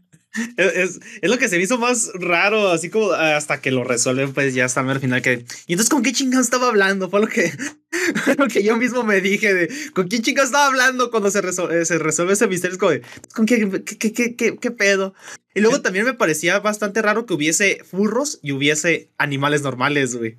Es, 0.58 1.00
es, 1.22 1.30
lo 1.30 1.38
que 1.38 1.50
se 1.50 1.58
me 1.58 1.64
hizo 1.64 1.78
más 1.78 2.12
raro, 2.16 2.70
así 2.70 2.90
como 2.90 3.12
hasta 3.12 3.62
que 3.62 3.72
lo 3.72 3.84
resuelven, 3.84 4.34
pues 4.34 4.54
ya 4.54 4.66
está 4.66 4.82
al 4.82 5.00
final 5.00 5.22
que. 5.22 5.46
Y 5.68 5.74
entonces, 5.74 5.90
¿con 5.90 6.04
qué 6.04 6.14
chingado 6.14 6.44
estaba 6.44 6.68
hablando? 6.68 7.10
Fue 7.10 7.20
lo 7.20 7.28
que, 7.28 7.52
lo 8.38 8.48
que 8.48 8.64
yo 8.64 8.78
mismo 8.78 9.04
me 9.04 9.22
dije 9.22 9.54
de 9.54 9.70
con 9.94 10.08
quién 10.08 10.22
chingado 10.22 10.46
estaba 10.46 10.68
hablando 10.68 11.12
cuando 11.12 11.32
se, 11.32 11.42
resuelve, 11.42 11.86
se 11.86 11.98
resuelve 11.98 12.34
ese 12.34 12.48
misterio. 12.48 12.74
Es 12.74 12.80
como 12.80 12.92
de, 12.92 13.02
¿con 13.34 13.46
qué, 13.46 13.84
qué, 13.86 14.14
qué, 14.14 14.36
qué, 14.36 14.58
qué 14.58 14.72
pedo? 14.72 15.14
Y 15.54 15.62
luego 15.62 15.82
también 15.82 16.06
me 16.06 16.14
parecía 16.14 16.60
bastante 16.60 17.02
raro 17.02 17.26
que 17.26 17.34
hubiese 17.34 17.82
furros 17.84 18.40
y 18.42 18.52
hubiese 18.52 19.12
animales 19.18 19.64
normales, 19.64 20.16
güey. 20.16 20.38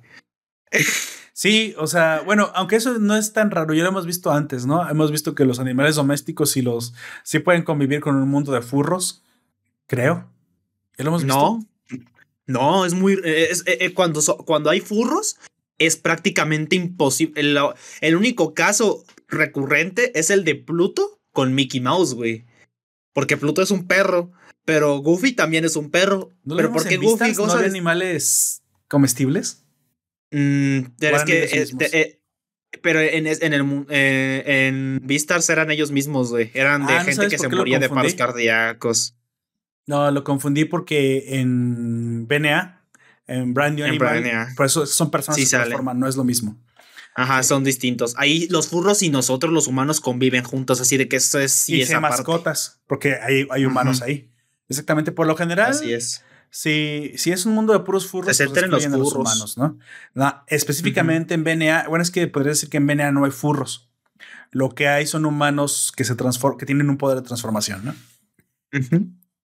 Sí, 1.39 1.73
o 1.77 1.87
sea, 1.87 2.21
bueno, 2.25 2.51
aunque 2.53 2.75
eso 2.75 2.99
no 2.99 3.15
es 3.15 3.31
tan 3.31 3.49
raro, 3.49 3.73
ya 3.73 3.83
lo 3.83 3.87
hemos 3.87 4.05
visto 4.05 4.29
antes, 4.29 4.65
¿no? 4.65 4.89
Hemos 4.89 5.09
visto 5.09 5.35
que 5.35 5.45
los 5.45 5.59
animales 5.59 5.95
domésticos 5.95 6.57
y 6.57 6.61
los 6.61 6.93
sí 7.23 7.39
pueden 7.39 7.63
convivir 7.63 8.01
con 8.01 8.15
un 8.15 8.27
mundo 8.27 8.51
de 8.51 8.61
furros 8.61 9.23
creo. 9.89 10.31
¿Ya 10.97 11.03
lo 11.03 11.09
hemos 11.09 11.23
visto? 11.23 11.35
No, 11.35 11.67
no, 12.47 12.85
es 12.85 12.93
muy. 12.93 13.19
Es, 13.23 13.63
eh, 13.65 13.77
eh, 13.81 13.93
cuando, 13.93 14.21
cuando 14.45 14.69
hay 14.69 14.79
furros, 14.79 15.37
es 15.77 15.97
prácticamente 15.97 16.75
imposible. 16.75 17.41
El, 17.41 17.57
el, 18.01 18.15
único 18.15 18.53
caso 18.53 19.03
recurrente 19.27 20.17
es 20.17 20.29
el 20.29 20.45
de 20.45 20.55
Pluto 20.55 21.19
con 21.31 21.53
Mickey 21.53 21.81
Mouse, 21.81 22.13
güey. 22.13 22.45
Porque 23.13 23.37
Pluto 23.37 23.61
es 23.61 23.71
un 23.71 23.87
perro, 23.87 24.31
pero 24.65 24.97
Goofy 24.99 25.33
también 25.33 25.65
es 25.65 25.75
un 25.75 25.89
perro. 25.89 26.31
pero 26.47 26.71
porque 26.71 26.97
Goofy 26.97 27.33
¿No 27.33 27.53
hay 27.53 27.65
animales 27.65 28.61
comestibles? 28.87 29.65
Mm, 30.31 30.81
pero 30.99 31.17
es 31.17 31.23
que. 31.23 31.87
Eh, 31.91 32.19
pero 32.81 32.99
en, 33.01 33.25
en 33.25 33.53
el 33.53 33.85
en 33.89 35.01
Beastars 35.03 35.49
eran 35.49 35.71
ellos 35.71 35.91
mismos, 35.91 36.29
güey. 36.29 36.51
Eran 36.53 36.85
de 36.85 36.93
ah, 36.93 37.03
gente 37.03 37.27
que 37.27 37.37
se 37.39 37.49
moría 37.49 37.79
de 37.79 37.89
paros 37.89 38.13
cardíacos. 38.13 39.15
No, 39.89 40.11
lo 40.11 40.23
confundí 40.23 40.65
porque 40.65 41.39
en 41.39 42.27
BNA, 42.27 42.79
en 43.25 43.55
Brand 43.55 43.75
New 43.75 43.87
Animal, 43.87 44.49
por 44.55 44.67
eso 44.67 44.85
son 44.85 45.09
personas 45.09 45.39
que 45.39 45.47
se 45.47 45.57
transforman, 45.57 45.99
no 45.99 46.07
es 46.07 46.15
lo 46.15 46.23
mismo. 46.23 46.61
Ajá, 47.15 47.41
son 47.41 47.63
distintos. 47.63 48.13
Ahí 48.15 48.47
los 48.49 48.67
furros 48.67 49.01
y 49.01 49.09
nosotros 49.09 49.51
los 49.51 49.65
humanos 49.65 49.99
conviven 49.99 50.43
juntos, 50.43 50.79
así 50.79 50.95
de 50.97 51.07
que 51.07 51.15
eso 51.15 51.39
es 51.39 51.67
y 51.69 51.81
esa 51.81 51.99
mascotas, 51.99 52.81
porque 52.85 53.15
hay, 53.15 53.47
hay 53.49 53.65
humanos 53.65 54.03
ahí. 54.03 54.29
Exactamente, 54.67 55.11
por 55.11 55.25
lo 55.25 55.35
general. 55.35 55.71
Así 55.71 55.91
es. 55.91 56.23
Si, 56.51 57.13
si 57.15 57.31
es 57.31 57.47
un 57.47 57.55
mundo 57.55 57.73
de 57.73 57.79
puros 57.79 58.05
furros, 58.05 58.37
pues 58.37 58.69
los, 58.69 58.85
furros. 58.85 58.91
los 58.91 59.13
humanos, 59.15 59.57
¿no? 59.57 59.79
específicamente 60.45 61.33
en 61.33 61.43
BNA, 61.43 61.87
bueno, 61.87 62.03
es 62.03 62.11
que 62.11 62.27
podría 62.27 62.51
decir 62.51 62.69
que 62.69 62.77
en 62.77 62.85
BNA 62.85 63.11
no 63.11 63.25
hay 63.25 63.31
furros. 63.31 63.89
Lo 64.51 64.69
que 64.69 64.87
hay 64.87 65.07
son 65.07 65.25
humanos 65.25 65.91
que 65.95 66.03
se 66.03 66.13
transforman, 66.13 66.59
que 66.59 66.67
tienen 66.67 66.91
un 66.91 66.97
poder 66.99 67.17
de 67.17 67.23
transformación, 67.23 67.85
¿no? 67.85 67.95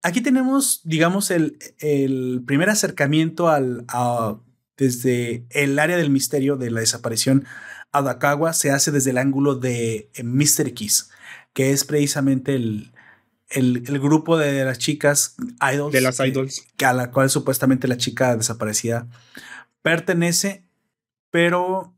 Aquí 0.02 0.20
tenemos, 0.20 0.80
digamos, 0.84 1.30
el, 1.30 1.58
el 1.78 2.42
primer 2.46 2.70
acercamiento 2.70 3.48
al, 3.48 3.86
desde 4.76 5.46
el 5.50 5.78
área 5.78 5.96
del 5.96 6.10
misterio 6.10 6.56
de 6.56 6.70
la 6.70 6.80
desaparición 6.80 7.46
a 7.92 8.02
Dakawa 8.02 8.52
se 8.52 8.70
hace 8.70 8.90
desde 8.90 9.10
el 9.10 9.18
ángulo 9.18 9.54
de 9.54 10.10
eh, 10.14 10.22
Mr. 10.22 10.74
Kiss, 10.74 11.10
que 11.52 11.72
es 11.72 11.84
precisamente 11.84 12.54
el, 12.54 12.92
el, 13.48 13.98
grupo 13.98 14.36
de 14.36 14.64
las 14.64 14.78
chicas 14.78 15.36
idols. 15.72 15.92
De 15.92 16.00
las 16.00 16.20
idols. 16.20 16.66
Que, 16.76 16.84
a 16.84 16.92
la 16.92 17.10
cual 17.10 17.30
supuestamente 17.30 17.88
la 17.88 17.96
chica 17.96 18.36
desaparecida 18.36 19.08
pertenece, 19.82 20.64
pero 21.30 21.94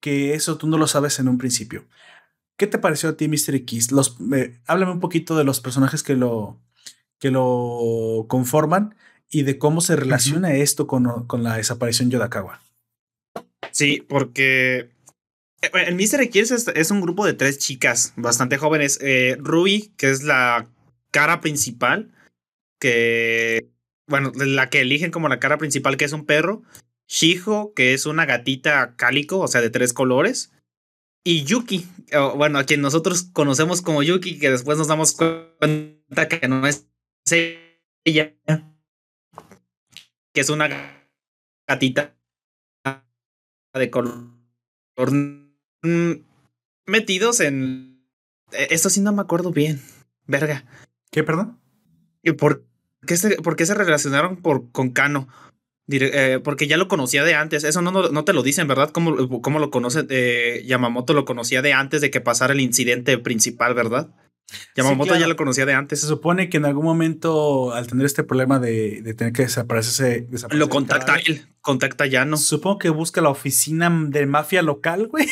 que 0.00 0.34
eso 0.34 0.58
tú 0.58 0.66
no 0.66 0.78
lo 0.78 0.88
sabes 0.88 1.18
en 1.20 1.28
un 1.28 1.38
principio. 1.38 1.86
¿Qué 2.56 2.66
te 2.66 2.78
pareció 2.78 3.10
a 3.10 3.16
ti, 3.16 3.28
Mr. 3.28 3.64
Kiss? 3.64 3.92
Los, 3.92 4.16
eh, 4.34 4.60
háblame 4.66 4.92
un 4.92 5.00
poquito 5.00 5.36
de 5.36 5.44
los 5.44 5.60
personajes 5.60 6.02
que 6.02 6.16
lo, 6.16 6.60
que 7.20 7.30
lo 7.30 8.24
conforman 8.28 8.96
y 9.30 9.42
de 9.42 9.58
cómo 9.58 9.80
se 9.80 9.94
relaciona 9.94 10.54
esto 10.54 10.86
con, 10.86 11.26
con, 11.26 11.44
la 11.44 11.56
desaparición 11.56 12.08
de 12.08 12.14
Yodakawa. 12.14 12.60
Sí, 13.70 14.04
porque 14.08 14.90
el 15.60 15.94
Mr. 15.94 16.22
X 16.22 16.68
es, 16.74 16.90
un 16.90 17.00
grupo 17.00 17.26
de 17.26 17.34
tres 17.34 17.58
chicas 17.58 18.12
bastante 18.16 18.56
jóvenes. 18.56 18.98
Eh, 19.02 19.36
Ruby, 19.38 19.92
que 19.96 20.10
es 20.10 20.22
la 20.24 20.66
cara 21.10 21.40
principal, 21.40 22.10
que, 22.80 23.68
bueno, 24.08 24.32
la 24.34 24.70
que 24.70 24.80
eligen 24.80 25.10
como 25.10 25.28
la 25.28 25.38
cara 25.38 25.58
principal, 25.58 25.96
que 25.96 26.06
es 26.06 26.12
un 26.12 26.26
perro. 26.26 26.62
Shijo, 27.06 27.74
que 27.74 27.92
es 27.92 28.06
una 28.06 28.24
gatita 28.24 28.94
cálico, 28.96 29.38
o 29.40 29.48
sea, 29.48 29.60
de 29.60 29.70
tres 29.70 29.92
colores. 29.92 30.52
Y 31.24 31.44
Yuki, 31.44 31.86
bueno, 32.36 32.58
a 32.58 32.64
quien 32.64 32.80
nosotros 32.80 33.24
conocemos 33.24 33.82
como 33.82 34.02
Yuki, 34.02 34.38
que 34.38 34.50
después 34.50 34.78
nos 34.78 34.88
damos 34.88 35.12
cuenta 35.12 36.28
que 36.28 36.48
no 36.48 36.66
es 36.66 36.86
ella, 37.32 38.34
que 40.32 40.40
es 40.40 40.48
una 40.48 40.68
gatita 41.66 42.16
de 43.74 43.90
color 43.90 44.30
metidos 46.86 47.40
en 47.40 48.04
e, 48.52 48.68
esto 48.70 48.90
sí 48.90 49.00
no 49.00 49.12
me 49.12 49.22
acuerdo 49.22 49.52
bien 49.52 49.80
verga. 50.26 50.64
Qué 51.10 51.24
perdón 51.24 51.58
por 52.38 52.64
qué 53.06 53.16
se, 53.16 53.36
por 53.36 53.56
qué 53.56 53.66
se 53.66 53.74
relacionaron 53.74 54.36
por, 54.36 54.70
con 54.72 54.90
Kano 54.90 55.28
eh, 55.92 56.40
porque 56.42 56.66
ya 56.66 56.76
lo 56.76 56.88
conocía 56.88 57.24
de 57.24 57.34
antes. 57.34 57.64
Eso 57.64 57.82
no, 57.82 57.90
no, 57.90 58.24
te 58.24 58.32
lo 58.32 58.42
dicen 58.42 58.68
verdad 58.68 58.90
cómo, 58.90 59.40
cómo 59.40 59.58
lo 59.58 59.70
conoce 59.70 60.06
eh, 60.08 60.62
Yamamoto 60.66 61.14
lo 61.14 61.24
conocía 61.24 61.62
de 61.62 61.72
antes 61.72 62.00
de 62.00 62.10
que 62.10 62.20
pasara 62.20 62.52
el 62.52 62.60
incidente 62.60 63.16
principal 63.18 63.74
verdad 63.74 64.10
Yamamoto 64.76 65.16
ya 65.16 65.26
lo 65.26 65.36
conocía 65.36 65.66
de 65.66 65.74
antes. 65.74 66.00
Se 66.00 66.06
supone 66.06 66.48
que 66.48 66.56
en 66.56 66.64
algún 66.64 66.84
momento, 66.84 67.72
al 67.72 67.86
tener 67.86 68.06
este 68.06 68.24
problema 68.24 68.58
de, 68.58 69.02
de 69.02 69.14
tener 69.14 69.32
que 69.32 69.42
desaparecerse, 69.42 70.26
desaparecer 70.30 70.58
lo 70.58 70.68
contacta 70.68 71.16
él, 71.16 71.46
contacta 71.60 72.06
ya 72.06 72.24
no. 72.24 72.36
Supongo 72.36 72.78
que 72.78 72.90
busca 72.90 73.20
la 73.20 73.30
oficina 73.30 73.90
de 74.08 74.26
mafia 74.26 74.62
local, 74.62 75.06
güey. 75.08 75.28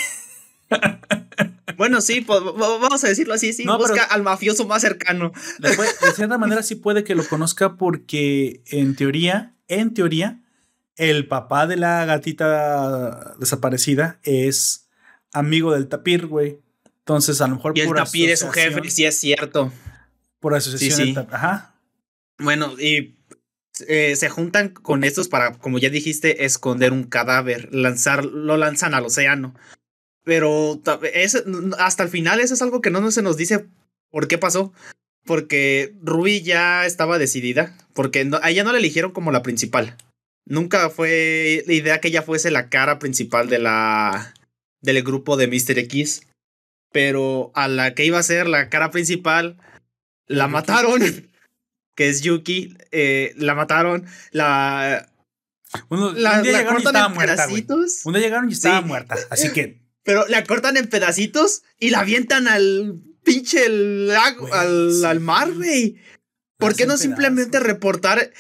Bueno, 1.79 2.01
sí, 2.01 2.23
pues, 2.23 2.43
vamos 2.43 3.05
a 3.05 3.09
decirlo 3.09 3.35
así, 3.35 3.53
sí, 3.53 3.65
busca 3.65 4.03
al 4.03 4.25
mafioso 4.25 4.67
más 4.67 4.83
cercano. 4.83 5.33
de 5.61 5.71
cierta 6.13 6.37
manera 6.39 6.65
sí 6.65 6.75
puede 6.75 7.05
que 7.05 7.15
lo 7.15 7.25
conozca 7.25 7.77
porque 7.77 8.63
en 8.67 8.97
teoría, 8.97 9.55
en 9.69 9.95
teoría, 9.95 10.41
el 10.97 11.29
papá 11.29 11.69
de 11.69 11.77
la 11.77 12.05
gatita 12.05 13.37
desaparecida 13.39 14.19
es 14.25 14.89
amigo 15.33 15.73
del 15.73 15.87
tapir, 15.87 16.27
güey. 16.27 16.59
Entonces, 17.09 17.41
a 17.41 17.49
lo 17.49 17.57
mejor 17.57 17.73
y 17.75 17.81
el 17.81 17.95
tapir 17.95 18.29
es 18.29 18.41
su 18.41 18.51
jefe, 18.51 18.91
sí 18.91 19.07
es 19.07 19.19
cierto. 19.19 19.73
Por 20.41 20.55
asociación. 20.55 21.09
Sí, 21.09 21.15
Ajá. 21.31 21.75
Bueno, 22.39 22.79
y 22.79 23.17
eh, 23.89 24.15
se 24.15 24.29
juntan 24.29 24.69
con 24.69 25.05
estos 25.05 25.29
para, 25.29 25.55
como 25.55 25.79
ya 25.79 25.89
dijiste, 25.89 26.45
esconder 26.45 26.93
un 26.93 27.05
cadáver, 27.05 27.75
lanzar, 27.75 28.27
lo 28.27 28.59
lanzan 28.59 28.93
al 28.93 29.07
océano. 29.07 29.55
Pero 30.23 30.83
es, 31.15 31.43
hasta 31.79 32.03
el 32.03 32.11
final 32.11 32.41
eso 32.41 32.53
es 32.53 32.61
algo 32.61 32.83
que 32.83 32.91
no 32.91 33.11
se 33.11 33.23
nos 33.23 33.39
dice 33.39 33.65
por 34.11 34.29
qué 34.29 34.37
pasó. 34.37 34.75
Porque 35.25 35.95
Ruby 36.03 36.43
ya 36.43 36.85
estaba 36.85 37.17
decidida, 37.17 37.75
porque 37.95 38.31
a 38.43 38.51
ella 38.51 38.65
no 38.65 38.73
la 38.73 38.81
eligieron 38.81 39.13
como 39.13 39.33
la 39.33 39.43
principal. 39.43 39.97
Nunca 40.45 40.91
fue 40.91 41.65
la 41.67 41.73
idea 41.73 42.01
que 42.03 42.09
ella 42.09 42.21
fuese 42.21 42.51
la 42.51 42.69
cara 42.69 42.99
principal 42.99 43.49
de 43.49 43.61
la, 43.61 44.35
del 44.83 45.03
grupo 45.03 45.39
de 45.39 45.47
Mr. 45.47 45.79
X. 45.79 46.28
Pero 46.93 47.53
a 47.55 47.69
la 47.69 47.95
que 47.95 48.05
iba 48.05 48.19
a 48.19 48.23
ser 48.23 48.49
la 48.49 48.69
cara 48.69 48.91
principal, 48.91 49.59
la 50.27 50.49
mataron. 50.49 51.01
que 51.95 52.09
es 52.09 52.23
Yuki. 52.23 52.77
Eh, 52.93 53.35
la 53.37 53.55
mataron. 53.55 54.07
La. 54.31 55.11
Bueno, 55.89 56.13
la, 56.13 56.39
un 56.39 56.43
día 56.45 56.59
llegaron 56.59 56.81
y 56.81 56.87
estaba 56.87 57.09
muerta. 57.09 57.47
Un 58.05 58.13
día 58.15 58.23
llegaron 58.23 58.49
y 58.49 58.53
estaba 58.53 58.81
muerta. 58.81 59.17
Así 59.31 59.53
que 59.53 59.89
pero 60.09 60.27
la 60.27 60.43
cortan 60.43 60.79
en 60.79 60.89
pedacitos 60.89 61.65
y 61.79 61.91
la 61.91 62.01
avientan 62.01 62.49
al 62.49 63.03
pinche 63.25 63.69
lago, 63.69 64.49
al, 64.55 65.21
mar, 65.21 65.53
güey. 65.53 65.97
¿Por 66.57 66.75
qué 66.75 66.87
no 66.87 66.97
simplemente 66.97 67.61
reportar? 67.61 68.33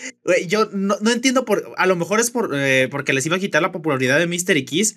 yo 0.47 0.71
no, 0.73 0.97
entiendo 1.11 1.45
por. 1.45 1.75
A 1.77 1.87
lo 1.87 1.95
mejor 1.95 2.21
es 2.21 2.31
por, 2.31 2.53
eh, 2.55 2.89
porque 2.91 3.13
les 3.13 3.27
iba 3.27 3.37
a 3.37 3.39
quitar 3.39 3.61
la 3.61 3.71
popularidad 3.71 4.19
de 4.19 4.27
Mr. 4.27 4.57
X. 4.57 4.97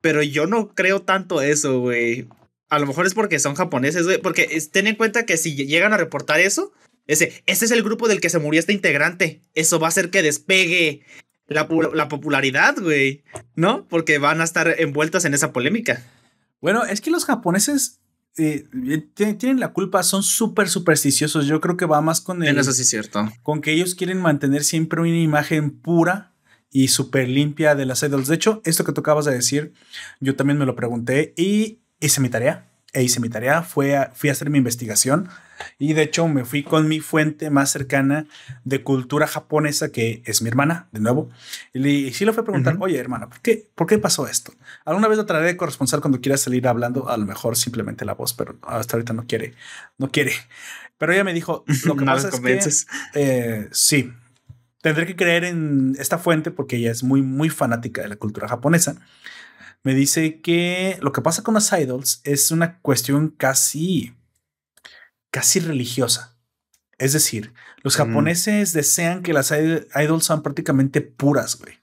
Pero 0.00 0.22
yo 0.22 0.46
no 0.46 0.74
creo 0.74 1.02
tanto 1.02 1.42
eso, 1.42 1.80
güey. 1.80 2.26
A 2.70 2.78
lo 2.78 2.86
mejor 2.86 3.06
es 3.06 3.14
porque 3.14 3.38
son 3.38 3.54
japoneses, 3.54 4.04
güey. 4.04 4.18
Porque 4.18 4.48
ten 4.72 4.86
en 4.86 4.96
cuenta 4.96 5.26
que 5.26 5.36
si 5.36 5.54
llegan 5.54 5.92
a 5.92 5.96
reportar 5.96 6.40
eso, 6.40 6.72
ese, 7.06 7.42
ese 7.46 7.64
es 7.64 7.70
el 7.70 7.82
grupo 7.82 8.08
del 8.08 8.20
que 8.20 8.30
se 8.30 8.38
murió 8.38 8.60
este 8.60 8.72
integrante. 8.72 9.42
Eso 9.54 9.78
va 9.78 9.88
a 9.88 9.90
hacer 9.90 10.10
que 10.10 10.22
despegue 10.22 11.02
la, 11.50 12.08
popularidad, 12.08 12.76
güey, 12.80 13.24
¿no? 13.56 13.86
Porque 13.88 14.18
van 14.18 14.40
a 14.40 14.44
estar 14.44 14.76
envueltas 14.78 15.24
en 15.24 15.34
esa 15.34 15.52
polémica. 15.52 16.02
Bueno, 16.60 16.84
es 16.84 17.00
que 17.00 17.10
los 17.10 17.24
japoneses 17.24 18.00
eh, 18.36 18.66
tienen 19.14 19.58
la 19.58 19.72
culpa, 19.72 20.02
son 20.02 20.22
súper 20.22 20.68
supersticiosos. 20.68 21.46
Yo 21.46 21.60
creo 21.60 21.76
que 21.76 21.86
va 21.86 22.00
más 22.00 22.20
con 22.20 22.42
el, 22.44 22.56
eso 22.56 22.72
sí 22.72 22.82
es 22.82 22.88
cierto. 22.88 23.28
Con 23.42 23.60
que 23.60 23.72
ellos 23.72 23.96
quieren 23.96 24.18
mantener 24.18 24.62
siempre 24.62 25.00
una 25.00 25.18
imagen 25.18 25.80
pura 25.80 26.34
y 26.70 26.88
súper 26.88 27.28
limpia 27.28 27.74
de 27.74 27.86
las 27.86 28.02
idols. 28.04 28.28
De 28.28 28.36
hecho, 28.36 28.62
esto 28.64 28.84
que 28.84 28.92
tú 28.92 29.00
acabas 29.00 29.24
de 29.24 29.32
decir, 29.32 29.72
yo 30.20 30.36
también 30.36 30.58
me 30.58 30.66
lo 30.66 30.76
pregunté 30.76 31.34
y 31.36 31.80
hice 32.00 32.20
mi 32.20 32.28
tarea. 32.28 32.66
E 32.92 33.04
hice 33.04 33.20
mi 33.20 33.28
tarea, 33.28 33.62
fue 33.62 34.08
fui 34.14 34.30
a 34.30 34.32
hacer 34.32 34.50
mi 34.50 34.58
investigación 34.58 35.28
y 35.78 35.92
de 35.92 36.02
hecho 36.02 36.26
me 36.26 36.44
fui 36.44 36.62
con 36.62 36.88
mi 36.88 37.00
fuente 37.00 37.48
más 37.50 37.70
cercana 37.70 38.26
de 38.64 38.82
cultura 38.82 39.26
japonesa, 39.26 39.90
que 39.90 40.22
es 40.24 40.42
mi 40.42 40.48
hermana, 40.48 40.88
de 40.90 41.00
nuevo. 41.00 41.28
Y, 41.72 42.12
sí 42.12 42.24
le 42.24 42.32
fui 42.32 42.42
a 42.42 42.44
preguntar, 42.44 42.76
oye 42.80 42.98
hermana, 42.98 43.28
¿por 43.28 43.40
qué, 43.40 43.68
¿por 43.74 43.86
qué 43.86 43.98
pasó 43.98 44.26
esto? 44.26 44.52
Alguna 44.84 45.06
vez 45.06 45.18
lo 45.18 45.26
traeré 45.26 45.46
de 45.46 45.56
corresponsal 45.56 46.00
cuando 46.00 46.20
quiera 46.20 46.36
salir 46.36 46.66
hablando, 46.66 47.08
a 47.08 47.16
lo 47.16 47.26
mejor 47.26 47.56
simplemente 47.56 48.04
la 48.04 48.14
voz, 48.14 48.34
pero 48.34 48.58
hasta 48.62 48.96
ahorita 48.96 49.12
no 49.12 49.26
quiere, 49.26 49.54
no 49.98 50.10
quiere. 50.10 50.32
Pero 50.98 51.12
ella 51.12 51.24
me 51.24 51.32
dijo, 51.32 51.64
lo 51.84 51.96
que 51.96 52.04
pasa 52.04 52.28
es 52.28 52.40
que 52.40 52.58
eh, 53.14 53.68
sí, 53.70 54.12
tendré 54.82 55.06
que 55.06 55.16
creer 55.16 55.44
en 55.44 55.96
esta 55.98 56.18
fuente 56.18 56.50
porque 56.50 56.76
ella 56.76 56.90
es 56.90 57.02
muy, 57.02 57.22
muy 57.22 57.50
fanática 57.50 58.02
de 58.02 58.08
la 58.08 58.16
cultura 58.16 58.48
japonesa. 58.48 58.96
Me 59.82 59.94
dice 59.94 60.40
que 60.40 60.98
lo 61.00 61.12
que 61.12 61.22
pasa 61.22 61.42
con 61.42 61.54
las 61.54 61.72
idols 61.72 62.20
es 62.24 62.50
una 62.50 62.80
cuestión 62.80 63.30
casi 63.30 64.14
casi 65.30 65.60
religiosa. 65.60 66.36
Es 66.98 67.12
decir, 67.12 67.54
los 67.82 67.96
japoneses 67.96 68.72
desean 68.72 69.22
que 69.22 69.32
las 69.32 69.52
idols 69.52 70.26
sean 70.26 70.42
prácticamente 70.42 71.00
puras, 71.00 71.56
güey. 71.56 71.76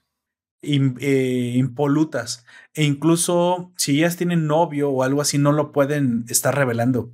Eh, 0.62 1.54
impolutas. 1.56 2.44
E 2.74 2.84
incluso 2.84 3.72
si 3.76 3.98
ellas 3.98 4.16
tienen 4.16 4.46
novio 4.46 4.90
o 4.90 5.02
algo 5.02 5.20
así, 5.20 5.38
no 5.38 5.50
lo 5.52 5.72
pueden 5.72 6.24
estar 6.28 6.54
revelando. 6.54 7.12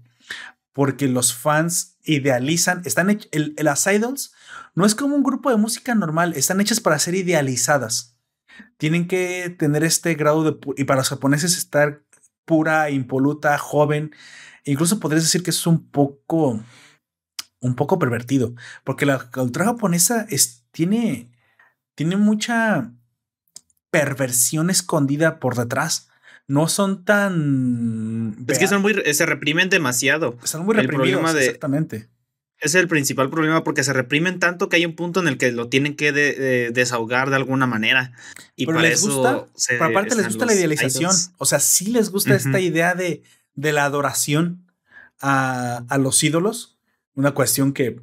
Porque 0.73 1.09
los 1.09 1.35
fans 1.35 1.97
idealizan, 2.03 2.83
están 2.85 3.19
las 3.57 3.87
idols 3.87 4.35
no 4.75 4.85
es 4.85 4.95
como 4.95 5.15
un 5.15 5.23
grupo 5.23 5.51
de 5.51 5.57
música 5.57 5.95
normal, 5.95 6.35
están 6.35 6.61
hechas 6.61 6.81
para 6.81 6.99
ser 6.99 7.15
idealizadas. 7.15 8.14
Tienen 8.77 9.09
que 9.09 9.55
tener 9.59 9.85
este 9.85 10.15
grado 10.15 10.45
de 10.45 10.57
y 10.77 10.85
para 10.85 11.01
los 11.01 11.09
japoneses 11.09 11.57
estar 11.57 12.03
pura, 12.45 12.91
impoluta, 12.91 13.57
joven 13.59 14.13
Incluso 14.65 14.99
podrías 14.99 15.25
decir 15.25 15.43
que 15.43 15.51
es 15.51 15.67
un 15.67 15.91
poco, 15.91 16.63
un 17.61 17.75
poco 17.75 17.99
pervertido, 17.99 18.55
porque 18.83 19.05
la 19.05 19.31
cultura 19.31 19.67
japonesa 19.67 20.27
es, 20.31 20.65
tiene, 20.71 21.31
tiene 21.95 22.17
mucha 22.17 22.91
perversión 23.91 24.71
escondida 24.71 25.39
por 25.39 25.55
detrás. 25.55 26.09
No 26.47 26.69
son 26.69 27.05
tan. 27.05 28.45
Es 28.49 28.59
que 28.59 28.67
son 28.67 28.83
muy, 28.83 28.95
se 29.15 29.27
reprimen 29.27 29.71
demasiado. 29.71 30.37
Son 30.45 30.65
muy 30.65 30.75
reprimidos, 30.75 31.35
exactamente. 31.35 32.09
Es 32.59 32.75
el 32.75 32.89
principal 32.89 33.31
problema 33.31 33.63
porque 33.65 33.85
se 33.85 33.93
reprimen 33.93 34.39
tanto 34.39 34.69
que 34.69 34.77
hay 34.77 34.87
un 34.87 34.95
punto 34.97 35.21
en 35.21 35.29
el 35.29 35.39
que 35.39 35.53
lo 35.53 35.69
tienen 35.69 35.97
que 35.97 36.13
desahogar 36.73 37.31
de 37.31 37.37
alguna 37.37 37.67
manera. 37.67 38.13
Y 38.57 38.67
para 38.67 38.81
les 38.81 39.01
eso. 39.01 39.17
Gusta, 39.17 39.79
por 39.79 39.91
aparte 39.91 40.15
les 40.15 40.29
gusta 40.29 40.47
la 40.47 40.55
idealización. 40.55 41.13
O 41.39 41.45
sea, 41.45 41.59
sí 41.59 41.91
les 41.91 42.11
gusta 42.11 42.35
esta 42.35 42.61
idea 42.61 42.95
de 42.95 43.23
de 43.55 43.73
la 43.73 43.85
adoración 43.85 44.67
a, 45.21 45.87
los 45.99 46.23
ídolos, 46.23 46.79
una 47.15 47.33
cuestión 47.33 47.73
que 47.73 48.01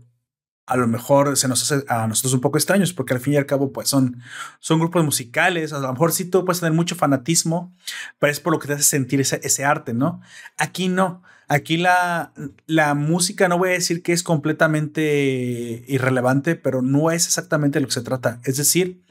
a 0.66 0.78
lo 0.78 0.88
mejor 0.88 1.36
se 1.38 1.47
nos 1.47 1.62
hace 1.62 1.86
a 1.88 2.08
nosotros 2.08 2.34
un 2.34 2.42
poco 2.42 2.58
extraños, 2.58 2.93
porque 2.93 3.13
al 3.13 3.20
fin 3.20 3.34
y 3.34 3.38
al 3.38 3.46
cabo, 3.46 3.71
pues 3.74 3.89
son, 3.89 4.21
son 4.59 4.80
grupos 4.80 5.04
musicales, 5.04 5.74
a 5.74 5.80
lo 5.80 5.92
mejor 5.92 6.13
sí 6.13 6.25
tú 6.25 6.46
puedes 6.46 6.62
tener 6.62 6.74
mucho 6.74 6.96
fanatismo, 6.96 7.75
pero 8.20 8.32
es 8.32 8.39
por 8.39 8.54
lo 8.54 8.59
que 8.59 8.67
te 8.67 8.74
hace 8.74 8.84
sentir 8.84 9.20
ese, 9.21 9.39
ese 9.43 9.66
arte, 9.66 9.93
¿no? 9.93 10.21
Aquí 10.58 10.88
no, 10.88 11.24
aquí 11.51 11.75
la, 11.75 12.32
la 12.65 12.93
música 12.93 13.49
no 13.49 13.57
voy 13.57 13.69
a 13.69 13.73
decir 13.73 14.01
que 14.01 14.13
es 14.13 14.23
completamente 14.23 15.83
irrelevante, 15.87 16.55
pero 16.55 16.82
no 16.82 17.11
es 17.11 17.25
exactamente 17.25 17.82
lo 17.82 17.87
que 17.87 17.93
se 17.93 18.01
trata, 18.01 18.39
es 18.45 18.55
decir, 18.55 19.03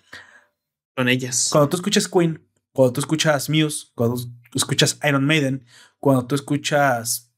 con 0.97 1.09
ellas. 1.09 1.51
Cuando 1.53 1.69
tú 1.69 1.77
escuchas 1.77 2.09
Queen, 2.09 2.43
cuando 2.73 2.95
tú 2.95 3.01
escuchas 3.01 3.51
Muse, 3.51 3.89
cuando 3.95 4.17
tú 4.17 4.59
escuchas 4.59 4.99
Iron 5.07 5.27
Maiden, 5.27 5.67
cuando 5.99 6.27
tú 6.27 6.35
escuchas 6.35 7.31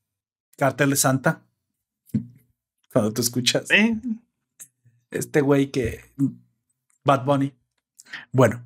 Cartel 0.56 0.90
de 0.90 0.96
Santa, 0.96 1.42
cuando 2.92 3.12
tú 3.12 3.22
escuchas 3.22 3.66
este 5.10 5.40
güey 5.40 5.72
que 5.72 6.12
Bad 7.04 7.24
Bunny. 7.24 7.52
Bueno. 8.30 8.64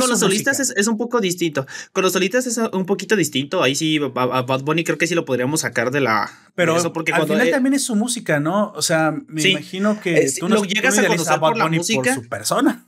Con 0.00 0.10
los 0.10 0.20
solistas 0.20 0.60
es, 0.60 0.86
un 0.86 0.96
poco 0.96 1.20
distinto. 1.20 1.66
Con 1.92 2.02
los 2.02 2.12
solistas 2.12 2.46
es 2.46 2.58
un 2.58 2.86
poquito 2.86 3.16
distinto. 3.16 3.62
Ahí 3.62 3.74
sí, 3.74 3.98
a, 4.02 4.42
Bad 4.42 4.62
Bunny 4.62 4.84
creo 4.84 4.98
que 4.98 5.06
sí 5.06 5.14
lo 5.14 5.24
podríamos 5.24 5.60
sacar 5.60 5.90
de 5.90 6.00
la. 6.00 6.30
Pero 6.54 6.76
eso 6.76 6.92
porque 6.92 7.12
al 7.12 7.26
final 7.26 7.50
también 7.50 7.74
es 7.74 7.84
su 7.84 7.96
música, 7.96 8.40
¿no? 8.40 8.72
O 8.76 8.82
sea, 8.82 9.14
me 9.26 9.42
imagino 9.42 10.00
que 10.00 10.30
tú 10.38 10.48
no, 10.48 10.64
llegas 10.64 10.98
a 10.98 11.06
conocer 11.06 11.40
por 11.40 11.56
la 11.56 11.68
música. 11.68 12.14
Por 12.14 12.24
su 12.24 12.28
persona. 12.28 12.86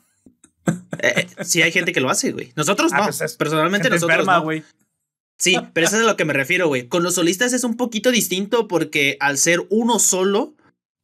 Eh, 0.99 1.27
sí, 1.45 1.63
hay 1.63 1.73
gente 1.73 1.93
que 1.93 2.01
lo 2.01 2.11
hace, 2.11 2.33
güey. 2.33 2.53
Nosotros 2.57 2.93
ah, 2.93 2.99
no. 2.99 3.05
Pues 3.05 3.37
personalmente 3.37 3.91
nosotros 3.91 4.27
no. 4.27 4.51
Sí, 5.39 5.57
pero 5.75 5.87
eso 5.87 5.97
es 5.97 6.03
a 6.03 6.07
lo 6.07 6.17
que 6.17 6.25
me 6.25 6.33
refiero, 6.33 6.67
güey. 6.69 6.89
Con 6.89 7.03
los 7.03 7.15
solistas 7.15 7.53
es 7.53 7.63
un 7.63 7.77
poquito 7.77 8.11
distinto 8.11 8.69
porque 8.69 9.17
al 9.21 9.37
ser 9.37 9.67
uno 9.69 9.99
solo, 9.99 10.55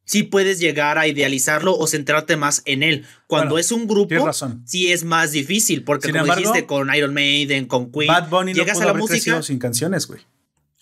sí 0.04 0.22
puedes 0.22 0.58
llegar 0.58 0.98
a 0.98 1.06
idealizarlo 1.06 1.76
o 1.76 1.86
centrarte 1.86 2.36
más 2.36 2.62
en 2.64 2.82
él. 2.82 3.06
Cuando 3.26 3.58
es 3.58 3.72
un 3.72 3.86
grupo, 3.86 4.30
sí 4.64 4.92
es 4.92 5.04
más 5.04 5.32
difícil 5.32 5.84
porque 5.84 6.12
como 6.12 6.34
dijiste 6.34 6.66
con 6.66 6.94
Iron 6.94 7.14
Maiden, 7.14 7.66
con 7.66 7.90
Queen, 7.90 8.08
Bad 8.08 8.28
Bunny 8.28 8.54
llegas 8.54 8.80
a 8.80 8.86
la 8.86 8.94
música 8.94 9.42
sin 9.42 9.58
canciones, 9.58 10.06
güey. 10.06 10.20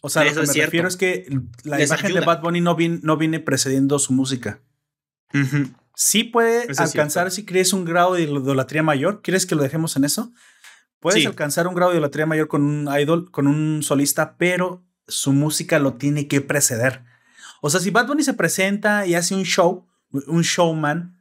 O 0.02 0.08
sea, 0.08 0.24
lo 0.24 0.30
que 0.30 0.46
me 0.46 0.52
refiero 0.64 0.88
es 0.88 0.96
que 0.96 1.26
la 1.64 1.82
imagen 1.82 2.14
de 2.14 2.20
Bad 2.20 2.40
Bunny 2.40 2.60
no, 2.60 2.74
viene, 2.74 3.00
no 3.02 3.16
viene 3.16 3.38
precediendo 3.40 3.98
su 3.98 4.12
música. 4.12 4.60
Sí 5.94 6.24
puede 6.24 6.66
alcanzar 6.78 7.30
si 7.30 7.44
crees 7.44 7.72
un 7.72 7.84
grado 7.84 8.14
de 8.14 8.22
idolatría 8.22 8.82
mayor. 8.82 9.20
¿Quieres 9.22 9.44
que 9.44 9.54
lo 9.54 9.62
dejemos 9.62 9.96
en 9.96 10.04
eso? 10.04 10.32
Puedes 10.98 11.24
alcanzar 11.26 11.66
un 11.66 11.74
grado 11.74 11.92
de 11.92 11.98
idolatría 11.98 12.26
mayor 12.26 12.48
con 12.48 12.62
un 12.62 12.98
idol, 12.98 13.30
con 13.30 13.46
un 13.46 13.82
solista, 13.82 14.36
pero 14.38 14.82
su 15.06 15.32
música 15.32 15.78
lo 15.78 15.94
tiene 15.94 16.28
que 16.28 16.40
preceder. 16.40 17.04
O 17.60 17.70
sea, 17.70 17.80
si 17.80 17.90
Bad 17.90 18.06
Bunny 18.06 18.22
se 18.22 18.34
presenta 18.34 19.06
y 19.06 19.14
hace 19.14 19.34
un 19.34 19.44
show, 19.44 19.86
un 20.10 20.42
showman, 20.42 21.20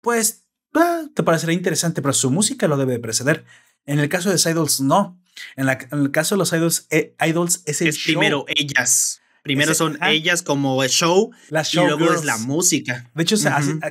pues 0.00 0.44
ah, 0.74 1.04
te 1.14 1.22
parecerá 1.22 1.52
interesante, 1.52 2.02
pero 2.02 2.12
su 2.12 2.30
música 2.30 2.68
lo 2.68 2.76
debe 2.76 2.92
de 2.92 2.98
preceder. 3.00 3.44
En 3.86 3.98
el 3.98 4.08
caso 4.08 4.28
de 4.28 4.34
los 4.34 4.46
idols, 4.46 4.80
no. 4.80 5.20
En, 5.56 5.68
el 5.68 6.10
caso 6.10 6.34
de 6.34 6.38
los 6.38 6.52
idols, 6.52 6.86
eh, 6.90 7.14
idols 7.20 7.62
es 7.66 7.80
el 7.82 7.88
es 7.88 7.98
primero 7.98 8.44
ellas. 8.48 9.20
Primero 9.42 9.74
son 9.74 9.98
ellas 10.02 10.40
como 10.40 10.82
el 10.82 10.88
show, 10.88 11.30
y 11.50 11.76
luego 11.76 12.14
es 12.14 12.24
la 12.24 12.38
música. 12.38 13.10
De 13.14 13.24
hecho, 13.24 13.36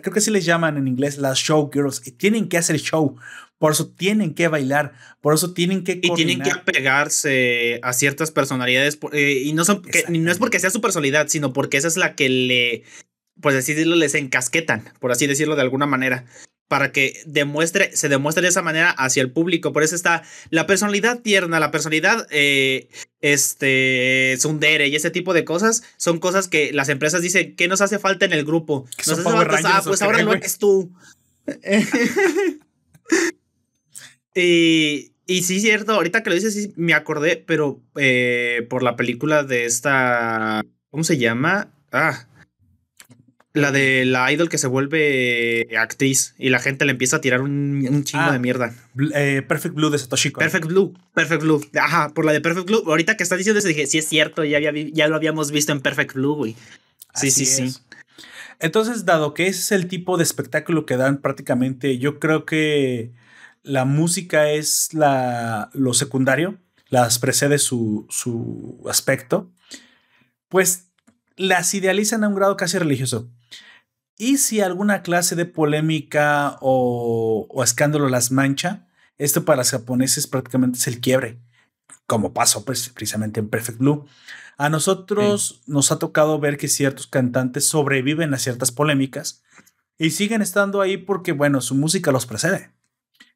creo 0.02 0.14
que 0.14 0.20
sí 0.20 0.32
les 0.32 0.46
llaman 0.46 0.78
en 0.78 0.88
inglés 0.88 1.20
las 1.20 1.38
showgirls. 1.38 2.08
Y 2.08 2.14
tienen 2.14 2.50
que 2.50 2.58
hacer 2.58 2.80
show. 2.80 3.16
Por 3.64 3.72
eso 3.72 3.88
tienen 3.88 4.34
que 4.34 4.50
bailar. 4.50 4.92
Por 5.22 5.34
eso 5.34 5.54
tienen 5.54 5.86
que. 5.86 5.94
Y 5.94 6.14
tienen 6.16 6.42
que 6.42 6.52
apegarse 6.52 7.80
a 7.82 7.94
ciertas 7.94 8.30
personalidades. 8.30 9.00
Eh, 9.14 9.42
y 9.46 9.54
no, 9.54 9.64
son, 9.64 9.84
no 10.10 10.32
es 10.34 10.38
porque 10.38 10.60
sea 10.60 10.70
su 10.70 10.82
personalidad, 10.82 11.30
sino 11.30 11.54
porque 11.54 11.78
esa 11.78 11.88
es 11.88 11.96
la 11.96 12.14
que 12.14 12.28
le. 12.28 12.84
Pues 13.40 13.56
así 13.56 13.74
decirlo, 13.74 13.96
les 13.96 14.16
encasquetan, 14.16 14.92
por 15.00 15.14
así 15.14 15.28
decirlo 15.28 15.56
de 15.56 15.62
alguna 15.62 15.86
manera 15.86 16.26
para 16.68 16.92
que 16.92 17.22
demuestre, 17.26 17.96
se 17.96 18.10
demuestre 18.10 18.42
de 18.42 18.50
esa 18.50 18.62
manera 18.62 18.90
hacia 18.90 19.22
el 19.22 19.32
público. 19.32 19.72
Por 19.72 19.84
eso 19.84 19.96
está 19.96 20.24
la 20.50 20.68
personalidad 20.68 21.22
tierna, 21.22 21.62
la 21.62 21.72
personalidad 21.72 22.28
eh, 22.32 22.90
este, 23.22 24.36
sundere 24.40 24.90
y 24.90 24.96
ese 24.98 25.10
tipo 25.10 25.34
de 25.34 25.46
cosas 25.46 25.84
son 25.96 26.20
cosas 26.20 26.50
que 26.50 26.74
las 26.74 26.90
empresas 26.90 27.22
dicen 27.22 27.56
que 27.56 27.70
nos 27.70 27.80
hace 27.80 27.98
falta 27.98 28.26
en 28.26 28.34
el 28.34 28.44
grupo. 28.44 28.88
Nos 28.98 29.08
hace 29.08 29.22
falta, 29.22 29.78
ah, 29.78 29.82
pues 29.86 30.02
ahora 30.02 30.22
lo 30.22 30.34
eres 30.34 30.58
tú. 30.58 30.92
y, 34.36 35.14
y 35.26 35.44
sí, 35.44 35.60
cierto, 35.60 35.94
ahorita 35.94 36.24
que 36.24 36.30
lo 36.30 36.36
dices, 36.36 36.54
sí 36.54 36.74
me 36.76 36.94
acordé, 36.94 37.38
pero 37.38 37.82
eh, 37.96 38.66
por 38.70 38.84
la 38.84 38.96
película 38.96 39.44
de 39.44 39.66
esta, 39.66 40.62
¿cómo 40.90 41.04
se 41.04 41.18
llama? 41.18 41.70
Ah, 41.92 42.28
la 43.54 43.72
de 43.72 44.04
la 44.06 44.32
idol 44.32 44.50
que 44.50 44.58
se 44.58 44.66
vuelve 44.68 45.68
actriz 45.78 46.34
y 46.40 46.50
la 46.50 46.60
gente 46.60 46.86
le 46.86 46.92
empieza 46.92 47.18
a 47.18 47.22
tirar 47.22 47.42
un, 47.42 48.04
chingo 48.04 48.32
de 48.32 48.38
ah, 48.38 48.40
mierda. 48.40 48.74
Eh, 49.14 49.44
Perfect 49.48 49.76
Blue 49.76 49.92
de 49.92 50.00
Satoshi 50.00 50.32
Perfect 50.32 50.66
Blue, 50.66 50.94
Perfect 51.14 51.44
Blue. 51.44 51.62
Ajá, 51.80 52.10
por 52.10 52.26
la 52.26 52.34
de 52.34 52.42
Perfect 52.42 52.68
Blue. 52.68 52.84
Ahorita 52.88 53.16
que 53.16 53.24
estás 53.24 53.38
diciendo 53.38 53.60
eso 53.60 53.68
dije, 53.68 53.86
sí 53.86 54.00
es 54.00 54.08
cierto, 54.08 54.44
ya, 54.44 54.60
ya 54.60 55.08
lo 55.08 55.16
habíamos 55.16 55.52
visto 55.52 55.72
en 55.72 55.82
Perfect 55.82 56.16
Blue, 56.16 56.36
güey. 56.36 56.56
Sí, 57.14 57.30
sí, 57.30 57.46
sí. 57.46 57.72
Entonces, 58.60 59.06
dado 59.06 59.34
que 59.34 59.48
ese 59.48 59.60
es 59.60 59.72
el 59.72 59.88
tipo 59.88 60.18
de 60.18 60.24
espectáculo 60.24 60.86
que 60.86 60.98
dan 60.98 61.22
prácticamente, 61.22 62.00
yo 62.00 62.20
creo 62.20 62.46
que 62.46 63.12
la 63.64 63.86
música 63.86 64.50
es 64.50 64.94
la, 64.94 65.70
lo 65.74 65.94
secundario, 65.94 66.60
las 66.90 67.18
precede 67.20 67.58
su, 67.58 68.06
su 68.10 68.84
aspecto, 68.90 69.52
pues 70.50 70.90
las 71.36 71.74
idealizan 71.74 72.24
a 72.24 72.28
un 72.28 72.36
grado 72.36 72.58
casi 72.58 72.78
religioso. 72.78 73.32
Y 74.18 74.38
si 74.38 74.62
alguna 74.62 75.02
clase 75.02 75.36
de 75.36 75.46
polémica 75.46 76.58
o, 76.62 77.48
escándalo 77.64 78.10
las 78.10 78.32
mancha, 78.32 78.88
esto 79.18 79.44
para 79.46 79.58
los 79.58 79.72
japoneses 79.72 80.28
prácticamente 80.28 80.78
es 80.78 80.88
el 80.88 81.00
quiebre, 81.00 81.40
como 82.06 82.34
pasó 82.34 82.64
pues, 82.64 82.90
precisamente 82.90 83.40
en 83.40 83.50
Perfect 83.50 83.80
Blue. 83.80 84.06
A 84.58 84.70
nosotros 84.70 85.62
nos 85.66 85.92
ha 85.92 85.98
tocado 85.98 86.40
ver 86.40 86.58
que 86.58 86.68
ciertos 86.68 87.08
cantantes 87.08 87.68
sobreviven 87.68 88.34
a 88.34 88.38
ciertas 88.38 88.72
polémicas 88.72 89.42
y 89.98 90.12
siguen 90.12 90.42
estando 90.44 90.82
ahí 90.82 90.98
porque, 90.98 91.32
bueno, 91.32 91.60
su 91.60 91.74
música 91.74 92.12
los 92.12 92.28
precede. 92.28 92.72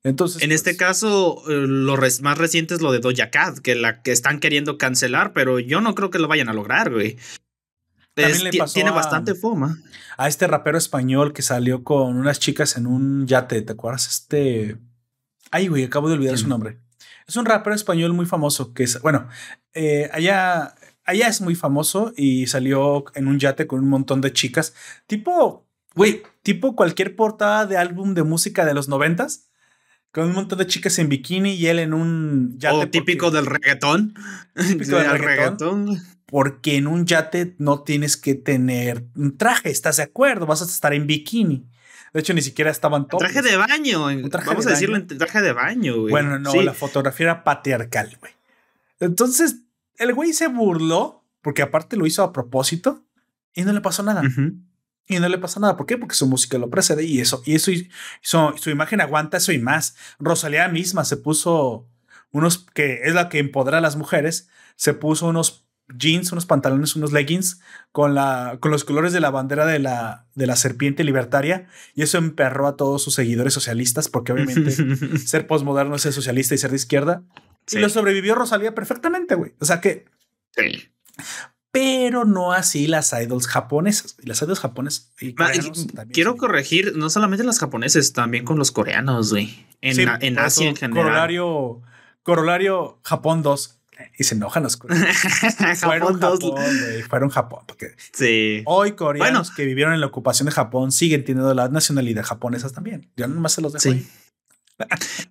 Entonces, 0.08 0.42
en 0.42 0.52
este 0.52 0.72
pues 0.72 0.78
caso, 0.78 1.44
eh, 1.48 1.66
lo 1.68 1.98
más 2.22 2.38
reciente 2.38 2.74
es 2.74 2.82
lo 2.82 2.92
de 2.92 3.00
Doja 3.00 3.30
Cat, 3.30 3.60
que 3.60 3.76
la 3.76 4.02
que 4.02 4.12
están 4.12 4.40
queriendo 4.40 4.78
cancelar, 4.78 5.34
pero 5.34 5.60
yo 5.60 5.82
no 5.82 5.96
creo 5.96 6.10
que 6.10 6.20
lo 6.20 6.28
vayan 6.28 6.50
a 6.50 6.54
lograr, 6.54 6.92
güey 6.92 7.18
tiene 8.74 8.92
bastante 8.92 9.36
fama. 9.36 9.78
A 10.18 10.28
este 10.28 10.48
rapero 10.48 10.78
español 10.78 11.34
que 11.34 11.42
salió 11.42 11.84
con 11.84 12.18
unas 12.18 12.40
chicas 12.40 12.78
en 12.78 12.88
un 12.88 13.28
yate, 13.28 13.62
¿te 13.62 13.74
acuerdas? 13.74 14.08
Este. 14.08 14.78
Ay, 15.52 15.68
güey, 15.68 15.84
acabo 15.84 16.08
de 16.08 16.16
olvidar 16.16 16.38
su 16.38 16.48
nombre. 16.48 16.80
Es 17.28 17.36
un 17.36 17.46
rapero 17.46 17.76
español 17.76 18.14
muy 18.14 18.26
famoso 18.26 18.74
que 18.74 18.84
es, 18.84 19.02
bueno, 19.02 19.28
eh, 19.74 20.10
allá, 20.14 20.76
allá 21.06 21.28
es 21.28 21.42
muy 21.42 21.56
famoso 21.56 22.14
y 22.16 22.48
salió 22.48 23.06
en 23.16 23.28
un 23.28 23.38
yate 23.38 23.68
con 23.68 23.80
un 23.80 23.90
montón 23.90 24.22
de 24.22 24.34
chicas, 24.34 24.74
tipo, 25.08 25.68
güey, 25.94 26.24
tipo 26.42 26.76
cualquier 26.76 27.16
portada 27.16 27.66
de 27.66 27.78
álbum 27.78 28.14
de 28.14 28.24
música 28.24 28.66
de 28.66 28.74
los 28.74 28.88
noventas, 28.88 29.50
con 30.18 30.30
un 30.30 30.34
montón 30.34 30.58
de 30.58 30.66
chicas 30.66 30.98
en 30.98 31.10
bikini 31.10 31.54
y 31.54 31.68
él 31.68 31.78
en 31.78 31.94
un 31.94 32.58
yate. 32.58 32.88
típico 32.88 33.30
del 33.30 33.46
reggaetón. 33.46 34.16
Típico 34.56 34.96
del 34.98 35.20
reggaetón 35.20 36.02
porque 36.26 36.76
en 36.76 36.88
un 36.88 37.06
yate 37.06 37.54
no 37.60 37.84
tienes 37.84 38.18
que 38.18 38.34
tener 38.34 39.06
un 39.16 39.38
traje, 39.38 39.70
¿estás 39.70 39.98
de 39.98 40.04
acuerdo? 40.04 40.48
Vas 40.48 40.64
a 40.64 40.66
estar 40.66 40.92
en 40.96 41.06
bikini. 41.06 41.68
De 42.14 42.22
hecho, 42.22 42.34
ni 42.34 42.42
siquiera 42.42 42.72
estaban 42.72 43.08
todos. 43.08 43.20
Traje 43.20 43.44
de 43.44 43.58
baño. 43.58 44.08
Vamos 44.44 44.66
a 44.66 44.72
decirlo 44.72 44.96
en 44.96 45.06
traje 45.06 45.40
de 45.40 45.54
baño, 45.54 46.00
güey. 46.00 46.10
Bueno, 46.10 46.40
no, 46.40 46.64
la 46.64 46.74
fotografía 46.74 47.26
era 47.26 47.44
patriarcal, 47.44 48.18
güey. 48.20 48.34
Entonces, 49.00 49.58
el 49.98 50.16
güey 50.16 50.34
se 50.34 50.48
burló, 50.48 51.24
porque 51.44 51.62
aparte 51.62 51.96
lo 51.96 52.08
hizo 52.08 52.24
a 52.24 52.34
propósito, 52.34 53.04
y 53.54 53.62
no 53.62 53.72
le 53.72 53.82
pasó 53.82 54.02
nada. 54.02 54.24
Y 55.08 55.20
no 55.20 55.30
le 55.30 55.38
pasó 55.38 55.60
nada. 55.60 55.78
¿Por 55.78 55.86
qué? 55.86 55.98
Porque 55.98 56.16
su 56.16 56.28
música 56.28 56.58
lo 56.58 56.70
precede 56.70 57.04
y 57.06 57.22
eso, 57.22 57.42
y 57.46 57.56
eso, 57.56 57.72
su 58.58 58.70
imagen 58.70 59.02
aguanta 59.02 59.38
eso 59.38 59.52
y 59.52 59.60
más. 59.60 59.96
Rosalía 60.20 60.68
misma 60.68 61.06
se 61.06 61.18
puso 61.18 61.88
unos, 62.32 62.66
que 62.74 63.02
es 63.04 63.14
la 63.14 63.30
que 63.30 63.40
empodera 63.40 63.78
a 63.78 63.82
las 63.82 63.96
mujeres, 63.96 64.50
se 64.76 64.94
puso 64.94 65.28
unos 65.28 65.68
jeans, 65.96 66.32
unos 66.32 66.46
pantalones, 66.46 66.96
unos 66.96 67.14
leggings 67.14 67.62
con, 67.92 68.14
la, 68.14 68.58
con 68.60 68.72
los 68.72 68.84
colores 68.84 69.14
de 69.14 69.22
la 69.22 69.30
bandera 69.30 69.66
de 69.66 69.80
la, 69.80 70.28
de 70.36 70.48
la 70.48 70.56
serpiente 70.56 71.04
libertaria 71.04 71.68
y 71.96 72.02
eso 72.02 72.18
emperró 72.18 72.68
a 72.68 72.76
todos 72.76 73.02
sus 73.02 73.16
seguidores 73.16 73.54
socialistas 73.54 74.10
porque 74.10 74.34
obviamente 74.34 74.72
ser 75.20 75.48
postmoderno 75.48 75.96
es 75.96 76.02
ser 76.02 76.14
socialista 76.14 76.56
y 76.56 76.58
ser 76.58 76.72
de 76.72 76.76
izquierda. 76.76 77.24
Y 77.70 77.80
lo 77.80 77.90
sobrevivió 77.90 78.36
Rosalía 78.36 78.74
perfectamente, 78.74 79.36
güey. 79.36 79.54
O 79.60 79.66
sea 79.66 79.82
que... 79.82 80.06
Sí. 80.52 80.90
Pero 81.72 82.26
no 82.26 82.54
así 82.54 82.88
las 82.88 83.14
idols 83.14 83.48
japonesas. 83.48 84.16
Las 84.24 84.42
idols 84.42 84.60
japonesas. 84.60 85.12
Y 85.20 85.36
quiero 86.12 86.38
corregir, 86.38 86.96
no 86.96 87.10
solamente 87.10 87.44
las 87.44 87.60
japoneses, 87.60 88.14
también 88.14 88.46
con 88.46 88.58
los 88.58 88.72
coreanos, 88.72 89.32
güey. 89.32 89.66
En, 89.82 90.00
en 90.22 90.40
Asia 90.40 90.70
en 90.70 90.76
general. 90.76 91.04
Corolario, 91.04 91.82
corolario 92.24 93.00
Japón 93.04 93.44
2 93.44 93.78
y 94.18 94.24
se 94.24 94.36
enojan 94.36 94.64
los 94.64 94.78
coreanos. 94.78 95.16
fueron 95.80 96.20
Japón, 96.20 96.56
Fueron 97.10 97.30
Japón. 97.30 97.64
Porque 97.68 97.96
sí. 98.14 98.62
hoy 98.66 98.94
coreanos 98.94 99.52
que 99.52 99.66
vivieron 99.66 99.94
en 99.94 100.02
la 100.02 100.08
ocupación 100.08 100.46
de 100.46 100.52
Japón 100.52 100.92
siguen 100.92 101.24
teniendo 101.24 101.54
la 101.54 101.70
nacionalidad 101.70 102.24
japonesa 102.24 102.70
también. 102.70 103.10
Yo 103.16 103.28
nomás 103.28 103.54
se 103.54 103.62
los 103.62 103.74
dejo 103.74 103.84
sí. 103.84 104.08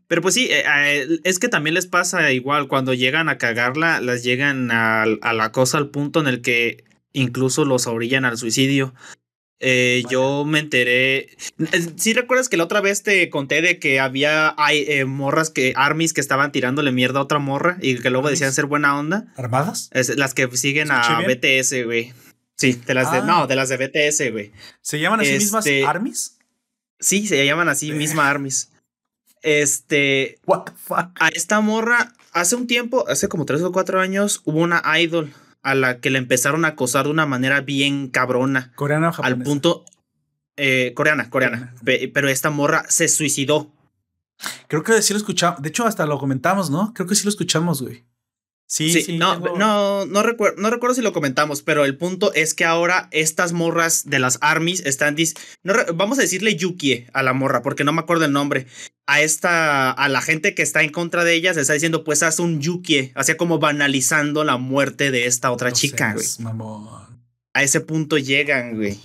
Pero 0.09 0.23
pues 0.23 0.35
sí, 0.35 0.48
eh, 0.51 0.64
eh, 0.66 1.20
es 1.24 1.39
que 1.39 1.48
también 1.48 1.74
les 1.74 1.86
pasa 1.86 2.32
igual 2.32 2.68
cuando 2.68 2.94
llegan 2.94 3.28
a 3.28 3.39
cagarla, 3.39 4.01
las 4.01 4.23
llegan 4.23 4.70
a, 4.70 5.02
a 5.02 5.32
la 5.32 5.52
cosa 5.52 5.78
al 5.78 5.90
punto 5.90 6.20
en 6.20 6.27
el 6.27 6.43
que 6.43 6.85
incluso 7.12 7.64
los 7.64 7.86
orillan 7.86 8.24
al 8.24 8.39
suicidio. 8.39 8.94
Eh, 9.59 10.02
yo 10.10 10.44
me 10.44 10.59
enteré. 10.59 11.31
Si 11.97 12.12
recuerdas 12.12 12.48
que 12.48 12.59
la 12.59 12.64
otra 12.64 12.82
vez 12.82 13.02
te 13.02 13.31
conté 13.31 13.62
de 13.62 13.78
que 13.78 14.01
había 14.01 14.55
hay, 14.59 14.85
eh, 14.86 15.06
morras 15.06 15.51
que, 15.51 15.73
armies 15.77 16.12
que 16.12 16.20
estaban 16.20 16.52
tirándole 16.52 16.93
mierda 16.93 17.20
a 17.20 17.23
otra 17.23 17.39
morra 17.39 17.78
y 17.81 17.98
que 17.98 18.10
luego 18.10 18.28
decían 18.28 18.52
ser 18.52 18.66
buena 18.66 18.98
onda? 18.98 19.32
¿Armadas? 19.36 19.90
las 20.16 20.35
que 20.35 20.55
siguen 20.56 20.90
a 20.90 21.20
BTS, 21.20 21.85
güey. 21.85 22.12
Sí, 22.55 22.73
de 22.73 22.94
las 22.94 23.12
de. 23.12 23.23
No, 23.23 23.43
ah. 23.43 23.47
de 23.47 23.56
las 23.56 23.70
de 23.70 23.77
BTS, 23.78 24.32
güey. 24.32 24.52
¿Se 24.82 25.01
llaman 25.01 25.20
así 25.20 25.32
mismas 25.32 25.66
este, 25.66 25.86
armies? 25.86 26.39
Sí, 27.01 27.27
se 27.27 27.44
llaman 27.44 27.68
así 27.68 27.93
misma 27.93 28.28
armies. 28.28 28.70
Este. 29.47 30.40
What 30.44 30.64
the 30.64 30.73
fuck? 30.73 31.10
A 31.20 31.28
esta 31.28 31.60
morra, 31.60 32.12
hace 32.32 32.56
un 32.56 32.66
tiempo, 32.66 33.05
hace 33.09 33.28
como 33.28 33.44
tres 33.44 33.62
o 33.62 33.70
cuatro 33.70 34.01
años, 34.01 34.43
hubo 34.44 34.59
una 34.59 34.82
idol 34.98 35.32
a 35.62 35.77
la 35.77 36.01
que 36.01 36.10
le 36.10 36.18
empezaron 36.18 36.64
a 36.64 36.68
acosar 36.68 37.05
de 37.05 37.12
una 37.12 37.27
manera 37.27 37.60
bien 37.60 38.09
cabrona. 38.09 38.73
Coreana 38.74 39.10
o 39.10 39.12
japonesa. 39.12 39.36
Al 39.36 39.44
punto. 39.44 39.85
Eh, 40.56 40.94
coreana, 40.97 41.31
coreana. 41.31 41.77
Pero 41.85 42.28
esta 42.28 42.51
morra 42.51 42.86
se 42.89 43.06
suicidó. 43.06 43.70
Creo 44.66 44.82
que 44.82 45.01
sí 45.01 45.12
lo 45.12 45.18
escuchamos. 45.18 45.62
De 45.62 45.68
hecho, 45.68 45.86
hasta 45.86 46.06
lo 46.06 46.18
comentamos, 46.18 46.68
¿no? 46.68 46.93
Creo 46.93 47.06
que 47.06 47.14
sí 47.14 47.23
lo 47.23 47.31
escuchamos, 47.31 47.82
güey. 47.82 48.05
Sí, 48.68 49.01
sí, 49.01 49.16
no, 49.16 49.38
no, 49.38 50.06
no, 50.06 50.22
recuerdo, 50.24 50.60
no 50.60 50.70
recuerdo 50.70 50.97
si 50.97 51.02
lo 51.02 51.12
comentamos, 51.12 51.62
pero 51.62 51.84
el 51.84 51.97
punto 51.97 52.34
es 52.34 52.52
que 52.52 52.64
ahora 52.64 53.09
estas 53.12 53.52
morras 53.52 54.10
de 54.10 54.18
las 54.18 54.38
armies 54.40 54.84
están, 54.84 55.16
no 55.62 55.74
vamos 55.94 56.18
a 56.18 56.22
decirle 56.22 56.56
Yukie 56.56 57.06
a 57.12 57.22
la 57.22 57.32
morra, 57.32 57.62
porque 57.62 57.84
no 57.84 57.93
me 57.93 58.01
acuerdo 58.01 58.24
el 58.24 58.32
nombre, 58.32 58.66
a 59.06 59.20
esta, 59.20 59.93
a 59.93 60.09
la 60.09 60.20
gente 60.20 60.55
que 60.55 60.62
está 60.62 60.82
en 60.82 60.90
contra 60.90 61.22
de 61.22 61.34
ellas, 61.34 61.56
está 61.56 61.74
diciendo, 61.74 62.02
pues 62.02 62.24
haz 62.24 62.40
un 62.40 62.60
Yukie, 62.60 63.12
así 63.14 63.36
como 63.36 63.60
banalizando 63.60 64.43
la 64.43 64.56
muerte 64.56 65.12
de 65.12 65.26
esta 65.26 65.52
otra 65.52 65.70
chica, 65.70 66.14
güey. 66.14 66.26
A 67.55 67.62
ese 67.62 67.80
punto 67.80 68.18
llegan, 68.18 68.74
güey. 68.74 68.98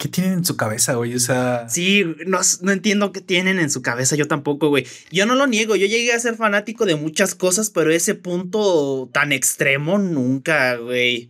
¿Qué 0.00 0.08
tienen 0.08 0.32
en 0.32 0.44
su 0.46 0.56
cabeza, 0.56 0.94
güey? 0.94 1.14
O 1.14 1.20
sea. 1.20 1.68
Sí, 1.68 2.06
no, 2.26 2.38
no 2.62 2.72
entiendo 2.72 3.12
qué 3.12 3.20
tienen 3.20 3.58
en 3.58 3.68
su 3.68 3.82
cabeza, 3.82 4.16
yo 4.16 4.26
tampoco, 4.26 4.70
güey. 4.70 4.86
Yo 5.12 5.26
no 5.26 5.34
lo 5.34 5.46
niego, 5.46 5.76
yo 5.76 5.86
llegué 5.86 6.14
a 6.14 6.18
ser 6.18 6.36
fanático 6.36 6.86
de 6.86 6.96
muchas 6.96 7.34
cosas, 7.34 7.68
pero 7.68 7.92
ese 7.92 8.14
punto 8.14 9.10
tan 9.12 9.30
extremo 9.30 9.98
nunca, 9.98 10.76
güey. 10.76 11.28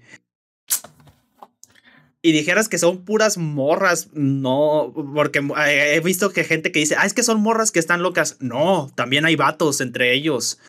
Y 2.22 2.30
dijeras 2.30 2.68
que 2.68 2.78
son 2.78 3.04
puras 3.04 3.38
morras, 3.38 4.10
no, 4.12 4.94
porque 5.16 5.40
he 5.66 5.98
visto 5.98 6.30
que 6.30 6.44
gente 6.44 6.70
que 6.70 6.78
dice, 6.78 6.94
ah, 6.96 7.06
es 7.06 7.12
que 7.12 7.24
son 7.24 7.40
morras 7.40 7.72
que 7.72 7.80
están 7.80 8.04
locas. 8.04 8.36
No, 8.38 8.88
también 8.94 9.24
hay 9.24 9.34
vatos 9.34 9.80
entre 9.80 10.14
ellos. 10.14 10.60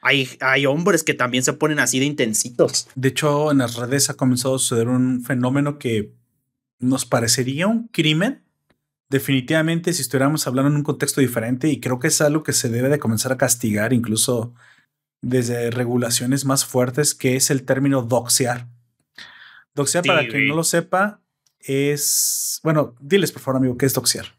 Hay, 0.00 0.30
hay 0.40 0.64
hombres 0.64 1.04
que 1.04 1.12
también 1.12 1.44
se 1.44 1.52
ponen 1.52 1.78
así 1.78 1.98
de 1.98 2.06
intensitos. 2.06 2.88
De 2.94 3.08
hecho, 3.10 3.50
en 3.50 3.58
las 3.58 3.76
redes 3.76 4.08
ha 4.08 4.14
comenzado 4.14 4.54
a 4.54 4.58
suceder 4.58 4.88
un 4.88 5.22
fenómeno 5.22 5.78
que 5.78 6.18
nos 6.80 7.06
parecería 7.06 7.66
un 7.66 7.88
crimen, 7.88 8.42
definitivamente, 9.08 9.92
si 9.92 10.02
estuviéramos 10.02 10.46
hablando 10.46 10.70
en 10.70 10.76
un 10.76 10.82
contexto 10.82 11.20
diferente, 11.20 11.68
y 11.68 11.78
creo 11.78 11.98
que 11.98 12.08
es 12.08 12.20
algo 12.20 12.42
que 12.42 12.52
se 12.52 12.68
debe 12.68 12.88
de 12.88 12.98
comenzar 12.98 13.32
a 13.32 13.38
castigar, 13.38 13.92
incluso 13.92 14.54
desde 15.22 15.70
regulaciones 15.70 16.44
más 16.44 16.64
fuertes, 16.64 17.14
que 17.14 17.36
es 17.36 17.50
el 17.50 17.64
término 17.64 18.02
doxear. 18.02 18.66
Doxear, 19.74 20.04
para 20.04 20.26
quien 20.26 20.48
no 20.48 20.56
lo 20.56 20.64
sepa, 20.64 21.20
es. 21.60 22.60
Bueno, 22.62 22.94
diles 23.00 23.30
por 23.30 23.42
favor, 23.42 23.58
amigo, 23.58 23.76
¿qué 23.76 23.86
es 23.86 23.94
doxear? 23.94 24.34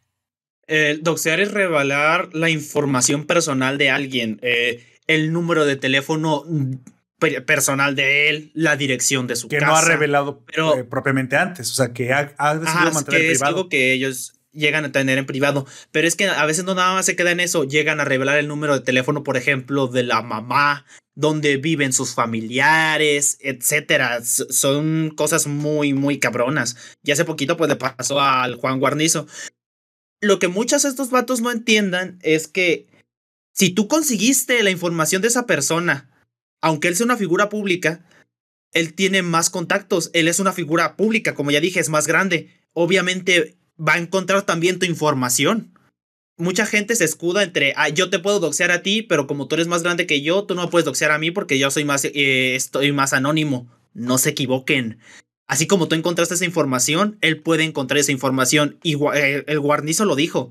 El 0.67 1.03
doxear 1.03 1.39
es 1.39 1.51
revelar 1.51 2.33
la 2.33 2.49
información 2.49 3.25
personal 3.25 3.77
de 3.77 3.89
alguien, 3.89 4.39
eh, 4.41 4.85
el 5.07 5.31
número 5.33 5.65
de 5.65 5.75
teléfono 5.75 6.43
personal 7.45 7.95
de 7.95 8.29
él, 8.29 8.51
la 8.53 8.75
dirección 8.75 9.27
de 9.27 9.35
su 9.35 9.47
casa. 9.47 9.59
Que 9.59 9.65
no 9.65 9.75
ha 9.75 9.81
revelado 9.81 10.43
pero, 10.45 10.77
eh, 10.77 10.83
propiamente 10.83 11.37
antes, 11.37 11.71
o 11.71 11.73
sea, 11.73 11.93
que 11.93 12.11
ha, 12.13 12.25
decidido 12.55 12.91
mantener 12.91 13.21
que 13.21 13.31
Es 13.31 13.41
algo 13.41 13.69
que 13.69 13.93
ellos 13.93 14.33
llegan 14.51 14.83
a 14.83 14.91
tener 14.91 15.17
en 15.17 15.25
privado, 15.25 15.65
pero 15.91 16.07
es 16.07 16.15
que 16.15 16.27
a 16.27 16.45
veces 16.45 16.65
no 16.65 16.75
nada 16.75 16.93
más 16.93 17.05
se 17.05 17.15
queda 17.15 17.31
en 17.31 17.39
eso, 17.39 17.63
llegan 17.63 17.99
a 17.99 18.05
revelar 18.05 18.37
el 18.37 18.47
número 18.47 18.73
de 18.73 18.81
teléfono, 18.81 19.23
por 19.23 19.37
ejemplo, 19.37 19.87
de 19.87 20.03
la 20.03 20.21
mamá, 20.21 20.85
donde 21.15 21.57
viven 21.57 21.93
sus 21.93 22.13
familiares, 22.13 23.37
etcétera. 23.41 24.21
son 24.23 25.13
cosas 25.15 25.47
muy, 25.47 25.93
muy 25.93 26.19
cabronas. 26.19 26.75
Y 27.03 27.11
hace 27.11 27.25
poquito, 27.25 27.57
pues 27.57 27.69
le 27.69 27.75
pasó 27.75 28.19
al 28.19 28.55
Juan 28.55 28.79
Guarnizo. 28.79 29.27
Lo 30.21 30.39
que 30.39 30.47
muchos 30.47 30.83
de 30.83 30.89
estos 30.89 31.09
vatos 31.09 31.41
no 31.41 31.51
entiendan 31.51 32.19
es 32.21 32.47
que 32.47 32.87
si 33.53 33.69
tú 33.69 33.87
conseguiste 33.87 34.61
la 34.63 34.69
información 34.69 35.21
de 35.21 35.27
esa 35.27 35.45
persona 35.45 36.10
aunque 36.61 36.87
él 36.87 36.95
sea 36.95 37.05
una 37.05 37.17
figura 37.17 37.49
pública, 37.49 38.05
él 38.71 38.93
tiene 38.93 39.21
más 39.21 39.49
contactos, 39.49 40.09
él 40.13 40.27
es 40.27 40.39
una 40.39 40.53
figura 40.53 40.95
pública, 40.95 41.33
como 41.35 41.51
ya 41.51 41.59
dije, 41.59 41.79
es 41.79 41.89
más 41.89 42.07
grande. 42.07 42.49
Obviamente 42.73 43.57
va 43.77 43.93
a 43.93 43.97
encontrar 43.99 44.43
también 44.43 44.79
tu 44.79 44.85
información. 44.85 45.73
Mucha 46.37 46.65
gente 46.65 46.95
se 46.95 47.03
escuda 47.03 47.43
entre, 47.43 47.73
ah, 47.75 47.89
yo 47.89 48.09
te 48.09 48.19
puedo 48.19 48.39
doxear 48.39 48.71
a 48.71 48.81
ti, 48.81 49.01
pero 49.01 49.27
como 49.27 49.47
tú 49.47 49.55
eres 49.55 49.67
más 49.67 49.83
grande 49.83 50.07
que 50.07 50.21
yo, 50.21 50.45
tú 50.45 50.55
no 50.55 50.69
puedes 50.69 50.85
doxear 50.85 51.11
a 51.11 51.19
mí 51.19 51.31
porque 51.31 51.59
yo 51.59 51.69
soy 51.69 51.83
más, 51.83 52.05
eh, 52.05 52.55
estoy 52.55 52.91
más 52.91 53.13
anónimo. 53.13 53.69
No 53.93 54.17
se 54.17 54.29
equivoquen. 54.29 54.99
Así 55.47 55.67
como 55.67 55.89
tú 55.89 55.95
encontraste 55.95 56.35
esa 56.35 56.45
información, 56.45 57.17
él 57.19 57.41
puede 57.41 57.63
encontrar 57.63 57.97
esa 57.97 58.13
información. 58.13 58.79
Y 58.83 58.95
eh, 59.13 59.43
el 59.47 59.59
guarnizo 59.59 60.05
lo 60.05 60.15
dijo. 60.15 60.49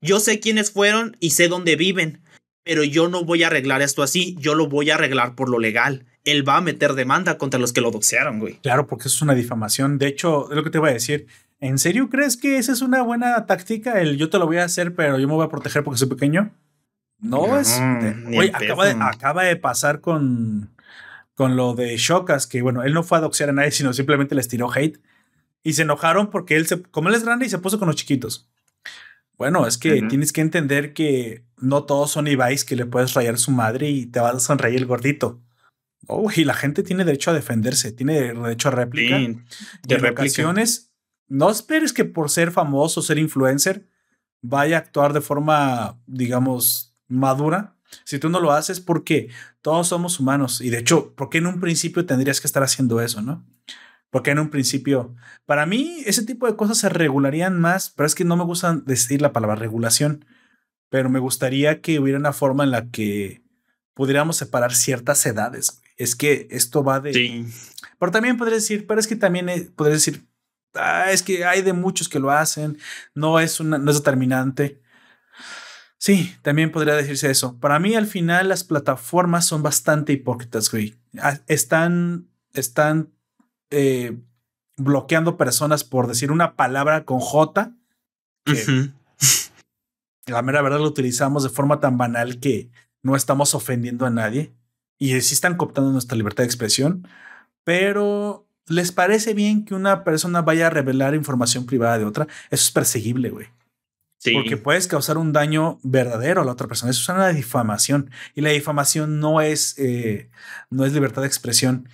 Yo 0.00 0.20
sé 0.20 0.40
quiénes 0.40 0.70
fueron 0.70 1.16
y 1.20 1.30
sé 1.30 1.48
dónde 1.48 1.76
viven 1.76 2.22
pero 2.68 2.84
yo 2.84 3.08
no 3.08 3.24
voy 3.24 3.44
a 3.44 3.46
arreglar 3.46 3.80
esto 3.80 4.02
así, 4.02 4.36
yo 4.38 4.54
lo 4.54 4.68
voy 4.68 4.90
a 4.90 4.96
arreglar 4.96 5.34
por 5.34 5.48
lo 5.48 5.58
legal. 5.58 6.04
Él 6.26 6.46
va 6.46 6.58
a 6.58 6.60
meter 6.60 6.92
demanda 6.92 7.38
contra 7.38 7.58
los 7.58 7.72
que 7.72 7.80
lo 7.80 7.90
doxearon, 7.90 8.40
güey. 8.40 8.58
Claro, 8.60 8.86
porque 8.86 9.08
eso 9.08 9.16
es 9.16 9.22
una 9.22 9.34
difamación. 9.34 9.96
De 9.96 10.06
hecho, 10.06 10.50
es 10.50 10.54
lo 10.54 10.62
que 10.62 10.68
te 10.68 10.78
voy 10.78 10.90
a 10.90 10.92
decir. 10.92 11.28
¿En 11.60 11.78
serio 11.78 12.10
crees 12.10 12.36
que 12.36 12.58
esa 12.58 12.72
es 12.72 12.82
una 12.82 13.00
buena 13.00 13.46
táctica? 13.46 14.02
El 14.02 14.18
yo 14.18 14.28
te 14.28 14.38
lo 14.38 14.44
voy 14.44 14.58
a 14.58 14.64
hacer, 14.64 14.94
pero 14.94 15.18
yo 15.18 15.26
me 15.26 15.32
voy 15.32 15.46
a 15.46 15.48
proteger 15.48 15.82
porque 15.82 15.96
soy 15.96 16.08
pequeño. 16.08 16.50
No, 17.18 17.58
es. 17.58 17.80
Oye, 18.36 18.52
acaba 18.52 18.84
de, 18.84 18.96
acaba 19.00 19.44
de 19.44 19.56
pasar 19.56 20.02
con, 20.02 20.68
con 21.34 21.56
lo 21.56 21.72
de 21.72 21.96
Shokas, 21.96 22.46
que 22.46 22.60
bueno, 22.60 22.82
él 22.82 22.92
no 22.92 23.02
fue 23.02 23.16
a 23.16 23.22
doxear 23.22 23.48
a 23.48 23.54
nadie, 23.54 23.70
sino 23.70 23.94
simplemente 23.94 24.34
les 24.34 24.46
tiró 24.46 24.70
hate. 24.70 25.00
Y 25.62 25.72
se 25.72 25.82
enojaron 25.82 26.28
porque 26.28 26.56
él 26.56 26.66
se, 26.66 26.82
como 26.82 27.08
él 27.08 27.14
es 27.14 27.24
grande 27.24 27.46
y 27.46 27.48
se 27.48 27.60
puso 27.60 27.78
con 27.78 27.88
los 27.88 27.96
chiquitos. 27.96 28.46
Bueno, 29.38 29.66
es 29.66 29.78
que 29.78 30.02
tienes 30.02 30.32
que 30.32 30.40
entender 30.40 30.92
que 30.92 31.44
no 31.56 31.84
todos 31.84 32.10
son 32.10 32.26
Ibais 32.26 32.64
que 32.64 32.76
le 32.76 32.86
puedes 32.86 33.14
rayar 33.14 33.38
su 33.38 33.52
madre 33.52 33.88
y 33.88 34.06
te 34.06 34.20
va 34.20 34.30
a 34.30 34.40
sonreír 34.40 34.78
el 34.78 34.86
gordito. 34.86 35.40
Oh, 36.08 36.28
y 36.34 36.44
la 36.44 36.54
gente 36.54 36.82
tiene 36.82 37.04
derecho 37.04 37.30
a 37.30 37.34
defenderse, 37.34 37.92
tiene 37.92 38.34
derecho 38.34 38.68
a 38.68 38.72
réplica. 38.72 39.16
de 39.16 39.98
no 41.28 41.50
esperes 41.50 41.92
que 41.92 42.04
por 42.04 42.30
ser 42.30 42.50
famoso, 42.50 43.02
ser 43.02 43.18
influencer, 43.18 43.86
vaya 44.40 44.76
a 44.76 44.80
actuar 44.80 45.12
de 45.12 45.20
forma, 45.20 46.00
digamos, 46.06 46.96
madura. 47.06 47.76
Si 48.04 48.18
tú 48.18 48.28
no 48.28 48.40
lo 48.40 48.52
haces, 48.52 48.80
porque 48.80 49.28
todos 49.62 49.88
somos 49.88 50.18
humanos. 50.18 50.60
Y 50.60 50.70
de 50.70 50.78
hecho, 50.78 51.14
¿por 51.14 51.30
qué 51.30 51.38
en 51.38 51.46
un 51.46 51.60
principio 51.60 52.06
tendrías 52.06 52.40
que 52.40 52.46
estar 52.46 52.62
haciendo 52.62 53.00
eso, 53.00 53.22
no? 53.22 53.46
Porque 54.10 54.30
en 54.30 54.38
un 54.38 54.50
principio, 54.50 55.14
para 55.44 55.66
mí, 55.66 56.02
ese 56.06 56.24
tipo 56.24 56.46
de 56.46 56.56
cosas 56.56 56.78
se 56.78 56.88
regularían 56.88 57.60
más, 57.60 57.90
pero 57.90 58.06
es 58.06 58.14
que 58.14 58.24
no 58.24 58.36
me 58.36 58.44
gusta 58.44 58.74
decir 58.86 59.20
la 59.20 59.32
palabra 59.32 59.56
regulación, 59.56 60.24
pero 60.88 61.10
me 61.10 61.18
gustaría 61.18 61.80
que 61.82 61.98
hubiera 61.98 62.18
una 62.18 62.32
forma 62.32 62.64
en 62.64 62.70
la 62.70 62.90
que 62.90 63.42
pudiéramos 63.94 64.36
separar 64.36 64.74
ciertas 64.74 65.24
edades. 65.26 65.82
Es 65.96 66.16
que 66.16 66.48
esto 66.50 66.82
va 66.82 67.00
de... 67.00 67.12
Sí. 67.12 67.46
Pero 67.98 68.12
también 68.12 68.38
podría 68.38 68.56
decir, 68.56 68.86
pero 68.86 69.00
es 69.00 69.06
que 69.06 69.16
también 69.16 69.48
eh, 69.48 69.70
podría 69.74 69.94
decir, 69.94 70.26
ah, 70.74 71.10
es 71.10 71.22
que 71.22 71.44
hay 71.44 71.62
de 71.62 71.72
muchos 71.72 72.08
que 72.08 72.20
lo 72.20 72.30
hacen, 72.30 72.78
no 73.14 73.40
es, 73.40 73.60
una, 73.60 73.76
no 73.76 73.90
es 73.90 73.98
determinante. 73.98 74.80
Sí, 75.98 76.34
también 76.42 76.70
podría 76.70 76.94
decirse 76.94 77.30
eso. 77.30 77.58
Para 77.58 77.80
mí, 77.80 77.96
al 77.96 78.06
final, 78.06 78.48
las 78.48 78.62
plataformas 78.64 79.44
son 79.44 79.62
bastante 79.62 80.12
hipócritas, 80.12 80.70
güey. 80.70 80.94
Ah, 81.20 81.40
están, 81.48 82.28
están 82.54 83.12
eh, 83.70 84.18
bloqueando 84.76 85.36
personas 85.36 85.84
por 85.84 86.06
decir 86.06 86.32
una 86.32 86.56
palabra 86.56 87.04
con 87.04 87.20
J. 87.20 87.72
La 90.26 90.42
mera 90.42 90.62
verdad 90.62 90.78
lo 90.78 90.86
utilizamos 90.86 91.42
de 91.42 91.48
forma 91.48 91.80
tan 91.80 91.96
banal 91.98 92.38
que 92.40 92.70
no 93.02 93.16
estamos 93.16 93.54
ofendiendo 93.54 94.06
a 94.06 94.10
nadie. 94.10 94.52
Y 94.98 95.20
sí 95.20 95.34
están 95.34 95.56
cooptando 95.56 95.92
nuestra 95.92 96.16
libertad 96.16 96.42
de 96.42 96.48
expresión. 96.48 97.06
Pero 97.64 98.46
¿les 98.66 98.92
parece 98.92 99.34
bien 99.34 99.64
que 99.64 99.74
una 99.74 100.04
persona 100.04 100.42
vaya 100.42 100.66
a 100.66 100.70
revelar 100.70 101.14
información 101.14 101.66
privada 101.66 101.98
de 101.98 102.04
otra? 102.04 102.26
Eso 102.50 102.64
es 102.64 102.70
perseguible, 102.70 103.30
güey. 103.30 103.46
Porque 104.34 104.56
puedes 104.56 104.88
causar 104.88 105.16
un 105.16 105.32
daño 105.32 105.78
verdadero 105.82 106.42
a 106.42 106.44
la 106.44 106.52
otra 106.52 106.66
persona. 106.66 106.90
Eso 106.90 107.00
es 107.00 107.08
una 107.08 107.28
difamación. 107.28 108.10
Y 108.34 108.40
la 108.40 108.50
difamación 108.50 109.20
no 109.20 109.40
es, 109.40 109.78
eh, 109.78 110.28
no 110.70 110.84
es 110.84 110.92
libertad 110.92 111.22
de 111.22 111.28
expresión. 111.28 111.88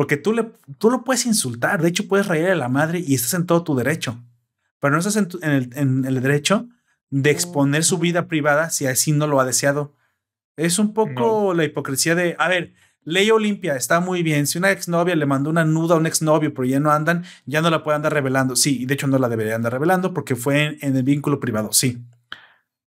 Porque 0.00 0.16
tú, 0.16 0.32
le, 0.32 0.50
tú 0.78 0.90
lo 0.90 1.04
puedes 1.04 1.26
insultar, 1.26 1.82
de 1.82 1.90
hecho 1.90 2.08
puedes 2.08 2.26
reír 2.26 2.46
a 2.46 2.54
la 2.54 2.70
madre 2.70 3.04
y 3.06 3.14
estás 3.14 3.34
en 3.34 3.44
todo 3.44 3.64
tu 3.64 3.76
derecho, 3.76 4.18
pero 4.78 4.94
no 4.94 4.98
estás 4.98 5.16
en, 5.16 5.28
el, 5.42 5.68
en 5.76 6.06
el, 6.06 6.22
derecho 6.22 6.70
de 7.10 7.30
exponer 7.30 7.84
su 7.84 7.98
vida 7.98 8.26
privada 8.26 8.70
si 8.70 8.86
así 8.86 9.12
no 9.12 9.26
lo 9.26 9.38
ha 9.40 9.44
deseado. 9.44 9.94
Es 10.56 10.78
un 10.78 10.94
poco 10.94 11.52
la 11.52 11.64
hipocresía 11.64 12.14
de, 12.14 12.34
a 12.38 12.48
ver, 12.48 12.72
ley 13.04 13.30
Olimpia 13.30 13.76
está 13.76 14.00
muy 14.00 14.22
bien. 14.22 14.46
Si 14.46 14.56
una 14.56 14.70
exnovia 14.70 15.14
le 15.14 15.26
mandó 15.26 15.50
una 15.50 15.66
nuda 15.66 15.96
a 15.96 15.98
un 15.98 16.06
exnovio, 16.06 16.54
pero 16.54 16.64
ya 16.64 16.80
no 16.80 16.90
andan, 16.90 17.26
ya 17.44 17.60
no 17.60 17.68
la 17.68 17.82
puede 17.82 17.96
andar 17.96 18.14
revelando. 18.14 18.56
Sí, 18.56 18.80
y 18.80 18.86
de 18.86 18.94
hecho 18.94 19.06
no 19.06 19.18
la 19.18 19.28
debería 19.28 19.54
andar 19.54 19.74
revelando 19.74 20.14
porque 20.14 20.34
fue 20.34 20.64
en, 20.64 20.78
en 20.80 20.96
el 20.96 21.02
vínculo 21.02 21.40
privado, 21.40 21.74
sí. 21.74 22.02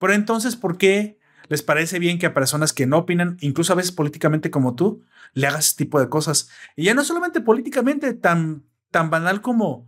Pero 0.00 0.12
entonces, 0.12 0.56
¿por 0.56 0.76
qué 0.76 1.20
les 1.48 1.62
parece 1.62 1.98
bien 1.98 2.18
que 2.18 2.26
a 2.26 2.34
personas 2.34 2.72
que 2.72 2.86
no 2.86 2.98
opinan, 2.98 3.36
incluso 3.40 3.72
a 3.72 3.76
veces 3.76 3.92
políticamente 3.92 4.50
como 4.50 4.74
tú, 4.74 5.02
le 5.32 5.46
hagas 5.46 5.68
ese 5.68 5.76
tipo 5.76 6.00
de 6.00 6.08
cosas. 6.08 6.48
Y 6.76 6.84
ya 6.84 6.94
no 6.94 7.04
solamente 7.04 7.40
políticamente, 7.40 8.14
tan, 8.14 8.64
tan 8.90 9.10
banal 9.10 9.40
como 9.40 9.86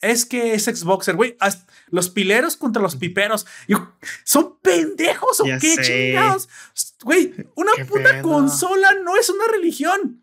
es 0.00 0.24
que 0.24 0.54
es 0.54 0.64
Xboxer, 0.64 1.14
güey. 1.14 1.36
Los 1.88 2.08
pileros 2.08 2.56
contra 2.56 2.82
los 2.82 2.96
piperos. 2.96 3.46
¿Son 4.24 4.58
pendejos 4.60 5.40
o 5.40 5.44
qué 5.44 5.76
chingados? 5.80 6.48
Güey, 7.02 7.34
una 7.54 7.72
puta 7.86 8.22
consola 8.22 8.94
no 9.04 9.16
es 9.16 9.28
una 9.30 9.44
religión. 9.52 10.22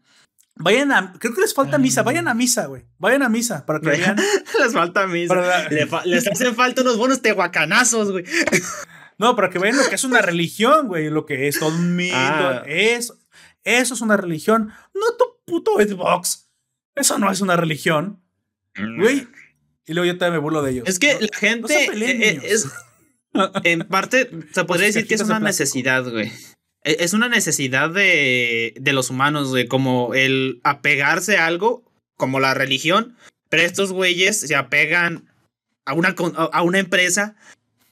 Vayan 0.60 0.92
a, 0.92 1.14
creo 1.20 1.36
que 1.36 1.42
les 1.42 1.54
falta 1.54 1.78
misa, 1.78 2.02
vayan 2.02 2.28
a 2.28 2.34
misa, 2.34 2.66
güey. 2.66 2.84
Vayan 2.98 3.22
a 3.22 3.30
misa 3.30 3.64
para 3.68 3.80
que 3.80 3.90
vean. 3.98 4.18
les 4.60 4.74
falta 4.74 5.06
misa. 5.06 5.70
les 6.06 6.28
hacen 6.28 6.56
falta 6.56 6.82
unos 6.82 6.98
buenos 6.98 7.22
tehuacanazos, 7.22 8.12
güey. 8.12 8.26
No, 9.18 9.36
para 9.36 9.50
que 9.50 9.60
vean 9.60 9.78
lo 9.78 9.88
que 9.90 9.96
es 9.96 10.04
una 10.04 10.22
religión, 10.22 10.88
güey. 10.88 11.10
Lo 11.10 11.26
que 11.26 11.48
es 11.48 11.60
todo 11.60 11.70
un 11.70 11.96
mito. 11.96 12.16
Ah. 12.16 12.64
Es 12.66 13.14
eso 13.68 13.96
es 13.96 14.02
una 14.02 14.16
religión. 14.16 14.72
No 14.94 15.18
tu 15.18 15.26
puto 15.46 15.76
Xbox. 15.76 16.50
Eso 16.96 17.20
no 17.20 17.30
es 17.30 17.42
una 17.42 17.58
religión. 17.58 18.24
Mm. 18.78 19.02
Güey. 19.02 19.28
Y 19.86 19.94
luego 19.94 20.06
yo 20.06 20.18
también 20.18 20.34
me 20.34 20.40
burlo 20.40 20.62
de 20.62 20.72
ellos. 20.72 20.88
Es 20.88 21.00
que 21.00 21.18
la 21.20 21.38
gente. 21.38 21.86
Eh, 21.86 22.40
es, 22.44 22.68
en 23.66 23.80
parte, 23.82 24.30
se 24.54 24.64
podría 24.64 24.88
decir 24.88 25.06
que 25.06 25.16
es 25.16 25.22
una 25.22 25.40
necesidad, 25.40 26.10
güey. 26.10 26.32
E, 26.86 26.98
es 27.02 27.12
una 27.12 27.28
necesidad 27.28 27.90
de, 27.90 28.74
de 28.80 28.94
los 28.94 29.10
humanos, 29.10 29.50
güey. 29.50 29.68
Como 29.68 30.14
el 30.14 30.62
apegarse 30.64 31.36
a 31.36 31.46
algo, 31.46 31.84
como 32.16 32.40
la 32.40 32.54
religión. 32.54 33.18
Pero 33.50 33.64
estos 33.64 33.92
güeyes 33.92 34.40
se 34.40 34.56
apegan 34.56 35.30
a 35.86 35.94
una, 35.94 36.16
a 36.54 36.62
una 36.62 36.80
empresa. 36.80 37.36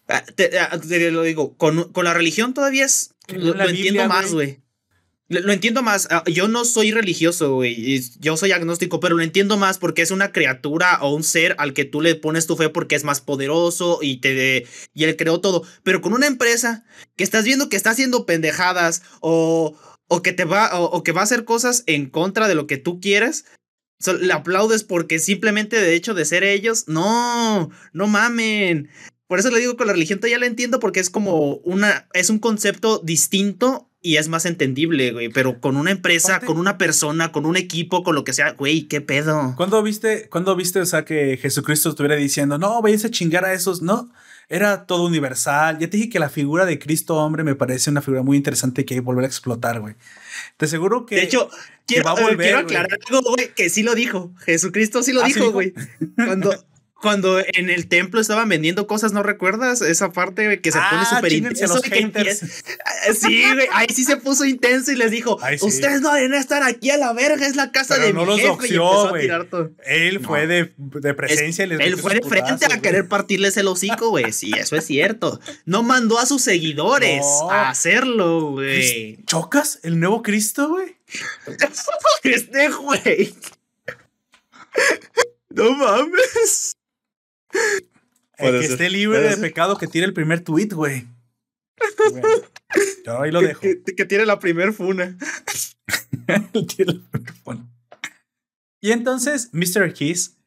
Ah, 0.07 0.23
ah, 0.59 0.79
te, 0.79 1.11
lo 1.11 1.23
digo, 1.23 1.57
con, 1.57 1.91
con, 1.91 2.05
la 2.05 2.13
religión 2.13 2.53
todavía 2.53 2.85
es. 2.85 3.11
Lo, 3.27 3.59
entiendo 3.67 4.07
más, 4.07 4.33
güey. 4.33 4.59
Lo, 5.27 5.51
entiendo 5.51 5.81
más. 5.81 6.07
Yo 6.27 6.47
no 6.47 6.65
soy 6.65 6.91
religioso, 6.91 7.55
güey. 7.55 7.99
Yo 8.19 8.37
soy 8.37 8.51
agnóstico, 8.51 8.99
pero 8.99 9.15
lo 9.15 9.23
entiendo 9.23 9.57
más 9.57 9.79
porque 9.79 10.03
es 10.03 10.11
una 10.11 10.31
criatura 10.31 10.99
o 11.01 11.15
un 11.15 11.23
ser 11.23 11.55
al 11.57 11.73
que 11.73 11.85
tú 11.85 12.01
le 12.01 12.13
pones 12.13 12.45
tu 12.45 12.55
fe 12.55 12.69
porque 12.69 12.95
es 12.95 13.03
más 13.03 13.21
poderoso 13.21 13.99
y 14.01 14.17
te 14.17 14.67
y 14.93 15.03
él 15.03 15.15
creó 15.15 15.41
todo. 15.41 15.63
Pero 15.81 16.01
con 16.01 16.13
una 16.13 16.27
empresa 16.27 16.85
que 17.15 17.23
estás 17.23 17.43
viendo 17.43 17.69
que 17.69 17.75
está 17.75 17.89
haciendo 17.89 18.27
pendejadas 18.27 19.01
o, 19.21 19.75
o 20.07 20.21
que 20.21 20.33
te 20.33 20.45
va 20.45 20.79
o, 20.79 21.01
que 21.01 21.11
va 21.11 21.21
a 21.21 21.25
hacer 21.25 21.45
cosas 21.45 21.83
en 21.87 22.07
contra 22.09 22.47
de 22.47 22.53
lo 22.53 22.67
que 22.67 22.77
tú 22.77 22.99
quieres, 22.99 23.45
le 24.21 24.33
aplaudes 24.33 24.83
porque 24.83 25.17
simplemente 25.17 25.81
de 25.81 25.95
hecho 25.95 26.13
de 26.13 26.25
ser 26.25 26.43
ellos, 26.43 26.87
no, 26.87 27.71
no 27.93 28.05
mamen. 28.05 28.89
Por 29.27 29.39
eso 29.39 29.49
le 29.49 29.59
digo 29.59 29.75
que 29.75 29.85
la 29.85 29.93
religión 29.93 30.19
todavía 30.19 30.39
la 30.39 30.45
entiendo 30.45 30.79
porque 30.79 30.99
es 30.99 31.09
como 31.09 31.55
una, 31.57 32.07
es 32.13 32.29
un 32.29 32.39
concepto 32.39 32.99
distinto 33.03 33.89
y 34.05 34.17
es 34.17 34.27
más 34.27 34.45
entendible, 34.45 35.11
güey. 35.13 35.29
Pero 35.29 35.59
con 35.59 35.77
una 35.77 35.89
empresa, 35.89 36.39
con 36.39 36.59
una 36.59 36.77
persona, 36.77 37.31
con 37.31 37.47
un 37.47 37.57
equipo, 37.57 38.03
con 38.03 38.13
lo 38.13 38.23
que 38.23 38.33
sea, 38.33 38.51
güey, 38.51 38.83
qué 38.83 39.01
pedo. 39.01 39.55
¿Cuándo 39.57 39.81
viste, 39.81 40.29
cuando 40.29 40.55
viste, 40.55 40.79
o 40.79 40.85
sea, 40.85 41.05
que 41.05 41.37
Jesucristo 41.37 41.89
estuviera 41.89 42.15
diciendo, 42.15 42.59
no, 42.59 42.83
vayas 42.83 43.03
a 43.03 43.09
chingar 43.09 43.45
a 43.45 43.53
esos? 43.53 43.81
No, 43.81 44.11
era 44.47 44.85
todo 44.85 45.05
universal. 45.05 45.79
Ya 45.79 45.89
te 45.89 45.97
dije 45.97 46.09
que 46.09 46.19
la 46.19 46.29
figura 46.29 46.67
de 46.67 46.77
Cristo 46.77 47.15
hombre 47.15 47.43
me 47.43 47.55
parece 47.55 47.89
una 47.89 48.03
figura 48.03 48.21
muy 48.21 48.37
interesante 48.37 48.85
que 48.85 48.93
hay 48.93 48.99
que 48.99 49.03
volver 49.03 49.23
a 49.23 49.27
explotar, 49.27 49.79
güey. 49.79 49.95
Te 50.57 50.65
aseguro 50.65 51.07
que. 51.07 51.15
De 51.15 51.23
hecho, 51.23 51.49
quiero, 51.87 52.05
va 52.05 52.11
a 52.11 52.21
volver, 52.21 52.37
quiero 52.37 52.59
aclarar 52.59 52.99
algo, 53.09 53.21
güey, 53.35 53.55
que 53.55 53.71
sí 53.71 53.81
lo 53.81 53.95
dijo. 53.95 54.35
Jesucristo 54.45 55.01
sí 55.01 55.13
lo 55.13 55.23
¿Ah, 55.23 55.27
dijo, 55.27 55.51
güey. 55.51 55.73
Cuando 56.15 56.53
cuando 57.01 57.39
en 57.39 57.69
el 57.69 57.87
templo 57.87 58.21
estaban 58.21 58.47
vendiendo 58.49 58.87
cosas, 58.87 59.11
¿no 59.11 59.21
recuerdas? 59.21 59.81
Esa 59.81 60.11
parte 60.11 60.61
que 60.61 60.71
se 60.71 60.79
pone 60.79 61.01
ah, 61.01 61.15
súper 61.15 61.33
intenso. 61.33 61.75
Ah, 62.85 63.13
sí, 63.19 63.43
güey, 63.53 63.67
ahí 63.73 63.87
sí 63.93 64.05
se 64.05 64.17
puso 64.17 64.45
intenso 64.45 64.91
y 64.91 64.95
les 64.95 65.11
dijo, 65.11 65.37
ustedes 65.61 66.01
no 66.01 66.13
deben 66.13 66.33
estar 66.33 66.63
aquí 66.63 66.89
a 66.89 66.97
la 66.97 67.13
verga, 67.13 67.45
es 67.45 67.55
la 67.55 67.71
casa 67.71 67.97
de 67.97 68.13
mi 68.13 68.25
jefe. 68.39 68.79
Él 69.85 70.19
fue 70.25 70.47
de, 70.47 70.73
de, 70.77 71.13
presencia. 71.13 71.67
les 71.67 71.79
él 71.79 71.97
fue 71.97 72.15
de 72.15 72.21
frente 72.21 72.65
a 72.65 72.79
querer 72.79 73.07
partirles 73.07 73.57
el 73.57 73.67
hocico, 73.67 74.09
güey. 74.09 74.31
Sí, 74.31 74.51
eso 74.57 74.75
es 74.75 74.85
cierto. 74.85 75.39
No 75.65 75.83
mandó 75.83 76.17
a 76.17 76.25
sus 76.25 76.41
seguidores 76.41 77.25
a 77.51 77.69
hacerlo, 77.69 78.51
güey. 78.51 79.19
¿Chocas 79.25 79.79
el 79.83 79.99
nuevo 79.99 80.23
Cristo, 80.23 80.69
güey? 80.69 80.95
este, 82.23 82.69
güey. 82.69 83.35
No 85.49 85.71
mames. 85.71 86.75
El 88.37 88.59
que 88.59 88.65
esté 88.65 88.89
libre 88.89 89.19
de 89.19 89.37
pecado 89.37 89.77
que 89.77 89.87
tire 89.87 90.05
el 90.05 90.13
primer 90.13 90.41
tweet, 90.41 90.67
güey. 90.67 91.07
yo 93.05 93.21
ahí 93.21 93.31
lo 93.31 93.41
dejo. 93.41 93.61
Que, 93.61 94.05
tiene 94.05 94.25
la 94.27 94.39
primer 94.39 94.73
funa. 94.73 95.17
Y 98.81 98.91
entonces, 98.91 99.49
Mr. 99.53 99.93
Keys 99.93 100.37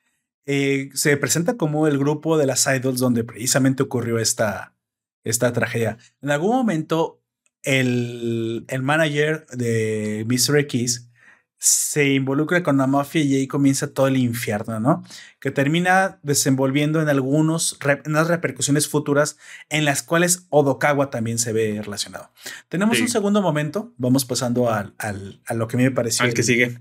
eh, 0.46 0.90
se 0.94 1.16
presenta 1.16 1.56
como 1.56 1.86
el 1.86 1.98
grupo 1.98 2.38
de 2.38 2.46
las 2.46 2.66
idols 2.66 3.00
donde 3.00 3.24
precisamente 3.24 3.82
ocurrió 3.82 4.18
esta, 4.18 4.74
esta 5.24 5.52
tragedia. 5.52 5.98
En 6.20 6.30
algún 6.30 6.50
momento, 6.50 7.22
el, 7.62 8.64
el 8.68 8.82
manager 8.82 9.46
de 9.48 10.24
Mr. 10.28 10.66
Keys 10.66 11.07
se 11.58 12.12
involucra 12.12 12.62
con 12.62 12.76
la 12.76 12.86
mafia 12.86 13.20
y 13.20 13.34
ahí 13.34 13.48
comienza 13.48 13.92
todo 13.92 14.06
el 14.06 14.16
infierno, 14.16 14.78
¿no? 14.78 15.02
Que 15.40 15.50
termina 15.50 16.20
desenvolviendo 16.22 17.02
en 17.02 17.08
algunos 17.08 17.76
unas 18.06 18.28
repercusiones 18.28 18.88
futuras 18.88 19.38
en 19.68 19.84
las 19.84 20.04
cuales 20.04 20.46
Odokawa 20.50 21.10
también 21.10 21.38
se 21.38 21.52
ve 21.52 21.80
relacionado. 21.82 22.30
Tenemos 22.68 23.00
un 23.00 23.08
segundo 23.08 23.42
momento, 23.42 23.92
vamos 23.98 24.24
pasando 24.24 24.70
al, 24.70 24.94
a 24.98 25.54
lo 25.54 25.66
que 25.66 25.76
a 25.76 25.78
mí 25.78 25.84
me 25.84 25.90
pareció. 25.90 26.24
Al 26.24 26.34
que 26.34 26.44
sigue. 26.44 26.78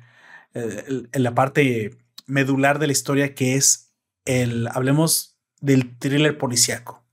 en 0.53 1.23
la 1.23 1.33
parte 1.33 1.97
medular 2.27 2.77
de 2.77 2.87
la 2.87 2.93
historia 2.93 3.33
que 3.33 3.55
es 3.55 3.93
el, 4.25 4.67
hablemos 4.67 5.39
del 5.59 5.97
thriller 5.97 6.37
policíaco. 6.37 7.03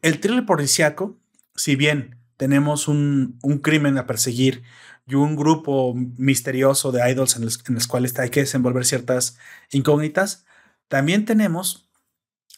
El 0.00 0.20
thriller 0.20 0.46
policíaco, 0.46 1.18
si 1.56 1.74
bien 1.74 2.18
tenemos 2.36 2.86
un, 2.86 3.36
un 3.42 3.58
crimen 3.58 3.98
a 3.98 4.06
perseguir, 4.06 4.62
y 5.08 5.14
un 5.14 5.36
grupo 5.36 5.94
misterioso 5.94 6.92
de 6.92 7.10
idols 7.10 7.36
en 7.36 7.44
los, 7.44 7.86
cuales 7.88 8.18
hay 8.18 8.30
que 8.30 8.40
desenvolver 8.40 8.84
ciertas 8.84 9.38
incógnitas, 9.72 10.44
también 10.88 11.24
tenemos 11.24 11.88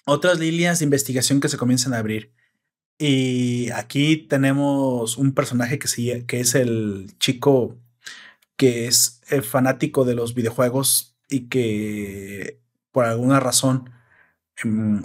otras 0.05 0.40
líneas 0.40 0.81
de 0.81 0.85
investigación 0.85 1.40
que 1.40 1.48
se 1.48 1.56
comienzan 1.56 1.94
a 1.94 1.98
abrir. 1.98 2.32
Y 2.98 3.70
aquí 3.70 4.16
tenemos 4.16 5.16
un 5.16 5.32
personaje 5.32 5.78
que, 5.78 6.27
que 6.27 6.40
es 6.40 6.55
el 6.56 7.14
chico 7.18 7.78
que 8.56 8.86
es 8.89 9.22
eh, 9.31 9.43
fanático 9.43 10.05
de 10.05 10.14
los 10.14 10.35
videojuegos 10.35 11.16
y 11.28 11.48
que 11.48 12.60
por 12.93 13.06
alguna 13.06 13.40
razón 13.40 13.90
em, 14.62 15.02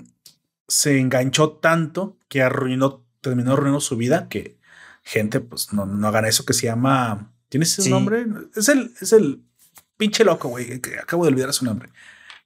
se 0.68 1.00
enganchó 1.00 1.52
tanto 1.54 2.18
que 2.28 2.42
arruinó, 2.42 3.06
terminó 3.22 3.54
arruinando 3.54 3.80
su 3.80 3.98
vida, 3.98 4.28
que 4.30 4.58
gente, 5.04 5.40
pues 5.40 5.72
no, 5.74 5.86
no 5.86 6.08
hagan 6.08 6.26
eso, 6.26 6.44
que 6.46 6.54
se 6.54 6.66
llama 6.66 7.35
¿Tienes 7.56 7.80
ese 7.80 7.90
nombre? 7.90 8.26
Es 8.54 8.68
el, 8.68 8.92
es 9.00 9.14
el 9.14 9.40
pinche 9.96 10.26
loco, 10.26 10.50
güey. 10.50 10.82
Acabo 11.02 11.24
de 11.24 11.32
olvidar 11.32 11.54
su 11.54 11.64
nombre. 11.64 11.88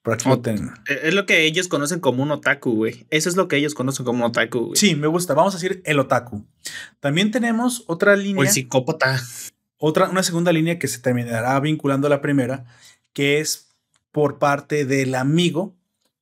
Por 0.04 0.14
aquí 0.14 0.30
lo 0.30 0.40
tengo. 0.40 0.72
E, 0.88 1.08
es 1.08 1.16
lo 1.16 1.26
que 1.26 1.46
ellos 1.46 1.68
conocen 1.68 2.00
como 2.00 2.22
un 2.22 2.30
otaku, 2.30 2.76
güey. 2.76 3.08
Eso 3.10 3.28
es 3.28 3.36
lo 3.36 3.48
que 3.48 3.56
ellos 3.56 3.74
conocen 3.74 4.06
como 4.06 4.20
un 4.20 4.30
otaku, 4.30 4.60
güey. 4.68 4.76
Sí, 4.76 4.94
me 4.94 5.08
gusta. 5.08 5.34
Vamos 5.34 5.56
a 5.56 5.58
decir 5.58 5.82
el 5.84 6.00
otaku. 6.00 6.46
También 7.00 7.32
tenemos 7.32 7.86
otra 7.88 8.16
línea. 8.16 8.40
O 8.40 8.44
el 8.44 8.52
psicópata. 8.52 9.20
Otra, 9.78 10.10
una 10.10 10.22
segunda 10.22 10.52
línea 10.52 10.78
que 10.78 10.88
se 10.88 11.00
terminará 11.00 11.60
vinculando 11.60 12.06
a 12.06 12.12
la 12.12 12.22
primera, 12.22 12.66
que 13.12 13.40
es 13.40 13.70
por 14.12 14.38
parte 14.38 14.86
del 14.86 15.16
amigo 15.16 15.76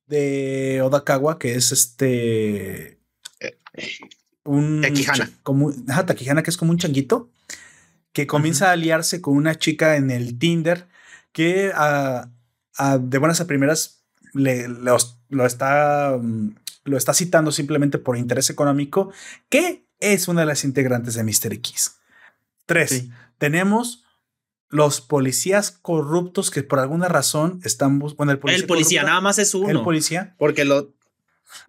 de 0.06 0.80
Odakawa, 0.80 1.38
que 1.38 1.56
es 1.56 1.72
este. 1.72 2.98
Eh, 3.40 3.58
un. 4.44 4.80
Takihana. 4.80 5.30
Como, 5.42 5.74
ajá, 5.88 6.06
Takihana, 6.06 6.42
que 6.42 6.48
es 6.48 6.56
como 6.56 6.70
un 6.70 6.78
changuito 6.78 7.28
que 8.18 8.26
comienza 8.26 8.70
a 8.70 8.72
aliarse 8.72 9.20
con 9.20 9.36
una 9.36 9.54
chica 9.54 9.94
en 9.94 10.10
el 10.10 10.40
Tinder 10.40 10.88
que 11.30 11.70
a, 11.72 12.28
de 12.98 13.18
buenas 13.18 13.40
a 13.40 13.46
primeras 13.46 14.02
le, 14.34 14.66
lo, 14.66 15.46
está, 15.46 16.18
mm, 16.20 16.56
lo 16.82 16.96
está 16.96 17.14
citando 17.14 17.52
simplemente 17.52 17.98
por 17.98 18.16
interés 18.16 18.50
económico, 18.50 19.12
que 19.48 19.86
es 20.00 20.26
una 20.26 20.40
de 20.40 20.48
las 20.48 20.64
integrantes 20.64 21.14
de 21.14 21.22
Mr. 21.22 21.52
X. 21.52 21.98
Tres, 22.66 23.04
tenemos 23.38 24.04
los 24.68 25.00
policías 25.00 25.70
corruptos 25.70 26.50
que 26.50 26.64
por 26.64 26.80
alguna 26.80 27.06
razón 27.06 27.60
están 27.62 28.00
buscando 28.00 28.32
el 28.32 28.40
policía. 28.40 28.60
El 28.60 28.66
policía, 28.66 29.02
nada 29.04 29.20
más 29.20 29.38
es 29.38 29.54
uno. 29.54 29.68
El 29.68 29.82
policía. 29.82 30.34
Porque 30.38 30.64
lo. 30.64 30.92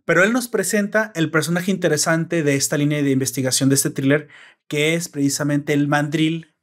Pero 0.03 0.23
él 0.23 0.33
nos 0.33 0.47
presenta 0.47 1.11
el 1.13 1.29
personaje 1.29 1.69
interesante 1.69 2.41
de 2.41 2.55
esta 2.55 2.75
línea 2.75 3.03
de 3.03 3.11
investigación 3.11 3.69
de 3.69 3.75
este 3.75 3.91
thriller, 3.91 4.29
que 4.69 4.93
es 4.93 5.09
precisamente 5.09 5.73
el 5.73 5.89
mandril 5.89 6.55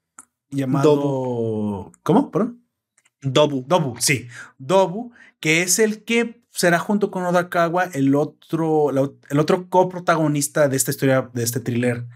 llamado... 0.49 1.93
¿Cómo? 2.03 2.31
¿Perdón? 2.31 2.63
Dobu. 3.21 3.65
Dobu, 3.67 3.97
sí. 3.99 4.29
Dobu, 4.57 5.13
que 5.41 5.63
es 5.63 5.79
el 5.79 6.05
que 6.05 6.41
será 6.51 6.79
junto 6.79 7.11
con 7.11 7.25
Odakawa 7.25 7.85
el 7.93 8.15
otro, 8.15 8.91
el 8.91 9.39
otro 9.39 9.69
coprotagonista 9.69 10.69
de 10.69 10.77
esta 10.77 10.93
historia, 10.93 11.29
de 11.35 11.43
este 11.43 11.61
thriller 11.61 12.07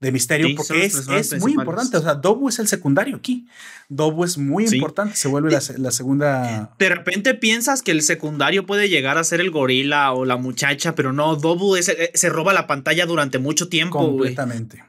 de 0.00 0.12
misterio, 0.12 0.54
porque 0.56 0.84
es, 0.84 1.08
es 1.08 1.40
muy 1.40 1.52
importante. 1.52 1.96
O 1.96 2.02
sea, 2.02 2.14
Dobu 2.14 2.48
es 2.48 2.58
el 2.58 2.68
secundario 2.68 3.16
aquí. 3.16 3.48
Dobu 3.88 4.24
es 4.24 4.38
muy 4.38 4.64
importante, 4.66 5.16
se 5.16 5.28
vuelve 5.28 5.50
la, 5.50 5.60
la, 5.76 5.90
segunda. 5.90 6.74
De 6.78 6.88
repente 6.88 7.34
piensas 7.34 7.82
que 7.82 7.90
el 7.90 8.02
secundario 8.02 8.64
puede 8.64 8.88
llegar 8.88 9.18
a 9.18 9.24
ser 9.24 9.40
el 9.40 9.50
gorila 9.50 10.12
o 10.12 10.24
la 10.24 10.36
muchacha, 10.36 10.94
pero 10.94 11.12
no, 11.12 11.34
Dobu 11.36 11.76
eh, 11.76 11.82
se 11.82 12.28
roba 12.28 12.52
la 12.52 12.66
pantalla 12.66 13.06
durante 13.06 13.38
mucho 13.38 13.68
tiempo. 13.68 13.98
Completamente. 13.98 14.84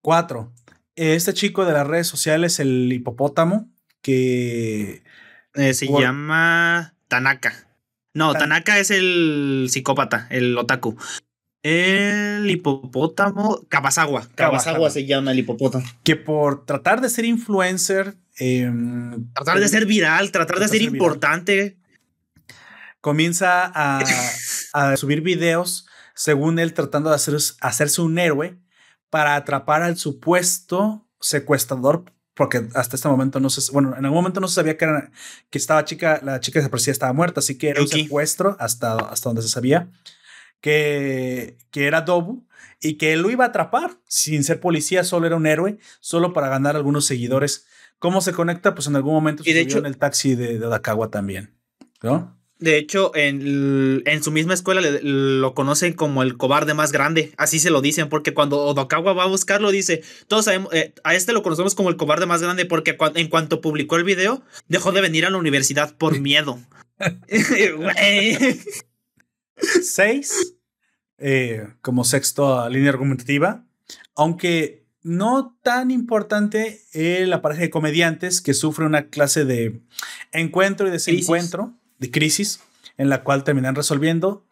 Cuatro. 0.00 0.52
Este 0.96 1.34
chico 1.34 1.64
de 1.64 1.72
las 1.72 1.86
redes 1.86 2.06
sociales, 2.06 2.60
el 2.60 2.92
hipopótamo, 2.92 3.68
que. 4.00 5.02
Eh, 5.54 5.74
se 5.74 5.86
llama 5.86 6.94
Tanaka. 7.08 7.66
No, 8.12 8.32
Tanaka 8.34 8.78
es 8.78 8.90
el 8.90 9.66
psicópata, 9.70 10.28
el 10.30 10.56
otaku. 10.56 10.96
El 11.62 12.48
hipopótamo. 12.48 13.64
Kabasawa. 13.68 14.28
Kabasawa 14.34 14.90
se 14.90 15.06
llama 15.06 15.32
el 15.32 15.40
hipopótamo. 15.40 15.84
Que 16.04 16.14
por 16.14 16.64
tratar 16.66 17.00
de 17.00 17.08
ser 17.08 17.24
influencer. 17.24 18.16
Em, 18.36 19.32
tratar 19.32 19.58
de 19.58 19.68
ser 19.68 19.86
viral, 19.86 20.30
tratar 20.30 20.58
de 20.58 20.68
ser, 20.68 20.82
importante. 20.82 21.78
comienza 23.00 23.70
a, 23.74 24.00
a, 24.74 24.96
subir 24.96 25.22
videos, 25.22 25.86
según 26.14 26.58
él, 26.58 26.74
tratando 26.74 27.10
de 27.10 27.16
hacerse 27.16 28.02
un 28.02 28.18
héroe 28.18 28.58
para 29.14 29.36
atrapar 29.36 29.84
al 29.84 29.96
supuesto 29.96 31.06
secuestrador 31.20 32.04
porque 32.34 32.66
hasta 32.74 32.96
este 32.96 33.06
momento 33.06 33.38
no 33.38 33.48
se, 33.48 33.70
bueno, 33.70 33.94
en 33.96 34.04
algún 34.04 34.18
momento 34.18 34.40
no 34.40 34.48
se 34.48 34.56
sabía 34.56 34.76
que, 34.76 34.86
era, 34.86 35.12
que 35.50 35.58
estaba 35.58 35.84
chica, 35.84 36.18
la 36.24 36.40
chica 36.40 36.58
desaparecida 36.58 36.90
estaba 36.90 37.12
muerta, 37.12 37.38
así 37.38 37.56
que 37.56 37.68
era 37.68 37.80
un 37.80 37.86
secuestro 37.86 38.56
hasta, 38.58 38.96
hasta 38.96 39.28
donde 39.28 39.42
se 39.42 39.48
sabía 39.50 39.88
que, 40.60 41.58
que 41.70 41.86
era 41.86 42.00
Dobu 42.00 42.44
y 42.80 42.94
que 42.94 43.12
él 43.12 43.22
lo 43.22 43.30
iba 43.30 43.44
a 43.44 43.48
atrapar 43.50 44.00
sin 44.08 44.42
ser 44.42 44.58
policía, 44.58 45.04
solo 45.04 45.28
era 45.28 45.36
un 45.36 45.46
héroe, 45.46 45.78
solo 46.00 46.32
para 46.32 46.48
ganar 46.48 46.74
algunos 46.74 47.06
seguidores. 47.06 47.68
¿Cómo 48.00 48.20
se 48.20 48.32
conecta? 48.32 48.74
Pues 48.74 48.88
en 48.88 48.96
algún 48.96 49.14
momento 49.14 49.44
y 49.46 49.52
de 49.52 49.60
hecho, 49.60 49.78
en 49.78 49.86
el 49.86 49.96
taxi 49.96 50.34
de, 50.34 50.58
de 50.58 50.66
Odakawa 50.66 51.12
también, 51.12 51.54
¿no? 52.02 52.36
De 52.64 52.78
hecho, 52.78 53.14
en, 53.14 54.02
en 54.06 54.22
su 54.22 54.32
misma 54.32 54.54
escuela 54.54 54.80
lo 55.02 55.52
conocen 55.52 55.92
como 55.92 56.22
el 56.22 56.38
cobarde 56.38 56.72
más 56.72 56.92
grande. 56.92 57.34
Así 57.36 57.58
se 57.58 57.68
lo 57.68 57.82
dicen, 57.82 58.08
porque 58.08 58.32
cuando 58.32 58.58
Odokawa 58.58 59.12
va 59.12 59.24
a 59.24 59.28
buscarlo, 59.28 59.70
dice: 59.70 60.02
Todos 60.28 60.46
sabemos, 60.46 60.72
eh, 60.72 60.94
a 61.04 61.14
este 61.14 61.34
lo 61.34 61.42
conocemos 61.42 61.74
como 61.74 61.90
el 61.90 61.98
cobarde 61.98 62.24
más 62.24 62.40
grande, 62.40 62.64
porque 62.64 62.96
en 63.16 63.28
cuanto 63.28 63.60
publicó 63.60 63.96
el 63.96 64.04
video, 64.04 64.42
dejó 64.66 64.92
de 64.92 65.02
venir 65.02 65.26
a 65.26 65.30
la 65.30 65.36
universidad 65.36 65.94
por 65.98 66.18
miedo. 66.20 66.58
Seis, 69.82 70.54
eh, 71.18 71.68
como 71.82 72.04
sexto 72.04 72.66
línea 72.70 72.88
argumentativa, 72.88 73.66
aunque 74.16 74.86
no 75.02 75.58
tan 75.62 75.90
importante 75.90 76.80
eh, 76.94 77.26
la 77.26 77.42
pareja 77.42 77.60
de 77.60 77.70
comediantes 77.70 78.40
que 78.40 78.54
sufre 78.54 78.86
una 78.86 79.10
clase 79.10 79.44
de 79.44 79.82
encuentro 80.32 80.88
y 80.88 80.90
desencuentro 80.90 81.78
de 81.98 82.10
crisis 82.10 82.60
en 82.98 83.08
la 83.08 83.22
cual 83.22 83.44
terminan 83.44 83.74
resolviendo. 83.74 84.44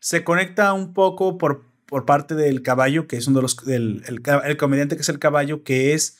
Se 0.00 0.24
conecta 0.24 0.72
un 0.72 0.94
poco 0.94 1.38
por, 1.38 1.64
por 1.86 2.04
parte 2.04 2.34
del 2.34 2.62
caballo, 2.62 3.06
que 3.06 3.16
es 3.16 3.26
uno 3.26 3.38
de 3.38 3.42
los. 3.42 3.56
Del, 3.64 4.02
el, 4.06 4.56
comediante 4.56 4.96
que 4.96 5.02
es 5.02 5.08
el 5.08 5.18
caballo, 5.18 5.62
que 5.62 5.94
es 5.94 6.18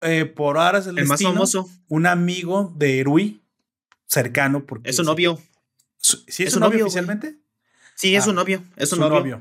eh, 0.00 0.24
por 0.24 0.56
horas 0.56 0.86
del 0.86 0.98
el 0.98 1.06
más 1.06 1.22
famoso. 1.22 1.70
un 1.88 2.06
amigo 2.06 2.72
de 2.76 3.02
Rui, 3.04 3.42
cercano. 4.06 4.64
Porque 4.64 4.90
es 4.90 4.96
su 4.96 5.04
novio. 5.04 5.40
¿Sí 5.98 6.42
es, 6.42 6.52
su 6.52 6.60
novio, 6.60 6.84
oficialmente? 6.84 7.36
Sí, 7.94 8.16
es 8.16 8.24
su 8.24 8.30
ah, 8.30 8.34
novio. 8.34 8.64
Es 8.76 8.88
su, 8.88 8.96
novio. 8.96 9.40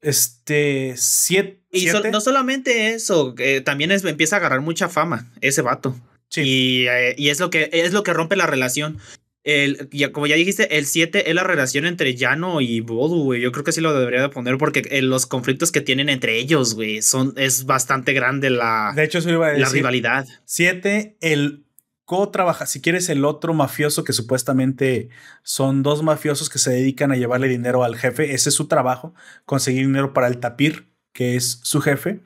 Este, 0.00 0.94
siete. 0.96 1.60
Y 1.70 1.86
no 1.86 2.20
solamente 2.20 2.94
eso, 2.94 3.36
también 3.64 3.92
es, 3.92 4.04
empieza 4.04 4.36
a 4.36 4.38
agarrar 4.40 4.60
mucha 4.60 4.88
fama 4.88 5.30
ese 5.40 5.62
vato. 5.62 5.94
Sí. 6.28 6.40
Y, 6.40 6.88
eh, 6.88 7.14
y, 7.16 7.28
es, 7.28 7.38
lo 7.38 7.50
que, 7.50 7.70
es 7.72 7.92
lo 7.92 8.02
que 8.02 8.12
rompe 8.12 8.34
la 8.34 8.46
relación. 8.46 8.98
El, 9.42 9.88
ya, 9.90 10.12
como 10.12 10.26
ya 10.26 10.36
dijiste, 10.36 10.76
el 10.76 10.84
7 10.84 11.30
es 11.30 11.34
la 11.34 11.44
relación 11.44 11.86
entre 11.86 12.14
Yano 12.14 12.60
y 12.60 12.80
Bodu, 12.80 13.24
güey. 13.24 13.40
Yo 13.40 13.52
creo 13.52 13.64
que 13.64 13.72
sí 13.72 13.80
lo 13.80 13.98
debería 13.98 14.20
de 14.20 14.28
poner 14.28 14.58
porque 14.58 14.82
eh, 14.90 15.00
los 15.00 15.26
conflictos 15.26 15.72
que 15.72 15.80
tienen 15.80 16.10
entre 16.10 16.38
ellos, 16.38 16.74
güey, 16.74 17.00
son, 17.00 17.32
es 17.36 17.64
bastante 17.64 18.12
grande 18.12 18.50
la, 18.50 18.92
de 18.94 19.04
hecho, 19.04 19.18
iba 19.18 19.46
a 19.46 19.50
decir, 19.50 19.66
la 19.66 19.72
rivalidad. 19.72 20.26
7, 20.44 21.16
el 21.20 21.64
co-trabaja, 22.04 22.66
si 22.66 22.80
quieres, 22.80 23.08
el 23.08 23.24
otro 23.24 23.54
mafioso 23.54 24.02
que 24.02 24.12
supuestamente 24.12 25.10
son 25.42 25.82
dos 25.82 26.02
mafiosos 26.02 26.50
que 26.50 26.58
se 26.58 26.72
dedican 26.72 27.12
a 27.12 27.16
llevarle 27.16 27.46
dinero 27.46 27.84
al 27.84 27.96
jefe. 27.96 28.34
Ese 28.34 28.48
es 28.48 28.54
su 28.56 28.66
trabajo, 28.66 29.14
conseguir 29.46 29.86
dinero 29.86 30.12
para 30.12 30.26
el 30.26 30.38
tapir, 30.38 30.88
que 31.12 31.36
es 31.36 31.60
su 31.62 31.80
jefe. 31.80 32.20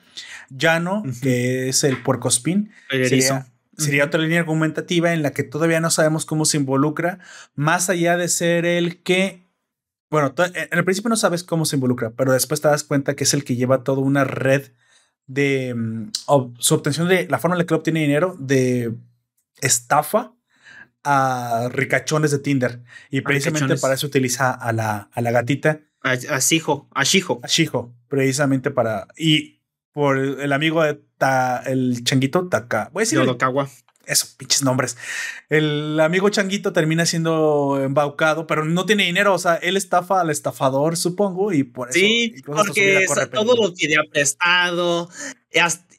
Yano, 0.49 1.03
que 1.23 1.69
es 1.69 1.85
el 1.85 2.03
puercospín. 2.03 2.73
Sería, 2.89 3.47
Sería 3.77 4.05
otra 4.05 4.21
línea 4.21 4.41
argumentativa 4.41 5.13
en 5.13 5.23
la 5.23 5.33
que 5.33 5.43
todavía 5.43 5.81
no 5.81 5.91
sabemos 5.91 6.27
cómo 6.27 6.45
se 6.45 6.57
involucra, 6.57 7.19
más 7.55 7.91
allá 7.91 8.17
de 8.17 8.29
ser 8.29 8.67
el 8.67 9.03
que, 9.03 9.43
bueno, 10.11 10.35
en 10.37 10.79
el 10.79 10.85
principio 10.85 11.09
no 11.09 11.17
sabes 11.17 11.43
cómo 11.43 11.65
se 11.65 11.77
involucra, 11.77 12.11
pero 12.11 12.33
después 12.33 12.61
te 12.61 12.69
das 12.69 12.85
cuenta 12.85 13.17
que 13.17 13.25
es 13.25 13.35
el 13.35 13.45
que 13.45 13.57
lleva 13.57 13.83
toda 13.83 14.01
una 14.01 14.25
red 14.25 14.71
de 15.27 15.75
mm, 15.75 16.11
su 16.59 16.75
obtención 16.75 17.09
de 17.09 17.27
la 17.29 17.39
forma 17.39 17.55
en 17.55 17.59
la 17.59 17.67
que 17.67 17.75
obtiene 17.75 18.01
dinero 18.01 18.37
de 18.39 18.95
estafa 19.61 20.33
a 21.05 21.69
ricachones 21.71 22.31
de 22.31 22.39
Tinder. 22.39 22.81
Y 23.11 23.21
precisamente 23.21 23.77
para 23.77 23.95
eso 23.95 24.07
utiliza 24.07 24.51
a 24.51 24.73
la, 24.73 25.11
a 25.13 25.21
la 25.21 25.31
gatita. 25.31 25.81
A, 26.03 26.13
a 26.13 26.39
Shijo, 26.39 26.89
a 26.93 27.05
Shijo. 27.05 27.41
A 27.43 27.47
Shijo, 27.47 27.95
precisamente 28.09 28.71
para. 28.71 29.09
Y 29.17 29.61
por 29.93 30.19
el 30.19 30.53
amigo 30.53 30.83
de 30.83 31.01
el 31.67 32.05
changuito 32.05 32.49
Taka. 32.49 32.91
Voy 32.93 33.03
a 33.03 33.05
decir. 33.05 33.21
Eso, 34.07 34.27
pinches 34.37 34.63
nombres. 34.63 34.97
El 35.49 35.99
amigo 35.99 36.29
changuito 36.29 36.73
termina 36.73 37.07
siendo 37.07 37.81
embaucado, 37.83 38.47
pero 38.47 38.65
no 38.65 38.85
tiene 38.85 39.05
dinero. 39.05 39.35
O 39.35 39.39
sea, 39.39 39.55
él 39.57 39.77
estafa 39.77 40.21
al 40.21 40.31
estafador, 40.31 40.97
supongo, 40.97 41.53
y 41.53 41.65
por 41.65 41.89
eso. 41.89 41.99
Sí, 41.99 42.35
porque 42.45 43.07
todo 43.33 43.57
lo 43.57 43.73
tiene 43.73 43.97
prestado. 44.11 45.09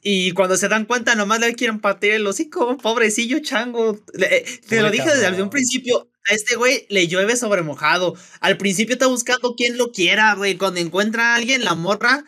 Y 0.02 0.30
cuando 0.32 0.56
se 0.56 0.68
dan 0.68 0.84
cuenta, 0.84 1.16
nomás 1.16 1.40
le 1.40 1.54
quieren 1.54 1.80
patear 1.80 2.16
el 2.16 2.26
hocico, 2.26 2.76
pobrecillo 2.78 3.40
chango. 3.40 3.98
Eh, 4.18 4.44
te 4.68 4.80
lo 4.80 4.90
dije 4.90 5.08
desde 5.08 5.42
un 5.42 5.50
principio, 5.50 6.08
a 6.30 6.34
este 6.34 6.54
güey 6.54 6.86
le 6.90 7.08
llueve 7.08 7.36
sobre 7.36 7.62
mojado. 7.62 8.14
Al 8.40 8.56
principio 8.56 8.92
está 8.92 9.08
buscando 9.08 9.54
quien 9.56 9.76
lo 9.76 9.90
quiera, 9.90 10.34
güey. 10.34 10.56
Cuando 10.56 10.78
encuentra 10.78 11.32
a 11.32 11.34
alguien, 11.36 11.64
la 11.64 11.74
morra 11.74 12.24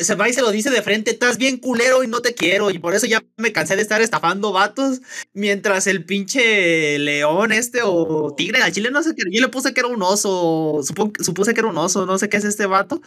se 0.00 0.14
va 0.14 0.28
y 0.28 0.32
se 0.32 0.40
lo 0.40 0.50
dice 0.50 0.70
de 0.70 0.82
frente, 0.82 1.10
estás 1.10 1.36
bien 1.36 1.58
culero 1.58 2.02
y 2.02 2.08
no 2.08 2.22
te 2.22 2.34
quiero. 2.34 2.70
Y 2.70 2.78
por 2.78 2.94
eso 2.94 3.06
ya 3.06 3.22
me 3.36 3.52
cansé 3.52 3.76
de 3.76 3.82
estar 3.82 4.00
estafando 4.00 4.52
vatos. 4.52 5.00
Mientras 5.34 5.86
el 5.86 6.04
pinche 6.04 6.98
león 6.98 7.52
este 7.52 7.80
o 7.82 8.34
tigre 8.34 8.62
al 8.62 8.72
chile, 8.72 8.90
no 8.90 9.02
sé 9.02 9.14
qué. 9.14 9.22
Yo 9.30 9.40
le 9.40 9.48
puse 9.48 9.74
que 9.74 9.80
era 9.80 9.88
un 9.88 10.02
oso. 10.02 10.80
supuse 10.82 11.54
que 11.54 11.60
era 11.60 11.68
un 11.68 11.76
oso, 11.76 12.06
no 12.06 12.18
sé 12.18 12.28
qué 12.28 12.38
es 12.38 12.44
este 12.44 12.66
vato. 12.66 13.02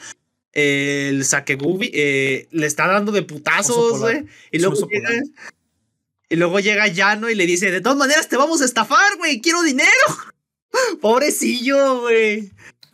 El 0.54 1.26
Sakegubi 1.26 1.92
eh, 1.94 2.48
le 2.52 2.68
está 2.68 2.88
dando 2.88 3.12
de 3.12 3.24
putazos, 3.24 4.00
güey. 4.00 4.26
Y 4.52 4.60
luego 4.60 4.88
llega. 4.88 5.10
Y 6.30 6.36
luego 6.36 6.60
llega 6.60 6.88
Llano 6.88 7.30
y 7.30 7.36
le 7.36 7.46
dice: 7.46 7.72
De 7.72 7.82
todas 7.82 7.98
maneras, 7.98 8.28
te 8.28 8.38
vamos 8.38 8.62
a 8.62 8.66
estafar, 8.66 9.18
güey. 9.18 9.42
Quiero 9.42 9.64
dinero. 9.64 9.90
Pobrecillo, 11.02 12.02
güey. 12.02 12.52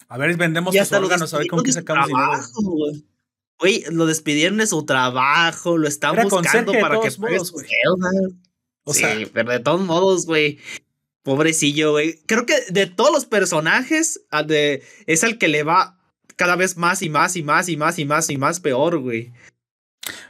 A 0.08 0.18
ver, 0.18 0.38
vendemos 0.38 0.76
tus 0.76 0.92
órganos, 0.92 1.34
a 1.34 1.40
ver 1.40 1.48
con 1.48 1.64
qué 1.64 1.72
sacamos 1.72 2.08
dinero. 2.08 3.04
Güey, 3.64 3.86
lo 3.92 4.06
despidieron 4.06 4.58
de 4.58 4.68
su 4.68 4.86
trabajo, 4.86 5.78
lo 5.78 5.88
están 5.88 6.18
buscando 6.22 6.74
para 6.74 7.00
que 7.00 7.10
modos, 7.18 7.54
O 8.84 8.94
sea, 8.94 9.16
sí, 9.16 9.26
pero 9.32 9.54
de 9.54 9.62
todos 9.62 9.80
modos, 9.80 10.26
güey. 10.26 10.60
Pobrecillo, 11.22 11.92
güey. 11.92 12.20
Creo 12.26 12.46
que 12.46 12.56
de 12.68 12.88
todos 12.88 13.14
los 13.14 13.24
personajes, 13.24 14.20
de, 14.46 14.84
es 15.06 15.24
el 15.24 15.38
que 15.38 15.48
le 15.48 15.64
va 15.64 15.98
cada 16.36 16.58
vez 16.58 16.76
más 16.76 17.02
y 17.04 17.10
más 17.10 17.38
y 17.38 17.44
más 17.44 17.70
y 17.70 17.78
más 17.78 18.00
y 18.00 18.04
más 18.04 18.30
y 18.30 18.36
más 18.36 18.60
peor, 18.60 19.00
güey. 19.00 19.32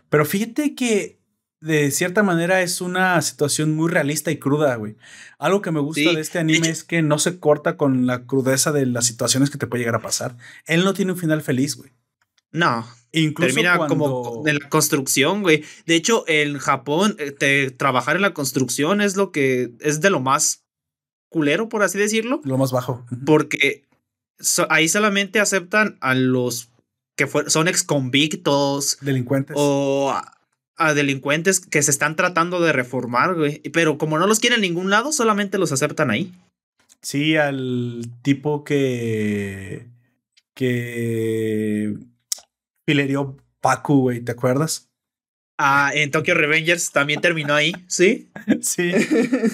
Pero 0.09 0.25
fíjate 0.25 0.75
que 0.75 1.17
de 1.59 1.89
cierta 1.89 2.21
manera 2.21 2.61
es 2.61 2.81
una 2.81 3.19
situación 3.23 3.75
muy 3.75 3.89
realista 3.89 4.29
y 4.29 4.37
cruda, 4.37 4.75
güey. 4.75 4.95
Algo 5.39 5.63
que 5.63 5.71
me 5.71 5.79
gusta 5.79 6.13
de 6.13 6.21
este 6.21 6.37
anime 6.37 6.69
es 6.69 6.83
que 6.83 7.01
no 7.01 7.17
se 7.17 7.39
corta 7.39 7.77
con 7.77 8.05
la 8.05 8.27
crudeza 8.27 8.71
de 8.71 8.85
las 8.85 9.07
situaciones 9.07 9.49
que 9.49 9.57
te 9.57 9.65
puede 9.65 9.81
llegar 9.81 9.95
a 9.95 10.03
pasar. 10.03 10.37
Él 10.67 10.83
no 10.83 10.93
tiene 10.93 11.13
un 11.13 11.17
final 11.17 11.41
feliz, 11.41 11.75
güey. 11.75 11.89
No. 12.51 12.85
Incluso 13.15 13.53
termina 13.53 13.77
como 13.87 14.43
en 14.45 14.57
la 14.57 14.69
construcción, 14.69 15.43
güey. 15.43 15.63
De 15.85 15.95
hecho, 15.95 16.25
en 16.27 16.57
Japón, 16.57 17.15
eh, 17.19 17.71
trabajar 17.71 18.15
en 18.15 18.23
la 18.23 18.33
construcción 18.33 19.01
es 19.01 19.15
lo 19.15 19.31
que 19.31 19.71
es 19.81 20.01
de 20.01 20.09
lo 20.09 20.19
más 20.19 20.65
culero, 21.29 21.69
por 21.69 21.83
así 21.83 21.99
decirlo. 21.99 22.41
Lo 22.43 22.57
más 22.57 22.71
bajo. 22.71 23.05
Porque 23.23 23.85
ahí 24.69 24.89
solamente 24.89 25.39
aceptan 25.39 25.97
a 26.01 26.15
los 26.15 26.69
que 27.15 27.27
son 27.47 27.67
ex 27.67 27.83
convictos. 27.83 28.97
Delincuentes. 29.01 29.55
O 29.59 30.11
a, 30.75 30.93
delincuentes 30.95 31.59
que 31.59 31.83
se 31.83 31.91
están 31.91 32.15
tratando 32.15 32.61
de 32.61 32.73
reformar, 32.73 33.35
güey. 33.35 33.59
Pero 33.73 33.99
como 33.99 34.17
no 34.17 34.25
los 34.25 34.39
quieren 34.39 34.63
en 34.63 34.69
ningún 34.69 34.89
lado, 34.89 35.11
solamente 35.11 35.59
los 35.59 35.71
aceptan 35.71 36.09
ahí. 36.09 36.33
Sí, 37.01 37.35
al 37.35 38.09
tipo 38.23 38.63
que. 38.63 39.85
que 40.55 41.95
Pilerio 42.85 43.37
Paku, 43.61 44.01
güey, 44.01 44.21
¿te 44.21 44.31
acuerdas? 44.31 44.89
Ah, 45.57 45.91
en 45.93 46.09
Tokyo 46.09 46.33
Revengers 46.33 46.91
también 46.91 47.21
terminó 47.21 47.53
ahí, 47.53 47.73
¿sí? 47.87 48.31
sí. 48.61 48.91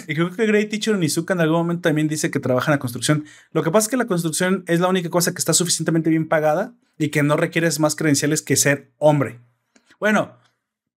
Y 0.07 0.15
creo 0.15 0.31
que 0.31 0.45
Great 0.45 0.69
Teacher 0.69 0.97
Nizuka 0.97 1.33
en 1.33 1.41
algún 1.41 1.57
momento 1.57 1.81
también 1.83 2.07
dice 2.07 2.31
que 2.31 2.39
trabaja 2.39 2.71
en 2.71 2.75
la 2.75 2.79
construcción. 2.79 3.25
Lo 3.51 3.63
que 3.63 3.71
pasa 3.71 3.85
es 3.85 3.89
que 3.89 3.97
la 3.97 4.07
construcción 4.07 4.63
es 4.67 4.79
la 4.79 4.87
única 4.87 5.09
cosa 5.09 5.33
que 5.33 5.39
está 5.39 5.53
suficientemente 5.53 6.09
bien 6.09 6.27
pagada 6.27 6.73
y 6.97 7.09
que 7.09 7.21
no 7.21 7.35
requieres 7.35 7.79
más 7.79 7.95
credenciales 7.95 8.41
que 8.41 8.55
ser 8.55 8.91
hombre. 8.97 9.39
Bueno, 9.99 10.37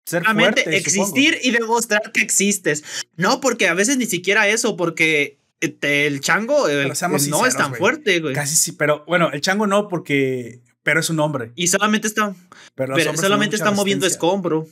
ser 0.06 0.24
fuerte, 0.24 0.78
existir 0.78 1.40
y 1.42 1.52
demostrar 1.52 2.12
que 2.14 2.22
existes. 2.22 2.84
No, 3.18 3.42
porque 3.42 3.68
a 3.68 3.74
veces 3.74 3.98
ni 3.98 4.06
siquiera 4.06 4.48
eso, 4.48 4.78
porque 4.78 5.40
este, 5.62 6.06
el 6.06 6.22
chango 6.22 6.68
no 6.68 7.46
es 7.46 7.56
tan 7.56 7.74
fuerte, 7.74 8.20
güey. 8.20 8.36
Casi 8.36 8.56
sí, 8.56 8.74
pero 8.74 9.04
bueno, 9.08 9.32
el 9.34 9.42
chango 9.42 9.66
no, 9.66 9.88
porque 9.88 10.62
pero 10.84 11.00
es 11.00 11.10
un 11.10 11.20
hombre. 11.20 11.52
Y 11.56 11.68
solamente 11.68 12.08
está. 12.08 12.36
Pero, 12.76 12.96
solamente 13.16 13.56
está 13.56 13.72
moviendo 13.72 14.08
escombro. 14.08 14.68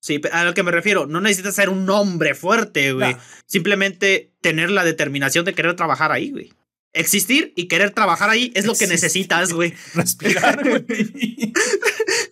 Sí, 0.00 0.20
a 0.32 0.44
lo 0.44 0.54
que 0.54 0.62
me 0.62 0.70
refiero, 0.70 1.06
no 1.06 1.20
necesitas 1.20 1.54
ser 1.54 1.68
un 1.68 1.88
hombre 1.90 2.34
fuerte, 2.34 2.92
güey. 2.92 3.16
Simplemente 3.46 4.32
tener 4.40 4.70
la 4.70 4.84
determinación 4.84 5.44
de 5.44 5.54
querer 5.54 5.76
trabajar 5.76 6.10
ahí, 6.10 6.30
güey. 6.30 6.52
existir 6.92 7.52
y 7.54 7.68
querer 7.68 7.90
trabajar 7.90 8.30
ahí 8.30 8.50
es 8.54 8.64
lo 8.64 8.74
que 8.74 8.86
necesitas, 8.86 9.52
güey. 9.52 9.74
Respirar, 9.94 10.62
güey. 10.64 11.52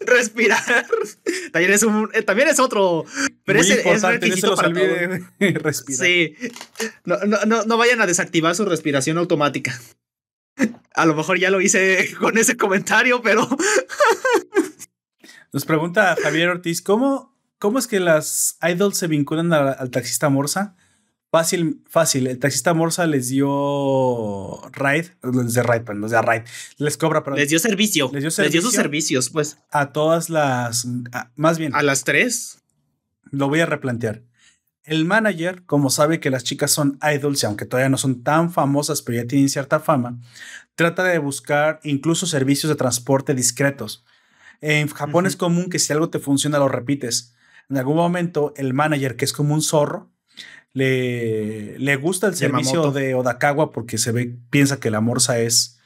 Respirar. 0.00 0.86
También 1.52 1.72
es, 1.72 1.82
un, 1.82 2.10
eh, 2.14 2.22
también 2.22 2.48
es 2.48 2.58
otro. 2.58 3.04
Pero 3.44 3.58
Muy 3.58 3.68
ese 3.68 3.80
es 3.80 3.86
importante, 3.86 4.00
no 4.00 4.00
se 4.00 4.26
requisito 4.26 4.46
los 4.48 4.56
para 4.56 4.68
olvide, 4.68 5.26
respirar. 5.58 6.06
Sí. 6.06 6.34
No, 7.04 7.18
no, 7.18 7.44
no, 7.44 7.64
no 7.64 7.76
vayan 7.76 8.00
a 8.00 8.06
desactivar 8.06 8.54
su 8.54 8.64
respiración 8.64 9.18
automática. 9.18 9.78
A 10.94 11.06
lo 11.06 11.14
mejor 11.14 11.38
ya 11.38 11.50
lo 11.50 11.60
hice 11.60 12.14
con 12.18 12.36
ese 12.38 12.56
comentario, 12.56 13.22
pero 13.22 13.48
Nos 15.52 15.64
pregunta 15.64 16.16
Javier 16.22 16.48
Ortiz, 16.50 16.82
¿cómo, 16.82 17.34
cómo 17.58 17.78
es 17.78 17.86
que 17.86 18.00
las 18.00 18.58
idols 18.62 18.98
se 18.98 19.06
vinculan 19.06 19.52
a- 19.52 19.70
al 19.72 19.90
taxista 19.90 20.28
Morsa? 20.28 20.76
Fácil, 21.30 21.82
fácil. 21.88 22.26
El 22.26 22.38
taxista 22.38 22.72
Morsa 22.74 23.06
les 23.06 23.28
dio 23.28 24.60
ride, 24.72 25.14
los 25.22 25.52
de 25.54 25.62
ride, 25.62 25.80
perdón, 25.80 26.00
los 26.02 26.10
de 26.10 26.22
ride, 26.22 26.44
les 26.78 26.96
cobra, 26.96 27.22
pero 27.22 27.36
les 27.36 27.48
dio 27.50 27.58
servicio. 27.58 28.10
Les 28.12 28.22
dio 28.22 28.28
Les 28.44 28.52
dio 28.52 28.62
sus 28.62 28.72
servicio. 28.72 29.22
servicios, 29.22 29.30
pues. 29.30 29.58
a 29.70 29.92
todas 29.92 30.30
las, 30.30 30.86
a- 31.12 31.30
más 31.36 31.58
bien, 31.58 31.74
A 31.74 31.82
las 31.82 32.04
tres. 32.04 32.58
lo 33.30 33.48
voy 33.48 33.60
a 33.60 33.66
replantear. 33.66 34.22
El 34.88 35.04
manager, 35.04 35.64
como 35.66 35.90
sabe 35.90 36.18
que 36.18 36.30
las 36.30 36.44
chicas 36.44 36.70
son 36.70 36.98
idols 37.02 37.42
y 37.42 37.46
aunque 37.46 37.66
todavía 37.66 37.90
no 37.90 37.98
son 37.98 38.22
tan 38.22 38.50
famosas, 38.50 39.02
pero 39.02 39.20
ya 39.20 39.28
tienen 39.28 39.50
cierta 39.50 39.80
fama, 39.80 40.18
trata 40.76 41.04
de 41.04 41.18
buscar 41.18 41.78
incluso 41.82 42.26
servicios 42.26 42.70
de 42.70 42.76
transporte 42.76 43.34
discretos. 43.34 44.06
En 44.62 44.88
Japón 44.88 45.26
es 45.26 45.36
común 45.36 45.68
que 45.68 45.78
si 45.78 45.92
algo 45.92 46.08
te 46.08 46.18
funciona 46.18 46.58
lo 46.58 46.68
repites. 46.68 47.34
En 47.68 47.76
algún 47.76 47.96
momento 47.96 48.54
el 48.56 48.72
manager, 48.72 49.16
que 49.16 49.26
es 49.26 49.34
como 49.34 49.52
un 49.52 49.60
zorro, 49.60 50.10
le, 50.72 51.78
le 51.78 51.96
gusta 51.96 52.26
el 52.26 52.34
servicio 52.34 52.90
de 52.90 53.14
Odakawa 53.14 53.72
porque 53.72 53.98
se 53.98 54.10
ve, 54.10 54.38
piensa 54.48 54.80
que 54.80 54.90
la 54.90 55.02
morsa 55.02 55.38
es, 55.38 55.77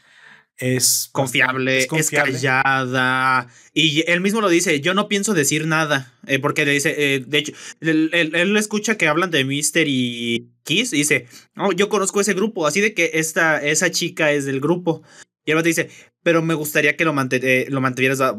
es 0.58 1.08
Confiable, 1.12 1.78
es 1.78 1.86
callada. 2.10 3.48
Y 3.74 4.04
él 4.10 4.20
mismo 4.20 4.40
lo 4.40 4.48
dice, 4.48 4.80
yo 4.80 4.94
no 4.94 5.08
pienso 5.08 5.34
decir 5.34 5.66
nada. 5.66 6.12
eh, 6.26 6.38
porque 6.38 6.64
le 6.64 6.72
dice, 6.72 6.94
eh, 6.96 7.24
de 7.26 7.38
hecho, 7.38 7.52
él, 7.80 8.10
él- 8.12 8.34
él 8.34 8.56
escucha 8.56 8.96
que 8.96 9.08
hablan 9.08 9.30
de 9.32 9.44
Mister 9.44 9.86
y 9.88 10.50
Kiss 10.62 10.92
y 10.92 10.98
dice, 10.98 11.26
oh, 11.56 11.72
yo 11.72 11.88
conozco 11.88 12.20
ese 12.20 12.34
grupo, 12.34 12.66
así 12.66 12.80
de 12.80 12.94
que 12.94 13.10
esta, 13.14 13.60
esa 13.62 13.90
chica 13.90 14.30
es 14.30 14.44
del 14.44 14.60
grupo. 14.60 15.02
Y 15.44 15.50
el 15.50 15.56
vato 15.56 15.66
dice, 15.66 15.90
pero 16.22 16.40
me 16.42 16.54
gustaría 16.54 16.96
que 16.96 17.04
lo, 17.04 17.12
eh, 17.32 17.66
lo 17.68 17.80
mantuvieras 17.80 18.20
ah, 18.20 18.36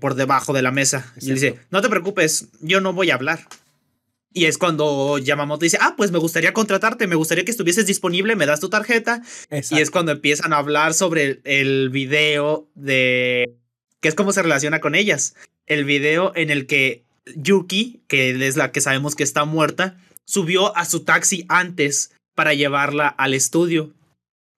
por 0.00 0.14
debajo 0.14 0.54
de 0.54 0.62
la 0.62 0.70
mesa. 0.70 1.12
Es 1.16 1.24
Y 1.24 1.28
él 1.28 1.34
dice, 1.34 1.54
no 1.70 1.82
te 1.82 1.90
preocupes, 1.90 2.48
yo 2.62 2.80
no 2.80 2.94
voy 2.94 3.10
a 3.10 3.16
hablar. 3.16 3.40
Y 4.34 4.46
es 4.46 4.58
cuando 4.58 5.18
Yamamoto 5.18 5.64
dice, 5.64 5.78
ah, 5.80 5.94
pues 5.96 6.10
me 6.10 6.18
gustaría 6.18 6.52
contratarte, 6.52 7.06
me 7.06 7.16
gustaría 7.16 7.44
que 7.44 7.50
estuvieses 7.50 7.86
disponible, 7.86 8.36
me 8.36 8.46
das 8.46 8.60
tu 8.60 8.70
tarjeta. 8.70 9.22
Y 9.70 9.80
es 9.80 9.90
cuando 9.90 10.12
empiezan 10.12 10.52
a 10.52 10.58
hablar 10.58 10.94
sobre 10.94 11.24
el, 11.24 11.40
el 11.44 11.90
video 11.90 12.68
de... 12.74 13.56
que 14.00 14.08
es 14.08 14.14
cómo 14.14 14.32
se 14.32 14.42
relaciona 14.42 14.80
con 14.80 14.94
ellas. 14.94 15.34
El 15.66 15.84
video 15.84 16.32
en 16.34 16.50
el 16.50 16.66
que 16.66 17.04
Yuki, 17.36 18.02
que 18.08 18.30
es 18.46 18.56
la 18.56 18.72
que 18.72 18.80
sabemos 18.80 19.14
que 19.14 19.22
está 19.22 19.44
muerta, 19.44 19.98
subió 20.24 20.76
a 20.76 20.84
su 20.84 21.04
taxi 21.04 21.44
antes 21.48 22.12
para 22.34 22.54
llevarla 22.54 23.08
al 23.08 23.34
estudio, 23.34 23.92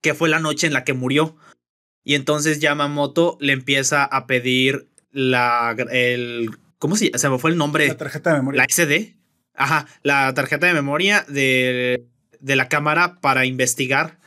que 0.01 0.15
fue 0.15 0.29
la 0.29 0.39
noche 0.39 0.67
en 0.67 0.73
la 0.73 0.85
que 0.85 0.93
murió. 0.93 1.37
Y 2.05 2.15
entonces 2.15 2.61
Yamamoto 2.61 3.39
le 3.41 3.53
empieza 3.53 4.05
a 4.05 4.27
pedir 4.27 4.89
la... 5.11 5.75
el... 5.91 6.51
¿Cómo 6.79 6.97
se, 6.97 7.11
se 7.19 7.29
me 7.29 7.39
fue 7.39 7.51
el 7.51 7.57
nombre? 7.57 7.89
la 7.89 7.97
tarjeta 7.97 8.31
de 8.31 8.37
memoria. 8.37 8.59
La 8.59 8.67
SD. 8.69 9.17
Ajá, 9.55 9.87
la 10.03 10.33
tarjeta 10.35 10.67
de 10.67 10.75
memoria 10.75 11.25
de, 11.29 12.07
de 12.41 12.57
la 12.57 12.69
cámara 12.69 13.21
para 13.21 13.47
investigar. 13.47 14.19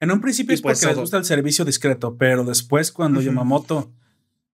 En 0.00 0.10
un 0.10 0.20
principio 0.20 0.54
es 0.54 0.62
pues 0.62 0.78
porque 0.78 0.92
les 0.92 1.00
gusta 1.00 1.16
el 1.16 1.24
servicio 1.24 1.64
discreto, 1.64 2.16
pero 2.16 2.44
después 2.44 2.92
cuando. 2.92 3.20
Yamamoto 3.20 3.92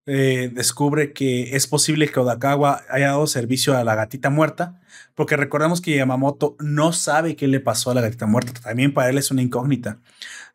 eh, 0.07 0.51
descubre 0.53 1.13
que 1.13 1.55
es 1.55 1.65
posible 1.65 2.07
que 2.09 2.19
Odakawa 2.19 2.83
haya 2.89 3.07
dado 3.07 3.25
servicio 3.25 3.75
a 3.75 3.83
la 3.83 3.95
gatita 3.95 4.29
muerta, 4.29 4.79
porque 5.15 5.35
recordemos 5.35 5.81
que 5.81 5.95
Yamamoto 5.95 6.55
no 6.59 6.93
sabe 6.93 7.35
qué 7.35 7.47
le 7.47 7.59
pasó 7.59 7.89
a 7.89 7.95
la 7.95 8.01
gatita 8.01 8.27
muerta, 8.27 8.53
también 8.53 8.93
para 8.93 9.09
él 9.09 9.17
es 9.17 9.31
una 9.31 9.41
incógnita. 9.41 9.99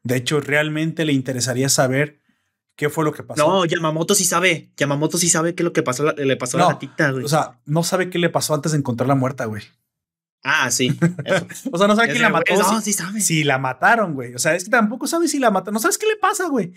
De 0.05 0.17
hecho, 0.17 0.41
realmente 0.41 1.05
le 1.05 1.13
interesaría 1.13 1.69
saber 1.69 2.20
qué 2.77 2.89
fue 2.91 3.05
lo 3.05 3.13
que 3.13 3.23
pasó. 3.23 3.47
No, 3.47 3.65
Yamamoto 3.65 4.15
sí 4.15 4.25
sabe. 4.25 4.71
Yamamoto 4.77 5.19
sí 5.19 5.29
sabe 5.29 5.55
qué 5.55 5.63
es 5.63 5.65
lo 5.65 5.73
que 5.73 5.83
pasó, 5.83 6.13
le 6.13 6.37
pasó 6.37 6.57
a 6.57 6.61
la 6.61 6.67
gatita, 6.69 7.11
güey. 7.11 7.25
o 7.25 7.29
sea, 7.29 7.59
no 7.67 7.83
sabe 7.83 8.11
qué 8.11 8.19
le 8.19 8.31
pasó 8.31 8.55
antes 8.55 8.73
de 8.73 8.79
encontrarla 8.79 9.15
muerta, 9.15 9.45
güey. 9.45 9.63
ah, 10.43 10.71
sí. 10.71 10.99
eso. 11.25 11.47
O 11.73 11.79
sea, 11.79 11.87
no 11.87 11.95
sabe 11.97 12.09
quién 12.11 12.23
la 12.23 12.31
mató. 12.31 12.55
güey, 12.55 12.67
no, 12.67 12.81
sí 12.81 12.93
sabe. 12.93 13.21
si 13.21 13.45
la 13.45 13.59
mataron, 13.59 14.15
güey. 14.15 14.35
O 14.35 14.39
sea, 14.39 14.55
es 14.55 14.65
que 14.65 14.71
tampoco 14.71 15.07
sabes 15.07 15.31
si 15.31 15.39
la 15.39 15.51
mataron. 15.51 15.75
No 15.75 15.81
sabes 15.81 15.99
qué 15.99 16.07
le 16.07 16.17
pasa, 16.17 16.49
güey. 16.49 16.73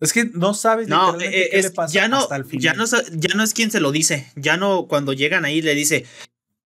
Es 0.00 0.12
que 0.12 0.26
no 0.26 0.54
sabes 0.54 0.86
No, 0.88 1.14
eh, 1.18 1.48
qué 1.50 1.58
es- 1.58 1.64
le 1.64 1.70
pasa 1.72 1.92
ya 1.92 2.06
no, 2.08 2.18
hasta 2.18 2.36
el 2.36 2.44
final. 2.44 2.62
ya 2.62 2.74
no, 2.74 2.86
sa- 2.86 3.02
ya 3.12 3.34
no 3.34 3.42
es 3.42 3.52
quien 3.54 3.70
se 3.72 3.80
lo 3.80 3.90
dice. 3.90 4.30
Ya 4.36 4.56
no, 4.56 4.86
cuando 4.86 5.12
llegan 5.12 5.44
ahí 5.44 5.60
le 5.62 5.74
dice 5.74 6.04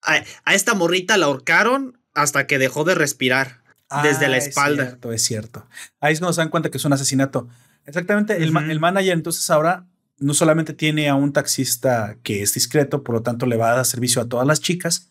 a, 0.03 0.23
a 0.45 0.55
esta 0.55 0.73
morrita 0.74 1.19
la 1.19 1.27
ahorcaron 1.27 1.99
hasta 2.15 2.47
que 2.47 2.59
dejó 2.59 2.85
de 2.85 2.95
respirar 2.95 3.61
desde 4.03 4.28
la 4.28 4.37
Ah, 4.37 4.39
espalda. 4.39 4.82
Es 4.85 4.89
cierto, 4.91 5.12
es 5.12 5.23
cierto. 5.23 5.66
Ahí 6.01 6.12
es 6.15 6.20
cuando 6.20 6.32
se 6.32 6.41
dan 6.41 6.49
cuenta 6.49 6.70
que 6.70 6.78
es 6.78 6.85
un 6.87 6.93
asesinato. 6.95 7.49
Exactamente. 7.86 8.36
el, 8.43 8.51
Ujú. 8.57 8.70
el 8.70 8.81
manager 8.81 9.12
entonces 9.12 9.48
ahora 9.51 9.86
no 10.19 10.35
solamente 10.35 10.74
tiene 10.74 11.09
a 11.09 11.15
un 11.15 11.32
taxista 11.32 12.16
que 12.23 12.43
es 12.43 12.52
discreto, 12.55 13.02
por 13.02 13.15
lo 13.15 13.23
tanto 13.23 13.47
le 13.47 13.57
va 13.57 13.73
a 13.73 13.77
dar 13.77 13.85
servicio 13.86 14.20
a 14.20 14.28
todas 14.28 14.47
las 14.47 14.61
chicas, 14.61 15.11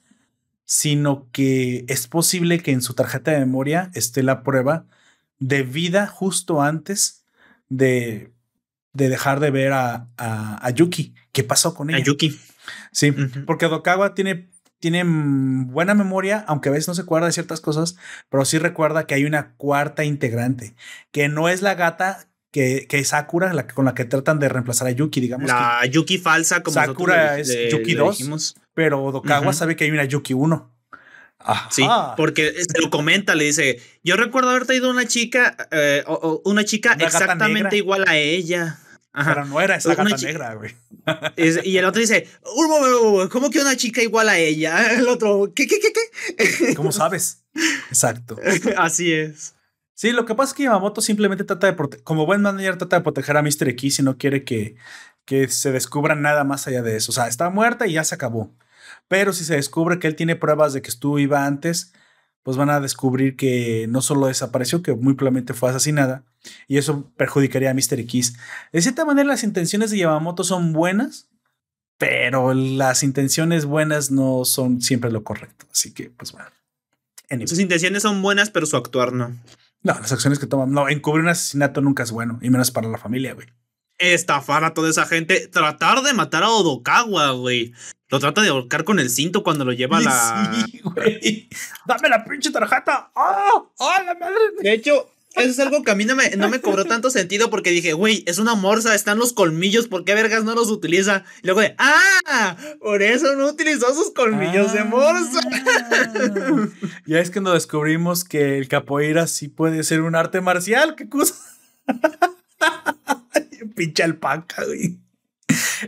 sino 0.66 1.28
que 1.32 1.86
es 1.88 2.08
posible 2.08 2.60
que 2.60 2.72
en 2.72 2.82
su 2.82 2.94
tarjeta 2.94 3.32
de 3.32 3.40
memoria 3.40 3.90
esté 3.96 4.22
la 4.22 4.44
prueba 4.44 4.86
de 5.40 5.64
vida 5.64 6.06
justo 6.06 6.62
antes 6.62 7.26
de, 7.70 8.32
de 8.94 9.10
dejar 9.10 9.40
de 9.40 9.50
ver 9.52 9.74
a, 9.74 10.08
a- 10.18 10.64
a 10.66 10.70
Yuki. 10.70 11.16
¿Qué 11.32 11.44
pasó 11.44 11.74
con 11.74 11.90
A 11.90 11.96
ella? 11.98 12.06
Yuki. 12.06 12.40
Sí, 12.92 13.12
porque 13.48 13.66
Dokawa 13.68 14.14
tiene, 14.14 14.50
tiene 14.80 15.04
buena 15.06 15.96
memoria, 15.96 16.44
aunque 16.48 16.70
a 16.70 16.72
veces 16.72 16.88
no 16.88 16.94
se 16.94 17.02
acuerda 17.02 17.26
de 17.26 17.34
ciertas 17.34 17.62
cosas, 17.62 17.96
pero 18.30 18.46
sí 18.46 18.60
recuerda 18.60 19.08
que 19.08 19.16
hay 19.16 19.26
una 19.26 19.54
cuarta 19.56 20.04
integrante, 20.04 20.76
que 21.12 21.30
no 21.30 21.50
es 21.50 21.64
la 21.64 21.74
gata 21.74 22.28
que, 22.52 22.88
que 22.88 23.00
es 23.00 23.10
Sakura, 23.10 23.54
la 23.54 23.68
que- 23.68 23.74
con 23.76 23.86
la 23.86 23.94
que 23.94 24.06
tratan 24.06 24.40
de 24.40 24.50
reemplazar 24.50 24.88
a 24.88 24.92
Yuki, 24.92 25.20
digamos. 25.22 25.46
que- 25.48 25.54
La 25.54 25.86
Yuki 25.86 26.18
falsa, 26.18 26.64
como 26.64 26.74
Sakura 26.74 27.40
es 27.40 27.48
le- 27.50 27.72
Yuki 27.72 27.92
le 27.94 28.00
2. 28.00 28.18
dijimos. 28.18 28.56
pero 28.74 29.12
Dokawa 29.12 29.42
Ujú. 29.50 29.54
sabe 29.54 29.76
que 29.76 29.84
hay 29.84 29.92
una 29.92 30.06
Yuki 30.06 30.34
1. 30.34 30.74
Ajá. 31.40 31.70
Sí, 31.72 31.86
porque 32.18 32.54
se 32.68 32.82
lo 32.82 32.90
comenta, 32.90 33.34
le 33.36 33.46
dice, 33.46 33.80
yo 34.04 34.16
recuerdo 34.18 34.50
haber 34.50 34.66
traído 34.66 34.90
una 34.90 35.06
chica, 35.06 35.56
eh, 35.72 36.04
o- 36.08 36.14
o 36.44 36.50
una 36.50 36.66
chica 36.66 36.94
Una 36.96 37.06
exactamente 37.06 37.78
igual 37.78 38.04
a 38.08 38.18
ella. 38.18 38.78
Ajá. 39.14 39.34
Pero 39.34 39.46
no 39.46 39.60
era 39.62 39.76
esa 39.76 39.90
Una 39.90 40.04
gata 40.04 40.18
negra, 40.18 40.54
güey. 40.56 40.76
Es- 41.36 41.66
y 41.66 41.78
el 41.78 41.86
otro 41.86 42.00
dice, 42.00 42.28
"Un 42.56 42.68
momento, 42.70 43.30
¿cómo 43.32 43.50
que 43.50 43.60
una 43.60 43.76
chica 43.76 44.02
igual 44.04 44.30
a 44.30 44.38
ella? 44.38 44.94
El 44.94 45.08
otro, 45.08 45.52
¿qué, 45.56 45.66
qué, 45.68 45.80
qué, 45.80 45.92
qué? 46.58 46.76
¿Cómo 46.76 46.92
sabes? 46.92 47.44
Exacto. 47.90 48.38
Así 48.78 49.12
es. 49.12 49.56
Sí, 50.00 50.14
lo 50.14 50.24
que 50.24 50.34
pasa 50.34 50.52
es 50.52 50.54
que 50.54 50.64
Yamamoto 50.64 51.02
simplemente 51.02 51.44
trata 51.44 51.68
de 51.68 51.74
proteger, 51.74 52.06
como 52.06 52.26
buen 52.26 52.42
manager, 52.42 52.78
trata 52.78 52.96
de 52.96 53.04
proteger 53.04 53.36
a 53.36 53.42
Mr. 53.42 53.68
X 53.68 54.00
y 54.00 54.02
no 54.02 54.18
quiere 54.18 54.46
que, 54.46 54.78
que 55.26 55.50
se 55.50 55.74
descubra 55.74 56.16
nada 56.16 56.46
más 56.46 56.68
allá 56.68 56.82
de 56.82 56.96
eso. 56.96 57.12
O 57.12 57.14
sea, 57.14 57.28
está 57.28 57.50
muerta 57.50 57.86
y 57.86 57.92
ya 57.92 58.06
se 58.06 58.16
acabó. 58.16 58.50
Pero 59.10 59.34
si 59.34 59.44
se 59.44 59.56
descubre 59.56 60.00
que 60.00 60.08
él 60.08 60.16
tiene 60.16 60.38
pruebas 60.38 60.72
de 60.72 60.82
que 60.82 60.88
estuvo 60.88 61.16
viva 61.16 61.46
antes, 61.46 61.92
pues 62.44 62.56
van 62.56 62.70
a 62.70 62.80
descubrir 62.80 63.36
que 63.36 63.88
no 63.90 64.02
solo 64.02 64.28
desapareció, 64.28 64.82
que 64.82 64.94
muy 64.94 65.16
probablemente 65.16 65.54
fue 65.54 65.70
asesinada, 65.70 66.24
y 66.70 66.78
eso 66.78 67.12
perjudicaría 67.18 67.70
a 67.70 67.74
Mr. 67.74 68.00
X. 68.00 68.38
De 68.72 68.82
cierta 68.82 69.04
manera, 69.04 69.28
las 69.28 69.44
intenciones 69.44 69.92
de 69.92 69.98
Yamamoto 69.98 70.46
son 70.46 70.72
buenas, 70.72 71.28
pero 71.98 72.54
las 72.54 73.04
intenciones 73.04 73.66
buenas 73.66 74.12
no 74.12 74.46
son 74.46 74.82
siempre 74.82 75.12
lo 75.12 75.26
correcto. 75.26 75.66
Así 75.70 75.94
que, 75.94 76.10
pues 76.10 76.32
bueno. 76.32 76.48
Sus 77.48 77.60
intenciones 77.60 78.04
son 78.04 78.22
buenas, 78.22 78.50
pero 78.50 78.66
su 78.66 78.78
actuar 78.78 79.12
no. 79.12 79.36
No, 79.84 79.94
las 80.00 80.12
acciones 80.12 80.40
que 80.40 80.48
toman. 80.48 80.72
No, 80.72 80.90
encubrir 80.90 81.24
un 81.24 81.30
asesinato 81.30 81.82
nunca 81.82 82.04
es 82.04 82.12
bueno, 82.12 82.40
y 82.42 82.50
menos 82.50 82.72
para 82.72 82.88
la 82.88 82.98
familia, 82.98 83.34
güey. 83.34 83.48
Estafar 83.98 84.64
a 84.64 84.74
toda 84.74 84.90
esa 84.90 85.06
gente, 85.06 85.48
tratar 85.48 86.02
de 86.02 86.14
matar 86.14 86.44
a 86.44 86.50
Odokawa, 86.50 87.32
güey. 87.32 87.74
Lo 88.10 88.20
trata 88.20 88.42
de 88.42 88.50
ahorcar 88.50 88.86
con 88.86 89.00
el 89.00 89.10
cinto 89.10 89.44
cuando 89.44 89.66
lo 89.66 89.74
lleva 89.74 89.98
a 89.98 90.02
la... 90.02 90.66
Sí, 90.66 90.80
güey. 90.80 91.50
Dame 91.86 92.10
la 92.10 92.24
pinche 92.24 92.50
tarjeta. 92.52 93.12
¡Ah! 93.16 93.64
¡Ah, 93.80 94.04
la 94.06 94.16
madre! 94.16 94.36
De 94.62 94.74
hecho, 94.74 95.12
eso 95.40 95.52
es 95.52 95.60
algo 95.60 95.84
que 95.84 95.92
a 95.92 95.96
mí 95.96 96.06
no 96.06 96.16
me, 96.16 96.30
no 96.32 96.50
me 96.50 96.62
cobró 96.62 96.86
tanto 96.86 97.10
sentido 97.10 97.50
porque 97.50 97.72
dije, 97.72 97.94
güey, 97.94 98.24
es 98.28 98.38
una 98.38 98.56
morsa, 98.56 98.96
están 98.96 99.18
los 99.18 99.34
colmillos, 99.34 99.88
¿por 99.88 100.06
qué 100.06 100.14
vergas 100.14 100.44
no 100.44 100.56
los 100.56 100.70
utiliza? 100.70 101.24
Y 101.42 101.48
luego 101.48 101.62
de, 101.62 101.76
¡ah! 101.78 102.56
Por 102.80 103.02
eso 103.02 103.36
no 103.36 103.48
utilizó 103.48 103.94
sus 103.94 104.12
colmillos 104.14 104.74
de 104.74 104.84
morsa. 104.84 105.40
Ah. 105.52 106.68
Ya 107.06 107.20
es 107.20 107.32
cuando 107.32 107.54
descubrimos 107.54 108.24
que 108.24 108.58
el 108.58 108.68
capoeira 108.68 109.28
sí 109.28 109.48
puede 109.48 109.84
ser 109.84 110.02
un 110.02 110.16
arte 110.16 110.42
marcial. 110.42 110.96
¿Qué 110.96 111.10
cosa? 111.10 111.36
pinche 113.76 114.04
alpaca, 114.04 114.66
güey. 114.66 115.00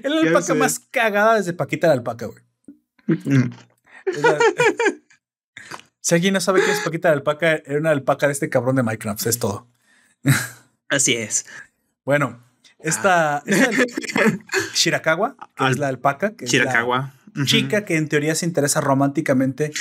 El 0.03 0.13
Ya 0.13 0.27
alpaca 0.29 0.53
más 0.55 0.79
cagada 0.79 1.35
desde 1.35 1.53
Paquita 1.53 1.87
la 1.87 1.93
alpaca, 1.93 2.27
güey. 2.27 2.43
Es 4.05 4.21
la- 4.21 4.39
si 6.01 6.15
alguien 6.15 6.33
no 6.33 6.41
sabe 6.41 6.61
qué 6.65 6.71
es 6.71 6.79
Paquita 6.79 7.09
la 7.09 7.13
alpaca, 7.13 7.53
era 7.53 7.79
una 7.79 7.91
alpaca 7.91 8.25
de 8.27 8.33
este 8.33 8.49
cabrón 8.49 8.75
de 8.75 8.83
Minecraft, 8.83 9.25
es 9.27 9.37
todo. 9.37 9.67
Así 10.89 11.13
es. 11.13 11.45
Bueno, 12.03 12.43
esta, 12.79 13.43
Shirakawa, 14.73 15.37
que 15.55 15.67
es 15.69 15.77
la 15.77 15.87
alpaca, 15.87 16.35
que 16.35 16.47
Shirakawa. 16.47 17.13
es 17.27 17.37
la 17.37 17.45
chica 17.45 17.85
que 17.85 17.97
en 17.97 18.09
teoría 18.09 18.33
se 18.33 18.45
interesa 18.47 18.81
románticamente. 18.81 19.71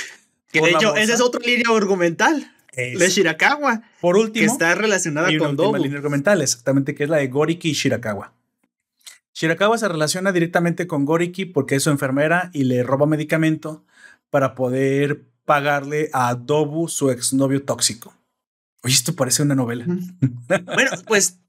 Que 0.51 0.61
de 0.61 0.71
hecho, 0.71 0.95
esa 0.95 1.15
es 1.15 1.21
otra 1.21 1.41
línea 1.43 1.75
argumental. 1.75 2.51
de 2.75 3.09
Shirakawa. 3.09 3.81
Por 3.99 4.15
último. 4.15 4.45
Que 4.45 4.51
está 4.51 4.75
relacionada 4.75 5.35
con 5.39 5.55
Dobu. 5.55 5.77
línea 5.77 5.97
argumental, 5.97 6.41
exactamente, 6.41 6.93
que 6.93 7.03
es 7.03 7.09
la 7.09 7.17
de 7.17 7.27
Goriki 7.27 7.69
y 7.69 7.73
Shirakawa. 7.73 8.33
Shirakawa 9.33 9.77
se 9.77 9.87
relaciona 9.87 10.31
directamente 10.31 10.85
con 10.85 11.05
Goriki 11.05 11.45
porque 11.45 11.75
es 11.75 11.83
su 11.83 11.89
enfermera 11.89 12.51
y 12.53 12.65
le 12.65 12.83
roba 12.83 13.07
medicamento 13.07 13.83
para 14.29 14.53
poder 14.55 15.30
pagarle 15.45 16.09
a 16.13 16.35
Dobu 16.35 16.87
su 16.87 17.09
exnovio 17.09 17.63
tóxico. 17.63 18.13
Oye, 18.83 18.93
esto 18.93 19.15
parece 19.15 19.43
una 19.43 19.55
novela. 19.55 19.85
bueno, 20.65 20.91
pues 21.07 21.39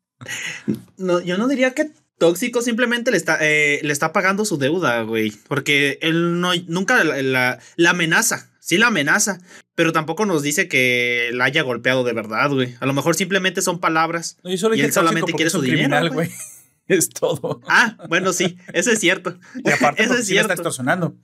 no, 0.96 1.20
yo 1.20 1.38
no 1.38 1.48
diría 1.48 1.74
que 1.74 1.90
tóxico 2.18 2.62
simplemente 2.62 3.10
le 3.10 3.16
está, 3.16 3.38
eh, 3.40 3.80
le 3.82 3.92
está 3.92 4.12
pagando 4.12 4.44
su 4.44 4.58
deuda, 4.58 5.02
güey. 5.02 5.32
Porque 5.48 5.98
él 6.02 6.40
no, 6.40 6.52
nunca 6.68 7.02
la, 7.02 7.58
la, 7.76 7.90
amenaza. 7.90 8.50
Sí 8.60 8.78
la 8.78 8.88
amenaza, 8.88 9.40
pero 9.74 9.92
tampoco 9.92 10.24
nos 10.24 10.42
dice 10.42 10.68
que 10.68 11.30
la 11.32 11.44
haya 11.44 11.62
golpeado 11.62 12.04
de 12.04 12.12
verdad, 12.12 12.50
güey. 12.50 12.76
A 12.78 12.86
lo 12.86 12.92
mejor 12.92 13.16
simplemente 13.16 13.60
son 13.60 13.80
palabras. 13.80 14.36
y 14.44 14.52
él 14.52 14.92
solamente 14.92 15.32
quiere 15.32 15.50
su 15.50 15.60
dinero, 15.60 16.12
güey. 16.12 16.30
Es 16.88 17.08
todo. 17.08 17.60
Ah, 17.68 17.96
bueno, 18.08 18.32
sí, 18.32 18.58
eso 18.72 18.90
es 18.90 18.98
cierto. 18.98 19.38
Y 19.64 19.70
aparte, 19.70 20.02
eso 20.02 20.14
es 20.14 20.26
sí 20.26 20.34
le 20.34 20.40
está 20.40 20.52
extorsionando. 20.52 21.16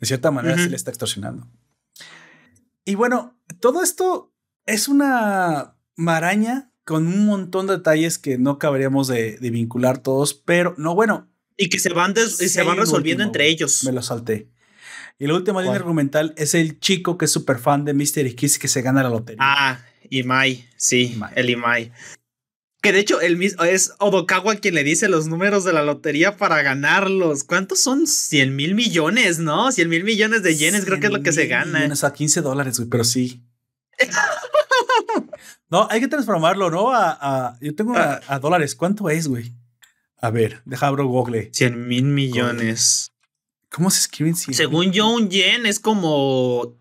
De 0.00 0.06
cierta 0.06 0.30
manera, 0.30 0.58
sí 0.58 0.68
le 0.68 0.76
está 0.76 0.90
extorsionando. 0.90 1.46
Y 2.86 2.94
bueno, 2.94 3.36
todo 3.60 3.82
esto 3.82 4.32
es 4.64 4.86
una 4.86 5.76
maraña 5.96 6.70
con 6.84 7.08
un 7.08 7.26
montón 7.26 7.66
de 7.66 7.78
detalles 7.78 8.16
que 8.16 8.38
no 8.38 8.60
cabríamos 8.60 9.08
de, 9.08 9.38
vincular 9.40 9.98
todos, 9.98 10.34
pero 10.34 10.74
no, 10.78 10.94
bueno. 10.94 11.28
Y 11.56 11.68
que 11.68 11.80
se 11.80 11.92
van, 11.92 12.14
se 12.14 12.62
van 12.62 12.76
resolviendo 12.76 13.24
entre 13.24 13.48
ellos. 13.48 13.82
Me 13.82 13.90
lo 13.90 14.02
salté. 14.02 14.50
Y 15.18 15.26
la 15.26 15.34
última 15.34 15.62
línea 15.62 15.76
argumental 15.76 16.32
es 16.36 16.54
el 16.54 16.78
chico 16.78 17.18
que 17.18 17.24
es 17.24 17.32
súper 17.32 17.58
fan 17.58 17.84
de 17.84 17.92
Mystery 17.92 18.34
Kiss 18.34 18.58
que 18.58 18.68
se 18.68 18.82
gana 18.82 19.02
la 19.02 19.10
lotería. 19.10 19.40
Ah, 19.40 19.80
Imai, 20.08 20.68
sí, 20.76 21.18
el 21.34 21.50
Imai. 21.50 21.90
Que 22.86 22.92
de 22.92 23.00
hecho 23.00 23.20
el 23.20 23.36
mismo 23.36 23.64
es 23.64 23.94
Odokawa 23.98 24.54
quien 24.54 24.76
le 24.76 24.84
dice 24.84 25.08
los 25.08 25.26
números 25.26 25.64
de 25.64 25.72
la 25.72 25.82
lotería 25.82 26.36
para 26.36 26.62
ganarlos. 26.62 27.42
¿Cuántos 27.42 27.80
son? 27.80 28.06
100 28.06 28.54
mil 28.54 28.76
millones, 28.76 29.40
¿no? 29.40 29.72
100 29.72 29.88
mil 29.88 30.04
millones 30.04 30.44
de 30.44 30.54
yenes 30.54 30.84
creo 30.84 31.00
que 31.00 31.06
es 31.06 31.12
lo 31.12 31.20
que 31.20 31.32
se 31.32 31.48
gana. 31.48 31.80
Millones 31.80 32.04
a 32.04 32.12
15 32.12 32.42
dólares, 32.42 32.80
pero 32.88 33.02
sí. 33.02 33.42
no, 35.68 35.88
hay 35.90 35.98
que 35.98 36.06
transformarlo, 36.06 36.70
¿no? 36.70 36.92
A, 36.94 37.58
yo 37.60 37.74
tengo 37.74 37.94
ah. 37.96 38.20
a, 38.28 38.38
dólares. 38.38 38.76
¿Cuánto 38.76 39.10
es, 39.10 39.26
güey? 39.26 39.52
A 40.18 40.30
ver, 40.30 40.62
deja 40.64 40.86
abro 40.86 41.08
Google. 41.08 41.50
100 41.52 41.88
mil 41.88 42.04
millones. 42.04 43.10
¿Cómo 43.68 43.90
se 43.90 43.98
escriben? 43.98 44.36
Según 44.36 44.92
yo, 44.92 45.08
un 45.08 45.28
yen 45.28 45.66
es 45.66 45.80
como 45.80 46.78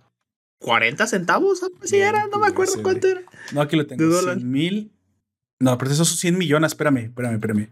40 0.59 1.07
centavos. 1.07 1.61
Así 1.81 1.97
era, 1.97 2.27
no 2.27 2.37
me 2.37 2.45
acuerdo 2.45 2.83
cuánto 2.83 3.07
era. 3.07 3.23
No, 3.53 3.61
aquí 3.61 3.75
lo 3.75 3.87
tengo. 3.87 4.21
100 4.21 4.51
mil 4.51 4.91
no, 5.59 5.77
pero 5.77 5.91
esos 5.91 6.07
son 6.07 6.17
100 6.17 6.37
millones. 6.37 6.71
Espérame, 6.71 7.05
espérame, 7.05 7.35
espérame. 7.35 7.71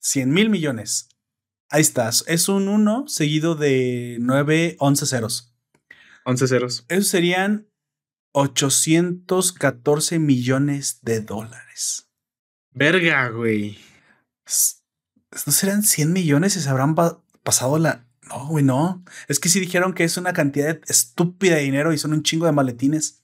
100 0.00 0.30
mil 0.30 0.50
millones. 0.50 1.08
Ahí 1.70 1.80
estás. 1.80 2.24
Es 2.26 2.48
un 2.48 2.68
1 2.68 3.08
seguido 3.08 3.54
de 3.54 4.16
9, 4.20 4.76
11 4.78 5.06
ceros. 5.06 5.54
11 6.24 6.48
ceros. 6.48 6.86
Esos 6.88 7.08
serían 7.08 7.68
814 8.32 10.18
millones 10.18 11.00
de 11.02 11.20
dólares. 11.20 12.10
Verga, 12.72 13.28
güey. 13.30 13.78
¿No 15.46 15.52
serán 15.52 15.82
100 15.82 16.12
millones 16.12 16.56
y 16.56 16.60
se 16.60 16.68
habrán 16.68 16.94
pasado 17.42 17.78
la... 17.78 18.06
No, 18.28 18.46
güey, 18.46 18.64
no. 18.64 19.02
Es 19.26 19.40
que 19.40 19.48
si 19.48 19.58
dijeron 19.58 19.94
que 19.94 20.04
es 20.04 20.16
una 20.16 20.32
cantidad 20.34 20.78
estúpida 20.86 21.56
de 21.56 21.62
dinero 21.62 21.92
y 21.92 21.98
son 21.98 22.12
un 22.12 22.22
chingo 22.22 22.46
de 22.46 22.52
maletines. 22.52 23.17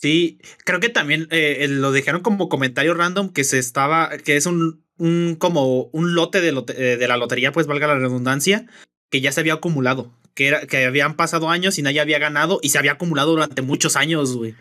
Sí, 0.00 0.38
creo 0.64 0.80
que 0.80 0.88
también 0.88 1.28
eh, 1.30 1.66
lo 1.68 1.92
dejaron 1.92 2.22
como 2.22 2.48
comentario 2.48 2.94
random 2.94 3.32
que 3.32 3.44
se 3.44 3.58
estaba, 3.58 4.16
que 4.16 4.36
es 4.36 4.46
un, 4.46 4.82
un 4.96 5.36
como 5.38 5.90
un 5.92 6.14
lote 6.14 6.40
de, 6.40 6.48
eh, 6.68 6.96
de 6.96 7.08
la 7.08 7.18
lotería, 7.18 7.52
pues 7.52 7.66
valga 7.66 7.86
la 7.86 7.98
redundancia, 7.98 8.66
que 9.10 9.20
ya 9.20 9.30
se 9.30 9.40
había 9.40 9.54
acumulado, 9.54 10.10
que, 10.34 10.48
era, 10.48 10.66
que 10.66 10.86
habían 10.86 11.16
pasado 11.16 11.50
años 11.50 11.78
y 11.78 11.82
nadie 11.82 12.00
había 12.00 12.18
ganado 12.18 12.60
y 12.62 12.70
se 12.70 12.78
había 12.78 12.92
acumulado 12.92 13.32
durante 13.32 13.60
muchos 13.60 13.96
años, 13.96 14.34
güey. 14.36 14.54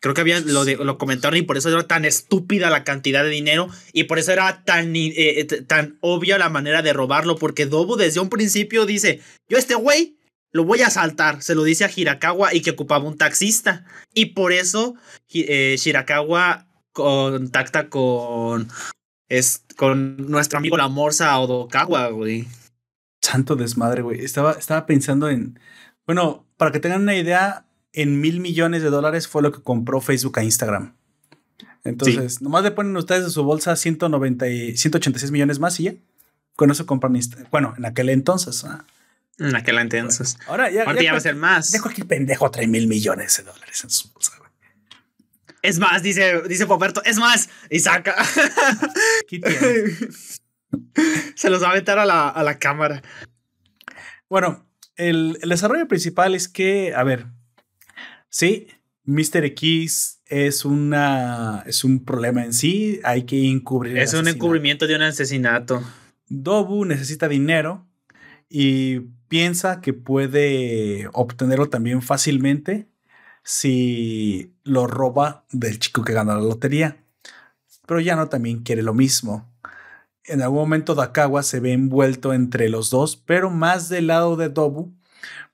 Creo 0.00 0.14
que 0.14 0.20
habían, 0.20 0.52
lo, 0.52 0.64
de, 0.64 0.76
lo 0.76 0.96
comentaron 0.96 1.36
y 1.36 1.42
por 1.42 1.56
eso 1.56 1.70
era 1.70 1.88
tan 1.88 2.04
estúpida 2.04 2.70
la 2.70 2.84
cantidad 2.84 3.24
de 3.24 3.30
dinero 3.30 3.68
y 3.92 4.04
por 4.04 4.20
eso 4.20 4.30
era 4.30 4.62
tan, 4.64 4.92
eh, 4.94 5.44
tan 5.66 5.98
obvia 6.02 6.38
la 6.38 6.50
manera 6.50 6.82
de 6.82 6.92
robarlo, 6.92 7.34
porque 7.34 7.66
Dobu 7.66 7.96
desde 7.96 8.20
un 8.20 8.30
principio 8.30 8.86
dice, 8.86 9.20
yo 9.48 9.58
este 9.58 9.74
güey 9.74 10.17
lo 10.52 10.64
voy 10.64 10.82
a 10.82 10.90
saltar, 10.90 11.42
se 11.42 11.54
lo 11.54 11.62
dice 11.62 11.84
a 11.84 11.90
Hirakawa 11.94 12.54
y 12.54 12.62
que 12.62 12.70
ocupaba 12.70 13.06
un 13.06 13.18
taxista. 13.18 13.84
Y 14.14 14.26
por 14.26 14.52
eso 14.52 14.94
eh, 15.32 15.76
Shirakawa 15.78 16.66
contacta 16.92 17.88
con, 17.88 18.68
es, 19.28 19.64
con 19.76 20.30
nuestro 20.30 20.58
amigo 20.58 20.76
la 20.76 20.88
Morsa 20.88 21.38
Odokawa, 21.38 22.08
güey. 22.08 22.48
Santo 23.20 23.56
desmadre, 23.56 24.02
güey. 24.02 24.24
Estaba, 24.24 24.52
estaba 24.52 24.86
pensando 24.86 25.28
en. 25.28 25.58
Bueno, 26.06 26.46
para 26.56 26.72
que 26.72 26.80
tengan 26.80 27.02
una 27.02 27.16
idea, 27.16 27.66
en 27.92 28.20
mil 28.20 28.40
millones 28.40 28.82
de 28.82 28.90
dólares 28.90 29.28
fue 29.28 29.42
lo 29.42 29.52
que 29.52 29.62
compró 29.62 30.00
Facebook 30.00 30.38
a 30.38 30.44
Instagram. 30.44 30.94
Entonces, 31.84 32.42
nomás 32.42 32.64
le 32.64 32.70
ponen 32.70 32.96
ustedes 32.96 33.24
en 33.24 33.30
su 33.30 33.44
bolsa 33.44 33.76
190 33.76 34.48
y 34.48 34.76
186 34.76 35.30
millones 35.30 35.58
más 35.58 35.78
y 35.80 35.84
ya. 35.84 35.94
Con 36.56 36.70
eso 36.70 36.86
compran. 36.86 37.18
Bueno, 37.50 37.74
en 37.76 37.84
aquel 37.84 38.08
entonces. 38.08 38.64
¿ah? 38.64 38.84
En 39.38 39.54
aquel 39.54 39.78
entonces. 39.78 40.36
ahora 40.46 40.70
ya, 40.70 40.84
ya, 41.00 41.12
va 41.12 41.18
a 41.18 41.20
ser 41.20 41.36
más. 41.36 41.70
Dejo 41.70 41.88
aquí 41.88 42.02
pendejo 42.02 42.50
3 42.50 42.68
mil 42.68 42.88
millones 42.88 43.36
de 43.36 43.44
dólares 43.44 43.84
en 43.84 43.90
su 43.90 44.12
bolsa, 44.12 44.32
Es 45.62 45.78
más, 45.78 46.02
dice, 46.02 46.42
dice 46.48 46.66
Poperto, 46.66 47.02
es 47.04 47.18
más, 47.18 47.48
y 47.70 47.78
saca. 47.78 48.16
Se 51.36 51.50
los 51.50 51.62
va 51.62 51.68
a 51.68 51.70
aventar 51.70 51.98
a 52.00 52.06
la, 52.06 52.28
a 52.28 52.42
la 52.42 52.58
cámara. 52.58 53.00
Bueno, 54.28 54.68
el, 54.96 55.38
el, 55.40 55.48
desarrollo 55.48 55.86
principal 55.86 56.34
es 56.34 56.48
que, 56.48 56.92
a 56.94 57.04
ver, 57.04 57.26
sí, 58.28 58.66
Mr. 59.04 59.44
X 59.44 60.20
es 60.26 60.64
una 60.64 61.62
es 61.66 61.84
un 61.84 62.04
problema 62.04 62.44
en 62.44 62.52
sí, 62.52 63.00
hay 63.04 63.24
que 63.24 63.48
encubrir. 63.48 63.96
Es 63.98 64.14
un 64.14 64.28
encubrimiento 64.28 64.86
de 64.86 64.96
un 64.96 65.02
asesinato. 65.02 65.82
Dobu 66.28 66.84
necesita 66.84 67.28
dinero 67.28 67.86
y 68.50 69.00
piensa 69.28 69.80
que 69.80 69.92
puede 69.92 71.08
obtenerlo 71.12 71.68
también 71.68 72.02
fácilmente 72.02 72.88
si 73.44 74.52
lo 74.64 74.86
roba 74.86 75.44
del 75.52 75.78
chico 75.78 76.02
que 76.02 76.12
gana 76.12 76.34
la 76.34 76.40
lotería. 76.40 77.04
Pero 77.86 78.00
Yano 78.00 78.28
también 78.28 78.62
quiere 78.62 78.82
lo 78.82 78.92
mismo. 78.92 79.50
En 80.24 80.42
algún 80.42 80.58
momento 80.58 80.94
Dakawa 80.94 81.42
se 81.42 81.60
ve 81.60 81.72
envuelto 81.72 82.34
entre 82.34 82.68
los 82.68 82.90
dos, 82.90 83.16
pero 83.16 83.48
más 83.48 83.88
del 83.88 84.08
lado 84.08 84.36
de 84.36 84.50
Dobu, 84.50 84.92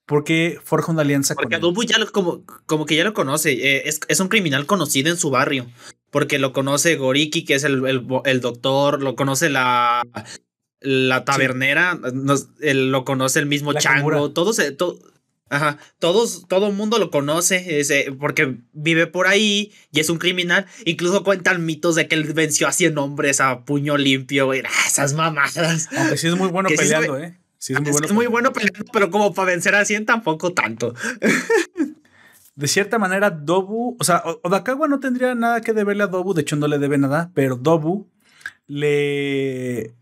porque 0.07 0.59
forja 0.63 0.91
una 0.91 1.03
alianza 1.03 1.35
porque 1.35 1.55
con 1.55 1.61
Dobu 1.61 1.85
ya 1.85 1.99
lo, 1.99 2.11
como, 2.11 2.45
como 2.67 2.85
que 2.85 2.97
ya 2.97 3.05
lo 3.05 3.15
conoce, 3.15 3.53
eh, 3.53 3.85
es, 3.87 4.21
un 4.21 4.29
criminal 4.29 4.67
conocido 4.67 5.11
en 5.11 5.17
su 5.17 5.31
barrio, 5.31 5.67
porque 6.11 6.41
lo 6.41 6.53
conoce 6.53 6.97
Goriki, 6.97 7.45
que 7.45 7.55
es 7.55 7.63
el, 7.63 8.05
el 8.25 8.41
doctor, 8.41 9.01
lo 9.01 9.15
conoce 9.15 9.49
la, 9.49 10.03
la 10.85 11.25
tabernera, 11.25 11.99
lo 12.61 13.05
conoce 13.05 13.39
el 13.39 13.47
mismo 13.47 13.73
Chango, 13.73 14.31
todos, 14.33 14.61
ajá, 15.49 15.79
todos, 15.99 16.47
todo 16.47 16.69
el 16.69 16.75
mundo 16.75 16.99
lo 16.99 17.11
conoce, 17.11 17.81
ese, 17.81 18.15
porque 18.19 18.59
vive 18.73 19.07
por 19.07 19.27
ahí 19.27 19.73
y 19.91 20.01
es 20.01 20.11
un 20.11 20.19
criminal. 20.19 20.67
Incluso 20.85 21.25
cuentan 21.25 21.65
mitos 21.65 21.95
de 21.95 22.07
que 22.07 22.15
él 22.15 22.25
venció 22.35 22.69
a 22.69 22.73
100 22.73 22.99
hombres 22.99 23.41
a 23.41 23.65
puño 23.65 23.97
limpio, 23.97 24.55
y, 24.55 24.63
esas 24.87 25.15
mamadas. 25.15 25.89
Aunque 25.97 26.19
sí 26.19 26.29
es 26.29 26.37
muy 26.37 26.49
bueno 26.49 26.69
peleando, 26.77 27.19
¿eh? 27.19 27.39
Sí 27.59 27.73
es 27.73 27.81
muy, 27.81 27.93
bueno, 27.93 28.07
es 28.07 28.13
muy 28.13 28.27
bueno 28.27 28.53
peleando, 28.53 28.85
pero 28.93 29.11
como 29.11 29.33
para 29.33 29.53
vencer 29.53 29.75
a 29.75 29.87
100 29.87 30.05
tampoco 30.05 30.53
tanto. 30.53 30.95
de 32.57 32.69
cierta 32.69 32.99
manera, 32.99 33.31
Dobu, 33.31 33.97
o 33.99 34.05
sea, 34.05 34.23
Odakawa 34.43 34.87
no 34.87 35.01
tendría 35.01 35.35
nada 35.35 35.63
que 35.63 35.73
deberle 35.73 36.03
a 36.05 36.09
Dobu, 36.09 36.35
de 36.35 36.43
hecho 36.43 36.57
no 36.57 36.69
le 36.69 36.79
debe 36.79 36.99
nada, 36.99 37.31
pero 37.33 37.57
Dobu 37.57 38.11
le 38.67 39.95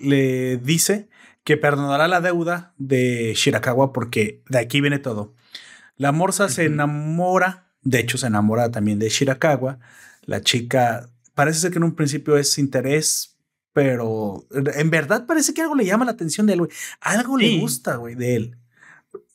le 0.00 0.56
dice 0.58 1.08
que 1.44 1.56
perdonará 1.56 2.08
la 2.08 2.20
deuda 2.20 2.74
de 2.76 3.32
Shirakawa 3.34 3.92
porque 3.92 4.42
de 4.48 4.58
aquí 4.58 4.80
viene 4.80 4.98
todo. 4.98 5.34
La 5.96 6.12
morsa 6.12 6.48
se 6.48 6.64
enamora, 6.64 7.68
de 7.82 8.00
hecho 8.00 8.18
se 8.18 8.26
enamora 8.26 8.70
también 8.70 8.98
de 8.98 9.08
Shirakawa. 9.08 9.78
La 10.22 10.42
chica 10.42 11.08
parece 11.34 11.60
ser 11.60 11.70
que 11.70 11.78
en 11.78 11.84
un 11.84 11.94
principio 11.94 12.36
es 12.36 12.58
interés, 12.58 13.38
pero 13.72 14.46
en 14.50 14.90
verdad 14.90 15.26
parece 15.26 15.54
que 15.54 15.62
algo 15.62 15.74
le 15.74 15.84
llama 15.84 16.04
la 16.04 16.12
atención 16.12 16.46
de 16.46 16.54
él, 16.54 16.68
Algo 17.00 17.36
le 17.36 17.58
gusta, 17.60 17.96
güey, 17.96 18.14
de 18.14 18.36
él. 18.36 18.58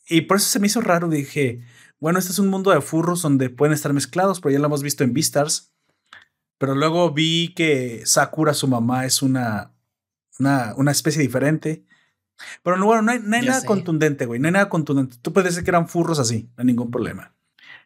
Y 0.06 0.22
por 0.22 0.36
eso 0.36 0.46
se 0.46 0.58
me 0.58 0.66
hizo 0.66 0.80
raro, 0.80 1.08
dije, 1.08 1.62
bueno, 1.98 2.18
este 2.18 2.32
es 2.32 2.38
un 2.38 2.48
mundo 2.48 2.72
de 2.72 2.80
furros 2.80 3.22
donde 3.22 3.48
pueden 3.48 3.72
estar 3.72 3.92
mezclados, 3.92 4.40
pero 4.40 4.52
ya 4.52 4.58
lo 4.58 4.66
hemos 4.66 4.82
visto 4.82 5.04
en 5.04 5.14
Beastars. 5.14 5.72
Pero 6.58 6.74
luego 6.74 7.12
vi 7.12 7.54
que 7.54 8.02
Sakura, 8.04 8.52
su 8.54 8.68
mamá, 8.68 9.06
es 9.06 9.22
una, 9.22 9.71
una, 10.42 10.74
una 10.76 10.90
especie 10.90 11.22
diferente. 11.22 11.84
Pero 12.62 12.76
no, 12.76 12.86
bueno, 12.86 13.02
no 13.02 13.12
hay, 13.12 13.20
no 13.22 13.36
hay 13.36 13.42
nada 13.46 13.60
sé. 13.60 13.66
contundente, 13.66 14.26
güey. 14.26 14.40
No 14.40 14.48
hay 14.48 14.52
nada 14.52 14.68
contundente. 14.68 15.16
Tú 15.22 15.32
puedes 15.32 15.50
decir 15.52 15.64
que 15.64 15.70
eran 15.70 15.88
furros 15.88 16.18
así, 16.18 16.48
no 16.56 16.62
hay 16.62 16.66
ningún 16.66 16.90
problema. 16.90 17.34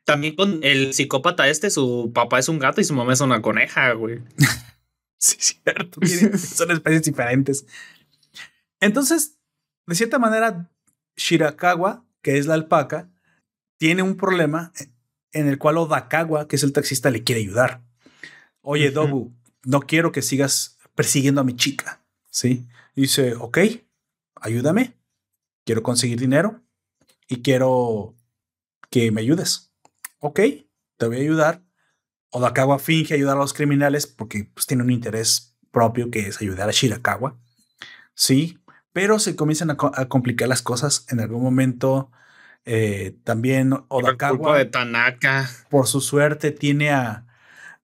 También 0.05 0.35
con 0.37 0.61
el 0.63 0.95
psicópata 0.95 1.49
este, 1.49 1.69
su 1.69 2.13
papá 2.15 2.39
es 2.39 2.49
un 2.49 2.59
gato 2.59 2.81
y 2.81 2.85
su 2.85 2.95
mamá 2.95 3.13
es 3.13 3.21
una 3.21 3.43
coneja, 3.43 3.93
güey. 3.93 4.21
Sí, 5.19 5.37
cierto. 5.41 5.99
tienen- 6.01 6.39
son 6.39 6.71
especies 6.71 7.03
diferentes. 7.05 7.67
Entonces, 8.81 9.39
de 9.87 9.95
cierta 9.95 10.19
manera, 10.19 10.71
Shirakawa, 11.17 12.05
que 12.23 12.37
es 12.39 12.47
la 12.47 12.55
alpaca, 12.55 13.09
tiene 13.79 14.03
un 14.03 14.17
problema 14.17 14.73
en 15.33 15.49
el 15.49 15.59
cual 15.59 15.79
Odakawa, 15.79 16.49
que 16.49 16.57
es 16.57 16.63
el 16.63 16.73
taxista, 16.73 17.11
le 17.11 17.25
quiere 17.25 17.41
ayudar. 17.41 17.83
Oye. 18.61 18.91
Dobu, 18.91 19.33
no 19.65 19.81
quiero 19.81 20.13
que 20.13 20.23
sigas 20.23 20.79
persiguiendo 20.95 21.41
a 21.41 21.45
mi 21.45 21.57
chica. 21.57 22.03
Sí. 22.37 22.69
Y 22.95 23.01
dice, 23.03 23.35
ok, 23.35 23.57
ayúdame. 24.35 24.95
Quiero 25.65 25.83
conseguir 25.83 26.21
dinero 26.21 26.61
y 27.29 27.41
quiero 27.41 28.15
que 28.91 29.11
me 29.11 29.23
ayudes. 29.23 29.73
Ok, 30.19 30.41
te 30.99 31.07
voy 31.07 31.17
a 31.17 31.21
ayudar. 31.21 31.63
Odakawa 32.31 32.79
finge 32.79 33.15
ayudar 33.15 33.39
a 33.39 33.41
los 33.41 33.55
criminales 33.55 34.07
porque 34.07 34.51
pues, 34.53 34.67
tiene 34.67 34.83
un 34.83 34.91
interés 34.91 35.57
propio 35.71 36.11
que 36.11 36.29
es 36.29 36.43
ayudar 36.43 36.69
a 36.69 36.73
Shirakawa. 36.73 37.39
Sí, 38.13 38.59
pero 38.93 39.19
se 39.19 39.35
comienzan 39.35 39.71
a, 39.71 39.79
co- 39.79 39.93
a 39.95 40.07
complicar 40.07 40.47
las 40.47 40.61
cosas. 40.61 41.07
En 41.09 41.21
algún 41.21 41.43
momento 41.43 42.11
eh, 42.67 43.17
también 43.25 43.71
Por 43.71 43.85
Odakawa, 43.89 44.59
de 44.59 44.67
Tanaka. 44.67 45.49
por 45.71 45.87
su 45.87 46.03
suerte, 46.03 46.51
tiene 46.51 46.91
a, 46.91 47.27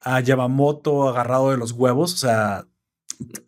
a 0.02 0.20
Yamamoto 0.20 1.08
agarrado 1.08 1.50
de 1.52 1.56
los 1.56 1.72
huevos. 1.72 2.12
O 2.12 2.16
sea, 2.18 2.66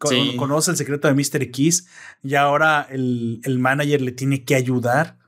Sí. 0.09 0.35
conoce 0.37 0.71
el 0.71 0.77
secreto 0.77 1.09
de 1.09 1.15
Mr. 1.15 1.51
Kiss 1.51 1.87
y 2.23 2.35
ahora 2.35 2.87
el, 2.91 3.41
el 3.45 3.59
manager 3.59 4.01
le 4.03 4.13
tiene 4.13 4.45
que 4.45 4.55
ayudar. 4.55 5.19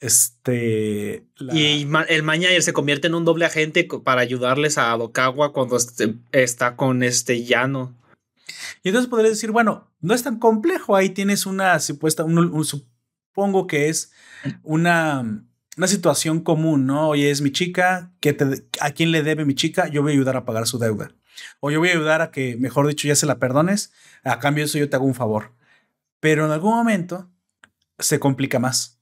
Este. 0.00 1.26
la- 1.36 1.54
Y 1.54 1.88
el 2.08 2.22
manager 2.22 2.62
se 2.62 2.72
convierte 2.72 3.06
en 3.08 3.14
un 3.14 3.24
doble 3.24 3.44
agente 3.44 3.86
para 4.04 4.20
ayudarles 4.22 4.78
a 4.78 4.96
Dokawa 4.96 5.52
cuando 5.52 5.76
este- 5.76 6.14
está 6.32 6.76
con 6.76 7.02
este 7.02 7.44
llano. 7.44 7.96
Y 8.82 8.88
entonces 8.88 9.10
podrías 9.10 9.32
decir, 9.34 9.50
bueno, 9.50 9.90
no 10.00 10.14
es 10.14 10.22
tan 10.22 10.38
complejo. 10.38 10.96
Ahí 10.96 11.10
tienes 11.10 11.44
una 11.46 11.78
supuesta, 11.80 12.24
un- 12.24 12.38
un- 12.38 12.64
supongo 12.64 13.66
que 13.66 13.88
es 13.88 14.10
una, 14.62 15.44
una 15.76 15.86
situación 15.86 16.40
común, 16.40 16.86
¿no? 16.86 17.08
Oye, 17.10 17.30
es 17.30 17.42
mi 17.42 17.52
chica, 17.52 18.10
¿qué 18.20 18.32
te- 18.32 18.64
¿a 18.80 18.90
quién 18.92 19.12
le 19.12 19.22
debe 19.22 19.44
mi 19.44 19.54
chica? 19.54 19.88
Yo 19.88 20.02
voy 20.02 20.12
a 20.12 20.14
ayudar 20.14 20.36
a 20.36 20.44
pagar 20.44 20.66
su 20.66 20.78
deuda. 20.78 21.12
O 21.60 21.70
yo 21.70 21.78
voy 21.78 21.88
a 21.88 21.92
ayudar 21.92 22.22
a 22.22 22.30
que, 22.30 22.56
mejor 22.56 22.86
dicho, 22.86 23.06
ya 23.08 23.16
se 23.16 23.26
la 23.26 23.38
perdones. 23.38 23.92
A 24.24 24.38
cambio 24.38 24.62
de 24.64 24.66
eso 24.66 24.78
yo 24.78 24.88
te 24.88 24.96
hago 24.96 25.04
un 25.06 25.14
favor. 25.14 25.52
Pero 26.20 26.44
en 26.46 26.52
algún 26.52 26.74
momento 26.74 27.28
se 27.98 28.18
complica 28.20 28.58
más. 28.58 28.98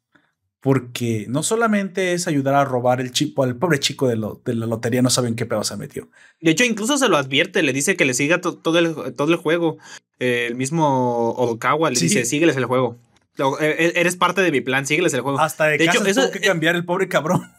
Porque 0.60 1.26
no 1.28 1.44
solamente 1.44 2.14
es 2.14 2.26
ayudar 2.26 2.54
a 2.56 2.64
robar 2.64 3.00
el 3.00 3.12
chico, 3.12 3.44
al 3.44 3.54
pobre 3.56 3.78
chico 3.78 4.08
de, 4.08 4.16
lo- 4.16 4.42
de 4.44 4.54
la 4.56 4.66
lotería, 4.66 5.02
no 5.02 5.10
saben 5.10 5.36
qué 5.36 5.46
pedo 5.46 5.62
se 5.62 5.76
metió. 5.76 6.10
De 6.40 6.50
hecho, 6.50 6.64
incluso 6.64 6.98
se 6.98 7.08
lo 7.08 7.16
advierte, 7.16 7.62
le 7.62 7.72
dice 7.72 7.96
que 7.96 8.04
le 8.04 8.12
siga 8.12 8.40
to- 8.40 8.56
todo, 8.58 8.78
el, 8.80 9.14
todo 9.14 9.30
el 9.32 9.36
juego. 9.38 9.78
Eh, 10.18 10.46
el 10.48 10.56
mismo 10.56 11.30
Odokawa 11.34 11.90
le 11.90 11.96
Sí. 11.96 12.06
dice, 12.06 12.24
sígueles 12.24 12.56
el 12.56 12.64
juego. 12.64 12.98
Eh, 13.38 13.76
eh, 13.78 13.92
eres 13.94 14.16
parte 14.16 14.40
de 14.40 14.50
mi 14.50 14.60
plan, 14.60 14.84
sígueles 14.84 15.14
el 15.14 15.20
juego. 15.20 15.38
Hasta 15.38 15.66
de, 15.66 15.78
De 15.78 15.86
casa 15.86 15.98
hecho, 15.98 16.06
eso- 16.08 16.30
que 16.32 16.40
cambiar 16.40 16.74
el 16.74 16.84
pobre 16.84 17.06
cabrón. 17.06 17.52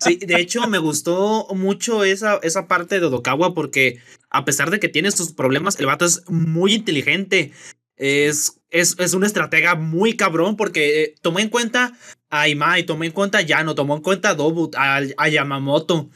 Sí, 0.00 0.16
de 0.16 0.40
hecho 0.40 0.66
me 0.68 0.78
gustó 0.78 1.46
mucho 1.54 2.04
esa, 2.04 2.38
esa 2.42 2.68
parte 2.68 3.00
de 3.00 3.06
Odokawa 3.06 3.54
porque 3.54 4.00
a 4.30 4.44
pesar 4.44 4.70
de 4.70 4.80
que 4.80 4.88
tiene 4.88 5.10
sus 5.10 5.32
problemas, 5.32 5.78
el 5.78 5.86
vato 5.86 6.04
es 6.04 6.28
muy 6.28 6.74
inteligente. 6.74 7.52
Es, 7.96 8.60
es, 8.70 8.96
es 8.98 9.14
un 9.14 9.24
estratega 9.24 9.76
muy 9.76 10.16
cabrón 10.16 10.56
porque 10.56 11.02
eh, 11.02 11.14
tomó 11.22 11.38
en 11.38 11.48
cuenta 11.48 11.92
a 12.28 12.48
Imai, 12.48 12.84
tomó 12.84 13.04
en 13.04 13.12
cuenta 13.12 13.38
a 13.38 13.42
Yano, 13.42 13.76
tomó 13.76 13.96
en 13.96 14.02
cuenta 14.02 14.30
a 14.30 14.34
Dobu, 14.34 14.70
a, 14.76 15.00
a 15.16 15.28
Yamamoto. 15.28 16.10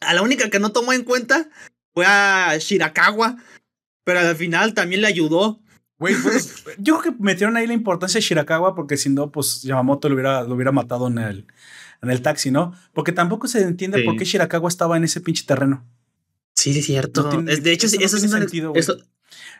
A 0.00 0.14
la 0.14 0.22
única 0.22 0.50
que 0.50 0.58
no 0.58 0.72
tomó 0.72 0.92
en 0.92 1.04
cuenta 1.04 1.48
fue 1.92 2.04
a 2.06 2.56
Shirakawa, 2.58 3.36
pero 4.02 4.18
al 4.18 4.36
final 4.36 4.74
también 4.74 5.02
le 5.02 5.06
ayudó. 5.06 5.60
Güey, 5.98 6.16
pues, 6.20 6.64
yo 6.78 6.98
creo 6.98 7.14
que 7.14 7.22
metieron 7.22 7.56
ahí 7.56 7.68
la 7.68 7.72
importancia 7.72 8.18
de 8.18 8.26
Shirakawa 8.26 8.74
porque 8.74 8.96
si 8.96 9.08
no, 9.08 9.30
pues 9.30 9.62
Yamamoto 9.62 10.08
lo 10.08 10.16
hubiera, 10.16 10.42
lo 10.42 10.56
hubiera 10.56 10.72
matado 10.72 11.06
en 11.06 11.18
el, 11.18 11.46
en 12.04 12.10
el 12.10 12.22
taxi, 12.22 12.50
¿no? 12.50 12.72
Porque 12.92 13.12
tampoco 13.12 13.48
se 13.48 13.62
entiende 13.62 13.98
Sí. 13.98 14.04
por 14.04 14.16
qué 14.16 14.24
Shirakawa 14.24 14.68
estaba 14.68 14.96
en 14.96 15.04
ese 15.04 15.20
pinche 15.20 15.44
terreno. 15.44 15.84
Sí, 16.54 16.78
es 16.78 16.86
cierto. 16.86 17.22
No 17.24 17.28
tiene- 17.30 17.52
Es- 17.52 17.62
de 17.62 17.72
hecho, 17.72 17.86
eso 17.86 17.96
sí, 17.96 17.98
no 18.00 18.06
eso, 18.06 18.16
tiene 18.18 18.38
sentido, 18.40 18.72
eso- 18.74 18.96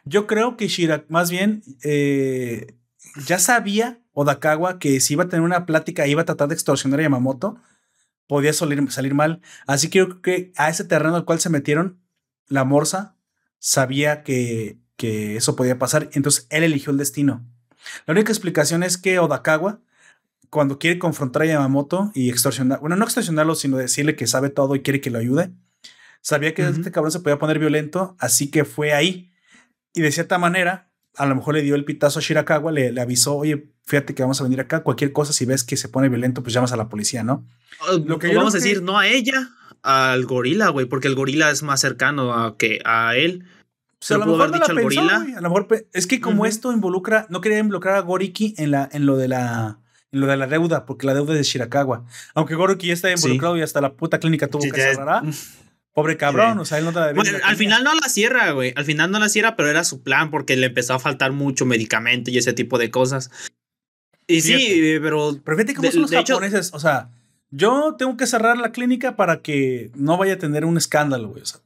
Yo 0.05 0.27
creo 0.27 0.57
que 0.57 0.69
Shira, 0.69 1.05
más 1.09 1.31
bien, 1.31 1.63
eh, 1.83 2.77
ya 3.27 3.39
sabía 3.39 4.01
Odakawa 4.13 4.79
que 4.79 5.01
si 5.01 5.15
iba 5.15 5.25
a 5.25 5.29
tener 5.29 5.43
una 5.43 5.67
plática, 5.67 6.07
iba 6.07 6.23
a 6.23 6.25
tratar 6.25 6.49
de 6.49 6.55
extorsionar 6.55 7.01
a 7.01 7.03
Yamamoto, 7.05 7.57
podía 8.29 8.53
salir, 8.53 8.91
salir 8.93 9.15
mal. 9.15 9.41
Así 9.67 9.89
que 9.91 9.99
yo 9.99 10.09
creo 10.09 10.23
que 10.23 10.53
a 10.57 10.69
ese 10.71 10.85
terreno 10.85 11.17
al 11.17 11.25
cual 11.25 11.41
se 11.41 11.51
metieron, 11.51 11.99
la 12.49 12.65
morsa 12.65 13.17
sabía 13.59 14.23
que, 14.23 14.79
que 14.97 15.37
eso 15.37 15.57
podía 15.57 15.79
pasar, 15.79 16.09
entonces 16.13 16.47
él 16.51 16.63
eligió 16.63 16.93
el 16.93 16.99
destino. 16.99 17.45
La 18.07 18.13
única 18.13 18.31
explicación 18.31 18.83
es 18.83 18.97
que 18.99 19.19
Odakawa, 19.19 19.81
cuando 20.51 20.79
quiere 20.79 20.99
confrontar 20.99 21.43
a 21.43 21.47
Yamamoto 21.47 22.11
y 22.15 22.31
extorsionar, 22.31 22.81
bueno, 22.81 22.97
no 22.97 23.05
extorsionarlo, 23.05 23.55
sino 23.55 23.77
decirle 23.77 24.17
que 24.17 24.27
sabe 24.27 24.51
todo 24.51 24.75
y 24.75 24.83
quiere 24.83 25.01
que 25.01 25.11
lo 25.11 25.19
ayude, 25.19 25.53
sabía 26.21 26.55
que 26.55 26.67
este 26.67 26.91
cabrón 26.91 27.13
se 27.13 27.21
podía 27.21 27.39
poner 27.39 27.59
violento, 27.59 28.17
así 28.19 28.51
que 28.51 28.65
fue 28.65 28.93
ahí. 28.93 29.33
Y 29.93 30.01
de 30.01 30.11
cierta 30.11 30.39
manera, 30.39 30.91
a 31.17 31.27
lo 31.27 31.35
mejor 31.35 31.55
le 31.55 31.63
dio 31.63 31.75
el 31.75 31.85
pitazo 31.85 32.19
a 32.19 32.23
Shirakawa, 32.23 32.73
le, 32.73 32.93
le 32.93 33.01
avisó, 33.01 33.37
oye, 33.37 33.71
fíjate 33.85 34.15
que 34.15 34.23
vamos 34.23 34.41
a 34.41 34.45
venir 34.45 34.61
acá, 34.61 34.83
cualquier 34.83 35.13
cosa, 35.13 35.33
si 35.33 35.45
ves 35.45 35.65
que 35.65 35.77
se 35.77 35.89
pone 35.89 36.09
violento, 36.09 36.43
pues 36.43 36.55
llamas 36.55 36.73
a 36.73 36.77
la 36.77 36.89
policía, 36.89 37.23
¿no? 37.23 37.47
Lo 38.05 38.19
que 38.19 38.29
o 38.29 38.37
vamos 38.37 38.55
a 38.55 38.59
decir, 38.59 38.83
no 38.83 38.99
a 38.99 39.07
ella, 39.07 39.51
al 39.83 40.25
gorila, 40.25 40.71
güey, 40.71 40.87
porque 40.87 41.09
el 41.09 41.15
gorila 41.15 41.51
es 41.51 41.63
más 41.63 41.81
cercano 41.81 42.33
a 42.33 42.57
que 42.57 42.81
a 42.85 43.17
él. 43.17 43.45
Pues 43.99 44.09
Se 44.09 44.15
a 44.15 44.19
lo 44.19 44.27
mejor 44.27 44.51
no 44.51 44.57
la 44.57 44.67
pensó, 44.67 44.83
gorila. 44.83 45.27
A 45.37 45.41
lo 45.41 45.49
mejor 45.51 45.89
es 45.93 46.07
que 46.07 46.21
como 46.21 46.47
esto 46.47 46.73
involucra, 46.73 47.27
no 47.29 47.41
quería 47.41 47.59
involucrar 47.59 47.97
a 47.97 48.01
Goriki 48.01 48.55
en 48.57 48.71
la, 48.71 48.89
en 48.91 49.07
lo 49.07 49.17
de 49.17 49.29
la, 49.29 49.79
en 50.15 50.21
lo 50.21 50.27
de 50.27 50.37
la 50.39 50.47
deuda, 50.47 50.87
porque 50.87 51.07
la 51.07 51.13
deuda 51.15 51.33
es 51.33 51.39
de 51.39 51.45
Shirakawa. 51.45 52.05
Aunque 52.35 52.55
Goriki 52.55 52.87
ya 52.87 52.95
está 52.95 53.09
Sí. 53.09 53.15
involucrado 53.25 53.57
y 53.59 53.63
hasta 53.63 53.81
la 53.83 53.93
puta 53.95 54.19
clínica 54.19 54.49
tuvo 54.49 54.63
Sí, 54.63 54.71
que 54.71 54.81
cerrar. 54.81 55.23
Pobre 55.93 56.17
cabrón, 56.17 56.55
Sí. 56.55 56.59
o 56.61 56.65
sea, 56.65 56.79
él 56.79 56.85
no 56.87 56.93
te 56.93 56.99
la 57.01 57.13
Bueno, 57.13 57.39
al 57.45 57.57
final 57.57 57.85
no 57.85 57.95
la 57.95 58.09
cierra, 58.09 58.51
güey. 58.53 58.73
Al 58.75 58.85
final 58.85 59.11
no 59.13 59.19
la 59.21 59.29
cierra, 59.29 59.55
pero 59.57 59.69
era 59.69 59.85
su 59.85 60.03
plan 60.03 60.31
porque 60.31 60.57
le 60.57 60.67
empezó 60.67 60.95
a 60.95 60.99
faltar 60.99 61.31
mucho 61.33 61.67
medicamento 61.67 62.31
y 62.31 62.39
ese 62.39 62.53
tipo 62.53 62.79
de 62.79 62.91
cosas. 62.91 63.31
Y 64.27 64.41
sí, 64.41 64.55
Fíjate. 64.55 64.95
eh, 64.97 65.01
pero 65.01 65.39
Pero 65.45 65.57
fíjate 65.57 65.75
cómo 65.75 65.87
de- 65.87 65.93
son 65.93 66.03
los 66.03 66.13
hecho- 66.13 66.35
japoneses. 66.35 66.71
o 66.73 66.81
sea, 66.81 67.11
yo 67.51 67.95
tengo 67.97 68.17
que 68.17 68.27
cerrar 68.27 68.57
la 68.59 68.73
clínica 68.73 69.15
para 69.15 69.41
que 69.43 69.91
no 69.95 70.17
vaya 70.17 70.33
a 70.35 70.39
tener 70.39 70.65
un 70.65 70.77
escándalo, 70.79 71.29
güey. 71.29 71.43
O 71.43 71.47
sea, 71.47 71.61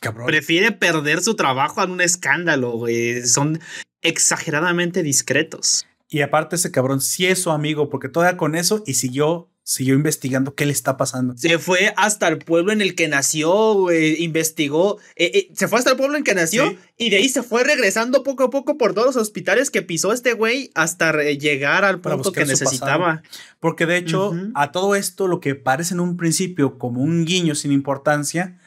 cabrón. 0.00 0.26
prefiere 0.26 0.70
perder 0.72 1.22
su 1.22 1.34
trabajo 1.34 1.82
en 1.82 1.92
un 1.92 2.00
escándalo, 2.02 2.72
güey. 2.72 3.26
Son 3.26 3.58
exageradamente 4.02 5.02
discretos. 5.02 5.86
Y 6.14 6.22
aparte, 6.22 6.54
ese 6.54 6.70
cabrón 6.70 7.00
sí 7.00 7.26
es 7.26 7.42
su 7.42 7.50
amigo, 7.50 7.90
porque 7.90 8.08
todavía 8.08 8.36
con 8.36 8.54
eso 8.54 8.84
y 8.86 8.94
siguió, 8.94 9.50
siguió 9.64 9.94
investigando 9.94 10.54
qué 10.54 10.64
le 10.64 10.70
está 10.70 10.96
pasando. 10.96 11.36
Se 11.36 11.58
fue 11.58 11.92
hasta 11.96 12.28
el 12.28 12.38
pueblo 12.38 12.70
en 12.70 12.80
el 12.80 12.94
que 12.94 13.08
nació. 13.08 13.90
Investigó. 13.90 15.00
eh, 15.16 15.32
eh, 15.34 15.48
se 15.54 15.66
fue 15.66 15.80
hasta 15.80 15.90
el 15.90 15.96
pueblo 15.96 16.16
en 16.16 16.22
que 16.22 16.36
nació 16.36 16.68
Sí. 16.68 16.78
y 16.98 17.10
de 17.10 17.16
ahí 17.16 17.28
se 17.28 17.42
fue 17.42 17.64
regresando 17.64 18.22
poco 18.22 18.44
a 18.44 18.50
poco 18.50 18.78
por 18.78 18.94
todos 18.94 19.08
los 19.08 19.16
hospitales 19.16 19.72
que 19.72 19.82
pisó 19.82 20.12
este 20.12 20.34
güey 20.34 20.70
hasta 20.76 21.20
llegar 21.32 21.84
al 21.84 22.00
punto 22.00 22.30
que 22.30 22.44
necesitaba. 22.44 23.24
Porque 23.58 23.84
de 23.84 23.96
hecho, 23.96 24.36
a 24.54 24.70
todo 24.70 24.94
esto, 24.94 25.26
lo 25.26 25.40
que 25.40 25.56
parece 25.56 25.94
en 25.94 26.00
un 26.00 26.16
principio 26.16 26.78
como 26.78 27.02
un 27.02 27.24
guiño 27.24 27.56
sin 27.56 27.72
importancia, 27.72 28.60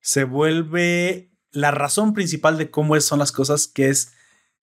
se 0.00 0.22
vuelve 0.22 1.32
la 1.50 1.72
razón 1.72 2.14
principal 2.14 2.58
de 2.58 2.70
cómo 2.70 3.00
son 3.00 3.18
las 3.18 3.32
cosas, 3.32 3.66
que 3.66 3.88
es 3.88 4.12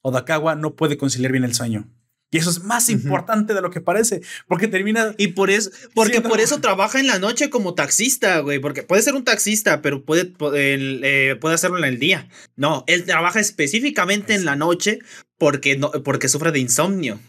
Odakawa 0.01 0.55
no 0.55 0.77
puede 0.77 0.97
conciliar 0.97 1.33
bien 1.33 1.43
el 1.43 1.53
sueño. 1.53 1.89
Y 2.31 2.37
eso 2.37 2.51
es 2.51 2.63
más 2.63 2.89
importante 2.89 3.55
de 3.55 3.61
lo 3.61 3.71
que 3.71 3.81
parece, 3.81 4.21
porque 4.47 4.67
termina 4.67 5.15
Y 5.17 5.29
por 5.29 5.49
eso, 5.49 5.71
porque 5.95 6.11
Siendo- 6.13 6.29
por 6.29 6.39
eso 6.39 6.61
trabaja 6.61 6.99
en 6.99 7.07
la 7.07 7.17
noche 7.17 7.49
como 7.49 7.73
taxista, 7.73 8.39
güey. 8.39 8.59
Porque 8.59 8.83
puede 8.83 9.01
ser 9.01 9.15
un 9.15 9.23
taxista, 9.23 9.81
pero 9.81 10.05
puede, 10.05 10.25
puede, 10.25 11.31
eh, 11.31 11.35
puede 11.37 11.55
hacerlo 11.55 11.79
en 11.79 11.85
el 11.85 11.97
día. 11.99 12.29
No, 12.55 12.83
él 12.87 13.05
trabaja 13.05 13.39
específicamente 13.39 14.35
en 14.35 14.45
la 14.45 14.55
noche 14.55 14.99
porque, 15.39 15.75
no, 15.77 15.91
porque 16.03 16.29
sufre 16.29 16.51
de 16.51 16.59
insomnio. 16.59 17.19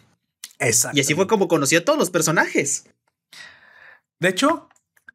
Exacto. 0.58 0.98
Y 0.98 1.00
así 1.00 1.14
fue 1.14 1.26
como 1.26 1.48
conoció 1.48 1.78
a 1.78 1.84
todos 1.84 1.98
los 1.98 2.10
personajes. 2.10 2.84
De 4.18 4.28
hecho, 4.28 4.68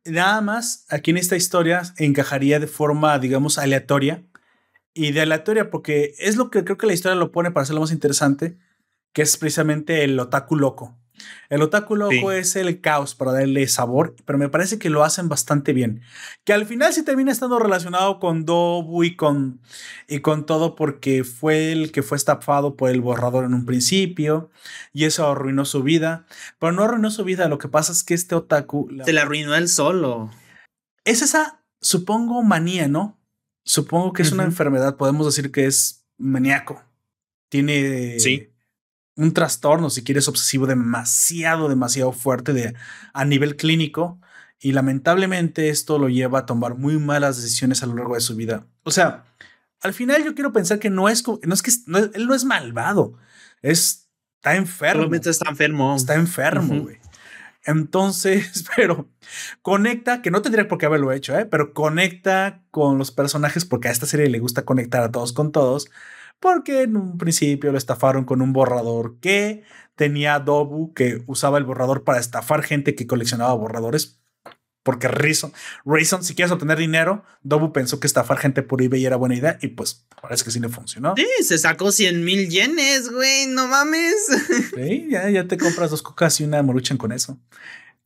nada 0.03 0.41
más 0.41 0.85
aquí 0.89 1.11
en 1.11 1.17
esta 1.17 1.35
historia 1.35 1.83
encajaría 1.97 2.59
de 2.59 2.67
forma, 2.67 3.19
digamos, 3.19 3.59
aleatoria. 3.59 4.23
Y 4.95 5.11
de 5.11 5.21
aleatoria, 5.21 5.69
porque 5.69 6.15
es 6.17 6.37
lo 6.37 6.49
que 6.49 6.63
creo 6.63 6.77
que 6.77 6.87
la 6.87 6.93
historia 6.93 7.15
lo 7.15 7.31
pone 7.31 7.51
para 7.51 7.63
hacerlo 7.63 7.81
más 7.81 7.91
interesante, 7.91 8.57
que 9.15 9.21
es 9.21 9.37
precisamente 9.37 10.03
el 10.03 10.19
otaku 10.19 10.57
loco. 10.57 10.93
El 11.49 11.61
otaku 11.61 11.95
loco 11.95 12.33
es 12.33 12.57
el 12.57 12.81
caos 12.81 13.15
para 13.15 13.31
darle 13.31 13.65
sabor, 13.69 14.13
pero 14.25 14.37
me 14.37 14.49
parece 14.49 14.77
que 14.77 14.89
lo 14.89 15.05
hacen 15.05 15.29
bastante 15.29 15.71
bien. 15.71 16.01
Que 16.43 16.51
al 16.51 16.65
final 16.65 16.91
sí 16.91 17.01
termina 17.01 17.31
estando 17.31 17.57
relacionado 17.57 18.19
con 18.19 18.43
Dobu 18.43 19.05
y 19.05 19.15
con, 19.15 19.61
y 20.09 20.19
con 20.19 20.45
todo 20.45 20.75
porque 20.75 21.23
fue 21.23 21.71
el 21.71 21.93
que 21.93 22.03
fue 22.03 22.17
estafado 22.17 22.75
por 22.75 22.89
el 22.89 22.99
borrador 22.99 23.45
en 23.45 23.53
un 23.53 23.65
principio 23.65 24.49
y 24.91 25.05
eso 25.05 25.25
arruinó 25.25 25.63
su 25.63 25.81
vida. 25.81 26.25
Pero 26.59 26.73
no 26.73 26.83
arruinó 26.83 27.09
su 27.09 27.23
vida, 27.23 27.47
lo 27.47 27.57
que 27.57 27.69
pasa 27.69 27.93
es 27.93 28.03
que 28.03 28.15
este 28.15 28.35
otaku... 28.35 28.89
Se 29.05 29.13
le 29.13 29.21
arruinó 29.21 29.55
él 29.55 29.69
solo. 29.69 30.29
Es 31.05 31.21
esa, 31.21 31.63
supongo, 31.79 32.43
manía, 32.43 32.89
¿no? 32.89 33.17
Supongo 33.63 34.11
que 34.11 34.23
es 34.23 34.33
una 34.33 34.43
enfermedad, 34.43 34.97
podemos 34.97 35.25
decir 35.25 35.53
que 35.53 35.67
es 35.67 36.05
maníaco. 36.17 36.83
Tiene... 37.49 38.19
Sí 38.19 38.49
un 39.15 39.33
trastorno, 39.33 39.89
si 39.89 40.03
quieres, 40.03 40.27
obsesivo 40.27 40.67
demasiado, 40.67 41.69
demasiado 41.69 42.11
fuerte 42.11 42.53
de, 42.53 42.75
a 43.13 43.25
nivel 43.25 43.55
clínico. 43.55 44.19
Y 44.59 44.71
lamentablemente 44.71 45.69
esto 45.69 45.99
lo 45.99 46.09
lleva 46.09 46.39
a 46.39 46.45
tomar 46.45 46.75
muy 46.75 46.97
malas 46.97 47.37
decisiones 47.37 47.83
a 47.83 47.85
lo 47.85 47.95
largo 47.95 48.15
de 48.15 48.21
su 48.21 48.35
vida. 48.35 48.67
O 48.83 48.91
sea, 48.91 49.25
al 49.81 49.93
final 49.93 50.23
yo 50.23 50.33
quiero 50.33 50.51
pensar 50.51 50.79
que 50.79 50.89
no 50.89 51.09
es, 51.09 51.23
no 51.27 51.53
es 51.53 51.61
que 51.61 51.71
él 52.13 52.27
no 52.27 52.33
es 52.33 52.45
malvado, 52.45 53.17
es, 53.61 54.09
está 54.37 54.55
enfermo. 54.55 55.01
Realmente 55.01 55.29
está 55.29 55.49
enfermo. 55.49 55.95
Está 55.95 56.15
enfermo, 56.15 56.81
güey. 56.81 56.97
Entonces, 57.65 58.63
pero 58.75 59.09
conecta, 59.61 60.21
que 60.21 60.31
no 60.31 60.41
tendría 60.41 60.67
por 60.67 60.77
qué 60.77 60.85
haberlo 60.85 61.11
hecho, 61.11 61.37
¿eh? 61.37 61.45
pero 61.45 61.73
conecta 61.73 62.63
con 62.71 62.97
los 62.97 63.11
personajes 63.11 63.65
porque 63.65 63.87
a 63.87 63.91
esta 63.91 64.05
serie 64.05 64.29
le 64.29 64.39
gusta 64.39 64.65
conectar 64.65 65.03
a 65.03 65.11
todos 65.11 65.33
con 65.33 65.51
todos 65.51 65.89
porque 66.39 66.83
en 66.83 66.95
un 66.95 67.17
principio 67.17 67.71
lo 67.71 67.77
estafaron 67.77 68.25
con 68.25 68.41
un 68.41 68.53
borrador 68.53 69.19
que 69.19 69.63
tenía 69.95 70.39
Dobu, 70.39 70.93
que 70.93 71.23
usaba 71.27 71.57
el 71.57 71.63
borrador 71.63 72.03
para 72.03 72.19
estafar 72.19 72.63
gente 72.63 72.95
que 72.95 73.07
coleccionaba 73.07 73.53
borradores. 73.53 74.19
Porque 74.83 75.07
Reason, 75.07 75.51
Reason, 75.83 76.23
si 76.23 76.35
quieres 76.35 76.51
obtener 76.51 76.77
dinero, 76.77 77.23
Dobu 77.41 77.73
pensó 77.73 77.99
que 77.99 78.05
estafar 78.05 78.37
gente 78.37 78.61
por 78.61 78.83
eBay 78.83 79.03
era 79.03 79.15
buena 79.15 79.33
idea 79.33 79.57
y 79.59 79.69
pues 79.69 80.05
parece 80.21 80.43
que 80.43 80.51
sí 80.51 80.59
le 80.59 80.69
funcionó. 80.69 81.15
Sí, 81.17 81.25
se 81.43 81.57
sacó 81.57 81.91
100 81.91 82.23
mil 82.23 82.49
yenes, 82.49 83.09
güey, 83.09 83.47
no 83.47 83.67
mames. 83.67 84.13
Sí, 84.75 85.07
ya, 85.09 85.27
ya 85.31 85.47
te 85.47 85.57
compras 85.57 85.89
dos 85.89 86.03
cocas 86.03 86.39
y 86.39 86.43
una 86.43 86.61
moruchan 86.61 86.97
con 86.97 87.11
eso. 87.11 87.39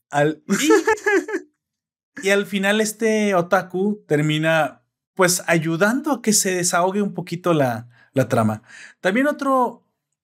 Al, 0.09 0.41
y, 0.47 2.23
y 2.27 2.29
al 2.29 2.45
final 2.45 2.79
este 2.79 3.35
otaku 3.35 4.05
termina 4.07 4.83
pues 5.15 5.43
ayudando 5.47 6.13
a 6.13 6.21
que 6.21 6.31
se 6.31 6.51
desahogue 6.55 7.01
un 7.01 7.13
poquito 7.13 7.53
la, 7.53 7.89
la 8.13 8.27
trama. 8.27 8.63
También 9.01 9.27
otro, 9.27 9.83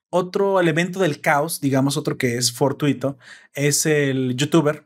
otro 0.10 0.60
elemento 0.60 1.00
del 1.00 1.22
caos, 1.22 1.62
digamos 1.62 1.98
otro 1.98 2.18
que 2.18 2.38
es 2.38 2.52
fortuito, 2.52 3.18
es 3.54 3.86
el 3.86 4.36
youtuber, 4.36 4.86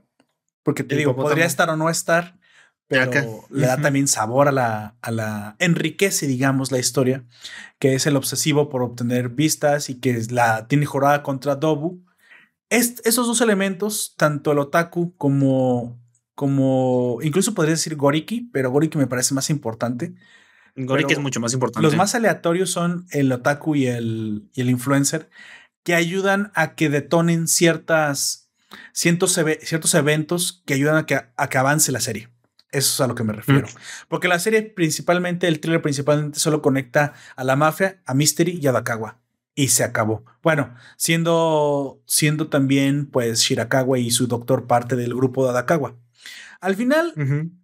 porque 0.63 0.83
te 0.83 0.95
digo, 0.95 1.15
podría 1.15 1.45
estar 1.45 1.69
o 1.69 1.75
no 1.75 1.89
estar, 1.89 2.39
pero 2.89 3.45
le 3.51 3.67
da 3.67 3.77
también 3.79 4.07
sabor 4.07 4.47
a 4.47 4.51
la, 4.51 4.95
a 5.03 5.11
la, 5.11 5.55
enriquece, 5.59 6.25
digamos, 6.25 6.71
la 6.71 6.79
historia, 6.79 7.23
que 7.77 7.93
es 7.93 8.07
el 8.07 8.15
obsesivo 8.15 8.69
por 8.69 8.81
obtener 8.81 9.29
vistas 9.29 9.91
y 9.91 9.99
que 9.99 10.19
la 10.31 10.67
tiene 10.67 10.87
jurada 10.87 11.21
contra 11.21 11.55
Dobu. 11.55 12.03
esos 12.69 13.27
dos 13.27 13.41
elementos, 13.41 14.15
tanto 14.17 14.51
el 14.51 14.57
otaku 14.57 15.15
como, 15.17 16.01
como, 16.33 17.19
incluso 17.21 17.53
podría 17.53 17.75
decir 17.75 17.95
Goriki, 17.95 18.49
pero 18.51 18.71
Goriki 18.71 18.97
me 18.97 19.07
parece 19.07 19.35
más 19.35 19.51
importante, 19.51 20.15
Gorik 20.85 21.11
es 21.11 21.19
mucho 21.19 21.39
más 21.39 21.53
importante. 21.53 21.85
Los 21.85 21.95
más 21.95 22.15
aleatorios 22.15 22.71
son 22.71 23.05
el 23.11 23.31
otaku 23.31 23.75
y 23.75 23.87
el, 23.87 24.49
y 24.53 24.61
el 24.61 24.69
influencer, 24.69 25.29
que 25.83 25.95
ayudan 25.95 26.51
a 26.55 26.75
que 26.75 26.89
detonen 26.89 27.47
ciertas, 27.47 28.49
ciertos, 28.93 29.39
ciertos 29.61 29.93
eventos 29.93 30.63
que 30.65 30.73
ayudan 30.73 30.97
a 30.97 31.05
que, 31.05 31.15
a 31.35 31.49
que 31.49 31.57
avance 31.57 31.91
la 31.91 31.99
serie. 31.99 32.29
Eso 32.71 32.93
es 32.93 33.01
a 33.01 33.07
lo 33.07 33.15
que 33.15 33.23
me 33.23 33.33
refiero. 33.33 33.67
Porque 34.07 34.27
la 34.27 34.39
serie 34.39 34.61
principalmente, 34.61 35.47
el 35.47 35.59
thriller 35.59 35.81
principalmente 35.81 36.39
solo 36.39 36.61
conecta 36.61 37.13
a 37.35 37.43
la 37.43 37.55
mafia, 37.55 38.01
a 38.05 38.13
Mystery 38.13 38.59
y 38.61 38.67
a 38.67 38.71
Dakawa. 38.71 39.17
Y 39.55 39.69
se 39.69 39.83
acabó. 39.83 40.23
Bueno, 40.43 40.75
siendo, 40.95 42.01
siendo 42.05 42.47
también 42.47 43.07
pues 43.07 43.39
Shirakawa 43.39 43.97
y 43.97 44.11
su 44.11 44.27
doctor 44.27 44.67
parte 44.67 44.95
del 44.95 45.15
grupo 45.15 45.43
de 45.43 45.49
Adakawa. 45.49 45.95
Al 46.61 46.75
final, 46.75 47.13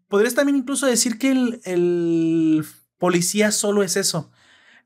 podrías 0.07 0.33
también 0.33 0.57
incluso 0.57 0.87
decir 0.87 1.19
que 1.19 1.31
el, 1.31 1.61
el 1.65 2.65
policía 2.97 3.51
solo 3.51 3.83
es 3.83 3.95
eso. 3.97 4.31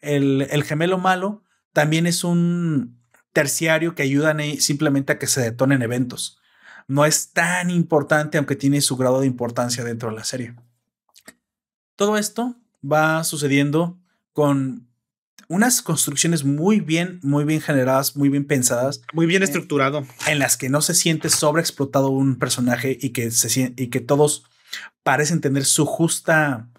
El, 0.01 0.63
gemelo 0.63 0.97
malo 0.97 1.43
también 1.73 2.07
es 2.07 2.23
un 2.23 2.99
terciario 3.33 3.95
que 3.95 4.03
ayuda 4.03 4.35
simplemente 4.59 5.13
a 5.13 5.19
que 5.19 5.27
se 5.27 5.41
detonen 5.41 5.81
eventos. 5.81 6.39
No 6.87 7.05
es 7.05 7.31
tan 7.33 7.69
importante, 7.69 8.37
aunque 8.37 8.55
tiene 8.55 8.81
su 8.81 8.97
grado 8.97 9.21
de 9.21 9.27
importancia 9.27 9.83
dentro 9.83 10.09
de 10.09 10.15
la 10.15 10.23
serie. 10.23 10.55
Todo 11.95 12.17
esto 12.17 12.55
va 12.83 13.23
sucediendo 13.23 13.99
con 14.33 14.89
unas 15.49 15.81
construcciones 15.81 16.45
muy 16.45 16.79
bien, 16.79 17.19
muy 17.23 17.43
bien 17.43 17.59
generadas, 17.59 18.15
muy 18.15 18.29
bien 18.29 18.45
pensadas. 18.45 19.01
Muy 19.13 19.25
bien 19.25 19.43
estructurado. 19.43 20.05
En, 20.27 20.39
las 20.39 20.57
que 20.57 20.69
no 20.69 20.81
se 20.81 20.93
siente 20.93 21.29
sobreexplotado 21.29 22.09
un 22.09 22.37
personaje 22.37 22.97
y 23.01 23.09
que, 23.09 23.31
se, 23.31 23.73
y 23.75 23.87
que 23.87 23.99
todos 23.99 24.43
parecen 25.03 25.41
tener 25.41 25.65
su 25.65 25.85
justa 25.85 26.69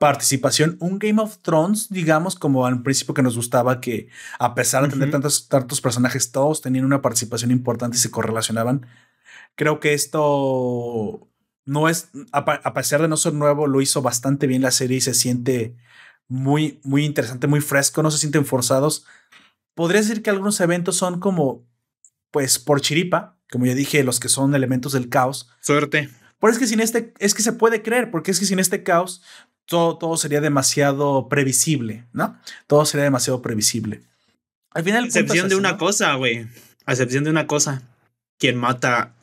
participación, 0.00 0.78
un 0.80 0.98
Game 0.98 1.20
of 1.20 1.42
Thrones, 1.42 1.90
digamos, 1.90 2.34
como 2.34 2.64
al 2.64 2.82
principio 2.82 3.12
que 3.12 3.22
nos 3.22 3.36
gustaba, 3.36 3.82
que 3.82 4.08
a 4.38 4.54
pesar 4.54 4.82
de 4.82 4.88
tener 4.88 5.10
tantos, 5.10 5.46
tantos 5.46 5.82
personajes, 5.82 6.32
todos 6.32 6.62
tenían 6.62 6.86
una 6.86 7.02
participación 7.02 7.50
importante 7.50 7.98
y 7.98 8.00
se 8.00 8.10
correlacionaban. 8.10 8.86
Creo 9.56 9.78
que 9.78 9.92
esto 9.92 11.28
no 11.66 11.90
es, 11.90 12.08
a, 12.32 12.72
pesar 12.72 13.02
de 13.02 13.08
no 13.08 13.18
ser 13.18 13.34
nuevo, 13.34 13.66
lo 13.66 13.82
hizo 13.82 14.00
bastante 14.00 14.46
bien 14.46 14.62
la 14.62 14.70
serie 14.70 14.96
y 14.96 15.00
se 15.02 15.12
siente 15.12 15.76
muy, 16.28 16.80
muy 16.82 17.04
interesante, 17.04 17.46
muy 17.46 17.60
fresco, 17.60 18.02
no 18.02 18.10
se 18.10 18.16
sienten 18.16 18.46
forzados. 18.46 19.04
Podría 19.74 20.00
decir 20.00 20.22
que 20.22 20.30
algunos 20.30 20.58
eventos 20.60 20.96
son 20.96 21.20
como, 21.20 21.68
pues, 22.30 22.58
por 22.58 22.80
chiripa, 22.80 23.36
como 23.50 23.66
ya 23.66 23.74
dije, 23.74 24.02
los 24.02 24.18
que 24.18 24.30
son 24.30 24.54
elementos 24.54 24.94
del 24.94 25.10
caos. 25.10 25.50
Suerte. 25.60 26.08
Pero 26.40 26.54
es 26.54 26.58
que 26.58 26.66
sin 26.66 26.80
este, 26.80 27.12
es 27.18 27.34
que 27.34 27.42
se 27.42 27.52
puede 27.52 27.82
creer, 27.82 28.10
porque 28.10 28.30
es 28.30 28.40
que 28.40 28.46
sin 28.46 28.60
este 28.60 28.82
caos 28.82 29.20
todo, 29.70 30.16
sería 30.16 30.40
demasiado 30.40 31.28
previsible, 31.28 32.04
¿no? 32.12 32.36
Todo 32.66 32.84
sería 32.84 33.04
demasiado 33.04 33.40
previsible. 33.40 34.02
Al 34.72 34.82
final. 34.82 35.04
excepción 35.04 35.48
de 35.48 35.54
una 35.54 35.78
cosa, 35.78 36.14
güey. 36.14 36.48
A 36.86 36.92
excepción 36.92 37.22
de 37.22 37.30
una 37.30 37.46
cosa. 37.46 37.82
Quien 38.38 38.56
mata 38.56 39.14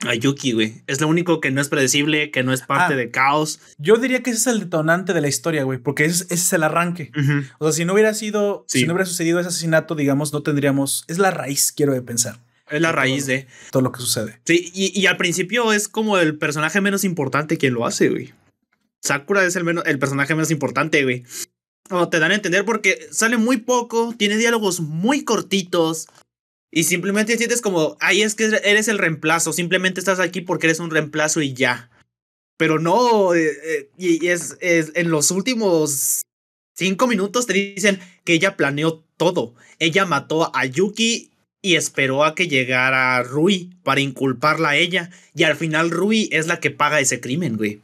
a 0.00 0.14
Yuki, 0.14 0.52
güey. 0.52 0.82
Es 0.86 1.02
lo 1.02 1.08
único 1.08 1.40
que 1.40 1.50
no 1.50 1.60
es 1.60 1.68
predecible, 1.68 2.30
que 2.30 2.42
no 2.42 2.54
es 2.54 2.62
parte 2.62 2.94
ah, 2.94 2.96
de 2.96 3.10
caos. 3.10 3.60
Yo 3.76 3.96
diría 3.96 4.22
que 4.22 4.30
ese 4.30 4.38
es 4.38 4.46
el 4.46 4.60
detonante 4.60 5.12
de 5.12 5.20
la 5.20 5.28
historia, 5.28 5.64
güey, 5.64 5.78
porque 5.78 6.06
ese, 6.06 6.24
es 6.30 6.50
el 6.54 6.62
arranque. 6.62 7.12
O 7.58 7.66
sea, 7.66 7.72
si 7.72 7.84
no 7.84 7.92
hubiera 7.92 8.14
sido, 8.14 8.64
si 8.68 8.86
no 8.86 8.94
hubiera 8.94 9.06
sucedido 9.06 9.40
ese 9.40 9.50
asesinato, 9.50 9.94
digamos, 9.94 10.32
no 10.32 10.42
tendríamos. 10.42 11.04
Es 11.06 11.18
la 11.18 11.30
raíz, 11.30 11.70
quiero 11.70 12.02
pensar. 12.02 12.40
Es 12.70 12.80
la 12.80 12.92
raíz 12.92 13.26
de 13.26 13.46
todo 13.70 13.82
lo 13.82 13.92
que 13.92 14.00
sucede. 14.00 14.40
Sí, 14.46 14.70
y, 14.72 14.98
y, 14.98 15.04
al 15.04 15.18
principio 15.18 15.74
es 15.74 15.88
como 15.88 16.16
el 16.16 16.38
personaje 16.38 16.80
menos 16.80 17.04
importante 17.04 17.58
quien 17.58 17.74
lo 17.74 17.84
hace, 17.84 18.08
güey. 18.08 18.32
Sakura 19.02 19.44
es 19.44 19.56
el, 19.56 19.64
menos, 19.64 19.84
el 19.86 19.98
personaje 19.98 20.34
menos 20.34 20.50
importante, 20.50 21.02
güey. 21.02 21.24
O 21.90 22.08
te 22.08 22.20
dan 22.20 22.30
a 22.30 22.36
entender 22.36 22.64
porque 22.64 23.08
sale 23.10 23.36
muy 23.36 23.58
poco, 23.58 24.14
tiene 24.16 24.36
diálogos 24.36 24.80
muy 24.80 25.24
cortitos. 25.24 26.06
Y 26.70 26.84
simplemente 26.84 27.36
sientes 27.36 27.60
como, 27.60 27.96
ay, 28.00 28.22
es 28.22 28.34
que 28.34 28.44
eres 28.44 28.88
el 28.88 28.98
reemplazo, 28.98 29.52
simplemente 29.52 30.00
estás 30.00 30.20
aquí 30.20 30.40
porque 30.40 30.68
eres 30.68 30.80
un 30.80 30.90
reemplazo 30.90 31.42
y 31.42 31.52
ya. 31.52 31.90
Pero 32.56 32.78
no, 32.78 33.34
eh, 33.34 33.50
eh, 33.64 33.90
y 33.98 34.26
es, 34.28 34.56
es, 34.60 34.92
en 34.94 35.10
los 35.10 35.30
últimos 35.30 36.22
cinco 36.74 37.06
minutos 37.06 37.46
te 37.46 37.52
dicen 37.52 38.00
que 38.24 38.34
ella 38.34 38.56
planeó 38.56 39.04
todo. 39.16 39.54
Ella 39.78 40.06
mató 40.06 40.54
a 40.56 40.64
Yuki 40.64 41.30
y 41.60 41.74
esperó 41.74 42.24
a 42.24 42.34
que 42.34 42.48
llegara 42.48 43.22
Rui 43.22 43.70
para 43.82 44.00
inculparla 44.00 44.70
a 44.70 44.76
ella. 44.76 45.10
Y 45.34 45.42
al 45.42 45.56
final 45.56 45.90
Rui 45.90 46.28
es 46.32 46.46
la 46.46 46.60
que 46.60 46.70
paga 46.70 47.00
ese 47.00 47.20
crimen, 47.20 47.56
güey. 47.56 47.80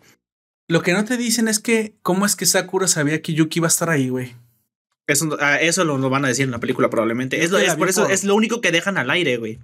Lo 0.68 0.82
que 0.82 0.92
no 0.92 1.04
te 1.04 1.16
dicen 1.16 1.48
es 1.48 1.58
que, 1.58 1.94
¿cómo 2.02 2.26
es 2.26 2.36
que 2.36 2.46
Sakura 2.46 2.86
sabía 2.88 3.22
que 3.22 3.32
Yuki 3.32 3.58
iba 3.58 3.66
a 3.66 3.68
estar 3.68 3.88
ahí, 3.88 4.10
güey? 4.10 4.34
Eso, 5.06 5.38
ah, 5.40 5.56
eso 5.56 5.86
lo, 5.86 6.10
van 6.10 6.26
a 6.26 6.28
decir 6.28 6.44
en 6.44 6.50
la 6.50 6.60
película 6.60 6.90
probablemente. 6.90 7.42
Es, 7.42 7.50
por 7.76 7.88
eso 7.88 8.06
es 8.10 8.24
lo 8.24 8.34
único 8.34 8.60
que 8.60 8.70
dejan 8.70 8.98
al 8.98 9.08
aire, 9.08 9.38
güey. 9.38 9.58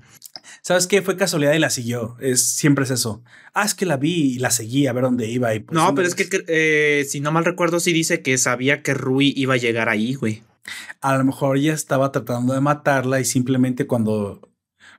¿Sabes 0.62 0.86
qué? 0.86 1.02
Fue 1.02 1.18
casualidad 1.18 1.52
y 1.52 1.58
la 1.58 1.68
siguió. 1.68 2.16
Es, 2.18 2.42
siempre 2.56 2.84
es 2.84 2.90
eso. 2.90 3.22
Ah, 3.52 3.66
es 3.66 3.74
que 3.74 3.84
la 3.84 3.98
vi 3.98 4.36
y 4.36 4.38
la 4.38 4.50
seguí 4.50 4.86
a 4.86 4.94
ver 4.94 5.04
dónde 5.04 5.28
iba. 5.28 5.54
Y 5.54 5.60
pues, 5.60 5.74
no, 5.74 5.94
pero 5.94 6.08
es 6.08 6.14
que 6.14 6.26
eh, 6.48 7.04
si 7.06 7.20
no 7.20 7.30
mal 7.30 7.44
recuerdo, 7.44 7.78
sí 7.78 7.92
dice 7.92 8.22
que 8.22 8.38
sabía 8.38 8.82
que 8.82 8.94
Rui 8.94 9.34
iba 9.36 9.52
a 9.52 9.58
llegar 9.58 9.90
ahí, 9.90 10.14
güey. 10.14 10.42
A 11.02 11.18
lo 11.18 11.24
mejor 11.24 11.58
ella 11.58 11.74
estaba 11.74 12.10
tratando 12.10 12.54
de 12.54 12.62
matarla 12.62 13.20
y 13.20 13.26
simplemente 13.26 13.86
cuando 13.86 14.48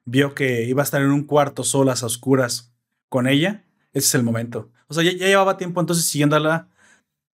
vio 0.06 0.36
que 0.36 0.66
iba 0.66 0.84
a 0.84 0.86
estar 0.86 1.02
en 1.02 1.10
un 1.10 1.24
cuarto 1.24 1.64
solas, 1.64 2.04
a 2.04 2.06
oscuras, 2.06 2.72
con 3.10 3.28
ella, 3.28 3.66
ese 3.94 4.08
es 4.10 4.16
el 4.16 4.22
momento. 4.22 4.70
O 4.88 4.94
sea, 4.94 5.04
ya, 5.04 5.12
llevaba 5.12 5.58
tiempo 5.58 5.80
entonces 5.82 6.06
siguiéndola 6.06 6.70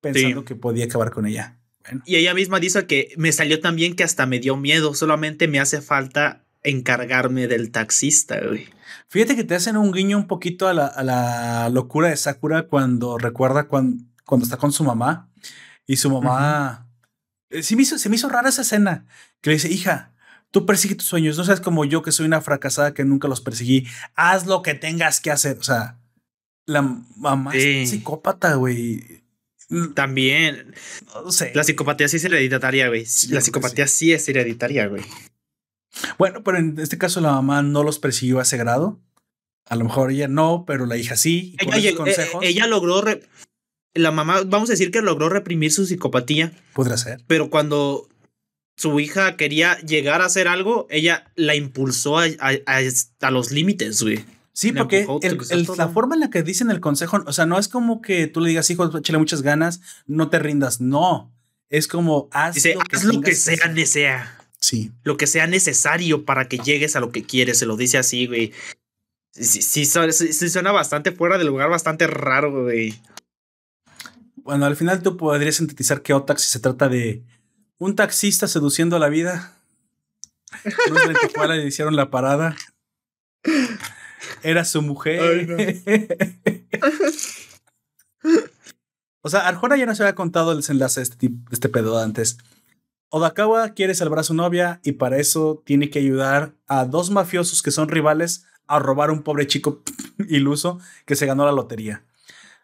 pensando 0.02 0.46
que 0.46 0.56
podía 0.56 0.86
acabar 0.86 1.12
con 1.12 1.26
ella. 1.26 1.58
Y 2.06 2.18
ella 2.18 2.34
misma 2.34 2.60
dice 2.60 2.86
que 2.86 3.14
me 3.18 3.32
salió 3.32 3.60
tan 3.60 3.76
bien 3.76 3.96
que 3.96 4.04
hasta 4.04 4.26
me 4.26 4.40
dio 4.40 4.56
miedo. 4.56 4.94
Solamente 4.94 5.48
me 5.48 5.60
hace 5.60 5.82
falta 5.82 6.46
encargarme 6.64 7.48
del 7.48 7.72
taxista, 7.72 8.40
güey. 8.46 8.68
Fíjate 9.08 9.36
que 9.36 9.44
te 9.44 9.56
hacen 9.56 9.78
un 9.78 9.92
guiño 9.92 10.18
un 10.18 10.28
poquito 10.28 10.68
a 10.68 10.74
la, 10.74 11.70
locura 11.72 12.10
de 12.10 12.18
Sakura 12.18 12.68
cuando 12.68 13.18
recuerda 13.18 13.68
cuando, 13.68 14.04
cuando 14.26 14.44
está 14.44 14.58
con 14.58 14.72
su 14.72 14.84
mamá 14.84 15.30
y 15.86 15.96
su 15.98 16.10
mamá... 16.10 16.86
Eh, 17.50 17.64
sí 17.64 17.76
me 17.76 17.82
hizo, 17.82 17.98
se 17.98 18.10
me 18.10 18.16
hizo 18.16 18.30
rara 18.30 18.50
esa 18.50 18.62
escena 18.62 19.08
que 19.42 19.50
le 19.50 19.56
dice, 19.56 19.70
hija, 19.70 20.14
tú 20.52 20.66
persigue 20.66 20.96
tus 20.96 21.08
sueños, 21.08 21.38
no 21.38 21.44
seas 21.44 21.62
como 21.62 21.86
yo 21.86 22.04
que 22.04 22.12
soy 22.12 22.28
una 22.28 22.42
fracasada 22.42 22.94
que 22.94 23.06
nunca 23.06 23.28
los 23.28 23.42
perseguí, 23.42 23.88
haz 24.16 24.46
lo 24.46 24.62
que 24.62 24.76
tengas 24.76 25.20
que 25.20 25.32
hacer. 25.32 25.58
O 25.58 25.64
sea, 25.64 25.98
la 26.70 26.82
mamá 27.16 27.52
es 27.56 27.90
psicópata, 27.90 28.54
güey. 28.56 29.24
También. 29.96 30.76
No 31.14 31.32
sé. 31.32 31.52
La 31.56 31.64
psicopatía 31.64 32.08
sí 32.08 32.18
es 32.18 32.26
hereditaria, 32.26 32.88
güey. 32.88 33.06
la 33.30 33.42
psicopatía 33.42 33.88
sí. 33.88 34.14
es 34.14 34.28
hereditaria, 34.30 34.88
güey. 34.88 35.04
Bueno, 36.18 36.44
pero 36.44 36.58
en 36.58 36.80
este 36.80 36.98
caso 36.98 37.22
la 37.22 37.32
mamá 37.32 37.64
no 37.64 37.84
los 37.84 38.00
persiguió 38.00 38.40
a 38.40 38.44
ese 38.44 38.58
grado. 38.58 39.00
A 39.66 39.76
lo 39.76 39.86
mejor 39.86 40.12
ella 40.12 40.28
no, 40.28 40.64
pero 40.66 40.86
la 40.86 40.98
hija 40.98 41.16
sí. 41.16 41.56
ella, 41.60 41.90
eh, 41.90 42.28
ella 42.42 42.68
logró. 42.68 43.04
La 43.96 44.12
mamá, 44.12 44.42
vamos 44.46 44.70
a 44.70 44.74
decir 44.74 44.92
que 44.92 45.02
logró 45.02 45.30
reprimir 45.30 45.72
su 45.72 45.86
psicopatía. 45.86 46.52
Podría 46.74 46.98
ser. 46.98 47.24
Pero 47.28 47.50
cuando 47.50 48.08
su 48.78 49.00
hija 49.00 49.36
quería 49.38 49.80
llegar 49.80 50.22
a 50.22 50.26
hacer 50.26 50.48
algo, 50.48 50.88
ella 50.92 51.32
la 51.36 51.56
impulsó 51.56 52.20
a, 52.20 52.28
a 52.36 53.32
los 53.32 53.52
límites, 53.52 54.04
güey. 54.04 54.24
Sí, 54.60 54.74
porque 54.74 55.08
la 55.78 55.88
forma 55.88 56.16
en 56.16 56.20
la 56.20 56.30
que 56.30 56.44
dicen 56.44 56.70
el 56.70 56.82
consejo, 56.82 57.24
o 57.26 57.32
sea, 57.32 57.46
no 57.46 57.58
es 57.58 57.70
como 57.70 58.02
que 58.02 58.28
tú 58.28 58.42
le 58.42 58.50
digas, 58.50 58.70
hijo, 58.70 58.98
échale 58.98 59.18
muchas 59.18 59.42
ganas, 59.42 59.80
no 60.06 60.30
te 60.30 60.38
rindas. 60.38 60.82
No. 60.82 61.34
Es 61.70 61.88
como 61.88 62.28
haz 62.34 62.58
lo 62.58 62.82
que, 62.82 62.98
haz 62.98 63.04
lo 63.06 63.22
que 63.22 63.36
sea 63.36 63.70
necesario. 63.70 64.30
Sí. 64.60 64.92
Lo 65.04 65.16
que 65.16 65.28
sea 65.28 65.48
necesario 65.48 66.26
para 66.26 66.50
que 66.50 66.58
llegues 66.58 66.98
a 66.98 67.00
lo 67.00 67.14
que 67.14 67.24
quieres. 67.24 67.58
Se 67.58 67.66
lo 67.66 67.78
dice 67.78 68.00
así, 68.00 68.28
güey. 68.28 68.52
Sí, 69.32 69.62
sí, 69.62 69.86
sí, 69.86 70.50
suena 70.50 70.74
bastante 70.74 71.14
fuera 71.14 71.38
del 71.38 71.48
lugar, 71.48 71.70
bastante 71.70 72.06
raro, 72.08 72.64
güey. 72.64 73.00
Bueno, 74.36 74.66
al 74.66 74.76
final 74.76 75.02
tú 75.02 75.16
podrías 75.16 75.56
sintetizar 75.56 76.02
que 76.02 76.14
Otaxi 76.14 76.50
se 76.50 76.60
trata 76.60 76.90
de 76.90 77.24
un 77.78 77.96
taxista 77.96 78.46
seduciendo 78.46 78.98
a 78.98 79.00
la 79.00 79.08
vida. 79.08 79.58
Cuál 81.34 81.52
le 81.52 81.66
hicieron 81.66 81.96
la 81.96 82.10
parada. 82.12 82.58
Era 84.44 84.66
su 84.66 84.82
mujer. 84.82 85.78
o 89.22 89.30
sea, 89.30 89.48
Arjona 89.48 89.78
ya 89.78 89.86
nos 89.86 90.00
había 90.02 90.16
contado 90.16 90.52
el 90.52 90.58
desenlace 90.58 91.00
de 91.00 91.04
este, 91.04 91.30
este 91.52 91.70
pedo 91.70 91.98
antes. 92.00 92.38
Odakawa 93.10 93.70
quiere 93.70 93.96
salvar 93.96 94.20
a 94.20 94.24
su 94.24 94.34
novia 94.34 94.80
y 94.84 94.94
para 94.94 95.18
eso 95.18 95.64
tiene 95.66 95.90
que 95.90 96.00
ayudar 96.00 96.54
a 96.68 96.86
dos 96.86 97.10
mafiosos 97.10 97.64
que 97.64 97.72
son 97.72 97.90
rivales 97.90 98.46
a 98.68 98.78
robar 98.78 99.10
a 99.10 99.14
un 99.14 99.24
pobre 99.24 99.48
chico 99.48 99.82
iluso 100.30 100.80
que 101.06 101.16
se 101.16 101.26
ganó 101.26 101.46
la 101.46 101.52
lotería. 101.52 102.04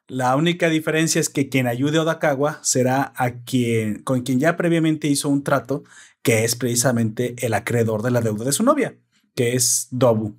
La 0.08 0.36
única 0.36 0.70
diferencia 0.70 1.20
es 1.20 1.30
que 1.30 1.50
quien 1.50 1.66
ayude 1.66 1.98
a 1.98 2.04
Odakawa 2.04 2.60
será 2.62 3.12
a 3.16 3.42
quien, 3.44 4.04
con 4.04 4.22
quien 4.22 4.40
ya 4.40 4.56
previamente 4.56 5.08
hizo 5.08 5.30
un 5.30 5.44
trato, 5.44 5.84
que 6.22 6.44
es 6.44 6.56
precisamente 6.56 7.34
el 7.40 7.56
acreedor 7.56 8.04
de 8.04 8.12
la 8.12 8.22
deuda 8.22 8.46
de 8.46 8.52
su 8.52 8.64
novia, 8.64 8.96
que 9.34 9.56
es 9.56 9.88
Dobu. 9.90 10.36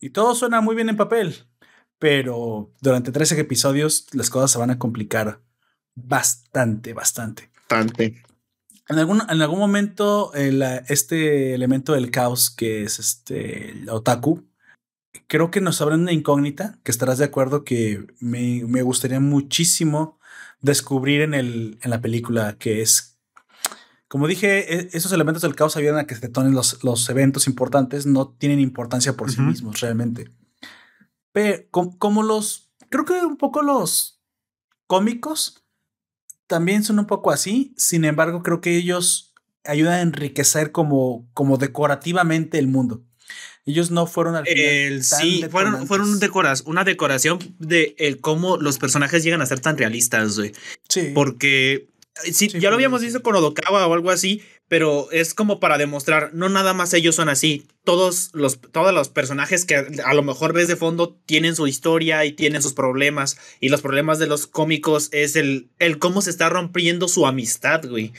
Y 0.00 0.10
todo 0.10 0.34
suena 0.34 0.60
muy 0.60 0.74
bien 0.74 0.88
en 0.88 0.96
papel, 0.96 1.46
pero 1.98 2.72
durante 2.80 3.12
13 3.12 3.40
episodios 3.40 4.06
las 4.12 4.30
cosas 4.30 4.50
se 4.50 4.58
van 4.58 4.70
a 4.70 4.78
complicar 4.78 5.40
bastante, 5.94 6.92
bastante. 6.92 7.50
Bastante. 7.68 8.22
En 8.88 8.98
algún, 8.98 9.20
en 9.28 9.42
algún 9.42 9.58
momento, 9.58 10.32
este 10.34 11.54
elemento 11.54 11.92
del 11.92 12.10
caos 12.10 12.50
que 12.50 12.84
es 12.84 12.98
este 12.98 13.72
el 13.72 13.90
otaku, 13.90 14.48
creo 15.26 15.50
que 15.50 15.60
nos 15.60 15.80
abren 15.82 16.00
una 16.00 16.12
incógnita 16.12 16.78
que 16.84 16.90
estarás 16.90 17.18
de 17.18 17.26
acuerdo 17.26 17.64
que 17.64 18.06
me, 18.18 18.64
me 18.64 18.82
gustaría 18.82 19.20
muchísimo 19.20 20.18
descubrir 20.60 21.20
en, 21.20 21.34
el, 21.34 21.78
en 21.82 21.90
la 21.90 22.00
película, 22.00 22.56
que 22.58 22.80
es 22.80 23.17
como 24.08 24.26
dije, 24.26 24.74
e, 24.74 24.88
esos 24.92 25.12
elementos 25.12 25.42
del 25.42 25.54
caos 25.54 25.76
ayudan 25.76 25.98
a 25.98 26.06
que 26.06 26.14
se 26.14 26.22
detonen 26.22 26.54
los, 26.54 26.82
los 26.82 27.08
eventos 27.10 27.46
importantes, 27.46 28.06
no 28.06 28.28
tienen 28.28 28.58
importancia 28.58 29.12
por 29.12 29.30
sí 29.30 29.40
mismos 29.40 29.80
realmente. 29.80 30.30
Pero 31.32 31.64
como, 31.70 32.22
los, 32.22 32.72
creo 32.88 33.04
que 33.04 33.24
un 33.24 33.36
poco 33.36 33.62
los 33.62 34.20
cómicos 34.86 35.62
también 36.46 36.82
son 36.82 36.98
un 36.98 37.06
poco 37.06 37.30
así, 37.30 37.74
sin 37.76 38.06
embargo 38.06 38.42
creo 38.42 38.62
que 38.62 38.76
ellos 38.76 39.34
ayudan 39.64 39.94
a 39.94 40.00
enriquecer 40.00 40.72
como, 40.72 41.28
como 41.34 41.58
decorativamente 41.58 42.58
el 42.58 42.68
mundo. 42.68 43.04
Ellos 43.66 43.90
no 43.90 44.06
fueron 44.06 44.34
al 44.34 44.46
final. 44.46 45.04
sí, 45.04 45.44
fueron, 45.50 45.86
fueron 45.86 46.18
decoras, 46.20 46.62
una 46.64 46.84
decoración 46.84 47.38
de 47.58 47.94
el 47.98 48.18
cómo 48.18 48.56
los 48.56 48.78
personajes 48.78 49.22
llegan 49.22 49.42
a 49.42 49.46
ser 49.46 49.60
tan 49.60 49.76
realistas, 49.76 50.38
güey. 50.38 50.52
Sí. 50.88 51.10
Porque 51.14 51.90
Sí, 52.32 52.48
ya 52.48 52.70
lo 52.70 52.76
habíamos 52.76 53.02
visto 53.02 53.22
con 53.22 53.36
Odokawa 53.36 53.86
o 53.86 53.94
algo 53.94 54.10
así, 54.10 54.42
pero 54.68 55.10
es 55.12 55.34
como 55.34 55.60
para 55.60 55.78
demostrar, 55.78 56.30
no 56.34 56.48
nada 56.48 56.74
más 56.74 56.92
ellos 56.94 57.14
son 57.14 57.28
así, 57.28 57.66
todos 57.84 58.30
los, 58.34 58.60
todos 58.60 58.92
los 58.92 59.08
personajes 59.08 59.64
que 59.64 59.76
a 59.76 60.14
lo 60.14 60.22
mejor 60.22 60.52
ves 60.52 60.68
de 60.68 60.76
fondo 60.76 61.18
tienen 61.26 61.56
su 61.56 61.66
historia 61.66 62.24
y 62.24 62.32
tienen 62.32 62.62
sus 62.62 62.74
problemas, 62.74 63.38
y 63.60 63.68
los 63.70 63.80
problemas 63.80 64.18
de 64.18 64.26
los 64.26 64.46
cómicos 64.46 65.08
es 65.12 65.36
el, 65.36 65.70
el 65.78 65.98
cómo 65.98 66.20
se 66.20 66.30
está 66.30 66.48
rompiendo 66.48 67.08
su 67.08 67.26
amistad, 67.26 67.82
güey, 67.88 68.12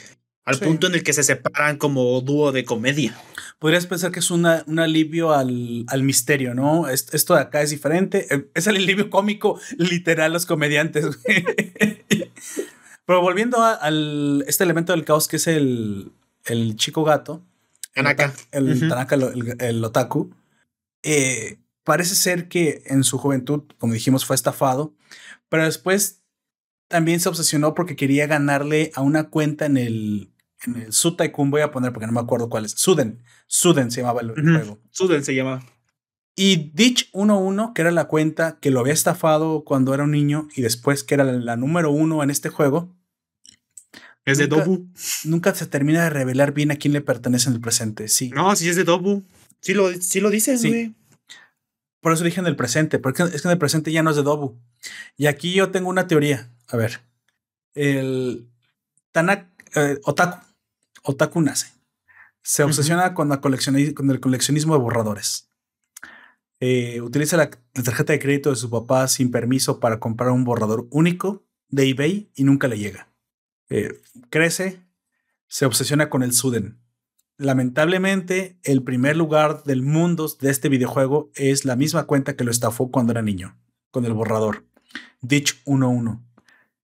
al 0.44 0.58
punto 0.58 0.88
en 0.88 0.94
el 0.94 1.02
que 1.04 1.12
se 1.12 1.22
separan 1.22 1.76
como 1.76 2.20
dúo 2.22 2.50
de 2.50 2.64
comedia. 2.64 3.16
Podrías 3.60 3.86
pensar 3.86 4.10
que 4.10 4.20
es 4.20 4.30
una, 4.30 4.64
un 4.66 4.78
alivio 4.78 5.32
al, 5.32 5.84
al 5.86 6.02
misterio, 6.02 6.54
¿no? 6.54 6.88
Esto 6.88 7.34
de 7.34 7.40
acá 7.40 7.62
es 7.62 7.70
diferente, 7.70 8.26
eh, 8.34 8.48
es 8.54 8.66
el 8.66 8.76
alivio 8.76 9.10
cómico 9.10 9.60
literal 9.76 10.32
los 10.32 10.46
comediantes, 10.46 11.04
güey. 11.04 11.44
Pero 13.10 13.22
volviendo 13.22 13.60
al 13.64 14.44
este 14.46 14.62
elemento 14.62 14.92
del 14.92 15.04
caos 15.04 15.26
que 15.26 15.34
es 15.34 15.48
el, 15.48 16.12
el 16.44 16.76
chico 16.76 17.02
gato. 17.02 17.44
Tanaka. 17.92 18.32
El, 18.52 18.88
Tanaka, 18.88 19.16
el, 19.58 19.84
otaku. 19.84 20.32
Eh, 21.02 21.58
parece 21.82 22.14
ser 22.14 22.46
que 22.46 22.84
en 22.86 23.02
su 23.02 23.18
juventud, 23.18 23.64
como 23.78 23.94
dijimos, 23.94 24.24
fue 24.24 24.36
estafado. 24.36 24.94
Pero 25.48 25.64
después 25.64 26.22
también 26.86 27.18
se 27.18 27.28
obsesionó 27.28 27.74
porque 27.74 27.96
quería 27.96 28.28
ganarle 28.28 28.92
a 28.94 29.00
una 29.00 29.28
cuenta 29.28 29.66
en 29.66 29.76
el, 29.76 30.30
en 30.64 30.76
el 30.76 30.92
Su 30.92 31.16
Tycoon. 31.16 31.50
Voy 31.50 31.62
a 31.62 31.72
poner 31.72 31.92
porque 31.92 32.06
no 32.06 32.12
me 32.12 32.20
acuerdo 32.20 32.48
cuál 32.48 32.64
es. 32.64 32.70
Suden. 32.76 33.24
Suden 33.48 33.90
se 33.90 34.02
llamaba 34.02 34.20
el, 34.20 34.34
juego. 34.34 34.78
Suden 34.90 35.24
se 35.24 35.34
llama. 35.34 35.66
Y 36.36 36.70
Ditch 36.74 37.10
11, 37.10 37.72
que 37.74 37.82
era 37.82 37.90
la 37.90 38.04
cuenta 38.04 38.60
que 38.60 38.70
lo 38.70 38.78
había 38.78 38.92
estafado 38.92 39.64
cuando 39.64 39.94
era 39.94 40.04
un 40.04 40.12
niño 40.12 40.46
y 40.54 40.62
después 40.62 41.02
que 41.02 41.14
era 41.14 41.24
la 41.24 41.56
número 41.56 41.90
uno 41.90 42.22
en 42.22 42.30
este 42.30 42.50
juego, 42.50 42.99
es 44.30 44.38
de 44.38 44.46
Dobu. 44.46 44.88
Nunca 45.24 45.54
se 45.54 45.66
termina 45.66 46.04
de 46.04 46.10
revelar 46.10 46.52
bien 46.52 46.70
a 46.70 46.76
quién 46.76 46.92
le 46.92 47.00
pertenece 47.00 47.48
en 47.48 47.56
el 47.56 47.60
presente, 47.60 48.08
sí. 48.08 48.30
No, 48.30 48.54
sí 48.56 48.68
es 48.68 48.76
de 48.76 48.84
Dobu. 48.84 49.22
Sí 49.60 49.74
lo, 49.74 49.92
sí 49.94 50.20
lo 50.20 50.30
dices, 50.30 50.64
güey. 50.64 50.94
Por 52.00 52.12
eso 52.12 52.24
dije 52.24 52.40
en 52.40 52.46
el 52.46 52.56
presente, 52.56 52.98
porque 52.98 53.24
es 53.24 53.42
que 53.42 53.48
en 53.48 53.52
el 53.52 53.58
presente 53.58 53.92
ya 53.92 54.02
no 54.02 54.10
es 54.10 54.16
de 54.16 54.22
Dobu. 54.22 54.58
Y 55.16 55.26
aquí 55.26 55.52
yo 55.52 55.70
tengo 55.70 55.90
una 55.90 56.06
teoría. 56.06 56.50
A 56.68 56.76
ver. 56.76 57.00
El 57.74 58.48
Tanak, 59.12 59.48
eh, 59.74 59.98
Otaku. 60.04 60.38
Otaku 61.02 61.40
nace. 61.40 61.68
Se 62.42 62.62
obsesiona 62.62 63.12
con, 63.14 63.28
la 63.28 63.40
con 63.40 63.54
el 63.54 64.20
coleccionismo 64.20 64.74
de 64.74 64.80
borradores. 64.80 65.50
Eh, 66.58 67.00
utiliza 67.00 67.36
la, 67.36 67.50
la, 67.74 67.82
tarjeta 67.82 68.12
de 68.12 68.18
crédito 68.18 68.50
de 68.50 68.56
su 68.56 68.70
papá 68.70 69.08
sin 69.08 69.30
permiso 69.30 69.80
para 69.80 69.98
comprar 69.98 70.30
un 70.30 70.44
borrador 70.44 70.86
único 70.90 71.42
de 71.68 71.88
eBay 71.88 72.30
y 72.34 72.44
nunca 72.44 72.68
le 72.68 72.78
llega. 72.78 73.09
Eh, 73.70 74.00
crece, 74.30 74.82
se 75.48 75.64
obsesiona 75.64 76.10
con 76.10 76.22
el 76.22 76.32
Suden. 76.32 76.80
Lamentablemente, 77.38 78.58
el 78.64 78.82
primer 78.82 79.16
lugar 79.16 79.64
del 79.64 79.82
mundo 79.82 80.28
de 80.40 80.50
este 80.50 80.68
videojuego 80.68 81.30
es 81.34 81.64
la 81.64 81.76
misma 81.76 82.04
cuenta 82.04 82.36
que 82.36 82.44
lo 82.44 82.50
estafó 82.50 82.90
cuando 82.90 83.12
era 83.12 83.22
niño, 83.22 83.56
con 83.90 84.04
el 84.04 84.12
borrador, 84.12 84.66
Ditch 85.22 85.62
11. 85.64 86.18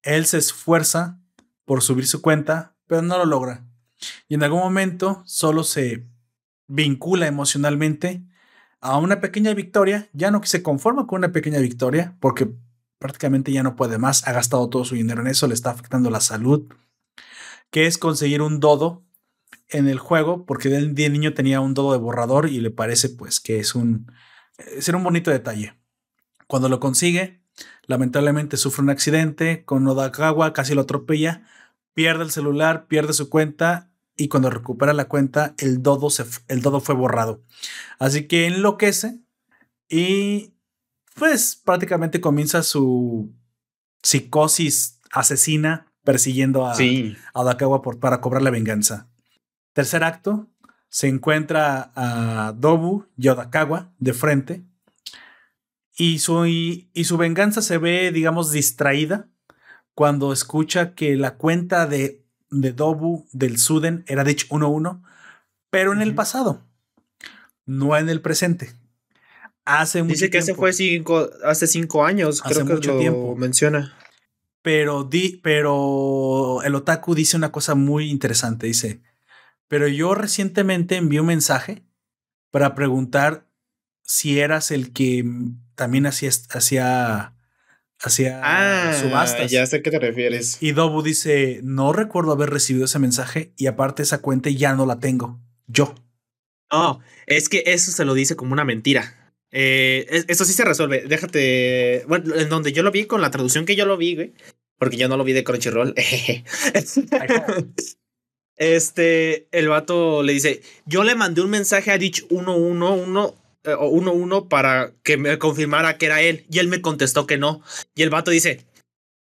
Él 0.03 0.25
se 0.27 0.39
esfuerza 0.39 1.21
por 1.65 1.83
subir 1.83 2.07
su 2.07 2.23
cuenta, 2.23 2.77
pero 2.87 3.03
no 3.03 3.19
lo 3.19 3.27
logra. 3.27 3.67
Y 4.29 4.35
en 4.35 4.45
algún 4.45 4.61
momento 4.61 5.23
solo 5.27 5.65
se 5.65 6.07
vincula 6.69 7.27
emocionalmente 7.27 8.25
a 8.81 8.99
una 8.99 9.21
pequeña 9.21 9.53
victoria, 9.55 10.09
ya 10.13 10.31
no 10.31 10.41
se 10.45 10.63
conforma 10.63 11.07
con 11.07 11.19
una 11.19 11.33
pequeña 11.33 11.59
victoria, 11.59 12.17
porque 12.21 12.49
prácticamente 12.99 13.53
ya 13.53 13.63
no 13.63 13.77
puede 13.77 13.99
más, 13.99 14.27
ha 14.27 14.33
gastado 14.33 14.69
todo 14.69 14.85
su 14.85 14.95
dinero 14.95 15.21
en 15.21 15.29
eso, 15.29 15.47
le 15.47 15.55
está 15.55 15.71
afectando 15.71 16.11
la 16.11 16.21
salud, 16.21 16.67
que 17.71 17.87
es 17.87 17.99
conseguir 17.99 18.43
un 18.43 18.61
dodo 18.61 19.05
en 19.69 19.89
el 19.89 19.99
juego, 19.99 20.47
porque 20.47 20.69
de, 20.69 20.87
de 20.89 21.11
niño 21.11 21.35
tenía 21.35 21.61
un 21.61 21.75
dodo 21.75 21.93
de 21.93 21.99
borrador 21.99 22.49
y 22.49 22.61
le 22.61 22.71
parece 22.71 23.09
pues 23.09 23.41
que 23.41 23.59
es 23.59 23.75
un, 23.75 24.13
un 24.95 25.05
bonito 25.05 25.31
detalle. 25.31 25.79
Cuando 26.47 26.69
lo 26.69 26.79
consigue, 26.79 27.43
lamentablemente 27.87 28.57
sufre 28.57 28.83
un 28.83 28.91
accidente 28.91 29.65
con 29.65 29.87
Odakawa, 29.87 30.53
casi 30.53 30.75
lo 30.75 30.83
atropella, 30.83 31.45
pierde 31.95 32.25
el 32.25 32.31
celular, 32.31 32.87
pierde 32.87 33.13
su 33.13 33.29
cuenta 33.29 33.91
y 34.17 34.29
cuando 34.29 34.49
recupera 34.49 34.93
la 34.95 35.09
cuenta, 35.09 35.55
el 35.59 35.83
dodo, 35.83 36.09
se, 36.09 36.25
el 36.49 36.63
dodo 36.63 36.81
fue 36.81 36.95
borrado. 36.95 37.43
Así 37.99 38.27
que 38.27 38.47
enloquece 38.47 39.21
y 39.89 40.55
pues 41.17 41.57
prácticamente 41.57 42.21
comienza 42.21 42.63
su 42.63 43.35
psicosis 44.03 45.01
asesina 45.11 45.93
persiguiendo 46.05 46.67
a, 46.67 46.73
a 46.73 47.41
Odakawa 47.41 47.83
por, 47.83 47.99
para 47.99 48.21
cobrar 48.21 48.43
la 48.43 48.51
venganza. 48.51 49.09
Tercer 49.73 50.05
acto, 50.05 50.49
se 50.89 51.09
encuentra 51.09 51.91
a 51.95 52.53
Dobu 52.57 53.07
y 53.17 53.29
Odakawa 53.29 53.93
de 53.99 54.13
frente 54.13 54.65
y 55.97 56.19
su, 56.19 56.47
y, 56.47 56.91
su 57.05 57.17
venganza 57.17 57.63
se 57.63 57.79
ve, 57.79 58.13
digamos, 58.13 58.53
distraída 58.53 59.29
cuando 59.95 60.33
escucha 60.33 60.95
que 60.95 61.17
la 61.17 61.37
cuenta 61.37 61.87
de, 61.87 62.23
de 62.51 62.73
Dobu 62.73 63.27
del 63.33 63.59
Suden 63.59 64.05
era 64.07 64.23
de 64.23 64.33
hecho 64.33 64.47
1-1, 64.49 65.03
pero 65.71 65.95
en 65.95 66.03
el 66.03 66.15
pasado, 66.15 66.61
no 67.65 67.97
en 67.97 68.11
el 68.11 68.21
presente. 68.21 68.75
Hace 69.67 70.03
mucho 70.03 70.13
Dice 70.15 70.31
que 70.31 70.41
tiempo. 70.41 70.61
fue 70.63 70.73
cinco, 70.73 71.29
hace 71.45 71.67
cinco 71.67 72.05
años, 72.05 72.41
Hace 72.45 72.55
creo 72.55 72.67
que 72.67 72.75
mucho 72.75 72.93
lo 72.95 72.99
tiempo. 73.01 73.37
menciona. 73.37 73.95
Pero, 74.63 75.05
di, 75.05 75.41
pero 75.43 76.63
el 76.65 76.75
otaku 76.75 77.15
dice 77.15 77.37
una 77.37 77.53
cosa 77.53 77.75
muy 77.75 78.09
interesante. 78.11 78.67
Dice, 78.67 79.03
pero 79.69 79.87
yo 79.89 80.15
recientemente 80.15 80.97
envié 80.97 81.21
un 81.21 81.27
mensaje 81.27 81.85
para 82.51 82.75
preguntar 82.75 83.49
si 84.03 84.39
eras 84.41 84.71
el 84.71 84.93
que 84.93 85.25
también 85.75 86.07
hacía, 86.07 86.31
hacía, 86.51 87.35
hacía 88.01 88.41
Ah, 88.43 88.95
subastas. 89.01 89.51
ya 89.51 89.67
sé 89.67 89.77
a 89.79 89.83
qué 89.83 89.91
te 89.91 89.99
refieres. 89.99 90.63
Y 90.63 90.73
Dobu 90.73 91.03
dice, 91.03 91.61
no 91.65 91.93
recuerdo 91.93 92.33
haber 92.33 92.51
recibido 92.51 92.85
ese 92.87 92.99
mensaje 93.01 93.53
y 93.57 93.67
aparte 93.67 94.03
esa 94.05 94.19
cuenta 94.19 94.49
ya 94.51 94.75
no 94.75 94.87
la 94.87 95.01
tengo. 95.01 95.41
Yo. 95.67 95.95
No, 96.73 97.01
es 97.27 97.49
que 97.49 97.63
eso 97.67 97.91
se 97.93 98.05
lo 98.05 98.15
dice 98.15 98.37
como 98.37 98.53
una 98.53 98.65
mentira. 98.65 99.26
Eh, 99.51 100.07
es- 100.11 100.25
eso 100.29 100.45
sí 100.45 100.53
se 100.53 100.65
resuelve. 100.65 101.05
Déjate. 101.07 102.05
Bueno, 102.09 102.35
en 102.35 102.49
donde 102.49 102.73
yo 102.73 102.83
lo 102.83 102.91
vi, 102.91 103.07
con 103.07 103.21
la 103.21 103.31
traducción 103.31 103.67
que 103.67 103.77
yo 103.77 103.87
lo 103.87 103.97
vi, 103.97 104.15
güey. 104.15 104.35
Porque 104.79 104.97
yo 104.97 105.09
no 105.09 105.17
lo 105.17 105.25
vi 105.25 105.33
de 105.33 105.45
Crunchyroll. 105.45 105.95
este, 108.57 109.49
el 109.53 109.69
vato 109.69 110.23
le 110.23 110.33
dice: 110.33 110.63
Yo 110.85 111.05
le 111.05 111.15
mandé 111.15 111.43
un 111.43 111.51
mensaje 111.51 111.91
a 111.91 111.99
Ditch 111.99 112.27
111 112.29 113.35
eh, 113.65 113.75
o 113.79 113.89
11 113.89 114.47
para 114.49 114.93
que 115.03 115.17
me 115.17 115.39
confirmara 115.39 115.99
que 115.99 116.07
era 116.07 116.21
él. 116.21 116.45
Y 116.51 116.59
él 116.59 116.69
me 116.69 116.83
contestó 116.83 117.27
que 117.27 117.39
no. 117.39 117.63
Y 117.95 118.03
el 118.03 118.11
vato 118.11 118.31
dice: 118.31 118.67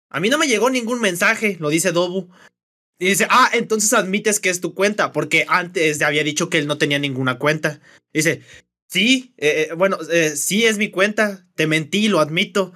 A 0.09 0.19
mí 0.19 0.29
no 0.29 0.37
me 0.37 0.47
llegó 0.47 0.69
ningún 0.69 1.01
mensaje, 1.01 1.57
lo 1.59 1.69
dice 1.69 1.91
Dobu. 1.91 2.29
Y 2.97 3.07
dice, 3.07 3.27
ah, 3.29 3.49
entonces 3.53 3.91
admites 3.93 4.39
que 4.39 4.49
es 4.49 4.61
tu 4.61 4.73
cuenta, 4.73 5.11
porque 5.11 5.45
antes 5.49 6.01
había 6.01 6.23
dicho 6.23 6.49
que 6.49 6.59
él 6.59 6.67
no 6.67 6.77
tenía 6.77 6.97
ninguna 6.97 7.37
cuenta. 7.37 7.81
Dice, 8.13 8.41
sí, 8.87 9.33
eh, 9.37 9.67
eh, 9.69 9.73
bueno, 9.75 9.97
eh, 10.11 10.35
sí 10.35 10.65
es 10.65 10.77
mi 10.77 10.89
cuenta, 10.89 11.45
te 11.55 11.67
mentí, 11.67 12.07
lo 12.07 12.19
admito. 12.19 12.73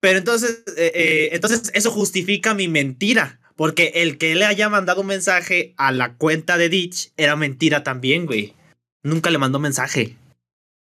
Pero 0.00 0.18
entonces, 0.18 0.64
eh, 0.76 0.90
eh, 0.94 1.28
entonces 1.32 1.70
eso 1.74 1.90
justifica 1.90 2.54
mi 2.54 2.66
mentira, 2.68 3.40
porque 3.56 3.92
el 3.96 4.18
que 4.18 4.34
le 4.34 4.44
haya 4.44 4.68
mandado 4.68 5.02
un 5.02 5.06
mensaje 5.06 5.74
a 5.76 5.92
la 5.92 6.14
cuenta 6.16 6.56
de 6.58 6.68
Ditch 6.68 7.12
era 7.16 7.36
mentira 7.36 7.84
también, 7.84 8.26
güey. 8.26 8.54
Nunca 9.04 9.30
le 9.30 9.38
mandó 9.38 9.58
mensaje. 9.58 10.16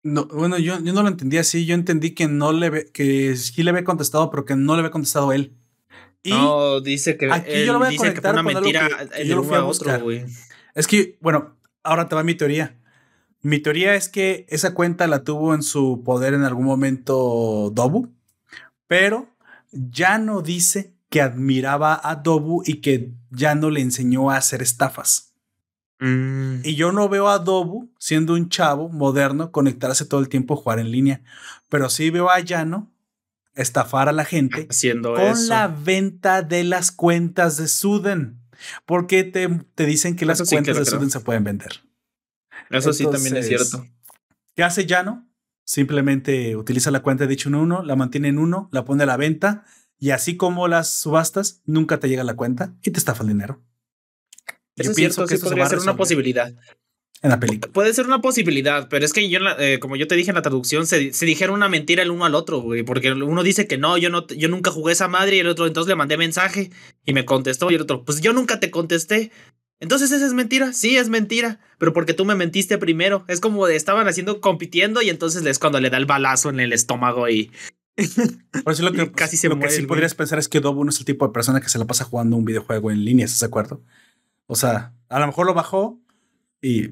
No, 0.03 0.25
bueno, 0.27 0.57
yo, 0.59 0.83
yo 0.83 0.93
no 0.95 1.03
lo 1.03 1.09
entendí 1.09 1.37
así. 1.37 1.67
Yo 1.67 1.75
entendí 1.75 2.13
que 2.13 2.27
no 2.29 2.53
le 2.53 2.71
ve- 2.71 2.91
que 2.91 3.37
sí 3.37 3.63
le 3.63 3.71
había 3.71 3.85
contestado, 3.85 4.31
pero 4.31 4.47
que 4.47 4.57
no 4.57 4.75
le 4.75 4.81
había 4.81 4.91
contestado 4.91 5.33
él. 5.33 5.53
Y 6.23 6.31
no, 6.31 6.81
dice 6.81 7.19
que 7.19 7.31
aquí 7.31 7.51
yo 7.51 7.57
él 7.59 7.67
lo 7.67 7.79
voy 7.79 7.89
a 7.89 7.91
dice 7.91 8.15
que 8.15 8.21
fue 8.23 8.31
una 8.31 8.43
mentira 8.43 8.89
que- 8.89 9.17
que 9.23 9.27
yo 9.29 9.37
lo 9.37 9.43
fui 9.45 9.57
a 9.57 9.65
otro, 9.65 10.01
güey. 10.01 10.25
Es 10.75 10.87
que, 10.87 11.19
bueno, 11.21 11.59
ahora 11.83 12.09
te 12.09 12.15
va 12.15 12.23
mi 12.23 12.35
teoría. 12.35 12.80
Mi 13.43 13.59
teoría 13.59 13.95
es 13.95 14.09
que 14.09 14.47
esa 14.49 14.75
cuenta 14.75 15.07
la 15.07 15.25
tuvo 15.25 15.55
en 15.55 15.63
su 15.63 16.03
poder 16.05 16.35
en 16.35 16.45
algún 16.45 16.67
momento 16.67 17.71
Dobu, 17.75 18.13
pero 18.87 19.29
ya 19.73 20.19
no 20.19 20.43
dice 20.43 20.95
que 21.09 21.23
admiraba 21.23 22.01
a 22.03 22.17
Dobu 22.17 22.63
y 22.65 22.81
que 22.81 23.13
ya 23.31 23.55
no 23.55 23.71
le 23.71 23.81
enseñó 23.81 24.31
a 24.31 24.37
hacer 24.37 24.63
estafas. 24.63 25.33
Mm. 26.01 26.61
Y 26.65 26.77
yo 26.77 26.93
no 26.93 27.09
veo 27.09 27.29
a 27.29 27.39
Dobu 27.39 27.91
siendo 27.99 28.35
un 28.35 28.49
chavo 28.49 28.89
moderno 28.89 29.53
conectarse 29.53 30.05
todo 30.05 30.21
el 30.21 30.29
tiempo 30.29 30.55
a 30.55 30.57
jugar 30.57 30.79
en 30.79 30.91
línea, 30.91 31.23
pero 31.69 31.91
sí 31.91 32.11
veo 32.11 32.31
a 32.31 32.41
Yano 32.41 32.91
estafar 33.55 34.09
a 34.09 34.13
la 34.13 34.25
gente 34.25 34.67
haciendo 34.71 35.15
con 35.15 35.23
eso. 35.23 35.49
la 35.49 35.69
venta 35.69 36.43
de 36.43 36.65
las 36.65 36.93
cuentas 36.93 37.57
de 37.57 37.69
Suden. 37.69 38.39
Porque 38.85 39.25
te, 39.25 39.49
te 39.75 39.87
dicen 39.87 40.17
que 40.17 40.27
las 40.27 40.39
Eso 40.39 40.45
sí 40.45 40.51
que 40.51 40.57
cuentas 40.63 40.77
de 40.77 40.83
creo. 40.83 40.99
Suden 40.99 41.11
se 41.11 41.21
pueden 41.21 41.45
vender. 41.45 41.81
Eso 42.71 42.93
sí 42.93 43.05
también 43.11 43.37
es 43.37 43.47
cierto. 43.49 43.87
¿Qué 44.55 44.63
hace 44.63 44.87
Llano? 44.87 45.29
Simplemente 45.65 46.57
utiliza 46.57 46.91
la 46.91 47.03
cuenta 47.03 47.25
de 47.25 47.29
dicho 47.29 47.49
en 47.49 47.55
uno, 47.57 47.83
la 47.83 47.97
mantiene 47.97 48.29
en 48.29 48.39
uno, 48.39 48.69
la 48.73 48.85
pone 48.85 49.03
a 49.03 49.07
la 49.07 49.17
venta 49.17 49.65
y 49.99 50.11
así 50.11 50.37
como 50.37 50.67
las 50.67 51.01
subastas, 51.01 51.63
nunca 51.67 52.01
te 52.01 52.09
llega 52.09 52.25
la 52.25 52.35
cuenta 52.35 52.75
y 52.83 52.91
te 52.91 52.99
estafa 52.99 53.23
el 53.23 53.29
dinero. 53.29 53.63
Eso 54.77 54.87
Yo 54.87 54.91
es 54.91 54.97
pienso 54.97 55.15
cierto, 55.15 55.29
que 55.29 55.29
sí 55.29 55.35
esto 55.35 55.47
se 55.47 55.51
podría 55.51 55.63
va 55.65 55.67
a 55.67 55.71
ser 55.71 55.79
una 55.81 55.97
posibilidad. 55.97 56.55
en 57.23 57.31
la 57.31 57.39
película. 57.39 57.73
Puede 57.73 57.93
ser 57.93 58.07
una 58.07 58.23
posibilidad, 58.23 58.89
pero 58.89 59.05
es 59.05 59.13
que 59.13 59.29
yo, 59.29 59.41
eh, 59.59 59.79
como 59.79 59.97
yo 59.97 60.09
te 60.09 60.15
dije 60.15 60.31
en 60.31 60.37
la 60.37 60.43
traducción, 60.43 60.87
se, 60.87 61.13
se 61.13 61.27
dijeron 61.27 61.55
una 61.55 61.69
mentira 61.69 62.03
el 62.03 62.11
uno 62.11 62.25
al 62.25 62.35
otro, 62.35 62.61
güey, 62.61 62.83
porque 62.83 63.13
uno 63.13 63.43
dice 63.43 63.67
que 63.67 63.77
no, 63.77 63.99
yo 63.99 64.09
no, 64.09 64.27
yo 64.29 64.49
nunca 64.49 64.71
jugué 64.71 64.95
esa 64.95 65.07
madre 65.07 65.37
y 65.37 65.41
el 65.41 65.49
otro 65.49 65.67
entonces 65.67 65.89
le 65.89 65.97
mandé 65.97 66.17
mensaje 66.17 66.71
y 67.05 67.13
me 67.13 67.27
contestó 67.27 67.71
y 67.71 67.75
el 67.75 67.83
otro, 67.83 68.05
pues 68.05 68.23
yo 68.23 68.33
nunca 68.33 68.59
te 68.59 68.71
contesté. 68.71 69.31
Entonces 69.81 70.13
esa 70.13 70.27
es 70.27 70.35
mentira, 70.35 70.73
sí 70.73 70.97
es 70.97 71.09
mentira, 71.09 71.59
pero 71.79 71.93
porque 71.93 72.13
tú 72.15 72.25
me 72.25 72.35
mentiste 72.35 72.77
primero. 72.79 73.25
Es 73.29 73.41
como 73.41 73.67
de 73.67 73.77
estaban 73.77 74.07
haciendo 74.07 74.41
compitiendo 74.41 75.01
y 75.03 75.09
entonces 75.11 75.45
es 75.45 75.59
cuando 75.59 75.81
le 75.81 75.91
da 75.91 75.97
el 75.97 76.07
balazo 76.07 76.51
en 76.51 76.61
el 76.61 76.73
estómago 76.73 77.29
y 77.29 77.51
Por 78.65 78.73
eso 78.73 78.83
lo 78.83 78.93
que, 78.93 79.03
Y 79.05 79.11
casi 79.11 79.37
se 79.37 79.49
lo 79.49 79.57
muere 79.57 79.71
que 79.71 79.75
sí 79.77 79.81
güey. 79.83 79.89
podrías 79.89 80.15
pensar 80.15 80.39
es 80.39 80.49
que 80.49 80.61
Dobu 80.61 80.85
no 80.85 80.91
es 80.91 80.99
el 80.99 81.05
tipo 81.05 81.27
de 81.27 81.33
persona 81.33 81.61
que 81.61 81.69
se 81.69 81.79
la 81.79 81.87
pasa 81.87 82.05
jugando 82.05 82.37
un 82.37 82.45
videojuego 82.45 82.91
en 82.91 83.05
línea, 83.05 83.25
¿estás 83.27 83.41
de 83.41 83.47
acuerdo? 83.47 83.83
O 84.47 84.55
sea, 84.57 84.93
a 85.09 85.19
lo 85.21 85.27
mejor 85.27 85.47
lo 85.47 85.55
bajó 85.55 85.99
y... 86.63 86.91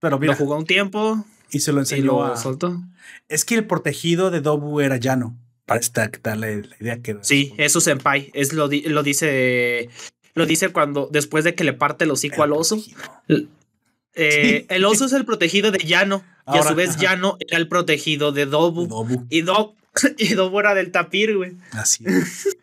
Pero 0.00 0.18
mira, 0.18 0.32
lo 0.32 0.38
jugó 0.38 0.56
un 0.56 0.66
tiempo 0.66 1.24
y 1.50 1.60
se 1.60 1.70
lo 1.72 1.78
y 1.78 1.82
enseñó 1.82 2.04
lo 2.06 2.24
a... 2.24 2.36
soltó. 2.36 2.80
Es 3.28 3.44
que 3.44 3.54
el 3.54 3.66
protegido 3.66 4.30
de 4.30 4.40
Dobu 4.40 4.80
era 4.80 4.96
Llano. 4.96 5.38
Parece 5.64 5.92
darle 6.22 6.62
la 6.62 6.76
idea 6.80 7.00
que... 7.02 7.18
Sí, 7.22 7.54
es 7.56 7.72
su 7.72 7.80
senpai. 7.80 8.30
Es 8.34 8.52
lo, 8.52 8.68
di- 8.68 8.82
lo 8.82 9.02
dice. 9.02 9.88
Lo 10.34 10.46
dice 10.46 10.70
cuando. 10.70 11.08
Después 11.10 11.44
de 11.44 11.54
que 11.54 11.64
le 11.64 11.72
parte 11.72 12.04
el 12.04 12.10
hocico 12.10 12.36
El 12.36 12.42
al 12.42 12.52
oso. 12.52 12.82
Eh, 13.28 13.48
Sí. 14.14 14.66
El 14.68 14.84
oso 14.84 15.06
es 15.06 15.12
el 15.12 15.24
protegido 15.24 15.70
de 15.70 15.78
Yano. 15.78 16.22
y 16.52 16.58
a 16.58 16.62
su 16.62 16.74
vez, 16.74 16.90
ajá. 16.90 17.00
Yano 17.00 17.36
era 17.40 17.56
el 17.56 17.68
protegido 17.68 18.32
de 18.32 18.46
Dobu. 18.46 18.86
Dobu. 18.86 19.26
Y, 19.30 19.40
Do 19.42 19.74
y 20.18 20.34
Dobu 20.34 20.60
era 20.60 20.74
del 20.74 20.90
tapir, 20.90 21.36
güey. 21.36 21.56
Así 21.72 22.04
es. 22.06 22.56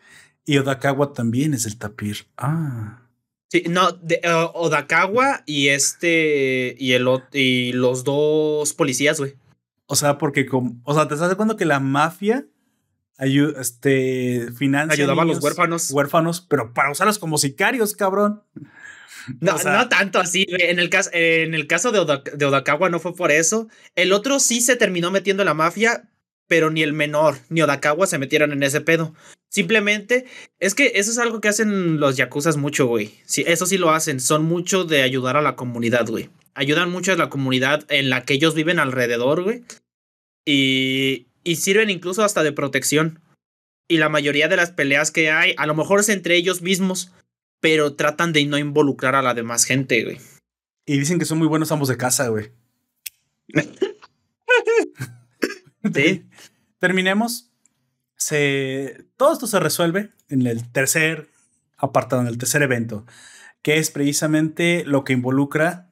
y 0.44 0.58
Odakawa 0.58 1.12
también 1.12 1.54
es 1.54 1.66
el 1.66 1.76
tapir. 1.76 2.26
Ah. 2.36 3.02
Sí, 3.48 3.64
no, 3.68 3.90
de, 3.92 4.20
eh, 4.22 4.30
Odakawa 4.54 5.42
y 5.44 5.68
este. 5.68 6.76
Y, 6.78 6.92
el, 6.92 7.08
y 7.32 7.72
los 7.72 8.04
dos 8.04 8.72
policías, 8.74 9.18
güey. 9.18 9.34
O 9.86 9.96
sea, 9.96 10.18
porque 10.18 10.46
como, 10.46 10.80
o 10.84 10.94
sea, 10.94 11.08
te 11.08 11.14
estás 11.14 11.34
cuenta 11.34 11.56
que 11.56 11.64
la 11.64 11.80
mafia 11.80 12.46
ayu- 13.20 13.54
este, 13.60 14.48
financia 14.56 14.94
Ayudaba 14.94 15.22
a 15.22 15.26
los 15.26 15.42
huérfanos. 15.42 15.90
huérfanos, 15.90 16.40
pero 16.40 16.72
para 16.74 16.90
usarlos 16.90 17.18
como 17.18 17.38
sicarios, 17.38 17.94
cabrón. 17.94 18.42
No, 19.40 19.54
O 19.54 19.58
sea- 19.58 19.76
no 19.76 19.88
tanto 19.88 20.18
así, 20.18 20.46
güey. 20.48 20.62
En 20.70 20.78
el 20.78 20.88
caso, 20.90 21.10
en 21.12 21.54
el 21.54 21.66
caso 21.66 21.92
de, 21.92 21.98
Oda- 22.00 22.22
de 22.34 22.44
Odakawa 22.44 22.88
no 22.90 22.98
fue 22.98 23.14
por 23.14 23.30
eso. 23.30 23.68
El 23.94 24.12
otro 24.12 24.40
sí 24.40 24.60
se 24.60 24.76
terminó 24.76 25.10
metiendo 25.10 25.42
en 25.42 25.46
la 25.46 25.54
mafia, 25.54 26.08
pero 26.48 26.70
ni 26.70 26.82
el 26.82 26.92
menor 26.94 27.36
ni 27.48 27.62
Odakawa 27.62 28.06
se 28.06 28.18
metieron 28.18 28.50
en 28.52 28.62
ese 28.62 28.80
pedo. 28.80 29.14
Simplemente 29.50 30.24
es 30.58 30.74
que 30.74 30.92
eso 30.94 31.10
es 31.10 31.18
algo 31.18 31.40
que 31.40 31.48
hacen 31.48 32.00
los 32.00 32.16
yakuzas 32.16 32.56
mucho, 32.56 32.86
güey. 32.86 33.14
Sí, 33.26 33.44
eso 33.46 33.66
sí 33.66 33.78
lo 33.78 33.90
hacen. 33.90 34.20
Son 34.20 34.44
mucho 34.44 34.84
de 34.84 35.02
ayudar 35.02 35.36
a 35.36 35.42
la 35.42 35.54
comunidad, 35.54 36.06
güey. 36.08 36.30
Ayudan 36.54 36.90
mucho 36.90 37.12
a 37.12 37.16
la 37.16 37.28
comunidad 37.30 37.84
en 37.90 38.10
la 38.10 38.24
que 38.24 38.34
ellos 38.34 38.54
viven 38.54 38.78
alrededor, 38.78 39.42
güey. 39.42 39.62
Y, 40.44 41.26
y 41.50 41.56
sirven 41.56 41.90
incluso 41.90 42.22
hasta 42.22 42.44
de 42.44 42.52
protección. 42.52 43.18
Y 43.88 43.96
la 43.96 44.08
mayoría 44.08 44.46
de 44.46 44.54
las 44.54 44.70
peleas 44.70 45.10
que 45.10 45.32
hay, 45.32 45.52
a 45.58 45.66
lo 45.66 45.74
mejor 45.74 45.98
es 45.98 46.08
entre 46.08 46.36
ellos 46.36 46.62
mismos, 46.62 47.10
pero 47.58 47.96
tratan 47.96 48.32
de 48.32 48.44
no 48.44 48.56
involucrar 48.56 49.16
a 49.16 49.22
la 49.22 49.34
demás 49.34 49.64
gente, 49.64 50.04
güey. 50.04 50.20
Y 50.86 50.96
dicen 50.96 51.18
que 51.18 51.24
son 51.24 51.38
muy 51.38 51.48
buenos 51.48 51.72
ambos 51.72 51.88
de 51.88 51.96
casa, 51.96 52.28
güey. 52.28 52.52
Sí. 55.94 56.24
Terminemos. 56.78 57.50
Se, 58.14 59.06
todo 59.16 59.32
esto 59.32 59.48
se 59.48 59.58
resuelve 59.58 60.10
en 60.28 60.46
el 60.46 60.70
tercer 60.70 61.30
apartado, 61.78 62.22
en 62.22 62.28
el 62.28 62.38
tercer 62.38 62.62
evento, 62.62 63.06
que 63.62 63.78
es 63.78 63.90
precisamente 63.90 64.84
lo 64.84 65.02
que 65.02 65.14
involucra 65.14 65.90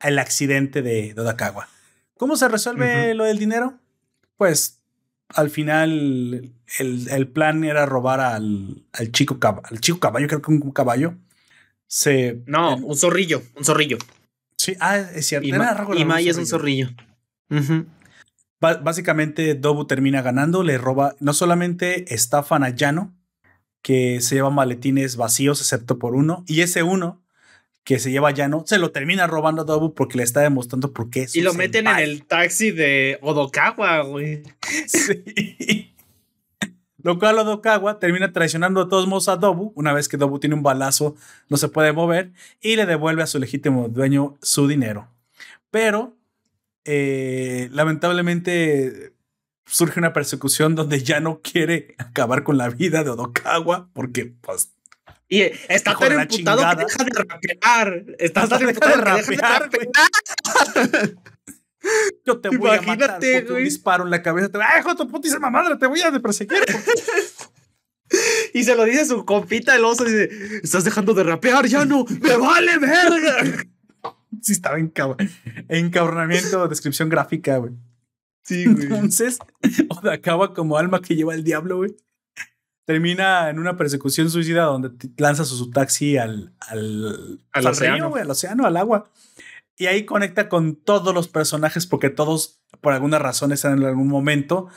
el 0.00 0.18
accidente 0.20 0.80
de, 0.80 1.12
de 1.12 1.20
Odakawa. 1.20 1.68
¿Cómo 2.16 2.36
se 2.36 2.48
resuelve 2.48 3.12
lo 3.14 3.24
del 3.24 3.38
dinero? 3.38 3.78
Pues 4.36 4.75
al 5.28 5.50
final 5.50 6.52
el, 6.78 7.08
el 7.08 7.28
plan 7.28 7.64
era 7.64 7.86
robar 7.86 8.20
al, 8.20 8.82
al 8.92 9.12
chico, 9.12 9.38
cab- 9.38 9.62
al 9.64 9.80
chico 9.80 9.98
caballo, 10.00 10.26
creo 10.28 10.42
que 10.42 10.50
un 10.50 10.70
caballo, 10.70 11.14
se. 11.86 12.42
No, 12.46 12.76
un 12.76 12.96
zorrillo, 12.96 13.42
un 13.56 13.64
zorrillo. 13.64 13.98
Sí, 14.58 14.74
ah, 14.80 14.98
es 14.98 15.26
cierto. 15.26 15.46
Y, 15.46 15.50
era 15.50 15.58
Ma- 15.58 15.68
algo 15.70 15.94
y 15.94 15.98
de 15.98 16.02
un 16.02 16.08
Mai 16.08 16.28
es 16.28 16.36
un 16.36 16.46
zorrillo. 16.46 16.88
Básicamente, 18.58 19.54
Dobu 19.54 19.86
termina 19.86 20.22
ganando, 20.22 20.62
le 20.62 20.78
roba. 20.78 21.14
No 21.20 21.32
solamente 21.34 22.12
estafan 22.14 22.64
a 22.64 22.70
Yano, 22.70 23.14
que 23.82 24.20
se 24.20 24.36
lleva 24.36 24.50
maletines 24.50 25.16
vacíos, 25.16 25.60
excepto 25.60 25.98
por 25.98 26.14
uno, 26.14 26.42
y 26.48 26.62
ese 26.62 26.82
uno 26.82 27.22
que 27.86 28.00
se 28.00 28.10
lleva 28.10 28.30
a 28.30 28.32
Yano 28.32 28.64
se 28.66 28.78
lo 28.78 28.90
termina 28.90 29.28
robando 29.28 29.62
a 29.62 29.64
Dobu 29.64 29.94
porque 29.94 30.18
le 30.18 30.24
está 30.24 30.40
demostrando 30.40 30.92
por 30.92 31.08
qué 31.08 31.22
es 31.22 31.36
Y 31.36 31.40
lo 31.40 31.54
meten 31.54 31.86
en 31.86 31.98
el 32.00 32.24
taxi 32.26 32.72
de 32.72 33.16
Odokawa, 33.22 34.02
güey. 34.02 34.42
Sí. 34.88 35.94
Lo 36.98 37.20
cual 37.20 37.38
Odokawa 37.38 38.00
termina 38.00 38.32
traicionando 38.32 38.82
de 38.82 38.90
todos 38.90 39.06
modos 39.06 39.28
a 39.28 39.36
Dobu. 39.36 39.72
Una 39.76 39.92
vez 39.92 40.08
que 40.08 40.16
Dobu 40.16 40.40
tiene 40.40 40.56
un 40.56 40.64
balazo, 40.64 41.14
no 41.48 41.56
se 41.56 41.68
puede 41.68 41.92
mover 41.92 42.32
y 42.60 42.74
le 42.74 42.86
devuelve 42.86 43.22
a 43.22 43.28
su 43.28 43.38
legítimo 43.38 43.88
dueño 43.88 44.36
su 44.42 44.66
dinero. 44.66 45.06
Pero, 45.70 46.16
eh, 46.84 47.68
lamentablemente, 47.70 49.12
surge 49.64 50.00
una 50.00 50.12
persecución 50.12 50.74
donde 50.74 51.04
ya 51.04 51.20
no 51.20 51.40
quiere 51.40 51.94
acabar 51.98 52.42
con 52.42 52.58
la 52.58 52.68
vida 52.68 53.04
de 53.04 53.10
Odokawa 53.10 53.88
porque, 53.92 54.34
pues, 54.40 54.72
Y 55.28 55.42
está 55.68 55.92
Hijo 55.92 56.00
tan 56.00 56.20
emputado 56.20 56.62
que 56.76 56.84
deja 56.84 57.04
de 57.04 57.10
rapear. 57.10 58.04
Está 58.18 58.48
tan 58.48 58.58
de 58.60 58.70
emputado 58.70 58.92
que 58.92 59.10
deja 59.10 59.20
de 59.20 59.22
rapear, 59.22 59.70
yo 62.24 62.40
te 62.40 62.48
voy 62.48 62.70
a 62.70 62.82
matar 62.82 62.82
Imagínate, 62.82 63.32
con 63.34 63.46
un 63.46 63.52
güey. 63.52 63.64
disparo 63.64 64.04
en 64.04 64.10
la 64.10 64.22
cabeza. 64.22 64.48
Te 64.48 64.58
voy, 64.58 64.66
¡Ay, 64.68 64.80
hijo 64.80 64.90
de 64.90 64.96
tu 64.96 65.08
putísima 65.08 65.50
madre! 65.50 65.76
Te 65.76 65.86
voy 65.86 66.00
a 66.00 66.12
perseguir. 66.20 66.58
Y 68.54 68.62
se 68.62 68.76
lo 68.76 68.84
dice 68.84 69.04
su 69.04 69.24
compita 69.24 69.74
el 69.74 69.84
oso. 69.84 70.04
Dice: 70.04 70.30
Estás 70.62 70.84
dejando 70.84 71.12
de 71.12 71.24
rapear, 71.24 71.66
ya 71.66 71.84
no. 71.84 72.04
¡Me 72.20 72.36
vale 72.36 72.78
verga! 72.78 73.64
Sí, 74.42 74.52
estaba 74.52 74.78
en 74.78 74.92
encabronamiento, 75.68 76.68
descripción 76.68 77.08
gráfica, 77.08 77.56
güey. 77.56 77.72
Sí, 78.44 78.64
Entonces, 78.64 79.38
Odakawa 79.88 80.54
como 80.54 80.76
alma 80.76 81.00
que 81.00 81.16
lleva 81.16 81.34
el 81.34 81.42
diablo, 81.42 81.78
güey. 81.78 81.96
Termina 82.86 83.50
en 83.50 83.58
una 83.58 83.76
persecución 83.76 84.30
suicida 84.30 84.62
donde 84.64 84.90
lanza 85.18 85.44
su, 85.44 85.70
taxi 85.70 86.16
al, 86.16 86.52
al, 86.60 87.40
Al 87.52 87.66
al 87.66 87.72
océano. 87.72 88.08
río, 88.08 88.16
al 88.22 88.30
océano, 88.30 88.64
al 88.66 88.76
agua. 88.76 89.10
Y 89.76 89.86
ahí 89.86 90.04
conecta 90.04 90.48
con 90.48 90.76
todos 90.76 91.12
los 91.12 91.28
personajes 91.28 91.86
porque 91.86 92.08
todos, 92.10 92.60
por 92.80 92.92
alguna 92.94 93.18
razón, 93.18 93.52
están 93.52 93.76
en 93.78 93.84
algún 93.84 94.08
momento 94.08 94.68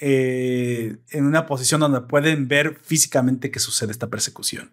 eh, 0.00 0.96
en 1.10 1.26
una 1.26 1.46
posición 1.46 1.80
donde 1.80 2.00
pueden 2.02 2.48
ver 2.48 2.78
físicamente 2.82 3.50
que 3.50 3.58
sucede 3.58 3.90
esta 3.92 4.06
persecución. 4.08 4.70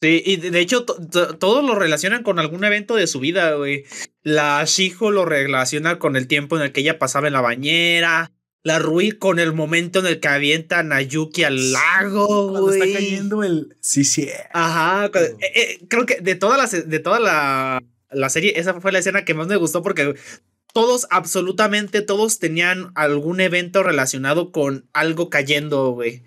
Sí, 0.00 0.22
y 0.24 0.36
de 0.36 0.60
hecho, 0.60 0.84
to- 0.84 0.96
to- 1.08 1.38
todos 1.38 1.64
lo 1.64 1.74
relacionan 1.74 2.22
con 2.22 2.38
algún 2.38 2.64
evento 2.64 2.94
de 2.94 3.06
su 3.06 3.18
vida, 3.20 3.54
güey. 3.54 3.84
La 4.22 4.62
Shijo 4.64 5.10
lo 5.10 5.24
relaciona 5.24 5.98
con 5.98 6.14
el 6.16 6.26
tiempo 6.28 6.56
en 6.56 6.62
el 6.62 6.72
que 6.72 6.80
ella 6.80 6.98
pasaba 6.98 7.26
en 7.28 7.32
la 7.32 7.40
bañera. 7.40 8.30
La 8.68 8.78
Rui 8.78 9.12
con 9.12 9.38
el 9.38 9.54
momento 9.54 9.98
en 9.98 10.06
el 10.06 10.20
que 10.20 10.28
avientan 10.28 10.92
a 10.92 11.00
Yuki 11.00 11.44
al 11.44 11.72
lago, 11.72 12.50
Cuando 12.50 12.72
está 12.72 12.84
cayendo 12.84 13.42
el... 13.42 13.74
Sí, 13.80 14.04
sí. 14.04 14.28
Ajá, 14.52 15.06
eh, 15.06 15.36
eh, 15.54 15.78
creo 15.88 16.04
que 16.04 16.20
de 16.20 16.34
toda 16.34 16.58
la, 16.58 16.66
de 16.66 16.98
toda 16.98 17.18
la, 17.18 17.82
la 18.10 18.28
serie, 18.28 18.60
esa 18.60 18.78
fue 18.80 18.92
la 18.92 18.98
escena 18.98 19.24
que 19.24 19.32
más 19.32 19.46
me 19.46 19.56
gustó 19.56 19.82
porque 19.82 20.14
todos, 20.74 21.06
absolutamente 21.10 22.02
todos 22.02 22.38
tenían 22.38 22.92
algún 22.94 23.40
evento 23.40 23.82
relacionado 23.82 24.52
con 24.52 24.86
algo 24.92 25.30
cayendo, 25.30 25.92
güey. 25.92 26.22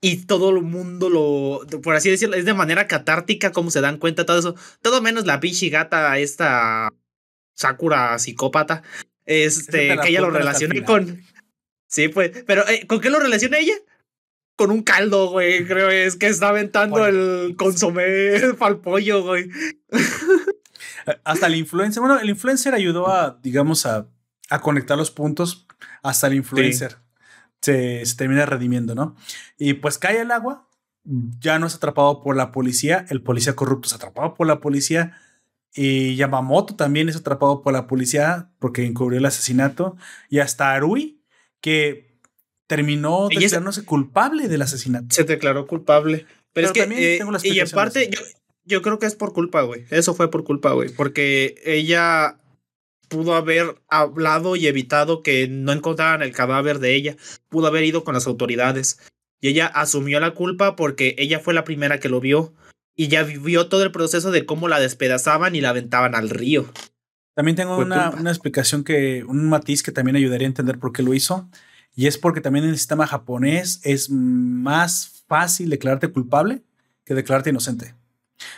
Y 0.00 0.26
todo 0.26 0.50
el 0.50 0.62
mundo 0.62 1.08
lo, 1.08 1.80
por 1.80 1.94
así 1.94 2.10
decirlo, 2.10 2.34
es 2.34 2.44
de 2.44 2.54
manera 2.54 2.88
catártica 2.88 3.52
como 3.52 3.70
se 3.70 3.80
dan 3.80 3.98
cuenta 3.98 4.26
todo 4.26 4.38
eso. 4.40 4.56
Todo 4.82 5.00
menos 5.00 5.26
la 5.26 5.38
pinche 5.38 5.68
gata, 5.68 6.18
esta 6.18 6.92
Sakura 7.54 8.18
psicópata, 8.18 8.82
este, 9.26 9.96
que 10.02 10.08
ella 10.08 10.22
lo 10.22 10.30
relaciona 10.30 10.84
con... 10.84 11.22
Sí, 11.88 12.08
pues, 12.08 12.44
pero 12.46 12.68
eh, 12.68 12.86
¿con 12.86 13.00
qué 13.00 13.10
lo 13.10 13.18
relaciona 13.18 13.58
ella? 13.58 13.74
Con 14.56 14.70
un 14.70 14.82
caldo, 14.82 15.30
güey, 15.30 15.66
creo 15.66 15.88
es 15.88 16.16
que 16.16 16.28
está 16.28 16.50
aventando 16.50 16.96
Pollo. 16.96 17.06
el 17.06 17.56
consomé 17.56 18.40
para 18.58 18.72
el 18.72 18.80
pollo, 18.80 19.22
güey. 19.22 19.50
Hasta 21.24 21.46
el 21.46 21.56
influencer, 21.56 22.00
bueno, 22.00 22.20
el 22.20 22.28
influencer 22.28 22.74
ayudó 22.74 23.08
a, 23.08 23.38
digamos, 23.42 23.86
a, 23.86 24.06
a 24.50 24.60
conectar 24.60 24.96
los 24.96 25.10
puntos. 25.10 25.66
Hasta 26.02 26.26
el 26.26 26.34
influencer 26.34 26.98
se, 27.62 28.04
se 28.04 28.16
termina 28.16 28.46
redimiendo, 28.46 28.94
¿no? 28.94 29.16
Y 29.56 29.74
pues 29.74 29.98
cae 29.98 30.20
al 30.20 30.30
agua, 30.30 30.68
ya 31.04 31.58
no 31.58 31.66
es 31.66 31.74
atrapado 31.74 32.20
por 32.22 32.36
la 32.36 32.52
policía, 32.52 33.06
el 33.08 33.22
policía 33.22 33.56
corrupto 33.56 33.88
es 33.88 33.94
atrapado 33.94 34.34
por 34.34 34.46
la 34.46 34.60
policía. 34.60 35.18
Y 35.74 36.16
Yamamoto 36.16 36.76
también 36.76 37.08
es 37.08 37.16
atrapado 37.16 37.62
por 37.62 37.72
la 37.72 37.86
policía 37.86 38.50
porque 38.58 38.84
encubrió 38.84 39.18
el 39.18 39.26
asesinato. 39.26 39.96
Y 40.28 40.40
hasta 40.40 40.72
Arui, 40.72 41.17
que 41.60 42.08
terminó 42.66 43.28
declarándose 43.28 43.84
culpable 43.84 44.48
del 44.48 44.62
asesinato. 44.62 45.06
Se 45.10 45.24
declaró 45.24 45.66
culpable. 45.66 46.26
Pero, 46.52 46.52
Pero 46.52 46.66
es 46.66 46.72
que, 46.72 46.80
también 46.80 47.02
eh, 47.02 47.16
tengo 47.18 47.32
y 47.42 47.60
en 47.60 47.70
parte, 47.70 48.10
yo, 48.10 48.20
yo 48.64 48.82
creo 48.82 48.98
que 48.98 49.06
es 49.06 49.14
por 49.14 49.32
culpa, 49.32 49.62
güey. 49.62 49.86
Eso 49.90 50.14
fue 50.14 50.30
por 50.30 50.44
culpa, 50.44 50.72
güey. 50.72 50.90
Porque 50.90 51.60
ella 51.64 52.38
pudo 53.08 53.34
haber 53.34 53.80
hablado 53.88 54.54
y 54.56 54.66
evitado 54.66 55.22
que 55.22 55.48
no 55.48 55.72
encontraran 55.72 56.22
el 56.22 56.32
cadáver 56.32 56.78
de 56.78 56.94
ella. 56.94 57.16
Pudo 57.48 57.66
haber 57.66 57.84
ido 57.84 58.04
con 58.04 58.14
las 58.14 58.26
autoridades. 58.26 58.98
Y 59.40 59.48
ella 59.48 59.66
asumió 59.66 60.20
la 60.20 60.32
culpa 60.34 60.76
porque 60.76 61.14
ella 61.18 61.40
fue 61.40 61.54
la 61.54 61.64
primera 61.64 61.98
que 61.98 62.08
lo 62.08 62.20
vio. 62.20 62.52
Y 62.94 63.08
ya 63.08 63.22
vivió 63.22 63.68
todo 63.68 63.84
el 63.84 63.92
proceso 63.92 64.30
de 64.30 64.44
cómo 64.44 64.68
la 64.68 64.80
despedazaban 64.80 65.54
y 65.54 65.60
la 65.60 65.70
aventaban 65.70 66.14
al 66.14 66.28
río. 66.28 66.70
También 67.38 67.54
tengo 67.54 67.76
una, 67.86 68.10
una 68.20 68.30
explicación 68.30 68.82
que, 68.82 69.22
un 69.22 69.48
matiz 69.48 69.84
que 69.84 69.92
también 69.92 70.16
ayudaría 70.16 70.44
a 70.44 70.50
entender 70.50 70.80
por 70.80 70.92
qué 70.92 71.04
lo 71.04 71.14
hizo. 71.14 71.48
Y 71.94 72.08
es 72.08 72.18
porque 72.18 72.40
también 72.40 72.64
en 72.64 72.72
el 72.72 72.76
sistema 72.78 73.06
japonés 73.06 73.80
es 73.84 74.10
más 74.10 75.22
fácil 75.28 75.70
declararte 75.70 76.08
culpable 76.08 76.64
que 77.04 77.14
declararte 77.14 77.50
inocente. 77.50 77.94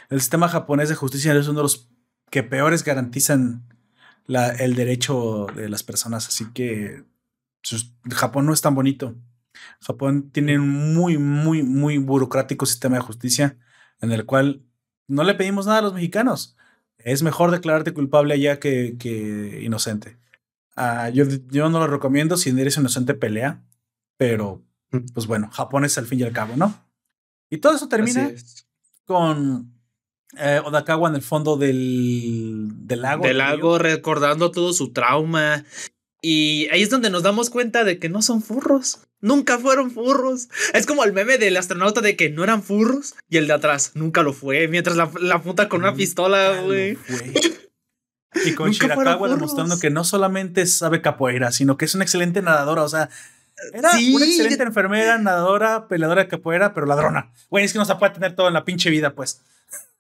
El 0.09 0.19
sistema 0.23 0.48
japonés 0.48 0.89
de 0.89 0.94
justicia 0.94 1.35
es 1.35 1.47
uno 1.48 1.59
de 1.59 1.65
los 1.65 1.90
que 2.31 2.43
peores 2.43 2.82
garantizan 2.82 3.65
la- 4.24 4.48
el 4.48 4.74
derecho 4.77 5.47
de 5.55 5.69
las 5.69 5.82
personas. 5.82 6.27
Así 6.28 6.47
que 6.55 7.05
sus- 7.62 7.93
Japón 8.11 8.47
no 8.47 8.55
es 8.55 8.62
tan 8.62 8.74
bonito. 8.74 9.15
Japón 9.82 10.31
tiene 10.32 10.59
un 10.59 10.94
muy, 10.94 11.19
muy, 11.19 11.62
muy 11.62 11.98
burocrático 11.98 12.65
sistema 12.65 12.97
de 12.97 13.02
justicia 13.02 13.59
en 14.01 14.11
el 14.12 14.24
cual 14.24 14.62
no 15.07 15.23
le 15.23 15.35
pedimos 15.35 15.66
nada 15.66 15.81
a 15.81 15.82
los 15.82 15.93
mexicanos. 15.93 16.57
Es 17.05 17.23
mejor 17.23 17.51
declararte 17.51 17.93
culpable 17.93 18.35
allá 18.35 18.59
que, 18.59 18.97
que 18.99 19.63
inocente. 19.63 20.19
Ah, 20.77 21.09
yo, 21.11 21.25
yo 21.49 21.69
no 21.69 21.79
lo 21.79 21.87
recomiendo. 21.87 22.37
Si 22.37 22.51
eres 22.51 22.77
inocente, 22.77 23.15
pelea. 23.15 23.63
Pero, 24.17 24.63
pues 25.15 25.27
bueno, 25.27 25.51
Japón 25.51 25.85
es 25.85 25.97
al 25.99 26.07
fin 26.07 26.21
y 26.21 26.23
al 26.23 26.33
cabo, 26.33 26.57
¿no? 26.57 26.75
Y 27.51 27.59
todo 27.59 27.75
eso 27.75 27.89
termina 27.89 28.31
con 29.05 29.73
eh, 30.39 30.61
Odakawa 30.65 31.09
en 31.09 31.17
el 31.17 31.23
fondo 31.23 31.57
del, 31.57 32.69
del 32.87 33.03
lago. 33.03 33.25
del 33.25 33.39
lago 33.39 33.79
recordando 33.79 34.51
todo 34.51 34.73
su 34.73 34.93
trauma. 34.93 35.65
Y 36.23 36.69
ahí 36.71 36.83
es 36.83 36.91
donde 36.91 37.09
nos 37.11 37.23
damos 37.23 37.49
cuenta 37.51 37.83
de 37.85 37.99
que 37.99 38.09
no 38.09 38.21
son 38.23 38.43
furros. 38.43 38.99
Nunca 39.23 39.59
fueron 39.59 39.91
furros. 39.91 40.49
Es 40.75 40.87
como 40.87 41.05
el 41.05 41.13
meme 41.13 41.39
del 41.39 41.57
astronauta 41.57 42.01
de 42.01 42.17
que 42.17 42.31
no 42.31 42.45
eran 42.45 42.63
furros 42.63 43.15
y 43.29 43.37
el 43.39 43.47
de 43.47 43.55
atrás 43.55 43.93
nunca 43.95 44.23
lo 44.23 44.33
fue. 44.33 44.69
Mientras 44.69 44.97
la, 44.97 45.11
la 45.21 45.37
apunta 45.37 45.69
con 45.69 45.81
una 45.81 45.95
pistola, 45.95 46.61
güey. 46.63 46.97
Y 48.45 48.55
con 48.55 48.71
Shirakawa 48.71 49.29
demostrando 49.29 49.79
que 49.79 49.91
no 49.91 50.05
solamente 50.05 50.65
sabe 50.67 51.03
capoeira, 51.03 51.51
sino 51.53 51.77
que 51.77 51.85
es 51.87 51.95
una 51.95 52.05
excelente 52.05 52.43
nadadora. 52.43 52.83
O 52.85 52.89
sea, 52.89 53.09
era 53.75 53.91
Sí. 53.93 54.15
una 54.15 54.25
excelente 54.25 54.63
enfermera, 54.63 55.19
nadadora, 55.19 55.89
peleadora 55.89 56.23
de 56.23 56.29
capoeira, 56.29 56.73
pero 56.73 56.87
ladrona. 56.87 57.33
Güey, 57.51 57.65
es 57.65 57.73
que 57.73 57.79
no 57.79 57.85
se 57.85 57.95
puede 57.97 58.15
tener 58.15 58.35
todo 58.37 58.49
en 58.49 58.55
la 58.55 58.65
pinche 58.65 58.89
vida, 58.91 59.15
pues. 59.15 59.41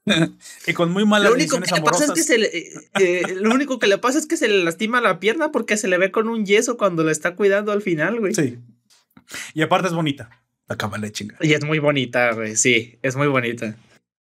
y 0.66 0.72
con 0.72 0.90
muy 0.90 1.04
malas 1.04 1.30
Lo 1.30 1.34
único 1.34 1.60
que 1.60 1.74
le 1.74 1.82
pasa 1.82 2.04
es 2.04 2.12
que 2.12 2.22
se 2.22 2.38
le, 2.38 2.46
eh, 2.46 2.72
eh, 2.98 3.34
lo 3.34 3.54
único 3.54 3.78
que 3.78 3.86
le 3.86 3.98
pasa 3.98 4.18
es 4.18 4.26
que 4.26 4.36
se 4.36 4.48
le 4.48 4.64
lastima 4.64 5.00
la 5.00 5.20
pierna 5.20 5.52
porque 5.52 5.76
se 5.76 5.88
le 5.88 5.98
ve 5.98 6.10
con 6.10 6.28
un 6.28 6.46
yeso 6.46 6.76
cuando 6.76 7.04
lo 7.04 7.10
está 7.10 7.36
cuidando 7.36 7.72
al 7.72 7.82
final, 7.82 8.18
güey. 8.18 8.34
Sí. 8.34 8.58
Y 9.54 9.62
aparte 9.62 9.88
es 9.88 9.94
bonita. 9.94 10.30
La 10.66 11.10
chinga. 11.10 11.36
Y 11.40 11.52
es 11.52 11.64
muy 11.64 11.80
bonita, 11.80 12.32
güey. 12.32 12.54
Sí, 12.54 12.98
es 13.02 13.16
muy 13.16 13.26
bonita. 13.26 13.76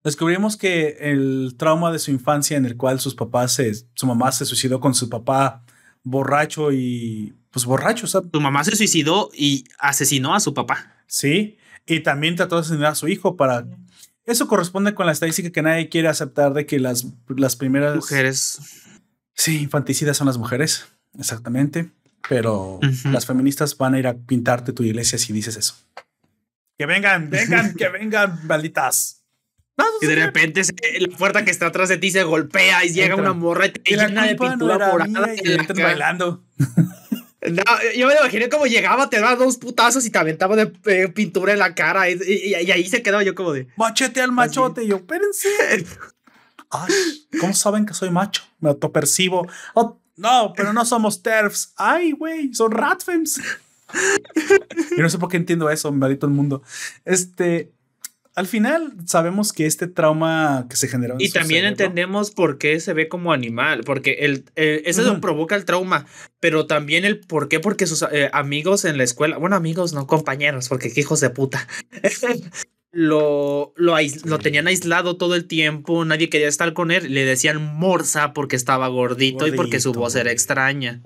Descubrimos 0.03 0.57
que 0.57 0.97
el 0.99 1.53
trauma 1.55 1.91
de 1.91 1.99
su 1.99 2.09
infancia 2.09 2.57
en 2.57 2.65
el 2.65 2.75
cual 2.75 2.99
sus 2.99 3.13
papás 3.13 3.53
se, 3.53 3.71
su 3.93 4.07
mamá 4.07 4.31
se 4.31 4.45
suicidó 4.45 4.79
con 4.79 4.95
su 4.95 5.07
papá 5.07 5.63
borracho 6.03 6.71
y 6.71 7.35
pues 7.51 7.65
borracho, 7.65 8.07
¿sabes? 8.07 8.31
Tu 8.31 8.41
mamá 8.41 8.63
se 8.63 8.75
suicidó 8.75 9.29
y 9.33 9.65
asesinó 9.77 10.33
a 10.33 10.39
su 10.39 10.55
papá. 10.55 10.95
Sí, 11.05 11.57
y 11.85 11.99
también 11.99 12.35
trató 12.35 12.55
de 12.55 12.61
asesinar 12.61 12.93
a 12.93 12.95
su 12.95 13.07
hijo 13.07 13.35
para... 13.35 13.67
Eso 14.31 14.47
corresponde 14.47 14.95
con 14.95 15.05
la 15.05 15.11
estadística 15.11 15.49
que 15.51 15.61
nadie 15.61 15.89
quiere 15.89 16.07
aceptar 16.07 16.53
de 16.53 16.65
que 16.65 16.79
las, 16.79 17.05
las 17.27 17.57
primeras... 17.57 17.97
Mujeres. 17.97 18.59
Sí, 19.33 19.61
infanticidas 19.61 20.15
son 20.15 20.27
las 20.27 20.37
mujeres, 20.37 20.87
exactamente. 21.19 21.89
Pero 22.29 22.79
las 23.11 23.25
feministas 23.25 23.75
van 23.75 23.95
a 23.95 23.99
ir 23.99 24.07
a 24.07 24.13
pintarte 24.13 24.71
tu 24.71 24.83
iglesia 24.83 25.17
si 25.17 25.33
dices 25.33 25.57
eso. 25.57 25.75
Que 26.77 26.85
vengan, 26.85 27.29
vengan, 27.29 27.73
que 27.75 27.89
vengan, 27.99 28.39
malditas. 28.47 29.25
y 30.01 30.07
de 30.07 30.15
repente 30.15 30.61
la 30.99 31.17
puerta 31.17 31.43
que 31.43 31.51
está 31.51 31.67
atrás 31.67 31.89
de 31.89 31.97
ti 31.97 32.11
se 32.11 32.23
golpea 32.23 32.85
y 32.85 32.93
llega 32.93 33.15
una 33.17 33.33
morra 33.33 33.65
y 33.65 33.71
te 33.71 33.97
llena 33.97 34.27
de 34.27 34.35
pintura 34.35 34.77
no 34.77 34.91
morada. 34.91 35.33
Y 35.35 35.51
entran 35.51 35.77
bailando. 35.77 36.45
No, 37.49 37.63
yo 37.95 38.07
me 38.07 38.13
imaginé 38.13 38.49
como 38.49 38.67
llegaba, 38.67 39.09
te 39.09 39.19
daba 39.19 39.35
dos 39.35 39.57
putazos 39.57 40.05
y 40.05 40.11
te 40.11 40.19
aventaba 40.19 40.55
de 40.55 40.71
eh, 40.85 41.07
pintura 41.07 41.53
en 41.53 41.59
la 41.59 41.73
cara 41.73 42.07
y, 42.07 42.53
ahí 42.53 42.87
se 42.87 43.01
quedaba 43.01 43.23
yo 43.23 43.33
como 43.33 43.51
de... 43.51 43.67
Machete 43.77 44.21
al 44.21 44.31
machote. 44.31 44.83
Y 44.83 44.87
yo, 44.87 44.97
espérense. 44.97 45.49
Ay, 46.69 46.93
¿cómo 47.39 47.53
saben 47.53 47.85
que 47.85 47.95
soy 47.95 48.11
macho? 48.11 48.43
Me 48.59 48.69
autopercibo. 48.69 49.47
Oh, 49.73 49.99
no, 50.17 50.53
pero 50.55 50.71
no 50.71 50.85
somos 50.85 51.23
TERFs. 51.23 51.73
Ay, 51.77 52.11
güey, 52.11 52.53
son 52.53 52.71
Ratfems. 52.71 53.41
Yo 54.97 55.03
no 55.03 55.09
sé 55.09 55.17
por 55.17 55.29
qué 55.29 55.37
entiendo 55.37 55.69
eso, 55.69 55.91
maldito 55.91 56.27
el 56.27 56.33
mundo. 56.33 56.61
Este, 57.05 57.71
al 58.35 58.47
final 58.47 58.93
sabemos 59.05 59.51
que 59.51 59.65
este 59.65 59.87
trauma 59.87 60.67
que 60.69 60.77
se 60.77 60.87
generó. 60.87 61.15
y 61.19 61.29
también 61.29 61.65
entendemos 61.65 62.31
por 62.31 62.57
qué 62.57 62.79
se 62.79 62.93
ve 62.93 63.09
como 63.09 63.33
animal, 63.33 63.81
porque 63.85 64.17
el, 64.21 64.45
eso 64.55 65.19
provoca 65.19 65.55
el 65.55 65.65
trauma, 65.65 66.05
pero 66.39 66.65
también 66.65 67.03
el 67.03 67.19
por 67.19 67.49
qué, 67.49 67.59
porque 67.59 67.87
sus 67.87 68.03
eh, 68.03 68.29
amigos 68.33 68.85
en 68.85 68.97
la 68.97 69.03
escuela, 69.03 69.37
bueno, 69.37 69.55
amigos, 69.55 69.93
no 69.93 70.07
compañeros, 70.07 70.69
porque 70.69 70.91
qué 70.91 71.01
hijos 71.01 71.19
de 71.19 71.29
puta. 71.29 71.67
lo, 72.91 73.73
lo, 73.75 73.95
lo, 74.23 74.39
tenían 74.39 74.67
aislado 74.67 75.17
todo 75.17 75.35
el 75.35 75.45
tiempo, 75.45 76.05
nadie 76.05 76.29
quería 76.29 76.47
estar 76.47 76.73
con 76.73 76.91
él, 76.91 77.13
le 77.13 77.25
decían 77.25 77.61
morsa 77.61 78.33
porque 78.33 78.55
estaba 78.55 78.87
gordito, 78.87 79.47
y 79.47 79.51
porque 79.51 79.79
su 79.79 79.91
voz 79.91 80.15
era 80.15 80.31
extraña. 80.31 81.01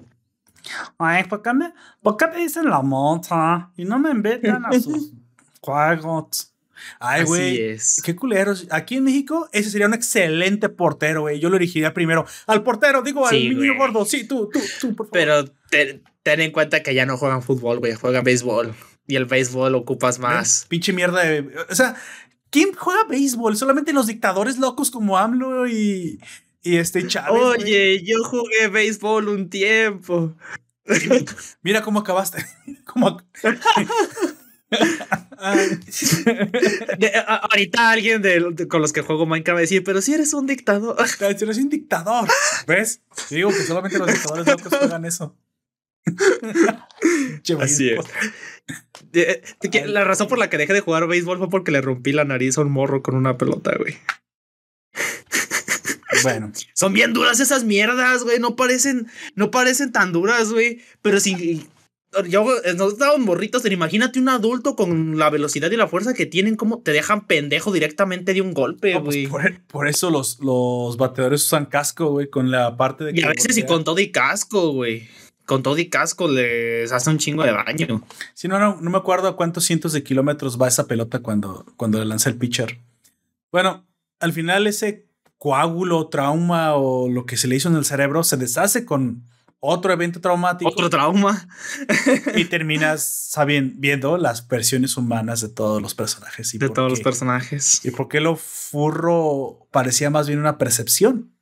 Ay, 0.97 1.23
¿por 1.26 1.41
qué 1.41 1.53
me, 1.53 1.73
por 2.02 2.18
qué 2.18 2.27
me 2.27 2.38
dicen 2.38 2.69
la 2.69 2.81
morsa? 2.81 3.72
Y 3.77 3.85
no 3.85 3.99
me 3.99 4.11
invitan 4.11 4.65
a 4.65 4.73
sus 4.73 5.11
juegos. 5.61 6.55
Ay, 6.99 7.23
güey. 7.23 7.77
Qué 8.03 8.15
culeros. 8.15 8.68
Aquí 8.72 8.95
en 8.95 9.03
México, 9.03 9.49
ese 9.52 9.69
sería 9.69 9.88
un 9.88 9.93
excelente 9.93 10.69
portero, 10.69 11.22
güey. 11.22 11.39
Yo 11.39 11.49
lo 11.49 11.57
elegiría 11.57 11.93
primero. 11.93 12.26
Al 12.47 12.64
portero, 12.64 13.02
digo, 13.02 13.26
al 13.27 13.35
niño 13.35 13.76
gordo. 13.77 14.06
Sí, 14.06 14.27
tú, 14.27 14.49
tú, 14.52 14.60
tú, 14.80 14.95
por 14.95 15.07
favor. 15.07 15.11
Pero 15.11 16.02
ten, 16.23 16.41
en 16.41 16.52
cuenta 16.52 16.84
que 16.84 16.93
ya 16.93 17.06
no 17.06 17.18
juegan 17.18 17.41
fútbol, 17.41 17.80
güey. 17.80 17.93
Juegan 17.93 18.23
béisbol. 18.23 18.73
Y 19.07 19.15
el 19.15 19.26
béisbol 19.26 19.76
ocupas 19.76 20.19
más. 20.19 20.65
Pinche 20.68 20.93
mierda 20.93 21.23
de. 21.23 21.49
O 21.69 21.76
sea, 21.76 21.95
¿quién 22.49 22.73
juega 22.73 23.03
béisbol? 23.06 23.56
Solamente 23.56 23.93
los 23.93 24.07
dictadores 24.07 24.57
locos 24.57 24.91
como 24.91 25.18
AMLO 25.18 25.68
y. 25.68 26.19
Y 26.64 26.77
este 26.77 27.06
Chávez. 27.06 27.41
Oye, 27.41 28.03
yo 28.03 28.23
jugué 28.23 28.68
béisbol 28.69 29.30
un 29.30 29.49
tiempo. 29.49 30.35
Mira 31.61 31.81
cómo 31.81 31.99
acabaste. 31.99 32.45
¿Cómo... 32.85 33.22
ahorita 37.27 37.91
alguien 37.91 38.22
de, 38.22 38.68
con 38.68 38.81
los 38.81 38.93
que 38.93 39.02
juego 39.02 39.26
Minecraft 39.26 39.56
va 39.56 39.60
a 39.60 39.61
decir, 39.61 39.84
pero 39.84 40.02
si 40.02 40.14
eres 40.14 40.34
un 40.34 40.47
dictador. 40.47 40.95
Si 41.07 41.43
eres 41.43 41.57
un 41.57 41.69
dictador. 41.69 42.30
¿Ves? 42.68 43.02
Digo 43.30 43.49
que 43.49 43.64
solamente 43.64 43.97
los 43.97 44.07
dictadores 44.07 44.47
locos 44.47 44.73
juegan 44.77 45.06
eso. 45.06 45.35
Así 47.60 47.89
es. 47.91 48.06
La 49.88 50.03
razón 50.03 50.27
por 50.27 50.38
la 50.38 50.49
que 50.49 50.57
dejé 50.57 50.73
de 50.73 50.81
jugar 50.81 51.07
béisbol 51.07 51.38
fue 51.38 51.49
porque 51.49 51.72
le 51.72 51.81
rompí 51.81 52.11
la 52.11 52.26
nariz 52.26 52.57
a 52.57 52.61
un 52.61 52.72
morro 52.72 53.02
con 53.02 53.15
una 53.15 53.38
pelota, 53.38 53.76
güey. 53.77 53.97
Bueno. 56.23 56.52
Son 56.73 56.93
bien 56.93 57.14
duras 57.14 57.39
esas 57.39 57.64
mierdas, 57.64 58.23
güey. 58.23 58.39
No 58.39 58.56
parecen, 58.56 59.07
no 59.35 59.52
parecen 59.52 59.91
tan 59.91 60.11
duras, 60.11 60.52
güey. 60.52 60.81
Pero 61.02 61.19
si 61.19 61.68
yo 62.28 62.46
eh, 62.64 62.74
nos 62.76 62.94
estaban 62.94 63.22
morritos, 63.22 63.62
pero 63.62 63.74
imagínate 63.74 64.20
un 64.20 64.30
adulto 64.30 64.76
con 64.76 65.18
la 65.18 65.30
velocidad 65.30 65.72
y 65.72 65.76
la 65.76 65.88
fuerza 65.88 66.14
que 66.14 66.26
tienen, 66.26 66.56
como 66.56 66.80
te 66.80 66.92
dejan 66.92 67.28
pendejo 67.28 67.72
directamente 67.72 68.34
de 68.34 68.42
un 68.42 68.54
golpe, 68.54 69.00
pues, 69.00 69.30
güey. 69.30 69.60
por, 69.68 69.88
eso 69.88 70.10
los, 70.10 70.40
los 70.40 70.98
bateadores 70.98 71.44
usan 71.44 71.66
casco, 71.66 72.12
güey, 72.12 72.30
con 72.30 72.52
la 72.52 72.78
parte 72.78 73.04
de 73.06 73.12
Y 73.14 73.24
a 73.24 73.30
veces 73.30 73.58
y 73.58 73.66
con 73.66 73.84
todo 73.84 74.00
y 74.00 74.12
casco, 74.12 74.72
güey. 74.72 75.08
Con 75.46 75.62
todo 75.62 75.78
y 75.78 75.90
casco 75.90 76.28
les 76.28 76.92
hace 76.92 77.10
un 77.10 77.20
chingo 77.20 77.44
de 77.44 77.52
baño. 77.52 78.04
Sí, 78.34 78.48
no, 78.48 78.58
no, 78.60 78.80
no 78.82 78.90
me 78.90 78.98
acuerdo 78.98 79.28
a 79.28 79.36
cuántos 79.36 79.66
cientos 79.66 79.94
de 79.94 80.04
kilómetros 80.04 80.60
va 80.60 80.68
esa 80.68 80.88
pelota 80.88 81.20
cuando, 81.20 81.66
cuando 81.78 82.00
le 82.00 82.06
lanza 82.06 82.30
el 82.30 82.38
pitcher. 82.38 82.80
Bueno, 83.52 83.86
al 84.20 84.34
final 84.34 84.66
ese 84.66 85.08
coágulo, 85.38 86.08
trauma 86.08 86.76
o 86.76 87.10
lo 87.10 87.26
que 87.26 87.38
se 87.38 87.48
le 87.48 87.56
hizo 87.56 87.70
en 87.70 87.76
el 87.76 87.86
cerebro 87.86 88.24
se 88.24 88.38
deshace 88.38 88.86
con 88.86 89.24
otro 89.60 89.94
evento 89.94 90.22
traumático. 90.22 90.69
Otro 90.69 90.90
trauma. 90.90 91.48
y 92.36 92.45
terminas 92.45 93.30
sabiendo, 93.30 93.76
viendo 93.77 94.18
las 94.18 94.48
versiones 94.48 94.98
humanas 94.98 95.41
de 95.41 95.49
todos 95.49 95.82
los 95.82 95.95
personajes. 95.95 96.53
Y 96.53 96.57
de 96.57 96.69
todos 96.69 96.90
los 96.90 97.02
personajes. 97.02 97.82
Y 97.84 97.91
por 97.91 98.07
qué 98.07 98.19
lo 98.19 98.36
furro 98.36 99.68
parecía 99.72 100.10
más 100.10 100.27
bien 100.27 100.40
una 100.40 100.57
percepción 100.57 101.34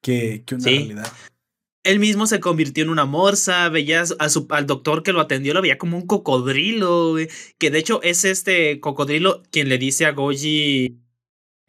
que, 0.00 0.44
que 0.44 0.56
una 0.56 0.64
realidad. 0.64 1.12
Él 1.82 1.98
mismo 1.98 2.26
se 2.26 2.40
convirtió 2.40 2.84
en 2.84 2.90
una 2.90 3.06
morsa, 3.06 3.68
veías 3.70 4.14
a 4.18 4.28
su, 4.28 4.46
al 4.50 4.66
doctor 4.66 5.02
que 5.02 5.14
lo 5.14 5.20
atendió, 5.20 5.54
lo 5.54 5.62
veía 5.62 5.78
como 5.78 5.96
un 5.96 6.06
cocodrilo, 6.06 7.14
que 7.56 7.70
de 7.70 7.78
hecho 7.78 8.02
es 8.02 8.26
este 8.26 8.80
cocodrilo 8.80 9.42
quien 9.50 9.70
le 9.70 9.78
dice 9.78 10.04
a 10.04 10.12
Goji 10.12 11.00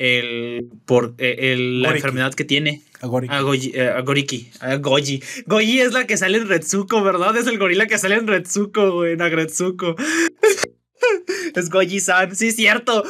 el, 0.02 0.68
por 0.86 1.14
eh, 1.20 1.54
el, 1.54 1.84
la 1.84 1.92
enfermedad 1.92 2.34
que 2.34 2.44
tiene. 2.44 2.82
A, 3.02 3.08
Goji, 3.08 3.72
eh, 3.76 3.90
a 3.90 4.02
Goriki. 4.02 4.52
A 4.60 4.76
Goji. 4.78 5.22
Goji 5.46 5.80
es 5.80 5.94
la 5.94 6.08
que 6.08 6.18
sale 6.18 6.38
en 6.40 6.48
Retsuko, 6.48 7.04
¿verdad? 7.04 7.38
Es 7.38 7.46
el 7.46 7.60
gorila 7.60 7.86
que 7.86 8.00
sale 8.00 8.16
en 8.16 8.28
Retsuko, 8.28 8.92
güey, 8.92 9.14
en 9.14 9.22
Agretsuko. 9.22 9.96
es 11.56 11.70
Goji-san, 11.70 12.36
sí, 12.36 12.52
cierto. 12.52 13.04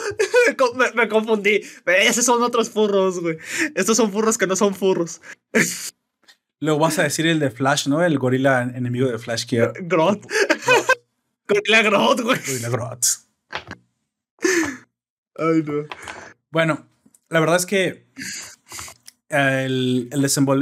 me, 0.95 1.07
confundí. 1.07 1.61
Esos 1.85 2.25
son 2.25 2.43
otros 2.43 2.69
furros, 2.69 3.21
güey. 3.21 3.37
Estos 3.75 3.95
son 3.95 4.11
furros 4.11 4.37
que 4.37 4.47
no 4.47 4.57
son 4.57 4.75
furros. 4.75 5.21
Luego 6.59 6.79
vas 6.79 6.99
a 6.99 7.03
decir 7.03 7.25
el 7.25 7.39
de 7.39 7.51
Flash, 7.51 7.87
¿no? 7.87 8.03
El 8.03 8.19
gorila 8.19 8.63
enemigo 8.63 9.07
de 9.07 9.17
Flash 9.17 9.45
que. 9.45 9.71
Grot. 9.81 10.27
gorila 11.47 11.81
Grot, 11.83 12.21
güey. 12.21 12.39
Gorila 12.45 12.69
Grot. 12.69 13.05
Ay, 15.37 15.63
no. 15.65 15.85
Bueno, 16.51 16.85
la 17.29 17.39
verdad 17.39 17.55
es 17.55 17.65
que 17.65 18.05
el, 19.29 20.09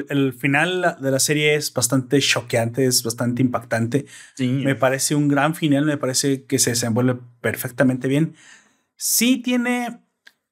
el, 0.10 0.34
final 0.34 0.98
de 1.02 1.12
la 1.12 1.20
serie 1.20 1.56
es 1.56 1.74
bastante 1.74 2.20
choqueante, 2.20 2.86
es 2.86 3.04
bastante 3.04 3.42
impactante. 3.42 4.06
Me 4.38 4.76
parece 4.76 5.16
un 5.16 5.28
gran 5.28 5.56
final, 5.56 5.86
me 5.86 5.98
parece 5.98 6.46
que 6.46 6.60
se 6.60 6.72
desenvuelve 6.72 7.20
perfectamente 7.42 8.08
bien. 8.08 8.36
Sí 8.98 9.38
tiene 9.38 10.04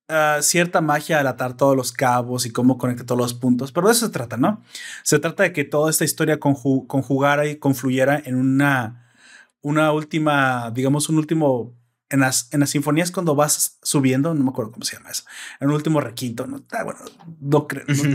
ah, 0.07 0.39
cierta 0.41 0.81
magia 0.81 1.19
al 1.19 1.27
atar 1.27 1.55
todos 1.55 1.75
los 1.75 1.91
cabos 1.91 2.47
y 2.47 2.51
cómo 2.51 2.79
conecta 2.79 3.05
todos 3.05 3.21
los 3.21 3.33
puntos, 3.35 3.71
pero 3.71 3.87
de 3.87 3.93
eso 3.93 4.07
se 4.07 4.11
trata, 4.11 4.37
¿no? 4.37 4.63
Se 5.03 5.19
trata 5.19 5.43
de 5.43 5.53
que 5.53 5.65
toda 5.65 5.91
esta 5.91 6.05
historia 6.05 6.39
conjugara 6.39 7.47
y 7.47 7.57
confluyera 7.57 8.19
en 8.25 8.35
una, 8.35 9.13
una 9.61 9.91
última, 9.91 10.71
digamos, 10.71 11.09
un 11.09 11.19
último 11.19 11.76
en 12.09 12.21
las, 12.21 12.51
en 12.53 12.61
las 12.61 12.69
sinfonías 12.69 13.11
cuando 13.11 13.35
vas 13.35 13.79
subiendo, 13.81 14.33
no 14.33 14.43
me 14.43 14.49
acuerdo 14.49 14.71
cómo 14.71 14.85
se 14.85 14.95
llama 14.95 15.09
eso, 15.09 15.23
en 15.59 15.69
el 15.69 15.75
último 15.75 15.99
requinto, 15.99 16.47
no, 16.47 16.63
ah, 16.71 16.83
bueno, 16.83 16.99
no, 17.41 17.67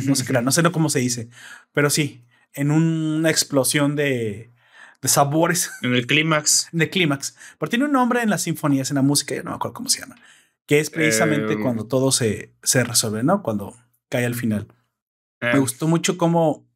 no, 0.06 0.14
se 0.14 0.24
crea, 0.24 0.40
no 0.40 0.52
sé 0.52 0.62
cómo 0.70 0.88
se 0.88 1.00
dice, 1.00 1.28
pero 1.72 1.90
sí, 1.90 2.24
en 2.54 2.70
una 2.70 3.30
explosión 3.30 3.96
de, 3.96 4.52
de 5.00 5.08
sabores. 5.08 5.70
En 5.82 5.94
el 5.94 6.06
clímax. 6.06 6.68
De 6.72 6.88
clímax. 6.90 7.36
Pero 7.58 7.70
tiene 7.70 7.84
un 7.86 7.92
nombre 7.92 8.22
en 8.22 8.30
las 8.30 8.42
sinfonías, 8.42 8.90
en 8.90 8.96
la 8.96 9.02
música, 9.02 9.34
yo 9.34 9.42
no 9.42 9.50
me 9.50 9.56
acuerdo 9.56 9.74
cómo 9.74 9.88
se 9.88 10.00
llama, 10.00 10.16
que 10.66 10.80
es 10.80 10.90
precisamente 10.90 11.54
em. 11.54 11.62
cuando 11.62 11.86
todo 11.86 12.12
se, 12.12 12.54
se 12.62 12.84
resuelve, 12.84 13.22
¿no? 13.22 13.42
Cuando 13.42 13.76
cae 14.08 14.24
al 14.24 14.34
final. 14.34 14.68
Me 15.40 15.48
ah. 15.50 15.58
gustó 15.58 15.88
mucho 15.88 16.16
cómo 16.16 16.68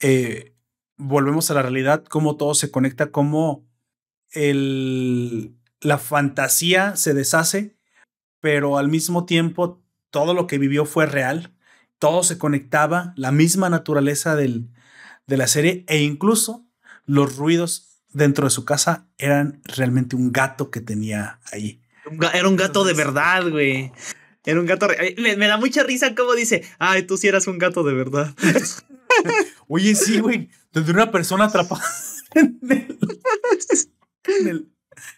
eh, 0.00 0.54
volvemos 0.96 1.50
a 1.50 1.54
la 1.54 1.62
realidad, 1.62 2.04
cómo 2.04 2.36
todo 2.36 2.54
se 2.54 2.70
conecta, 2.70 3.10
cómo 3.10 3.66
el, 4.30 5.57
la 5.80 5.98
fantasía 5.98 6.96
se 6.96 7.14
deshace, 7.14 7.76
pero 8.40 8.78
al 8.78 8.88
mismo 8.88 9.26
tiempo 9.26 9.82
todo 10.10 10.34
lo 10.34 10.46
que 10.46 10.58
vivió 10.58 10.84
fue 10.84 11.06
real, 11.06 11.54
todo 11.98 12.22
se 12.22 12.38
conectaba, 12.38 13.12
la 13.16 13.32
misma 13.32 13.68
naturaleza 13.68 14.36
del, 14.36 14.70
de 15.26 15.36
la 15.36 15.46
serie 15.46 15.84
e 15.88 16.02
incluso 16.02 16.66
los 17.04 17.36
ruidos 17.36 18.02
dentro 18.12 18.46
de 18.46 18.50
su 18.50 18.64
casa 18.64 19.08
eran 19.18 19.60
realmente 19.64 20.16
un 20.16 20.32
gato 20.32 20.70
que 20.70 20.80
tenía 20.80 21.40
ahí. 21.52 21.82
Era 22.32 22.48
un 22.48 22.56
gato 22.56 22.84
de 22.84 22.94
verdad, 22.94 23.48
güey. 23.48 23.92
Era 24.44 24.60
un 24.60 24.66
gato. 24.66 24.88
Me, 25.18 25.36
me, 25.36 25.46
da 25.46 25.58
mucha 25.58 25.82
risa 25.82 26.14
como 26.14 26.34
dice, 26.34 26.64
ay, 26.78 27.02
tú 27.02 27.18
sí 27.18 27.28
eras 27.28 27.46
un 27.46 27.58
gato 27.58 27.82
de 27.82 27.92
verdad. 27.92 28.34
Oye, 29.68 29.94
sí, 29.94 30.20
güey. 30.20 30.48
Tendré 30.72 30.94
una 30.94 31.10
persona 31.10 31.44
atrapada 31.44 31.84
en 32.34 32.58
el, 34.46 34.68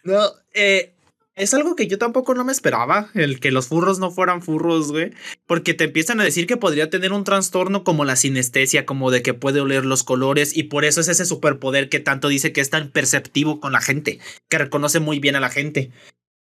no, 0.03 0.19
eh, 0.53 0.93
es 1.35 1.53
algo 1.53 1.75
que 1.75 1.87
yo 1.87 1.97
tampoco 1.97 2.35
no 2.35 2.43
me 2.43 2.51
esperaba, 2.51 3.09
el 3.13 3.39
que 3.39 3.51
los 3.51 3.67
furros 3.67 3.99
no 3.99 4.11
fueran 4.11 4.41
furros, 4.41 4.91
güey, 4.91 5.11
porque 5.47 5.73
te 5.73 5.85
empiezan 5.85 6.19
a 6.19 6.23
decir 6.23 6.45
que 6.45 6.57
podría 6.57 6.89
tener 6.89 7.13
un 7.13 7.23
trastorno 7.23 7.83
como 7.83 8.05
la 8.05 8.15
sinestesia, 8.15 8.85
como 8.85 9.11
de 9.11 9.21
que 9.21 9.33
puede 9.33 9.61
oler 9.61 9.85
los 9.85 10.03
colores 10.03 10.55
y 10.55 10.63
por 10.63 10.85
eso 10.85 11.01
es 11.01 11.07
ese 11.07 11.25
superpoder 11.25 11.89
que 11.89 11.99
tanto 11.99 12.27
dice 12.27 12.51
que 12.51 12.61
es 12.61 12.69
tan 12.69 12.89
perceptivo 12.89 13.59
con 13.59 13.71
la 13.71 13.81
gente, 13.81 14.19
que 14.49 14.57
reconoce 14.57 14.99
muy 14.99 15.19
bien 15.19 15.35
a 15.35 15.39
la 15.39 15.49
gente. 15.49 15.91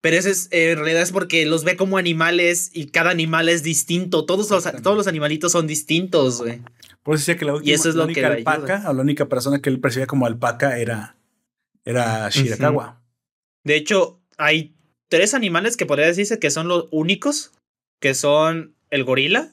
Pero 0.02 0.18
ese 0.18 0.32
es, 0.32 0.48
en 0.50 0.78
realidad 0.78 1.04
es 1.04 1.12
porque 1.12 1.46
los 1.46 1.64
ve 1.64 1.76
como 1.76 1.98
animales 1.98 2.72
y 2.74 2.88
cada 2.88 3.12
animal 3.12 3.50
es 3.50 3.62
distinto. 3.62 4.26
Todos 4.26 4.50
los, 4.50 4.64
todos 4.82 4.98
los 4.98 5.06
animalitos 5.06 5.52
son 5.52 5.68
distintos, 5.68 6.42
güey. 6.42 6.60
Por 7.04 7.16
eso 7.16 7.22
decía 7.22 7.38
que 7.38 7.46
la 7.46 7.54
última, 7.54 7.70
Y 7.70 7.74
eso 7.74 7.88
es 7.88 7.94
la 7.94 8.00
lo 8.00 8.06
única 8.06 8.22
que 8.22 8.26
alpaca, 8.38 8.90
o 8.90 8.94
la 8.94 9.02
única 9.02 9.28
persona 9.28 9.62
que 9.62 9.70
él 9.70 9.80
percibía 9.80 10.08
como 10.08 10.26
alpaca 10.26 10.80
era, 10.80 11.18
era 11.86 12.30
Shirakawa. 12.30 13.01
De 13.64 13.76
hecho, 13.76 14.20
hay 14.38 14.76
tres 15.10 15.34
animales 15.34 15.78
que 15.78 15.86
podría 15.86 16.08
decirse 16.08 16.40
que 16.40 16.52
son 16.52 16.68
los 16.68 16.88
únicos, 16.92 17.52
que 18.00 18.14
son 18.14 18.76
el 18.90 19.04
gorila, 19.04 19.52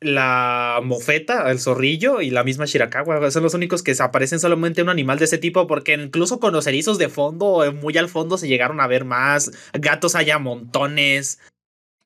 la 0.00 0.80
mofeta, 0.82 1.50
el 1.50 1.58
zorrillo 1.58 2.20
y 2.20 2.30
la 2.30 2.44
misma 2.44 2.66
Shirakawa. 2.66 3.30
Son 3.30 3.42
los 3.42 3.54
únicos 3.54 3.82
que 3.82 3.94
aparecen 3.98 4.40
solamente 4.40 4.82
un 4.82 4.88
animal 4.88 5.18
de 5.18 5.24
ese 5.24 5.38
tipo, 5.38 5.66
porque 5.66 5.94
incluso 5.94 6.40
con 6.40 6.52
los 6.52 6.66
erizos 6.66 6.98
de 6.98 7.08
fondo, 7.08 7.64
eh, 7.64 7.72
muy 7.72 7.96
al 7.96 8.08
fondo, 8.08 8.38
se 8.38 8.48
llegaron 8.48 8.80
a 8.80 8.86
ver 8.86 9.04
más. 9.04 9.50
Gatos 9.72 10.14
hay 10.14 10.30
a 10.30 10.38
montones. 10.38 11.40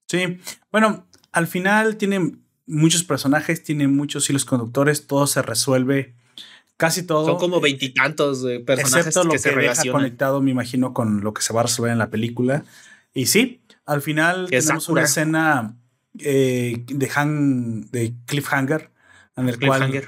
Sí, 0.09 0.38
bueno, 0.70 1.06
al 1.32 1.46
final 1.46 1.96
tiene 1.96 2.32
muchos 2.66 3.04
personajes, 3.04 3.62
tiene 3.62 3.88
muchos 3.88 4.28
hilos 4.28 4.44
conductores, 4.44 5.06
todo 5.06 5.26
se 5.26 5.42
resuelve, 5.42 6.14
casi 6.77 7.03
todo. 7.05 7.27
Son 7.27 7.39
como 7.39 7.61
veintitantos 7.61 8.44
eh, 8.44 8.61
personajes 8.61 9.09
excepto 9.09 9.24
lo 9.24 9.31
que, 9.31 9.36
que, 9.36 9.43
se 9.43 9.49
deja 9.51 9.61
relacionan. 9.61 10.01
conectado, 10.03 10.40
me 10.40 10.51
imagino, 10.51 10.93
con 10.93 11.23
lo 11.23 11.32
que 11.35 11.43
se 11.43 11.53
va 11.53 11.61
a 11.61 11.65
resolver 11.65 11.93
en 11.93 11.99
la 11.99 12.11
película. 12.11 12.65
Y 13.15 13.27
sí, 13.27 13.62
al 13.85 14.03
final 14.03 14.49
Que 14.49 14.61
tenemos 14.61 14.85
Sakura. 14.85 15.01
una 15.01 15.09
escena 15.09 15.77
eh, 16.19 16.85
de, 16.86 17.09
hang, 17.09 17.90
de 17.90 18.15
cliffhanger, 18.27 18.90
en 19.36 19.49
el 19.49 19.59
cual 19.59 20.05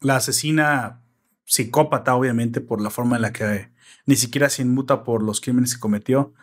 la 0.00 0.16
asesina 0.16 1.00
psicópata, 1.44 2.14
obviamente, 2.14 2.60
por 2.60 2.80
la 2.80 2.90
forma 2.90 3.16
en 3.16 3.22
la 3.22 3.32
que 3.32 3.70
ni 4.06 4.16
siquiera 4.16 4.48
se 4.50 4.62
inmuta 4.62 5.04
por 5.04 5.22
los 5.22 5.40
crímenes 5.40 5.74
que 5.74 5.80
cometió. 5.80 6.34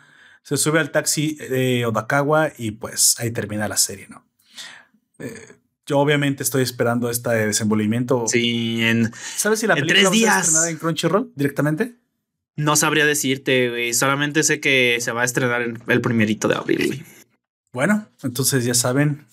Se 0.42 0.56
sube 0.56 0.80
al 0.80 0.90
taxi 0.90 1.36
de 1.36 1.86
Odakawa 1.86 2.52
y 2.58 2.72
pues 2.72 3.14
ahí 3.20 3.30
termina 3.30 3.68
la 3.68 3.76
serie, 3.76 4.08
¿no? 4.08 4.26
Eh, 5.18 5.61
yo 5.86 5.98
obviamente 5.98 6.42
estoy 6.42 6.62
esperando 6.62 7.10
este 7.10 7.30
desenvolvimiento. 7.30 8.24
Sí, 8.28 8.82
en, 8.82 9.12
¿Sabes 9.36 9.60
si 9.60 9.66
la 9.66 9.74
película 9.74 9.94
tres 9.94 10.04
va 10.04 10.08
a 10.08 10.12
ser 10.12 10.18
días. 10.20 10.38
estrenada 10.46 10.70
en 10.70 10.76
Crunchyroll 10.76 11.32
directamente? 11.34 11.96
no 12.56 12.76
sabría 12.76 13.06
decirte, 13.06 13.70
güey. 13.70 13.94
Solamente 13.94 14.42
sé 14.42 14.60
que 14.60 14.98
se 15.00 15.12
va 15.12 15.22
a 15.22 15.24
estrenar 15.24 15.62
el, 15.62 16.00
primerito 16.00 16.48
de 16.48 16.54
abril, 16.54 16.86
güey. 16.86 17.02
Bueno, 17.72 18.06
entonces 18.22 18.64
ya 18.64 18.74
saben, 18.74 19.26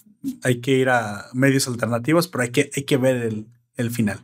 hay 0.43 0.61
que 0.61 0.71
ir 0.71 0.89
a 0.89 1.25
medios 1.33 1.67
alternativos, 1.67 2.27
pero 2.27 2.43
hay 2.43 2.51
que, 2.51 2.69
hay 2.73 2.83
que 2.83 2.97
ver 2.97 3.17
el, 3.17 3.45
el 3.75 3.91
final. 3.91 4.19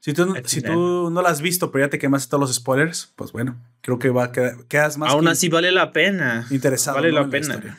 Si 0.00 0.12
tú, 0.12 0.34
El 0.36 0.46
si 0.46 0.60
final. 0.60 0.74
tú 0.74 1.10
no 1.10 1.22
la 1.22 1.30
has 1.30 1.40
visto, 1.42 1.72
pero 1.72 1.84
ya 1.86 1.90
te 1.90 1.98
quemaste 1.98 2.30
todos 2.30 2.40
los 2.42 2.54
spoilers, 2.54 3.12
pues 3.16 3.32
bueno, 3.32 3.56
creo 3.80 3.98
que 3.98 4.10
va 4.10 4.24
a 4.24 4.32
quedar, 4.32 4.64
quedas 4.68 4.96
más 4.96 5.10
Aún 5.10 5.26
así 5.26 5.48
vale 5.48 5.72
la 5.72 5.92
pena. 5.92 6.46
interesado. 6.50 6.96
vale 6.96 7.08
¿no? 7.10 7.16
la 7.16 7.22
en 7.24 7.30
pena. 7.30 7.78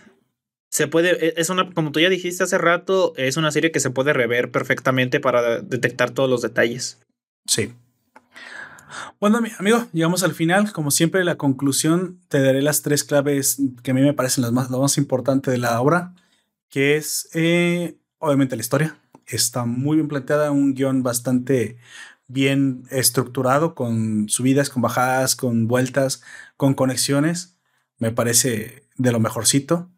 Se 0.70 0.88
puede, 0.88 1.28
e- 1.28 1.34
es 1.38 1.50
una, 1.50 1.72
como 1.74 1.92
tú 1.92 2.00
ya 2.00 2.10
dijiste 2.10 2.44
hace 2.44 2.58
rato, 2.58 3.14
es 3.18 3.38
una 3.38 3.52
serie 3.52 3.72
que 3.72 3.80
se 3.80 3.90
puede 3.90 4.14
rever 4.14 4.52
perfectamente 4.52 5.20
para 5.20 5.60
detectar 5.62 6.12
todos 6.12 6.30
los 6.30 6.42
detalles. 6.42 7.00
Sí. 7.46 7.74
Bueno, 9.20 9.42
mi- 9.42 9.52
amigo, 9.58 9.88
llegamos 9.94 10.24
al 10.24 10.34
final. 10.34 10.72
Como 10.72 10.92
siempre, 10.92 11.24
la 11.24 11.36
conclusión 11.38 12.20
te 12.28 12.42
daré 12.42 12.62
las 12.62 12.82
tres 12.82 13.04
claves 13.04 13.58
que 13.84 13.92
a 13.92 13.94
mí 13.94 14.02
me 14.02 14.14
parecen 14.14 14.44
las 14.44 14.52
más, 14.52 14.70
lo 14.70 14.80
más 14.80 14.98
importante 14.98 15.52
de 15.52 15.58
la 15.58 15.80
obra, 15.82 16.14
que 16.70 16.96
es 16.98 17.30
eh, 17.34 17.98
obviamente 18.20 18.56
la 18.56 18.62
historia. 18.62 18.98
Está 19.28 19.66
muy 19.66 19.98
bien 19.98 20.08
planteada, 20.08 20.52
un 20.52 20.74
guion 20.74 21.04
bastante 21.04 21.78
bien 22.28 22.84
estructurado, 22.90 23.76
con 23.76 24.28
subidas, 24.30 24.70
con 24.70 24.82
bajadas, 24.82 25.36
con 25.36 25.68
vueltas, 25.68 26.24
con 26.58 26.74
conexiones. 26.74 27.58
Me 27.98 28.12
parece 28.12 28.84
de 28.98 29.12
lo 29.12 29.20
mejorcito. 29.20 29.90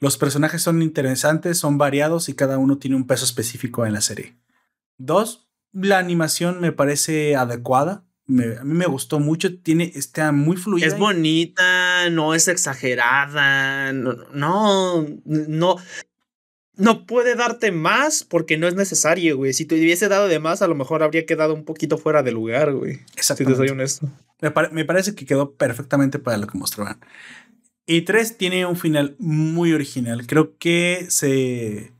Los 0.00 0.16
personajes 0.16 0.62
son 0.62 0.80
interesantes, 0.82 1.58
son 1.58 1.76
variados 1.78 2.28
y 2.28 2.34
cada 2.34 2.58
uno 2.58 2.78
tiene 2.78 2.96
un 2.96 3.06
peso 3.06 3.24
específico 3.24 3.84
en 3.86 3.92
la 3.92 4.00
serie. 4.00 4.36
Dos, 4.96 5.48
la 5.72 5.98
animación 5.98 6.60
me 6.60 6.72
parece 6.72 7.36
adecuada. 7.36 8.04
Me- 8.26 8.58
a 8.58 8.64
mí 8.64 8.74
me 8.74 8.86
gustó 8.86 9.20
mucho. 9.20 9.58
Tiene, 9.60 9.90
está 9.94 10.32
muy 10.32 10.56
fluida. 10.56 10.86
Es 10.86 10.98
bonita, 10.98 12.10
no 12.10 12.34
es 12.34 12.46
exagerada, 12.48 13.92
no, 13.92 14.12
no, 14.32 15.06
no, 15.24 15.76
no 16.76 17.06
puede 17.06 17.34
darte 17.34 17.72
más 17.72 18.22
porque 18.24 18.56
no 18.58 18.68
es 18.68 18.74
necesario, 18.74 19.36
güey. 19.36 19.52
Si 19.52 19.64
te 19.64 19.74
hubiese 19.74 20.08
dado 20.08 20.28
de 20.28 20.38
más, 20.38 20.62
a 20.62 20.68
lo 20.68 20.74
mejor 20.74 21.02
habría 21.02 21.26
quedado 21.26 21.54
un 21.54 21.64
poquito 21.64 21.98
fuera 21.98 22.22
de 22.22 22.32
lugar, 22.32 22.72
güey. 22.72 23.00
Si 23.38 23.44
te 23.44 23.56
soy 23.56 23.68
honesto. 23.70 24.08
Me, 24.40 24.52
me 24.72 24.84
parece 24.84 25.14
que 25.14 25.26
quedó 25.26 25.54
perfectamente 25.54 26.18
para 26.20 26.36
lo 26.36 26.46
que 26.46 26.56
mostraban. 26.58 27.00
Y 27.90 28.02
tres, 28.02 28.36
tiene 28.36 28.66
un 28.66 28.76
final 28.76 29.16
muy 29.18 29.72
original. 29.72 30.26
Creo 30.26 30.58
que 30.58 31.06
se, 31.08 31.92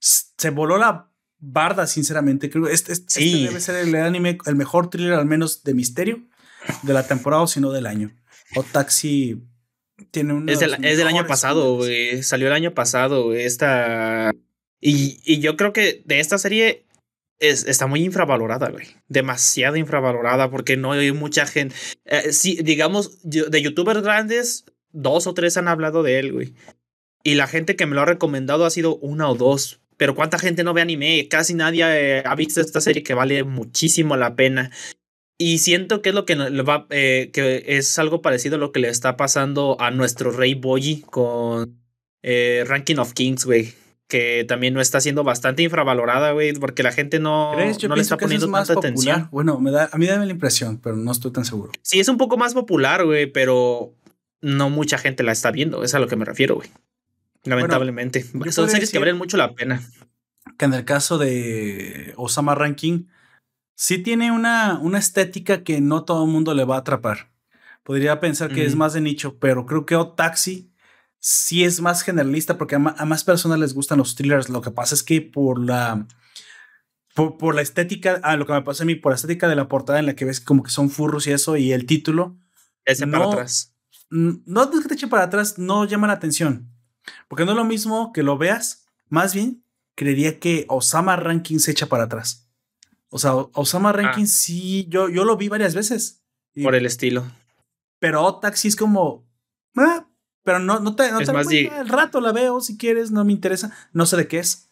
se 0.00 0.50
voló 0.50 0.76
la 0.76 1.08
barda, 1.38 1.86
sinceramente. 1.86 2.50
Creo 2.50 2.64
que 2.64 2.72
este, 2.72 2.92
este- 2.92 3.20
este 3.24 3.38
debe 3.46 3.60
ser 3.60 3.76
el 3.76 3.94
anime, 3.94 4.38
el 4.44 4.56
mejor 4.56 4.90
thriller, 4.90 5.12
al 5.14 5.26
menos 5.26 5.62
de 5.62 5.72
misterio, 5.74 6.26
de 6.82 6.92
la 6.92 7.06
temporada 7.06 7.42
o 7.42 7.46
si 7.46 7.60
no 7.60 7.70
del 7.70 7.86
año. 7.86 8.10
O 8.56 8.64
Taxi 8.64 9.40
tiene 10.10 10.32
un. 10.34 10.48
Es 10.48 10.58
del, 10.58 10.84
es 10.84 10.98
del 10.98 11.06
año 11.06 11.24
pasado, 11.28 11.76
güey. 11.76 12.24
Salió 12.24 12.48
el 12.48 12.52
año 12.52 12.74
pasado. 12.74 13.32
Esta. 13.32 14.32
Y, 14.80 15.20
y 15.24 15.38
yo 15.38 15.56
creo 15.56 15.72
que 15.72 16.02
de 16.06 16.18
esta 16.18 16.38
serie 16.38 16.86
es, 17.38 17.64
está 17.66 17.86
muy 17.86 18.02
infravalorada, 18.02 18.68
güey. 18.70 18.88
Demasiado 19.06 19.76
infravalorada 19.76 20.50
porque 20.50 20.76
no 20.76 20.90
hay 20.90 21.12
mucha 21.12 21.46
gente. 21.46 21.76
Eh, 22.04 22.32
sí, 22.32 22.58
digamos, 22.64 23.20
de 23.22 23.62
youtubers 23.62 24.02
grandes, 24.02 24.64
dos 24.92 25.26
o 25.26 25.34
tres 25.34 25.56
han 25.56 25.68
hablado 25.68 26.02
de 26.02 26.18
él, 26.18 26.32
güey. 26.32 26.54
Y 27.22 27.34
la 27.34 27.46
gente 27.46 27.76
que 27.76 27.86
me 27.86 27.94
lo 27.94 28.02
ha 28.02 28.06
recomendado 28.06 28.64
ha 28.64 28.70
sido 28.70 28.96
una 28.96 29.28
o 29.28 29.34
dos. 29.34 29.80
Pero 29.96 30.14
¿cuánta 30.14 30.38
gente 30.38 30.64
no 30.64 30.72
ve 30.72 30.80
anime? 30.80 31.28
Casi 31.28 31.52
nadie 31.52 31.84
eh, 31.86 32.22
ha 32.24 32.34
visto 32.34 32.60
esta 32.60 32.80
serie 32.80 33.02
que 33.02 33.12
vale 33.12 33.44
muchísimo 33.44 34.16
la 34.16 34.34
pena. 34.34 34.70
Y 35.36 35.58
siento 35.58 36.00
que 36.00 36.10
es 36.10 36.14
lo 36.14 36.24
que 36.24 36.36
le 36.36 36.62
va, 36.62 36.86
eh, 36.90 37.30
que 37.32 37.64
es 37.66 37.98
algo 37.98 38.22
parecido 38.22 38.56
a 38.56 38.58
lo 38.58 38.72
que 38.72 38.80
le 38.80 38.88
está 38.88 39.16
pasando 39.16 39.76
a 39.80 39.90
nuestro 39.90 40.32
rey 40.32 40.54
Boyi 40.54 41.02
con 41.02 41.78
eh, 42.22 42.64
Ranking 42.66 42.96
of 42.96 43.12
Kings, 43.12 43.44
güey. 43.44 43.74
Que 44.08 44.44
también 44.48 44.74
no 44.74 44.80
está 44.80 45.00
siendo 45.00 45.22
bastante 45.22 45.62
infravalorada, 45.62 46.32
güey, 46.32 46.52
porque 46.54 46.82
la 46.82 46.92
gente 46.92 47.20
no, 47.20 47.52
no 47.52 47.96
le 47.96 48.02
está 48.02 48.16
poniendo 48.16 48.46
es 48.46 48.50
más 48.50 48.68
tanta 48.68 48.88
popular. 48.88 49.14
atención. 49.14 49.28
Bueno, 49.30 49.60
me 49.60 49.70
da, 49.70 49.88
a 49.92 49.98
mí 49.98 50.06
da 50.06 50.16
la 50.16 50.30
impresión, 50.30 50.78
pero 50.78 50.96
no 50.96 51.12
estoy 51.12 51.30
tan 51.30 51.44
seguro. 51.44 51.72
Sí, 51.82 52.00
es 52.00 52.08
un 52.08 52.16
poco 52.16 52.36
más 52.36 52.52
popular, 52.54 53.04
güey, 53.04 53.26
pero 53.26 53.94
no 54.40 54.70
mucha 54.70 54.98
gente 54.98 55.22
la 55.22 55.32
está 55.32 55.50
viendo. 55.50 55.82
Es 55.84 55.94
a 55.94 55.98
lo 55.98 56.08
que 56.08 56.16
me 56.16 56.24
refiero, 56.24 56.56
güey. 56.56 56.70
Lamentablemente. 57.44 58.22
Son 58.22 58.40
podría 58.40 58.52
series 58.68 58.90
que 58.90 58.98
valen 58.98 59.16
mucho 59.16 59.36
la 59.36 59.54
pena. 59.54 59.82
que 60.58 60.64
en 60.66 60.74
el 60.74 60.84
caso 60.84 61.16
de 61.18 62.12
Osama 62.16 62.54
Ranking, 62.54 63.06
sí 63.74 63.98
tiene 63.98 64.30
una, 64.30 64.78
una 64.80 64.98
estética 64.98 65.62
que 65.64 65.80
no 65.80 66.04
todo 66.04 66.24
el 66.24 66.30
mundo 66.30 66.54
le 66.54 66.64
va 66.64 66.76
a 66.76 66.80
atrapar. 66.80 67.30
Podría 67.82 68.20
pensar 68.20 68.52
que 68.52 68.66
es 68.66 68.76
más 68.76 68.92
de 68.92 69.00
nicho, 69.00 69.38
pero 69.38 69.64
creo 69.64 69.86
que 69.86 69.96
O 69.96 70.12
Taxi 70.12 70.70
sí 71.18 71.64
es 71.64 71.80
más 71.80 72.02
generalista 72.02 72.58
porque 72.58 72.74
a, 72.76 72.78
más 72.78 73.24
personas 73.24 73.58
les 73.58 73.74
gustan 73.74 73.98
los 73.98 74.14
thrillers. 74.14 74.48
Lo 74.50 74.60
que 74.60 74.70
pasa 74.70 74.94
es 74.94 75.02
que 75.02 75.22
por 75.22 75.64
la. 75.64 76.06
Por, 77.14 77.38
por 77.38 77.54
la 77.54 77.62
estética, 77.62 78.20
ah, 78.22 78.36
lo 78.36 78.46
que 78.46 78.52
me 78.52 78.62
pasa 78.62 78.84
a 78.84 78.86
mí, 78.86 78.94
por 78.94 79.10
la 79.12 79.16
estética 79.16 79.48
de 79.48 79.56
la 79.56 79.66
portada 79.66 79.98
en 79.98 80.06
la 80.06 80.14
que 80.14 80.24
ves 80.24 80.40
como 80.40 80.62
que 80.62 80.70
son 80.70 80.90
furros 80.90 81.26
y 81.26 81.32
eso, 81.32 81.56
y 81.56 81.72
el 81.72 81.84
título, 81.86 82.38
Ese 82.84 83.06
para 83.06 83.24
No. 83.24 83.32
atrás. 83.32 83.69
No 84.10 84.62
es 84.64 84.80
que 84.80 84.88
te 84.88 84.94
eche 84.94 85.08
para 85.08 85.24
atrás, 85.24 85.58
no 85.58 85.84
llama 85.84 86.06
la 86.08 86.14
atención. 86.14 86.68
Porque 87.28 87.44
no 87.44 87.52
es 87.52 87.56
lo 87.56 87.64
mismo 87.64 88.12
que 88.12 88.22
lo 88.22 88.36
veas, 88.38 88.84
más 89.08 89.34
bien 89.34 89.64
creería 89.94 90.38
que 90.38 90.66
Osama 90.68 91.16
Ranking 91.16 91.58
se 91.58 91.70
echa 91.70 91.86
para 91.86 92.04
atrás. 92.04 92.48
O 93.08 93.18
sea, 93.18 93.34
Osama 93.34 93.92
Ranking 93.92 94.26
sí, 94.26 94.86
yo, 94.88 95.08
yo 95.08 95.24
lo 95.24 95.36
vi 95.36 95.48
varias 95.48 95.74
veces. 95.74 96.22
Y- 96.54 96.62
Por 96.64 96.74
el 96.74 96.86
estilo. 96.86 97.24
Pero 97.98 98.34
Taxi 98.36 98.68
es 98.68 98.76
como. 98.76 99.26
"Ah", 99.76 100.06
pero 100.42 100.58
no, 100.58 100.80
no 100.80 100.94
te, 100.96 101.10
no 101.10 101.20
Es 101.20 101.26
te 101.26 101.32
más 101.32 101.46
cuenta, 101.46 101.80
el 101.80 101.88
rato 101.88 102.20
la 102.20 102.32
veo 102.32 102.60
si 102.60 102.76
quieres, 102.78 103.10
no 103.10 103.24
me 103.24 103.32
interesa, 103.32 103.72
no 103.92 104.06
sé 104.06 104.16
de 104.16 104.26
qué 104.28 104.38
es. 104.38 104.68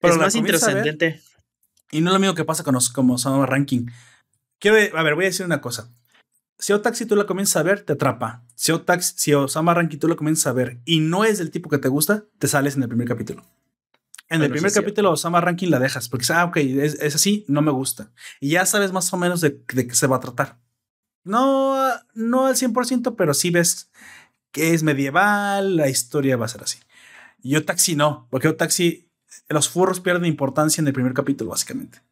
Pero 0.00 0.14
es 0.14 0.18
más 0.26 0.34
intrascendente. 0.34 1.22
y 1.90 2.00
no 2.02 2.10
es 2.10 2.14
lo 2.14 2.20
mismo 2.20 2.34
que 2.34 2.44
pasa 2.44 2.62
con 2.64 2.76
como 2.94 3.14
Osama 3.14 3.46
Ranking. 3.46 3.86
Quiero, 4.58 4.76
a 4.98 5.02
ver, 5.02 5.14
voy 5.14 5.24
a 5.24 5.28
decir 5.28 5.46
una 5.46 5.60
cosa. 5.60 5.90
Si 6.58 6.72
O 6.72 6.80
Taxi 6.80 7.06
tú 7.06 7.14
la 7.16 7.24
comienzas 7.26 7.56
a 7.56 7.62
ver, 7.62 7.82
te 7.82 7.92
atrapa. 7.92 8.44
Si 8.54 8.72
O 8.72 8.80
Taxi, 8.82 9.14
si 9.16 9.34
Osama 9.34 9.74
Ranking 9.74 9.98
tú 9.98 10.08
la 10.08 10.16
comienzas 10.16 10.48
a 10.48 10.52
ver 10.52 10.80
y 10.84 11.00
no 11.00 11.24
es 11.24 11.38
del 11.38 11.50
tipo 11.50 11.70
que 11.70 11.78
te 11.78 11.88
gusta, 11.88 12.24
te 12.38 12.48
sales 12.48 12.76
en 12.76 12.82
el 12.82 12.88
primer 12.88 13.06
capítulo. 13.06 13.44
En 14.30 14.42
el 14.42 14.50
primer 14.50 14.70
capítulo 14.84 15.10
Osama 15.12 15.40
Ranking 15.40 15.68
la 15.70 15.78
dejas 15.78 16.08
porque 16.08 16.26
ah, 16.32 16.44
ok, 16.44 16.56
es, 16.58 16.94
es 17.00 17.14
así, 17.14 17.44
no 17.48 17.62
me 17.62 17.70
gusta. 17.70 18.10
Y 18.40 18.50
ya 18.50 18.66
sabes 18.66 18.92
más 18.92 19.12
o 19.12 19.16
menos 19.16 19.40
de, 19.40 19.62
de 19.72 19.86
qué 19.86 19.94
se 19.94 20.06
va 20.06 20.16
a 20.16 20.20
tratar. 20.20 20.58
No, 21.24 21.76
no 22.14 22.46
al 22.46 22.56
100%, 22.56 23.14
pero 23.16 23.34
sí 23.34 23.50
ves 23.50 23.90
que 24.50 24.74
es 24.74 24.82
medieval, 24.82 25.76
la 25.76 25.88
historia 25.88 26.36
va 26.36 26.46
a 26.46 26.48
ser 26.48 26.62
así. 26.62 26.78
Y 27.42 27.56
O 27.56 27.64
Taxi 27.64 27.94
no, 27.96 28.26
porque 28.30 28.48
O 28.48 28.56
Taxi, 28.56 29.10
los 29.48 29.68
furros 29.68 30.00
pierden 30.00 30.24
importancia 30.26 30.80
en 30.80 30.86
el 30.88 30.92
primer 30.92 31.14
capítulo, 31.14 31.50
básicamente. 31.50 32.02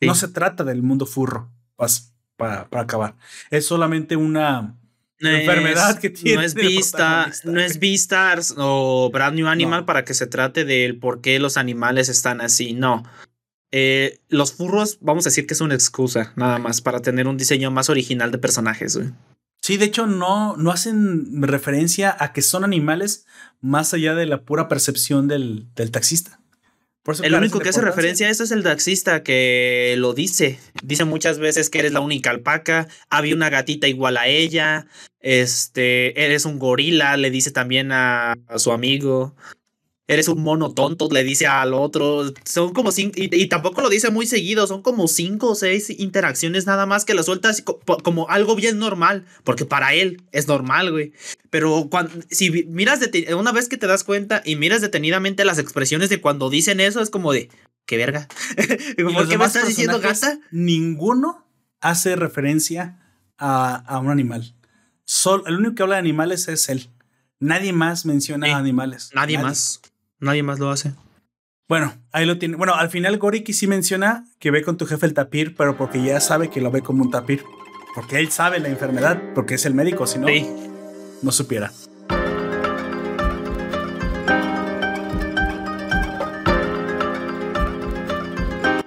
No 0.00 0.14
se 0.14 0.28
trata 0.28 0.64
del 0.64 0.82
mundo 0.82 1.06
furro 1.06 1.52
pas- 1.76 2.11
para, 2.42 2.68
para 2.68 2.82
acabar. 2.82 3.14
Es 3.50 3.66
solamente 3.66 4.16
una. 4.16 4.76
enfermedad 5.20 6.00
que 6.00 6.10
tiene. 6.10 6.38
No 6.38 6.42
es 6.42 6.54
Vista, 6.54 7.30
no 7.44 7.60
es 7.60 7.78
Beastars 7.78 8.54
o 8.56 9.10
Brand 9.12 9.36
New 9.36 9.46
Animal 9.46 9.84
para 9.84 10.04
que 10.04 10.12
se 10.12 10.26
trate 10.26 10.64
del 10.64 10.98
por 10.98 11.20
qué 11.20 11.38
los 11.38 11.56
animales 11.56 12.08
están 12.08 12.40
así. 12.40 12.72
No. 12.72 13.04
Eh, 13.70 14.18
los 14.28 14.54
furros, 14.54 14.98
vamos 15.00 15.24
a 15.24 15.30
decir 15.30 15.46
que 15.46 15.54
es 15.54 15.60
una 15.60 15.74
excusa, 15.74 16.32
nada 16.34 16.58
más, 16.58 16.80
para 16.80 17.00
tener 17.00 17.28
un 17.28 17.36
diseño 17.36 17.70
más 17.70 17.88
original 17.88 18.32
de 18.32 18.38
personajes. 18.38 18.98
Sí, 19.62 19.76
de 19.76 19.84
hecho, 19.84 20.08
no, 20.08 20.56
no 20.56 20.72
hacen 20.72 21.40
referencia 21.42 22.16
a 22.18 22.32
que 22.32 22.42
son 22.42 22.64
animales 22.64 23.24
más 23.60 23.94
allá 23.94 24.16
de 24.16 24.26
la 24.26 24.42
pura 24.42 24.66
percepción 24.66 25.28
del, 25.28 25.68
del 25.76 25.92
taxista. 25.92 26.40
El 27.22 27.34
único 27.34 27.58
que 27.58 27.68
hace 27.68 27.80
referencia 27.80 28.28
a 28.28 28.30
eso 28.30 28.44
es 28.44 28.50
el 28.52 28.62
taxista 28.62 29.22
que 29.22 29.94
lo 29.98 30.14
dice. 30.14 30.58
Dice 30.82 31.04
muchas 31.04 31.38
veces 31.38 31.68
que 31.68 31.80
eres 31.80 31.92
la 31.92 32.00
única 32.00 32.30
alpaca, 32.30 32.88
había 33.10 33.34
una 33.34 33.50
gatita 33.50 33.88
igual 33.88 34.16
a 34.16 34.28
ella, 34.28 34.86
este, 35.20 36.24
eres 36.24 36.44
un 36.44 36.58
gorila, 36.58 37.16
le 37.16 37.30
dice 37.30 37.50
también 37.50 37.90
a 37.92 38.34
su 38.56 38.72
amigo 38.72 39.34
eres 40.12 40.28
un 40.28 40.42
mono 40.42 40.72
tonto, 40.72 41.08
le 41.10 41.24
dice 41.24 41.46
al 41.46 41.74
otro. 41.74 42.32
Son 42.44 42.72
como 42.72 42.92
cinco, 42.92 43.14
y, 43.16 43.46
tampoco 43.46 43.80
lo 43.80 43.88
dice 43.88 44.10
muy 44.10 44.26
seguido, 44.26 44.66
son 44.66 44.82
como 44.82 45.08
cinco 45.08 45.50
o 45.50 45.54
seis 45.54 45.90
interacciones 45.90 46.66
nada 46.66 46.86
más 46.86 47.04
que 47.04 47.14
lo 47.14 47.22
sueltas 47.22 47.62
como 48.02 48.28
algo 48.28 48.54
bien 48.54 48.78
normal, 48.78 49.24
porque 49.44 49.64
para 49.64 49.94
él 49.94 50.22
es 50.32 50.48
normal, 50.48 50.90
güey. 50.90 51.12
Pero 51.50 51.88
cuando, 51.90 52.12
si 52.30 52.50
miras 52.50 53.00
una 53.36 53.52
vez 53.52 53.68
que 53.68 53.76
te 53.76 53.86
das 53.86 54.04
cuenta 54.04 54.42
y 54.44 54.56
miras 54.56 54.80
detenidamente 54.80 55.44
las 55.44 55.58
expresiones 55.58 56.08
de 56.08 56.20
cuando 56.20 56.50
dicen 56.50 56.80
eso, 56.80 57.00
es 57.00 57.10
como 57.10 57.32
de, 57.32 57.50
qué 57.86 57.96
verga. 57.96 58.28
¿Por 58.96 59.28
qué 59.28 59.38
me 59.38 59.44
estás 59.44 59.66
diciendo 59.66 60.00
gata? 60.00 60.38
Ninguno 60.50 61.46
hace 61.80 62.16
referencia 62.16 62.98
a, 63.38 63.98
un 63.98 64.10
animal. 64.10 64.54
Sol, 65.04 65.42
el 65.46 65.56
único 65.56 65.74
que 65.74 65.82
habla 65.82 65.96
de 65.96 66.00
animales 66.00 66.48
es 66.48 66.68
él. 66.68 66.90
Nadie 67.40 67.72
más 67.72 68.06
menciona 68.06 68.56
animales. 68.56 69.10
Nadie, 69.14 69.36
más. 69.38 69.80
Nadie 70.22 70.44
más 70.44 70.60
lo 70.60 70.70
hace. 70.70 70.94
Bueno, 71.68 71.92
ahí 72.12 72.26
lo 72.26 72.38
tiene. 72.38 72.54
Bueno, 72.54 72.74
al 72.76 72.90
final 72.90 73.18
Goriki 73.18 73.52
sí 73.52 73.66
menciona 73.66 74.24
que 74.38 74.52
ve 74.52 74.62
con 74.62 74.76
tu 74.76 74.86
jefe 74.86 75.04
el 75.04 75.14
tapir, 75.14 75.56
pero 75.56 75.76
porque 75.76 76.00
ya 76.00 76.20
sabe 76.20 76.48
que 76.48 76.60
lo 76.60 76.70
ve 76.70 76.80
como 76.80 77.02
un 77.02 77.10
tapir. 77.10 77.42
Porque 77.92 78.20
él 78.20 78.30
sabe 78.30 78.60
la 78.60 78.68
enfermedad, 78.68 79.20
porque 79.34 79.54
es 79.54 79.66
el 79.66 79.74
médico, 79.74 80.06
si 80.06 80.20
no, 80.20 80.28
no 81.22 81.32
supiera. 81.32 81.72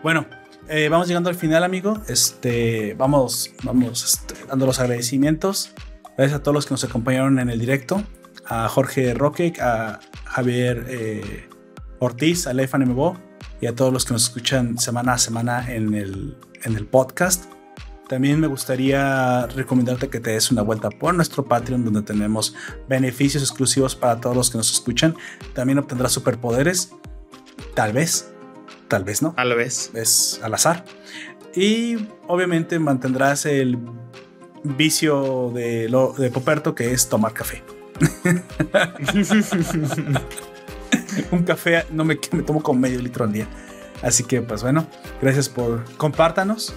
Bueno, 0.01 0.25
eh, 0.69 0.87
vamos 0.87 1.09
llegando 1.09 1.29
al 1.29 1.35
final, 1.35 1.65
amigo. 1.65 2.01
Este, 2.07 2.93
vamos, 2.93 3.51
vamos 3.63 4.05
este, 4.05 4.35
dando 4.47 4.65
los 4.65 4.79
agradecimientos. 4.79 5.73
Gracias 6.17 6.39
a 6.39 6.43
todos 6.43 6.55
los 6.55 6.65
que 6.65 6.75
nos 6.75 6.85
acompañaron 6.85 7.39
en 7.39 7.49
el 7.49 7.59
directo. 7.59 8.01
A 8.47 8.67
Jorge 8.69 9.13
Roque, 9.13 9.53
a 9.59 9.99
Javier 10.25 10.85
eh, 10.87 11.49
Ortiz, 11.99 12.47
a 12.47 12.53
Lefan 12.53 12.87
MBO 12.87 13.17
y 13.61 13.67
a 13.67 13.75
todos 13.75 13.91
los 13.91 14.05
que 14.05 14.13
nos 14.13 14.23
escuchan 14.23 14.77
semana 14.77 15.13
a 15.13 15.17
semana 15.17 15.73
en 15.73 15.93
el, 15.93 16.37
en 16.63 16.75
el 16.75 16.85
podcast. 16.85 17.45
También 18.07 18.39
me 18.39 18.47
gustaría 18.47 19.47
recomendarte 19.47 20.09
que 20.09 20.19
te 20.19 20.31
des 20.31 20.51
una 20.51 20.61
vuelta 20.61 20.89
por 20.89 21.15
nuestro 21.15 21.45
Patreon 21.45 21.83
donde 21.83 22.03
tenemos 22.03 22.53
beneficios 22.87 23.41
exclusivos 23.41 23.95
para 23.95 24.21
todos 24.21 24.35
los 24.35 24.51
que 24.51 24.57
nos 24.57 24.71
escuchan. 24.71 25.15
También 25.53 25.79
obtendrás 25.79 26.11
superpoderes. 26.11 26.91
Tal 27.73 27.93
vez. 27.93 28.31
Tal 28.87 29.03
vez 29.03 29.23
no. 29.23 29.33
Tal 29.33 29.55
vez. 29.55 29.91
Es 29.95 30.39
al 30.43 30.53
azar. 30.53 30.85
Y 31.55 32.07
obviamente 32.27 32.77
mantendrás 32.77 33.47
el 33.47 33.79
vicio 34.63 35.51
de, 35.53 35.89
lo, 35.89 36.13
de 36.13 36.29
Poperto 36.29 36.75
que 36.75 36.91
es 36.91 37.09
tomar 37.09 37.33
café. 37.33 37.63
un 41.31 41.43
café 41.43 41.85
no 41.91 42.03
me, 42.03 42.19
me 42.31 42.43
tomo 42.43 42.61
con 42.61 42.79
medio 42.79 42.99
litro 42.99 43.25
al 43.25 43.31
día. 43.31 43.47
Así 44.01 44.23
que, 44.23 44.41
pues 44.41 44.61
bueno, 44.61 44.87
gracias 45.21 45.49
por 45.49 45.83
compártanos. 45.95 46.73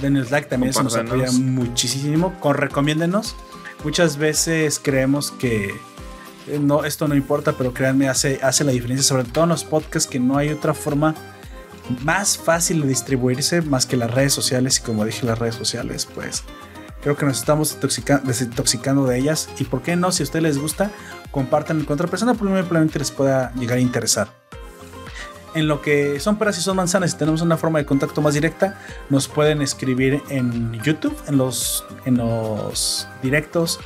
Denos 0.00 0.30
like 0.30 0.48
también, 0.48 0.70
eso 0.70 0.82
nos 0.82 0.96
apoya 0.96 1.30
muchísimo. 1.32 2.34
Con, 2.40 2.54
recomiéndenos. 2.54 3.36
Muchas 3.84 4.16
veces 4.16 4.80
creemos 4.82 5.30
que 5.30 5.74
eh, 6.46 6.58
no, 6.60 6.84
esto 6.84 7.08
no 7.08 7.14
importa, 7.14 7.52
pero 7.52 7.74
créanme, 7.74 8.08
hace, 8.08 8.38
hace 8.42 8.64
la 8.64 8.72
diferencia, 8.72 9.04
sobre 9.04 9.24
todo 9.24 9.44
en 9.44 9.50
los 9.50 9.64
podcasts, 9.64 10.08
que 10.08 10.20
no 10.20 10.36
hay 10.36 10.50
otra 10.50 10.74
forma 10.74 11.14
más 12.02 12.38
fácil 12.38 12.82
de 12.82 12.88
distribuirse 12.88 13.62
más 13.62 13.86
que 13.86 13.96
las 13.96 14.10
redes 14.10 14.32
sociales. 14.32 14.78
Y 14.78 14.82
como 14.82 15.04
dije, 15.04 15.26
las 15.26 15.38
redes 15.38 15.54
sociales, 15.54 16.06
pues 16.14 16.44
Creo 17.02 17.16
que 17.16 17.24
nos 17.24 17.38
estamos 17.38 17.78
desintoxicando 18.24 19.06
de 19.06 19.18
ellas. 19.18 19.48
Y 19.58 19.64
por 19.64 19.82
qué 19.82 19.96
no, 19.96 20.12
si 20.12 20.22
a 20.22 20.24
ustedes 20.24 20.42
les 20.42 20.58
gusta, 20.58 20.90
compartan 21.30 21.84
con 21.84 21.94
otra 21.94 22.08
persona, 22.08 22.34
probablemente 22.34 22.98
les 22.98 23.10
pueda 23.10 23.52
llegar 23.54 23.78
a 23.78 23.80
interesar. 23.80 24.28
En 25.54 25.66
lo 25.66 25.82
que 25.82 26.20
son 26.20 26.36
peras 26.36 26.58
y 26.58 26.60
son 26.60 26.76
manzanas, 26.76 27.10
si 27.10 27.16
tenemos 27.16 27.40
una 27.40 27.56
forma 27.56 27.80
de 27.80 27.86
contacto 27.86 28.20
más 28.20 28.34
directa, 28.34 28.78
nos 29.08 29.26
pueden 29.26 29.62
escribir 29.62 30.22
en 30.28 30.80
YouTube, 30.82 31.16
en 31.26 31.38
los, 31.38 31.84
en 32.04 32.18
los 32.18 33.08
directos, 33.20 33.80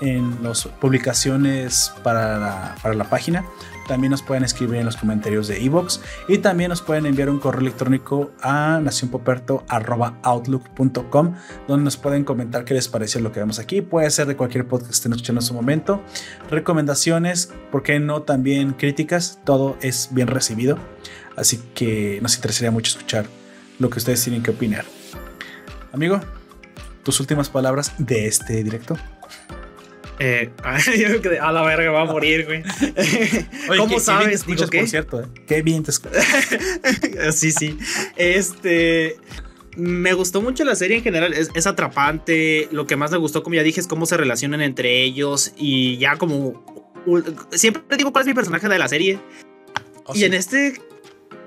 en 0.00 0.42
las 0.42 0.64
publicaciones 0.64 1.92
para 2.02 2.74
para 2.82 2.94
la 2.94 3.04
página. 3.04 3.44
También 3.90 4.12
nos 4.12 4.22
pueden 4.22 4.44
escribir 4.44 4.76
en 4.76 4.86
los 4.86 4.96
comentarios 4.96 5.48
de 5.48 5.64
Evox 5.64 6.00
y 6.28 6.38
también 6.38 6.68
nos 6.68 6.80
pueden 6.80 7.06
enviar 7.06 7.28
un 7.28 7.40
correo 7.40 7.62
electrónico 7.62 8.30
a 8.40 8.78
nacionpoperto.outlook.com 8.80 11.34
donde 11.66 11.84
nos 11.84 11.96
pueden 11.96 12.22
comentar 12.22 12.64
qué 12.64 12.74
les 12.74 12.86
pareció 12.86 13.20
lo 13.20 13.32
que 13.32 13.40
vemos 13.40 13.58
aquí. 13.58 13.82
Puede 13.82 14.08
ser 14.12 14.28
de 14.28 14.36
cualquier 14.36 14.68
podcast 14.68 14.90
que 14.90 14.94
estén 14.94 15.10
escuchando 15.10 15.40
en 15.40 15.44
su 15.44 15.54
momento. 15.54 16.00
Recomendaciones, 16.50 17.52
¿por 17.72 17.82
qué 17.82 17.98
no? 17.98 18.22
También 18.22 18.74
críticas, 18.74 19.40
todo 19.44 19.76
es 19.80 20.10
bien 20.12 20.28
recibido. 20.28 20.78
Así 21.34 21.60
que 21.74 22.20
nos 22.22 22.36
interesaría 22.36 22.70
mucho 22.70 22.96
escuchar 22.96 23.26
lo 23.80 23.90
que 23.90 23.98
ustedes 23.98 24.22
tienen 24.22 24.44
que 24.44 24.52
opinar. 24.52 24.84
Amigo, 25.92 26.20
tus 27.02 27.18
últimas 27.18 27.48
palabras 27.48 27.92
de 27.98 28.28
este 28.28 28.62
directo. 28.62 28.96
Eh, 30.22 30.50
a 31.40 31.50
la 31.50 31.62
verga 31.62 31.90
va 31.90 32.02
a 32.02 32.04
morir, 32.04 32.44
güey. 32.44 32.62
¿Cómo 33.78 33.98
sabes? 33.98 34.46
Digo, 34.46 34.66
¿qué? 34.68 34.80
Por 34.80 34.88
cierto, 34.88 35.20
eh. 35.22 35.26
qué 35.46 35.62
bien 35.62 35.82
te 35.82 35.92
Sí, 37.32 37.50
sí. 37.50 37.78
Este. 38.16 39.16
Me 39.76 40.12
gustó 40.12 40.42
mucho 40.42 40.64
la 40.64 40.74
serie 40.74 40.98
en 40.98 41.02
general, 41.02 41.32
es, 41.32 41.66
atrapante. 41.66 42.68
Lo 42.70 42.86
que 42.86 42.96
más 42.96 43.10
me 43.10 43.16
gustó, 43.16 43.42
como 43.42 43.56
ya 43.56 43.62
dije, 43.62 43.80
es 43.80 43.86
cómo 43.86 44.04
se 44.04 44.18
relacionan 44.18 44.60
entre 44.60 45.02
ellos. 45.02 45.54
Y 45.56 45.96
ya 45.96 46.16
como. 46.16 46.62
Siempre 47.52 47.96
digo 47.96 48.12
cuál 48.12 48.22
es 48.22 48.28
mi 48.28 48.34
personaje 48.34 48.68
de 48.68 48.78
la 48.78 48.88
serie. 48.88 49.18
Oh, 50.04 50.14
y 50.14 50.24
en 50.24 50.34
este. 50.34 50.82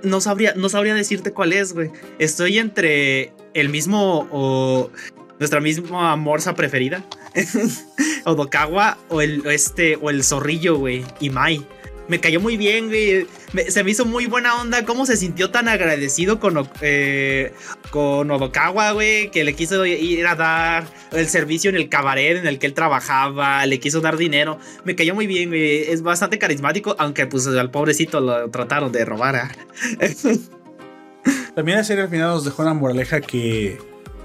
No 0.02 0.20
sabría, 0.20 0.56
no 0.56 0.68
sabría 0.68 0.96
decirte 0.96 1.32
cuál 1.32 1.54
es, 1.54 1.74
güey. 1.74 1.92
Estoy 2.18 2.58
entre 2.58 3.34
el 3.54 3.70
mismo 3.70 4.28
o 4.32 4.90
nuestra 5.38 5.60
misma 5.60 6.16
morsa 6.16 6.56
preferida. 6.56 7.06
Odokawa 8.26 8.98
o 9.10 9.22
el, 9.22 9.46
este, 9.48 9.98
o 9.98 10.10
el 10.10 10.24
zorrillo, 10.24 10.78
güey. 10.78 11.06
Y 11.20 11.30
Mai. 11.30 11.66
Me 12.08 12.20
cayó 12.20 12.42
muy 12.42 12.58
bien, 12.58 12.88
güey. 12.88 13.28
se 13.70 13.84
me 13.84 13.92
hizo 13.92 14.06
muy 14.06 14.26
buena 14.26 14.60
onda. 14.62 14.84
Cómo 14.84 15.06
se 15.06 15.16
sintió 15.16 15.52
tan 15.52 15.70
agradecido 15.70 16.40
con, 16.40 16.68
eh, 16.82 17.54
con 17.92 18.30
Odokawa, 18.30 18.92
güey. 18.92 19.32
Que 19.32 19.44
le 19.44 19.54
quiso 19.54 19.86
ir 19.86 20.28
a 20.28 20.36
dar 20.36 20.86
el 21.12 21.28
servicio 21.30 21.70
en 21.70 21.78
el 21.78 21.88
cabaret 21.88 22.38
en 22.38 22.48
el 22.48 22.60
que 22.60 22.68
él 22.68 22.74
trabajaba. 22.74 23.66
Le 23.66 23.80
quiso 23.80 24.02
dar 24.02 24.18
dinero. 24.18 24.60
Me 24.84 24.96
cayó 24.96 25.16
muy 25.16 25.28
bien, 25.28 25.50
güey. 25.50 25.84
Es 25.84 26.02
bastante 26.02 26.38
carismático. 26.40 26.96
Aunque, 27.00 27.26
pues, 27.26 27.48
al 27.48 27.72
pobrecito 27.72 28.20
lo 28.20 28.50
trataron 28.50 28.92
de 28.92 29.06
robar. 29.06 29.36
¿ah? 29.38 29.52
También 31.56 31.78
la 31.78 31.84
serie 31.86 32.04
al 32.04 32.10
final 32.10 32.30
nos 32.30 32.44
dejó 32.44 32.64
una 32.64 32.74
moraleja 32.74 33.22
que 33.22 33.78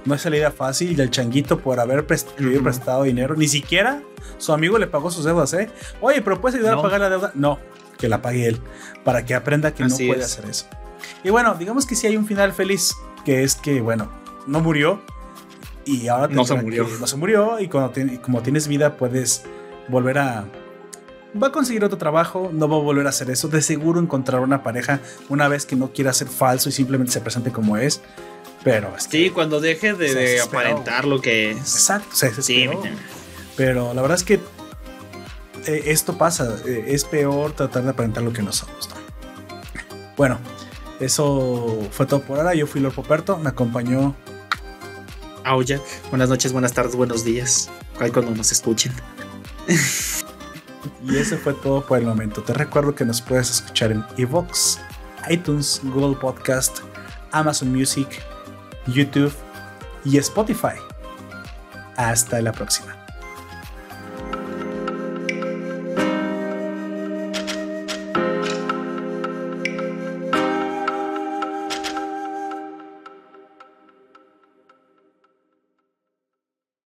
no 0.09 0.15
es 0.15 0.23
salida 0.23 0.51
fácil 0.51 0.99
y 0.99 1.01
el 1.01 1.11
changuito 1.11 1.61
por 1.61 1.78
haber 1.78 2.07
prestado 2.07 3.05
dinero, 3.05 3.37
ni 3.37 3.47
siquiera 3.47 4.03
su 4.39 4.53
amigo 4.53 4.78
le 4.78 4.87
pagó 4.87 5.11
sus 5.11 5.25
deudas, 5.25 5.53
¿eh? 5.55 5.70
Oye, 6.01 6.23
pero 6.23 6.41
puedes 6.41 6.57
ayudar 6.57 6.78
a 6.78 6.83
pagar 6.83 7.01
la 7.01 7.11
deuda. 7.11 7.33
No, 7.35 7.59
que 7.99 8.09
la 8.09 8.23
pague 8.23 8.47
él, 8.47 8.61
para 9.05 9.25
que 9.25 9.35
aprenda 9.35 9.73
que 9.73 9.85
no 9.85 9.97
puede 9.97 10.25
hacer 10.25 10.47
eso. 10.47 10.67
Y 11.23 11.31
bueno, 11.31 11.55
digamos 11.55 11.87
que 11.87 11.95
sí 11.95 12.07
hay 12.07 12.17
un 12.17 12.27
final 12.27 12.53
feliz, 12.53 12.97
que 13.25 13.45
es 13.45 13.55
que, 13.55 13.81
bueno, 13.81 14.11
no 14.47 14.61
murió 14.61 15.01
y 15.85 16.09
ahora 16.09 16.28
no 16.28 16.45
se 16.45 16.55
murió. 16.55 16.87
no 17.01 17.07
se 17.07 17.17
murió 17.17 17.61
y 17.61 17.69
cuando 17.69 17.93
como 18.23 18.43
tienes 18.43 18.69
vida 18.69 18.97
puedes 18.97 19.45
volver 19.89 20.19
a 20.19 20.45
va 21.41 21.49
a 21.49 21.53
conseguir 21.53 21.85
otro 21.85 21.99
trabajo, 21.99 22.51
no 22.53 22.69
va 22.69 22.77
a 22.77 22.81
volver 22.81 23.07
a 23.07 23.11
hacer 23.11 23.31
eso, 23.31 23.49
de 23.49 23.61
seguro 23.61 24.01
encontrar 24.01 24.41
una 24.41 24.62
pareja 24.62 25.01
una 25.28 25.49
vez 25.49 25.67
que 25.67 25.77
no 25.77 25.93
quiera 25.93 26.12
ser 26.12 26.28
falso 26.28 26.69
y 26.69 26.73
simplemente 26.73 27.12
se 27.12 27.20
presente 27.20 27.53
como 27.53 27.77
es 27.77 28.01
pero 28.65 28.93
sí, 28.99 29.31
cuando 29.31 29.61
deje 29.61 29.95
de, 29.95 30.41
aparentar 30.41 31.05
lo 31.05 31.20
que 31.20 31.53
es. 31.53 31.59
Exacto, 31.59 32.43
sí, 32.43 32.69
Pero 33.57 33.95
la 33.95 34.03
verdad 34.03 34.17
es 34.17 34.25
que 34.25 34.41
eh, 35.67 35.83
esto 35.87 36.19
pasa. 36.19 36.57
Eh, 36.67 36.87
es 36.89 37.05
peor 37.05 37.53
tratar 37.53 37.85
de 37.85 37.91
aparentar 37.91 38.23
lo 38.23 38.33
que 38.33 38.43
no 38.43 38.53
somos. 38.53 38.89
Bueno, 40.17 40.39
eso 41.01 41.87
fue 41.93 42.07
todo 42.07 42.20
por 42.20 42.39
ahora. 42.39 42.55
Yo 42.55 42.67
fui 42.67 42.81
Lord 42.81 42.95
Poperto. 42.95 43.39
Me 43.39 43.51
acompañó. 43.51 44.15
Aujak. 45.45 45.83
Buenas 46.11 46.28
noches, 46.28 46.53
buenas 46.53 46.73
tardes, 46.73 46.97
buenos 46.97 47.25
días. 47.25 47.70
Cuando 47.97 48.31
nos 48.33 48.53
escuchen. 48.53 48.93
y 49.69 51.17
eso 51.17 51.39
fue 51.39 51.55
todo 51.55 51.87
por 51.87 51.99
el 51.99 52.05
momento. 52.05 52.43
Te 52.43 52.53
recuerdo 52.53 52.95
que 52.95 53.05
nos 53.05 53.20
puedes 53.20 53.51
escuchar 53.51 53.93
en 53.93 54.05
Evox, 54.17 54.78
iTunes, 55.28 55.81
Google 55.85 56.17
Podcast, 56.17 56.78
Amazon 57.33 57.73
Music, 57.75 58.09
YouTube 58.89 59.34
y 60.05 60.18
Spotify. 60.18 60.76
Hasta 61.97 62.41
la 62.41 62.52
próxima. 62.52 62.98